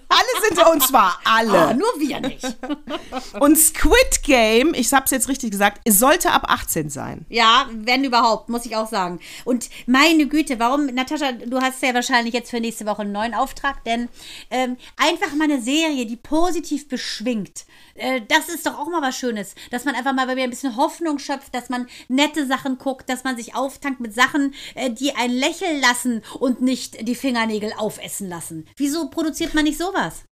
Alle 0.08 0.48
sind, 0.48 0.68
und 0.68 0.84
zwar 0.84 1.20
alle. 1.26 1.58
Aber 1.58 1.74
nur 1.74 1.92
wir 1.98 2.20
nicht. 2.20 2.46
Und 3.40 3.58
Squid 3.58 4.22
Game, 4.24 4.74
ich 4.76 4.94
hab's 4.94 5.12
jetzt 5.12 5.30
richtig 5.30 5.52
gesagt, 5.52 5.82
es 5.86 5.98
sollte 5.98 6.32
ab 6.32 6.44
18 6.48 6.90
sein. 6.90 7.26
Ja, 7.30 7.68
wenn 7.72 8.04
überhaupt, 8.04 8.50
muss 8.50 8.66
ich 8.66 8.76
auch 8.76 8.88
sagen. 8.88 9.20
Und 9.46 9.70
meine 9.88 10.28
Güte, 10.28 10.60
warum, 10.60 10.86
Natascha, 10.86 11.32
du 11.32 11.60
hast 11.60 11.82
ja 11.82 11.94
wahrscheinlich 11.94 12.34
jetzt 12.34 12.52
für 12.52 12.60
nächste 12.60 12.86
Woche 12.86 13.02
einen 13.02 13.12
neuen 13.12 13.34
Auftrag, 13.34 13.84
denn 13.84 14.08
ähm, 14.52 14.78
einfach 14.96 15.34
mal 15.34 15.46
eine 15.46 15.62
Serie, 15.62 16.06
die 16.06 16.18
positiv 16.18 16.88
beschwingt. 16.88 17.66
Äh, 17.96 18.22
das 18.28 18.50
ist 18.50 18.66
doch 18.66 18.78
auch 18.78 18.88
mal 18.88 19.02
was 19.02 19.18
Schönes, 19.18 19.56
dass 19.72 19.86
man 19.86 19.96
einfach 19.96 20.14
mal 20.14 20.28
wieder 20.28 20.44
ein 20.44 20.50
bisschen 20.50 20.78
Hoffnung 20.78 21.20
schöpft, 21.20 21.54
dass 21.54 21.70
man 21.70 21.88
nette 22.08 22.46
Sachen 22.46 22.78
guckt, 22.78 23.10
dass 23.10 23.24
man 23.24 23.36
sich 23.36 23.56
auftankt 23.56 24.00
mit 24.00 24.14
Sachen, 24.14 24.54
äh, 24.76 24.92
die 24.92 25.16
einen 25.16 25.34
lächeln 25.34 25.82
lassen 25.82 26.22
und 26.36 26.62
nicht 26.62 27.08
die 27.08 27.16
Fingernägel 27.16 27.74
aufessen 27.78 28.30
lassen. 28.30 28.68
Wieso 28.76 29.10
produziert 29.10 29.54
man 29.54 29.64
nicht 29.64 29.78
sowas? 29.78 30.26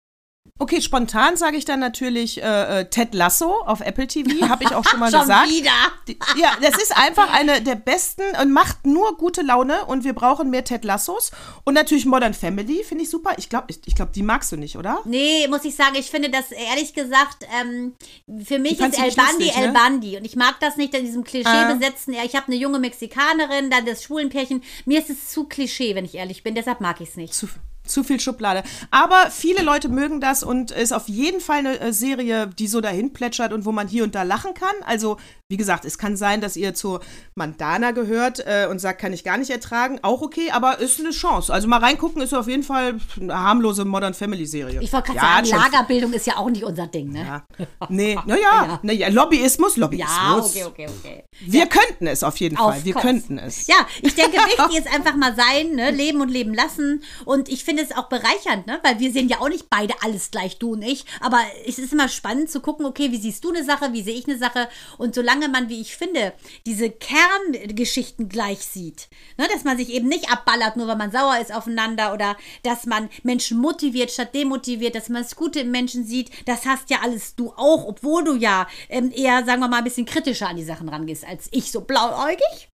Okay, 0.59 0.81
spontan 0.81 1.35
sage 1.35 1.57
ich 1.57 1.65
dann 1.65 1.79
natürlich 1.79 2.41
äh, 2.41 2.81
äh, 2.81 2.85
Ted 2.85 3.15
Lasso 3.15 3.61
auf 3.65 3.81
Apple 3.81 4.05
TV, 4.07 4.47
habe 4.47 4.63
ich 4.63 4.71
auch 4.73 4.85
schon 4.87 4.99
mal 4.99 5.09
Schon 5.11 5.21
gesagt. 5.21 5.49
wieder. 5.49 5.71
Die- 6.07 6.17
Ja, 6.39 6.51
das 6.61 6.77
ist 6.81 6.95
einfach 6.95 7.33
eine 7.33 7.59
der 7.61 7.73
besten 7.75 8.21
und 8.39 8.51
macht 8.51 8.85
nur 8.85 9.17
gute 9.17 9.41
Laune 9.41 9.83
und 9.85 10.03
wir 10.03 10.13
brauchen 10.13 10.51
mehr 10.51 10.63
Ted 10.63 10.85
Lassos. 10.85 11.31
Und 11.63 11.73
natürlich 11.73 12.05
Modern 12.05 12.35
Family, 12.35 12.83
finde 12.83 13.03
ich 13.03 13.09
super. 13.09 13.31
Ich 13.37 13.49
glaube, 13.49 13.65
ich, 13.69 13.79
ich 13.87 13.95
glaub, 13.95 14.13
die 14.13 14.21
magst 14.21 14.51
du 14.51 14.55
nicht, 14.55 14.77
oder? 14.77 14.99
Nee, 15.05 15.47
muss 15.47 15.65
ich 15.65 15.75
sagen, 15.75 15.95
ich 15.95 16.11
finde 16.11 16.29
das 16.29 16.51
ehrlich 16.51 16.93
gesagt, 16.93 17.47
ähm, 17.59 17.95
für 18.45 18.59
mich 18.59 18.73
ist 18.79 18.99
El 18.99 19.11
Bandi 19.11 19.45
lustig, 19.45 19.57
El 19.57 19.67
ne? 19.67 19.73
Bandi. 19.73 20.17
Und 20.17 20.23
ich 20.25 20.35
mag 20.35 20.59
das 20.59 20.77
nicht 20.77 20.93
in 20.93 21.03
diesem 21.03 21.23
Klischee 21.23 21.49
Ah. 21.49 21.73
besetzen. 21.73 22.13
Ja, 22.13 22.23
ich 22.23 22.35
habe 22.35 22.45
eine 22.47 22.57
junge 22.57 22.77
Mexikanerin, 22.77 23.71
dann 23.71 23.87
das 23.87 24.03
Schwulenpärchen. 24.03 24.63
Mir 24.85 24.99
ist 24.99 25.09
es 25.09 25.29
zu 25.31 25.45
Klischee, 25.45 25.95
wenn 25.95 26.05
ich 26.05 26.13
ehrlich 26.13 26.43
bin. 26.43 26.53
Deshalb 26.53 26.79
mag 26.79 27.01
ich 27.01 27.09
es 27.09 27.15
nicht. 27.17 27.33
Zu, 27.33 27.49
zu 27.85 28.03
viel 28.03 28.19
Schublade. 28.19 28.63
Aber 28.91 29.29
viele 29.29 29.61
Leute 29.63 29.89
mögen 29.89 30.21
das 30.21 30.43
und 30.43 30.71
ist 30.71 30.93
auf 30.93 31.07
jeden 31.07 31.41
Fall 31.41 31.59
eine 31.59 31.79
äh, 31.79 31.93
Serie, 31.93 32.47
die 32.47 32.67
so 32.67 32.81
dahin 32.81 33.13
plätschert 33.13 33.53
und 33.53 33.65
wo 33.65 33.71
man 33.71 33.87
hier 33.87 34.03
und 34.03 34.15
da 34.15 34.23
lachen 34.23 34.53
kann. 34.53 34.75
Also, 34.85 35.17
wie 35.49 35.57
gesagt, 35.57 35.85
es 35.85 35.97
kann 35.97 36.15
sein, 36.17 36.41
dass 36.41 36.55
ihr 36.57 36.73
zur 36.73 37.01
Mandana 37.35 37.91
gehört 37.91 38.39
äh, 38.39 38.67
und 38.69 38.79
sagt, 38.79 39.01
kann 39.01 39.13
ich 39.13 39.23
gar 39.23 39.37
nicht 39.37 39.49
ertragen. 39.49 39.99
Auch 40.01 40.21
okay, 40.21 40.49
aber 40.51 40.79
ist 40.79 40.99
eine 40.99 41.11
Chance. 41.11 41.53
Also 41.53 41.67
mal 41.67 41.79
reingucken 41.79 42.21
ist 42.21 42.33
auf 42.33 42.47
jeden 42.47 42.63
Fall 42.63 42.95
eine 43.19 43.37
harmlose 43.37 43.85
Modern 43.85 44.13
Family 44.13 44.45
Serie. 44.45 44.81
Ich 44.81 44.91
wollte 44.93 45.11
gerade 45.13 45.47
Ja, 45.47 45.57
sagen, 45.57 45.71
Lagerbildung 45.71 46.13
ist 46.13 46.25
ja 46.25 46.37
auch 46.37 46.49
nicht 46.49 46.63
unser 46.63 46.87
Ding, 46.87 47.11
ne? 47.11 47.43
Ja. 47.59 47.67
Nee, 47.89 48.17
naja, 48.25 48.79
na 48.83 48.93
ja, 48.93 49.09
Lobbyismus, 49.09 49.77
Lobbyismus. 49.77 50.55
Ja, 50.55 50.65
okay, 50.65 50.65
okay, 50.65 50.87
okay. 50.87 51.23
Wir 51.41 51.65
könnten 51.67 52.07
es 52.07 52.23
auf 52.23 52.37
jeden 52.37 52.57
Fall. 52.57 52.83
Wir 52.83 52.93
course. 52.93 53.07
könnten 53.07 53.37
es. 53.37 53.67
Ja, 53.67 53.75
ich 54.01 54.15
denke, 54.15 54.37
wichtig 54.37 54.79
ist 54.85 54.93
einfach 54.93 55.15
mal 55.15 55.35
sein, 55.35 55.75
ne? 55.75 55.91
leben 55.91 56.21
und 56.21 56.29
leben 56.29 56.53
lassen. 56.53 57.03
Und 57.25 57.49
ich 57.49 57.63
finde 57.63 57.72
es 57.77 57.91
auch 57.91 58.09
bereichernd, 58.09 58.67
ne? 58.67 58.79
weil 58.83 58.99
wir 58.99 59.11
sehen 59.11 59.29
ja 59.29 59.39
auch 59.39 59.49
nicht 59.49 59.69
beide 59.69 59.93
alles 60.01 60.31
gleich, 60.31 60.57
du 60.57 60.73
und 60.73 60.81
ich. 60.81 61.05
Aber 61.19 61.39
es 61.65 61.79
ist 61.79 61.93
immer 61.93 62.09
spannend 62.09 62.49
zu 62.49 62.59
gucken, 62.59 62.85
okay, 62.85 63.11
wie 63.11 63.17
siehst 63.17 63.43
du 63.43 63.49
eine 63.49 63.63
Sache, 63.63 63.93
wie 63.93 64.03
sehe 64.03 64.15
ich 64.15 64.27
eine 64.27 64.37
Sache. 64.37 64.69
Und 64.97 65.15
solange 65.15 65.49
man, 65.49 65.69
wie 65.69 65.81
ich 65.81 65.95
finde, 65.95 66.33
diese 66.65 66.89
Kerngeschichten 66.89 68.29
gleich 68.29 68.59
sieht, 68.59 69.09
ne? 69.37 69.47
dass 69.51 69.63
man 69.63 69.77
sich 69.77 69.89
eben 69.89 70.07
nicht 70.07 70.31
abballert, 70.31 70.77
nur 70.77 70.87
weil 70.87 70.97
man 70.97 71.11
sauer 71.11 71.37
ist 71.39 71.53
aufeinander 71.53 72.13
oder 72.13 72.37
dass 72.63 72.85
man 72.85 73.09
Menschen 73.23 73.57
motiviert 73.57 74.11
statt 74.11 74.33
demotiviert, 74.33 74.95
dass 74.95 75.09
man 75.09 75.23
das 75.23 75.35
Gute 75.35 75.61
im 75.61 75.71
Menschen 75.71 76.05
sieht, 76.05 76.31
das 76.47 76.65
hast 76.65 76.89
ja 76.89 76.99
alles 77.01 77.35
du 77.35 77.53
auch, 77.55 77.85
obwohl 77.85 78.23
du 78.23 78.35
ja 78.35 78.67
ähm, 78.89 79.11
eher, 79.13 79.45
sagen 79.45 79.61
wir 79.61 79.67
mal, 79.67 79.77
ein 79.77 79.83
bisschen 79.83 80.05
kritischer 80.05 80.47
an 80.47 80.57
die 80.57 80.63
Sachen 80.63 80.89
rangehst 80.89 81.25
als 81.25 81.47
ich, 81.51 81.71
so 81.71 81.81
blauäugig. 81.81 82.69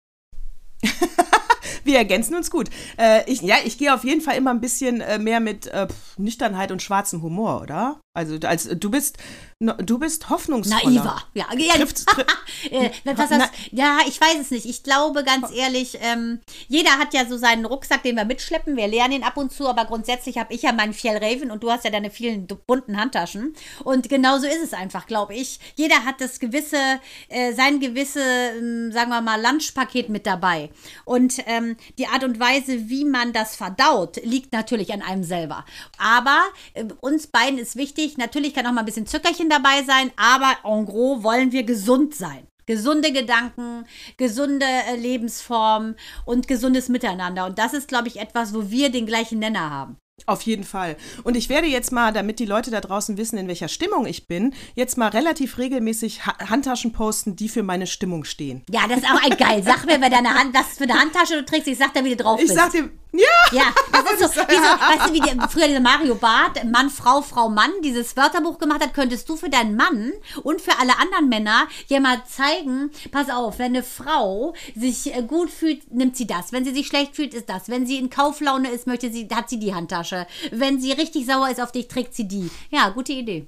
Wir 1.84 1.98
ergänzen 1.98 2.36
uns 2.36 2.52
gut. 2.52 2.70
Äh, 2.98 3.30
ich, 3.30 3.42
ja, 3.42 3.56
ich 3.66 3.78
gehe 3.78 3.94
auf 3.94 4.04
jeden 4.04 4.22
Fall 4.22 4.36
immer 4.38 4.52
ein 4.52 4.62
bisschen 4.62 5.02
äh, 5.02 5.20
mehr 5.20 5.40
mit 5.40 5.68
äh, 5.68 5.88
Nüchternheit 6.18 6.72
und 6.72 6.82
schwarzem 6.82 7.22
Humor, 7.22 7.62
oder? 7.62 8.00
Also 8.14 8.38
als 8.48 8.70
du 8.70 8.90
bist 8.90 9.18
du 9.60 10.00
bist 10.00 10.30
hoffnungsvoller. 10.30 10.84
Naiver. 10.84 11.24
Ja, 11.34 11.46
ja. 11.56 11.74
Trifft, 11.76 12.06
tri 12.06 12.24
äh, 12.72 12.90
was 13.04 13.30
das, 13.30 13.50
ja, 13.72 14.00
ich 14.08 14.20
weiß 14.20 14.38
es 14.42 14.52
nicht. 14.52 14.66
Ich 14.66 14.84
glaube 14.84 15.24
ganz 15.24 15.52
ehrlich, 15.52 15.98
ähm, 16.02 16.42
jeder 16.68 16.92
hat 17.00 17.14
ja 17.14 17.26
so 17.26 17.38
seinen 17.38 17.66
Rucksack, 17.66 18.04
den 18.04 18.18
wir 18.18 18.26
mitschleppen. 18.26 18.76
Wir 18.76 18.88
lernen 18.88 19.14
ihn 19.14 19.24
ab 19.24 19.38
und 19.38 19.52
zu, 19.52 19.68
aber 19.68 19.86
grundsätzlich 19.86 20.38
habe 20.38 20.54
ich 20.54 20.64
ja 20.64 20.74
meinen 20.74 20.94
Fjellraven 20.94 21.52
und 21.52 21.64
du 21.64 21.72
hast 21.72 21.86
ja 21.86 21.90
deine 21.90 22.12
vielen 22.12 22.48
bunten 22.48 23.00
Handtaschen. 23.00 23.56
Und 23.84 24.10
genauso 24.10 24.46
ist 24.46 24.62
es 24.62 24.74
einfach, 24.74 25.08
glaube 25.08 25.34
ich. 25.34 25.60
Jeder 25.76 26.06
hat 26.06 26.20
das 26.20 26.40
gewisse, 26.40 27.00
äh, 27.30 27.54
sein 27.54 27.80
gewisse, 27.80 28.22
äh, 28.22 28.92
sagen 28.92 29.10
wir 29.10 29.22
mal, 29.22 29.42
Lunchpaket 29.42 30.10
mit 30.10 30.26
dabei. 30.26 30.70
Und 31.06 31.40
ähm, 31.46 31.78
die 31.98 32.08
Art 32.08 32.24
und 32.24 32.40
Weise, 32.40 32.90
wie 32.90 33.06
man 33.06 33.32
das 33.32 33.56
verdaut, 33.56 34.18
liegt 34.24 34.52
natürlich 34.52 34.94
an 34.94 35.02
einem 35.02 35.24
selber. 35.24 35.66
Aber 35.98 36.44
äh, 36.74 36.86
uns 37.00 37.28
beiden 37.28 37.58
ist 37.58 37.76
wichtig, 37.78 37.86
wichtig. 37.86 38.18
Natürlich 38.18 38.54
kann 38.54 38.66
auch 38.66 38.72
mal 38.72 38.82
ein 38.82 38.86
bisschen 38.86 39.08
Zuckerchen 39.08 39.50
dabei 39.56 39.84
sein, 39.84 40.12
aber 40.18 40.58
en 40.64 40.86
gros 40.86 41.24
wollen 41.24 41.52
wir 41.52 41.64
gesund 41.64 42.16
sein. 42.16 42.48
Gesunde 42.66 43.12
Gedanken, 43.12 43.86
gesunde 44.18 44.66
äh, 44.66 44.96
Lebensform 44.96 45.96
und 46.26 46.48
gesundes 46.48 46.90
Miteinander. 46.90 47.46
Und 47.46 47.60
das 47.60 47.74
ist, 47.74 47.88
glaube 47.88 48.08
ich, 48.08 48.18
etwas, 48.20 48.56
wo 48.56 48.72
wir 48.72 48.90
den 48.90 49.06
gleichen 49.06 49.40
Nenner 49.40 49.70
haben. 49.70 49.98
Auf 50.28 50.42
jeden 50.44 50.64
Fall. 50.64 50.96
Und 51.24 51.36
ich 51.36 51.50
werde 51.50 51.68
jetzt 51.68 51.92
mal, 51.92 52.12
damit 52.14 52.40
die 52.40 52.46
Leute 52.46 52.72
da 52.72 52.82
draußen 52.82 53.18
wissen, 53.18 53.38
in 53.38 53.48
welcher 53.48 53.68
Stimmung 53.68 54.06
ich 54.06 54.28
bin, 54.28 54.56
jetzt 54.74 54.98
mal 54.98 55.10
relativ 55.10 55.58
regelmäßig 55.58 56.26
ha 56.26 56.36
Handtaschen 56.50 56.94
posten, 56.94 57.36
die 57.36 57.50
für 57.50 57.64
meine 57.64 57.86
Stimmung 57.86 58.24
stehen. 58.24 58.64
Ja, 58.70 58.88
das 58.88 59.00
ist 59.00 59.06
auch 59.06 59.22
ein 59.22 59.38
geil. 59.38 59.62
Sag 59.64 59.86
mir, 59.86 60.00
wer 60.00 60.10
deine 60.10 60.34
Hand, 60.34 60.56
was 60.56 60.78
für 60.78 60.86
eine 60.86 61.00
Handtasche 61.00 61.36
du 61.36 61.46
trägst. 61.46 61.68
Ich 61.68 61.78
sag 61.78 61.94
dir, 61.94 62.04
wie 62.06 62.16
du 62.16 62.24
drauf 62.24 62.40
bist. 62.40 62.52
Ich 62.52 62.58
sag 62.58 62.72
dir, 62.72 62.90
ja! 63.12 63.28
Ja, 63.52 63.74
das 63.92 64.12
ist 64.20 64.34
so, 64.34 64.42
wie 64.42 64.56
so 64.56 64.62
weißt 64.62 65.10
du, 65.10 65.14
wie 65.14 65.22
die, 65.22 65.38
früher 65.50 65.68
dieser 65.68 65.80
Mario 65.80 66.16
Barth, 66.16 66.64
Mann, 66.66 66.90
Frau, 66.90 67.22
Frau, 67.22 67.50
Mann, 67.50 67.72
dieses 67.84 68.18
Wörterbuch 68.18 68.58
gemacht 68.58 68.82
hat, 68.82 68.94
könntest 68.94 69.30
du 69.30 69.36
für 69.36 69.50
deinen 69.50 69.76
Mann 69.76 70.12
und 70.44 70.60
für 70.60 70.78
alle 70.80 70.98
anderen 70.98 71.30
Männer 71.30 71.68
ja 71.88 72.00
mal 72.00 72.24
zeigen, 72.26 72.92
pass 73.12 73.30
auf, 73.30 73.60
wenn 73.60 73.74
eine 73.74 73.84
Frau 73.84 74.54
sich 74.76 75.16
äh, 75.16 75.22
gut 75.22 75.50
fühlt, 75.50 75.94
nimmt 75.94 76.18
sie 76.18 76.28
das. 76.28 76.52
Wenn 76.52 76.66
sie 76.66 76.74
sich 76.74 76.88
schlecht 76.88 77.16
fühlt, 77.16 77.34
ist 77.34 77.50
das. 77.50 77.70
Wenn 77.70 77.86
sie 77.86 77.98
in 77.98 78.10
Kauflaune 78.10 78.70
ist, 78.70 78.88
möchte 78.88 79.12
sie, 79.12 79.28
hat 79.34 79.50
sie 79.50 79.60
die 79.60 79.74
Handtasche. 79.74 80.05
Wenn 80.52 80.80
sie 80.80 80.92
richtig 80.92 81.26
sauer 81.26 81.50
ist 81.50 81.62
auf 81.62 81.72
dich, 81.72 81.88
trägt 81.88 82.14
sie 82.14 82.28
die. 82.28 82.50
Ja, 82.70 82.90
gute 82.90 83.14
Idee. 83.14 83.48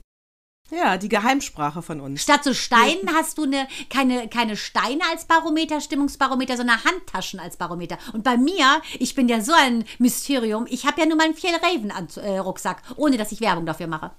Ja, 0.70 0.97
die 0.97 1.08
Geheimsprache 1.08 1.82
von 1.82 2.01
uns. 2.01 2.22
Statt 2.22 2.43
zu 2.43 2.53
Steinen 2.53 3.14
hast 3.14 3.38
du 3.38 3.43
eine, 3.43 3.68
keine, 3.89 4.28
keine 4.28 4.58
Steine 4.58 5.01
als 5.10 5.26
Barometer, 5.26 5.80
Stimmungsbarometer, 5.80 6.58
sondern 6.58 6.84
Handtaschen 6.84 7.39
als 7.39 7.55
Barometer. 7.55 7.97
Und 8.12 8.24
bei 8.24 8.36
mir, 8.36 8.82
ich 8.99 9.16
bin 9.16 9.30
ja 9.30 9.39
so 9.39 9.53
ein 9.53 9.86
Mysterium, 9.97 10.66
ich 10.70 10.86
habe 10.86 10.99
ja 10.99 11.08
nur 11.08 11.16
meinen 11.16 11.36
Fjellraven-Rucksack, 11.36 12.82
ohne 12.97 13.18
dass 13.18 13.32
ich 13.32 13.39
Werbung 13.39 13.66
dafür 13.66 13.88
mache. 13.88 14.12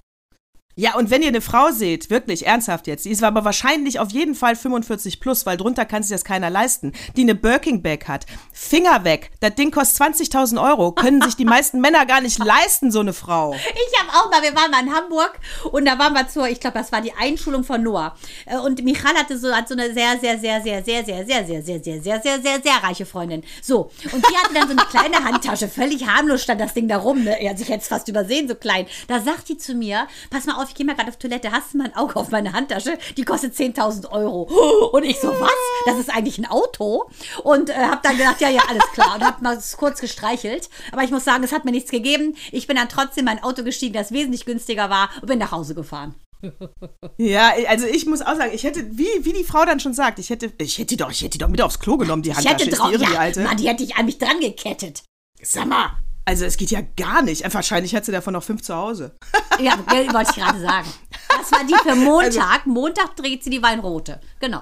Ja, 0.75 0.95
und 0.95 1.09
wenn 1.09 1.21
ihr 1.21 1.27
eine 1.27 1.41
Frau 1.41 1.71
seht, 1.71 2.09
wirklich 2.09 2.45
ernsthaft 2.45 2.87
jetzt, 2.87 3.03
die 3.03 3.09
ist 3.09 3.21
aber 3.21 3.43
wahrscheinlich 3.43 3.99
auf 3.99 4.11
jeden 4.11 4.33
Fall 4.33 4.55
45 4.55 5.19
plus, 5.19 5.45
weil 5.45 5.57
drunter 5.57 5.83
kann 5.83 6.03
sich 6.03 6.11
das 6.11 6.23
keiner 6.23 6.49
leisten, 6.49 6.93
die 7.17 7.23
eine 7.23 7.35
Birking 7.35 7.81
Bag 7.81 8.07
hat, 8.07 8.25
Finger 8.53 9.03
weg, 9.03 9.31
das 9.41 9.55
Ding 9.55 9.71
kostet 9.71 10.15
20.000 10.15 10.63
Euro, 10.63 10.93
können 10.93 11.21
sich 11.21 11.35
die 11.35 11.43
meisten 11.43 11.81
Männer 11.81 12.05
gar 12.05 12.21
nicht 12.21 12.39
leisten, 12.39 12.91
so 12.91 13.01
eine 13.01 13.11
Frau. 13.11 13.53
Ich 13.55 13.99
habe 13.99 14.17
auch 14.17 14.31
mal, 14.31 14.41
wir 14.41 14.55
waren 14.55 14.71
mal 14.71 14.83
in 14.83 14.95
Hamburg 14.95 15.37
und 15.69 15.83
da 15.83 15.99
waren 15.99 16.13
wir 16.13 16.29
zur, 16.29 16.47
ich 16.47 16.61
glaube, 16.61 16.79
das 16.79 16.93
war 16.93 17.01
die 17.01 17.13
Einschulung 17.13 17.65
von 17.65 17.83
Noah. 17.83 18.15
Und 18.63 18.81
Michal 18.85 19.15
hatte 19.15 19.37
so, 19.37 19.51
hat 19.53 19.67
so 19.67 19.73
eine 19.73 19.93
sehr, 19.93 20.17
sehr, 20.19 20.39
sehr, 20.39 20.61
sehr, 20.61 20.81
sehr, 20.85 21.03
sehr, 21.03 21.21
sehr, 21.21 21.43
sehr, 21.43 21.61
sehr, 21.61 21.81
sehr, 21.81 22.01
sehr, 22.01 22.21
sehr, 22.21 22.41
sehr, 22.41 22.61
sehr 22.61 22.83
reiche 22.83 23.05
Freundin. 23.05 23.43
So, 23.61 23.91
und 24.13 24.25
die 24.25 24.37
hatte 24.37 24.53
dann 24.53 24.67
so 24.69 24.77
eine 24.77 24.85
kleine 24.85 25.25
Handtasche, 25.25 25.67
völlig 25.67 26.07
harmlos 26.07 26.41
stand 26.41 26.61
das 26.61 26.73
Ding 26.73 26.87
da 26.87 26.99
rum, 26.99 27.25
ne? 27.25 27.41
Er 27.41 27.49
hat 27.49 27.57
sich 27.57 27.67
jetzt 27.67 27.89
fast 27.89 28.07
übersehen, 28.07 28.47
so 28.47 28.55
klein. 28.55 28.85
Da 29.09 29.19
sagt 29.19 29.49
die 29.49 29.57
zu 29.57 29.73
mir, 29.73 30.07
pass 30.29 30.45
mal 30.45 30.53
auf, 30.53 30.68
ich 30.69 30.75
gehe 30.75 30.85
mal 30.85 30.95
gerade 30.95 31.09
auf 31.09 31.17
Toilette, 31.17 31.51
hast 31.51 31.73
du 31.73 31.77
mal 31.77 31.85
ein 31.85 31.95
Auge 31.95 32.15
auf 32.15 32.29
meine 32.29 32.53
Handtasche? 32.53 32.97
Die 33.17 33.23
kostet 33.23 33.53
10.000 33.55 34.11
Euro. 34.11 34.43
Und 34.91 35.03
ich 35.03 35.19
so, 35.19 35.29
was? 35.29 35.51
Das 35.85 35.97
ist 35.97 36.09
eigentlich 36.09 36.37
ein 36.37 36.45
Auto? 36.45 37.09
Und 37.43 37.69
äh, 37.69 37.73
habe 37.73 37.99
dann 38.03 38.17
gedacht, 38.17 38.41
ja, 38.41 38.49
ja, 38.49 38.61
alles 38.69 38.85
klar. 38.93 39.15
Und 39.15 39.25
habe 39.25 39.43
mal 39.43 39.59
kurz 39.77 40.01
gestreichelt. 40.01 40.69
Aber 40.91 41.03
ich 41.03 41.11
muss 41.11 41.25
sagen, 41.25 41.43
es 41.43 41.51
hat 41.51 41.65
mir 41.65 41.71
nichts 41.71 41.91
gegeben. 41.91 42.35
Ich 42.51 42.67
bin 42.67 42.75
dann 42.77 42.89
trotzdem 42.89 43.19
in 43.21 43.25
mein 43.25 43.43
Auto 43.43 43.63
gestiegen, 43.63 43.93
das 43.93 44.11
wesentlich 44.11 44.45
günstiger 44.45 44.89
war 44.89 45.09
und 45.21 45.27
bin 45.27 45.39
nach 45.39 45.51
Hause 45.51 45.75
gefahren. 45.75 46.15
Ja, 47.17 47.51
also 47.67 47.85
ich 47.85 48.05
muss 48.05 48.21
auch 48.21 48.35
sagen, 48.35 48.51
ich 48.53 48.63
hätte, 48.63 48.97
wie, 48.97 49.07
wie 49.21 49.33
die 49.33 49.43
Frau 49.43 49.65
dann 49.65 49.81
schon 49.81 49.93
sagt, 49.93 50.19
ich 50.19 50.29
hätte, 50.29 50.53
ich 50.57 50.77
hätte 50.77 50.87
die 50.87 50.97
doch, 50.97 51.11
ich 51.11 51.19
hätte 51.19 51.31
die 51.31 51.37
doch 51.37 51.49
mit 51.49 51.61
aufs 51.61 51.79
Klo 51.79 51.97
genommen, 51.97 52.23
die 52.23 52.33
Handtasche. 52.33 52.55
Ich 52.55 52.65
hätte 52.67 52.75
drauf, 52.77 52.91
ja, 52.91 52.97
die 52.97 53.17
alte. 53.17 53.41
Mann, 53.41 53.57
die 53.57 53.67
hätte 53.67 53.83
ich 53.83 53.97
an 53.97 54.05
mich 54.05 54.17
dran 54.17 54.39
gekettet. 54.39 55.03
Sag 55.41 55.67
mal. 55.67 55.91
Also 56.29 56.45
es 56.45 56.57
geht 56.57 56.69
ja 56.69 56.81
gar 56.95 57.23
nicht. 57.23 57.51
Wahrscheinlich 57.51 57.95
hat 57.95 58.05
sie 58.05 58.11
davon 58.11 58.33
noch 58.33 58.43
fünf 58.43 58.61
zu 58.61 58.75
Hause. 58.75 59.15
Ja, 59.59 59.77
wollte 59.77 60.29
ich 60.29 60.37
gerade 60.37 60.61
sagen. 60.61 60.87
Das 61.27 61.51
war 61.51 61.65
die 61.65 61.75
für 61.83 61.93
Montag. 61.93 62.59
Also, 62.59 62.69
Montag 62.69 63.17
dreht 63.17 63.43
sie 63.43 63.49
die 63.49 63.61
Weinrote. 63.61 64.21
Genau. 64.39 64.61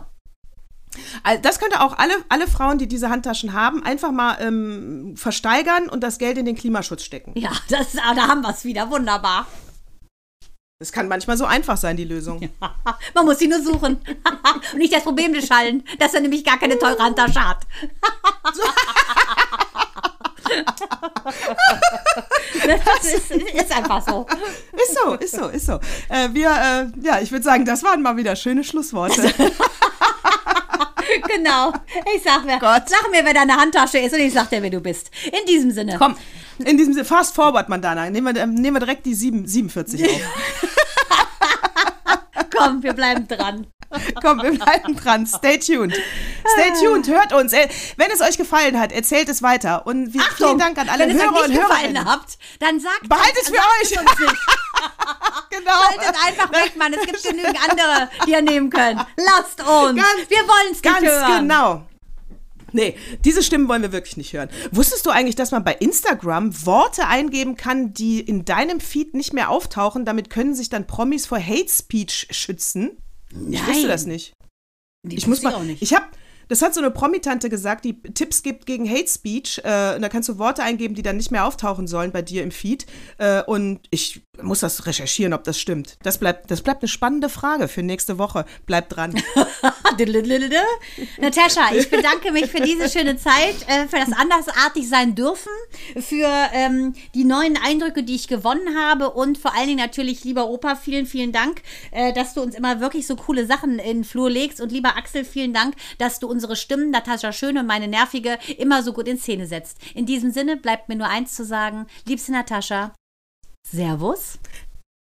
Also 1.21 1.39
das 1.43 1.59
könnte 1.59 1.81
auch 1.81 1.95
alle, 1.99 2.15
alle 2.29 2.47
Frauen, 2.47 2.79
die 2.79 2.87
diese 2.87 3.11
Handtaschen 3.11 3.53
haben, 3.53 3.83
einfach 3.83 4.11
mal 4.11 4.37
ähm, 4.39 5.13
versteigern 5.15 5.87
und 5.87 6.01
das 6.01 6.17
Geld 6.17 6.39
in 6.39 6.45
den 6.45 6.55
Klimaschutz 6.55 7.03
stecken. 7.03 7.33
Ja, 7.35 7.51
das, 7.69 7.95
ah, 7.97 8.15
da 8.15 8.27
haben 8.27 8.41
wir 8.41 8.49
es 8.49 8.65
wieder. 8.65 8.89
Wunderbar. 8.89 9.45
Das 10.79 10.91
kann 10.91 11.07
manchmal 11.07 11.37
so 11.37 11.45
einfach 11.45 11.77
sein, 11.77 11.95
die 11.95 12.05
Lösung. 12.05 12.41
Ja, 12.41 12.49
man 13.13 13.25
muss 13.25 13.37
sie 13.37 13.47
nur 13.47 13.61
suchen. 13.61 13.97
und 14.73 14.77
nicht 14.79 14.93
das 14.93 15.03
Problem 15.03 15.31
beschallen, 15.31 15.83
dass 15.99 16.15
er 16.15 16.21
nämlich 16.21 16.43
gar 16.43 16.57
keine 16.57 16.79
teure 16.79 17.03
Handtasche 17.03 17.47
hat. 17.47 17.67
Das 22.67 23.13
ist, 23.13 23.31
ist, 23.31 23.75
einfach 23.75 24.01
so. 24.07 24.25
Ist 24.73 24.97
so, 25.03 25.13
ist 25.13 25.35
so, 25.35 25.47
ist 25.47 25.65
so. 25.65 25.79
Äh, 26.09 26.29
wir, 26.33 26.49
äh, 26.49 26.87
ja, 27.01 27.19
ich 27.19 27.31
würde 27.31 27.43
sagen, 27.43 27.65
das 27.65 27.83
waren 27.83 28.01
mal 28.01 28.17
wieder 28.17 28.35
schöne 28.35 28.63
Schlussworte. 28.63 29.21
genau. 31.27 31.73
Ich 32.15 32.23
sag 32.23 32.45
mir, 32.45 32.59
Gott. 32.59 32.83
sag 32.87 33.09
mir, 33.11 33.23
wer 33.23 33.33
deine 33.33 33.55
Handtasche 33.55 33.99
ist 33.99 34.13
und 34.13 34.19
ich 34.19 34.33
sag 34.33 34.49
dir, 34.49 34.61
wer 34.61 34.69
du 34.69 34.79
bist. 34.79 35.11
In 35.25 35.45
diesem 35.47 35.71
Sinne. 35.71 35.95
Komm, 35.97 36.15
in 36.59 36.77
diesem 36.77 36.93
Sinne, 36.93 37.05
fast 37.05 37.35
forward, 37.35 37.69
Mandana. 37.69 38.09
Nehmen 38.09 38.35
wir, 38.35 38.45
nehmen 38.47 38.75
wir 38.75 38.79
direkt 38.79 39.05
die 39.05 39.13
7, 39.13 39.47
47 39.47 40.03
auf. 40.03 40.21
Komm, 42.57 42.81
wir 42.83 42.93
bleiben 42.93 43.27
dran. 43.27 43.67
Komm, 44.21 44.41
wir 44.41 44.51
bleiben 44.51 44.95
dran. 44.95 45.25
Stay 45.25 45.57
tuned. 45.57 45.93
Stay 45.93 46.85
tuned, 46.85 47.07
hört 47.07 47.33
uns. 47.33 47.53
Äh, 47.53 47.67
wenn 47.95 48.11
es 48.11 48.21
euch 48.21 48.37
gefallen 48.37 48.79
hat, 48.79 48.91
erzählt 48.91 49.29
es 49.29 49.41
weiter. 49.41 49.87
Und 49.87 50.13
wir, 50.13 50.21
Achtung, 50.21 50.47
vielen 50.47 50.59
Dank 50.59 50.77
an 50.77 50.89
alle 50.89 51.07
wenn 51.07 51.17
Hörer 51.17 51.35
es 51.35 51.41
euch 51.41 51.47
nicht 51.47 51.59
und 51.59 51.67
gefallen 51.67 52.05
habt, 52.05 52.37
dann 52.59 52.79
sagt 52.79 53.07
Behaltet 53.07 53.43
es 53.43 53.49
für 53.49 53.55
euch. 53.55 53.89
Nicht. 53.89 54.19
genau. 55.49 55.71
Haltet 55.71 56.15
einfach 56.25 56.51
weg, 56.51 56.75
Mann. 56.77 56.93
Es 56.93 57.05
gibt 57.05 57.23
genügend 57.23 57.57
andere, 57.69 58.09
die 58.25 58.31
ihr 58.31 58.41
nehmen 58.41 58.69
könnt. 58.69 59.05
Lasst 59.15 59.61
uns. 59.61 59.95
Ganz, 59.95 60.29
wir 60.29 60.37
wollen 60.39 60.71
es 60.71 60.83
nicht 60.83 61.01
hören. 61.01 61.21
Ganz 61.21 61.39
genau. 61.39 61.87
Nee, 62.73 62.97
diese 63.23 63.41
Stimmen 63.43 63.69
wollen 63.69 63.81
wir 63.81 63.93
wirklich 63.93 64.17
nicht 64.17 64.33
hören. 64.33 64.49
Wusstest 64.71 65.05
du 65.05 65.09
eigentlich, 65.09 65.35
dass 65.35 65.51
man 65.51 65.63
bei 65.63 65.73
Instagram 65.73 66.65
Worte 66.65 67.07
eingeben 67.07 67.55
kann, 67.55 67.93
die 67.93 68.19
in 68.19 68.43
deinem 68.43 68.81
Feed 68.81 69.13
nicht 69.13 69.33
mehr 69.33 69.49
auftauchen? 69.49 70.03
Damit 70.03 70.29
können 70.29 70.53
sich 70.53 70.69
dann 70.69 70.85
Promis 70.85 71.25
vor 71.25 71.39
Hate 71.39 71.69
Speech 71.69 72.27
schützen? 72.31 72.97
Nein. 73.31 73.53
Ich 73.53 73.67
wusste 73.67 73.87
das 73.87 74.05
nicht. 74.05 74.33
Die 75.03 75.17
ich 75.17 75.27
muss 75.27 75.41
mal. 75.41 75.53
Auch 75.53 75.63
nicht. 75.63 75.81
Ich 75.81 75.93
habe 75.93 76.05
das 76.47 76.61
hat 76.61 76.73
so 76.73 76.81
eine 76.81 76.91
Promitante 76.91 77.49
gesagt, 77.49 77.85
die 77.85 78.01
Tipps 78.01 78.43
gibt 78.43 78.65
gegen 78.65 78.89
Hate 78.89 79.07
Speech. 79.07 79.61
Äh, 79.63 79.95
und 79.95 80.01
da 80.01 80.09
kannst 80.09 80.29
du 80.29 80.37
Worte 80.37 80.63
eingeben, 80.63 80.95
die 80.95 81.01
dann 81.01 81.17
nicht 81.17 81.31
mehr 81.31 81.45
auftauchen 81.45 81.87
sollen 81.87 82.11
bei 82.11 82.21
dir 82.21 82.43
im 82.43 82.51
Feed. 82.51 82.85
Äh, 83.17 83.43
und 83.43 83.81
ich 83.89 84.21
muss 84.41 84.59
das 84.59 84.85
recherchieren, 84.85 85.33
ob 85.33 85.43
das 85.43 85.59
stimmt. 85.59 85.97
Das 86.03 86.17
bleibt, 86.17 86.51
das 86.51 86.61
bleibt 86.61 86.83
eine 86.83 86.89
spannende 86.89 87.29
Frage 87.29 87.67
für 87.67 87.83
nächste 87.83 88.17
Woche. 88.17 88.45
Bleib 88.65 88.89
dran. 88.89 89.15
Natascha, 91.19 91.73
ich 91.73 91.89
bedanke 91.89 92.31
mich 92.31 92.47
für 92.47 92.61
diese 92.61 92.89
schöne 92.89 93.17
Zeit, 93.17 93.55
äh, 93.67 93.87
für 93.87 93.97
das 93.97 94.11
andersartig 94.11 94.87
sein 94.87 95.15
dürfen, 95.15 95.51
für 95.99 96.29
ähm, 96.53 96.93
die 97.15 97.23
neuen 97.23 97.57
Eindrücke, 97.57 98.03
die 98.03 98.15
ich 98.15 98.27
gewonnen 98.27 98.77
habe 98.77 99.11
und 99.11 99.37
vor 99.37 99.55
allen 99.55 99.67
Dingen 99.67 99.79
natürlich, 99.79 100.23
lieber 100.23 100.47
Opa, 100.49 100.75
vielen, 100.75 101.05
vielen 101.05 101.31
Dank, 101.31 101.61
äh, 101.91 102.13
dass 102.13 102.33
du 102.33 102.41
uns 102.41 102.55
immer 102.55 102.79
wirklich 102.79 103.07
so 103.07 103.15
coole 103.15 103.45
Sachen 103.45 103.79
in 103.79 103.97
den 103.97 104.03
Flur 104.03 104.29
legst. 104.29 104.61
Und 104.61 104.71
lieber 104.71 104.97
Axel, 104.97 105.25
vielen 105.25 105.53
Dank, 105.53 105.75
dass 105.97 106.19
du 106.19 106.27
uns 106.27 106.36
unsere 106.37 106.55
Stimmen, 106.55 106.91
Natascha 106.91 107.33
Schön 107.33 107.57
und 107.57 107.65
meine 107.65 107.87
Nervige, 107.87 108.37
immer 108.59 108.83
so 108.83 108.93
gut 108.93 109.07
in 109.07 109.17
Szene 109.17 109.47
setzt. 109.47 109.79
In 109.95 110.05
diesem 110.05 110.29
Sinne 110.31 110.55
bleibt 110.55 110.87
mir 110.87 110.95
nur 110.95 111.07
eins 111.07 111.33
zu 111.33 111.43
sagen. 111.43 111.87
Liebste 112.05 112.31
Natascha, 112.31 112.93
Servus. 113.69 114.39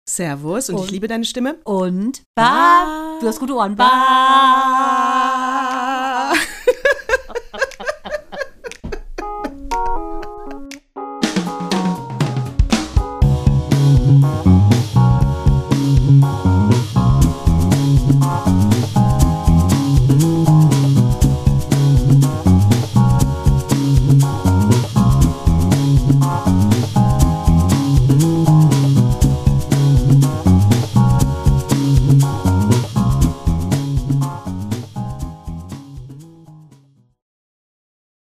Servus 0.07 0.69
und, 0.69 0.75
und 0.75 0.85
ich 0.85 0.91
liebe 0.91 1.07
deine 1.07 1.25
Stimme. 1.25 1.55
Und 1.63 2.21
Ba. 2.35 3.17
Du 3.19 3.27
hast 3.27 3.39
gute 3.39 3.55
Ohren. 3.55 3.75
Ba. 3.75 5.31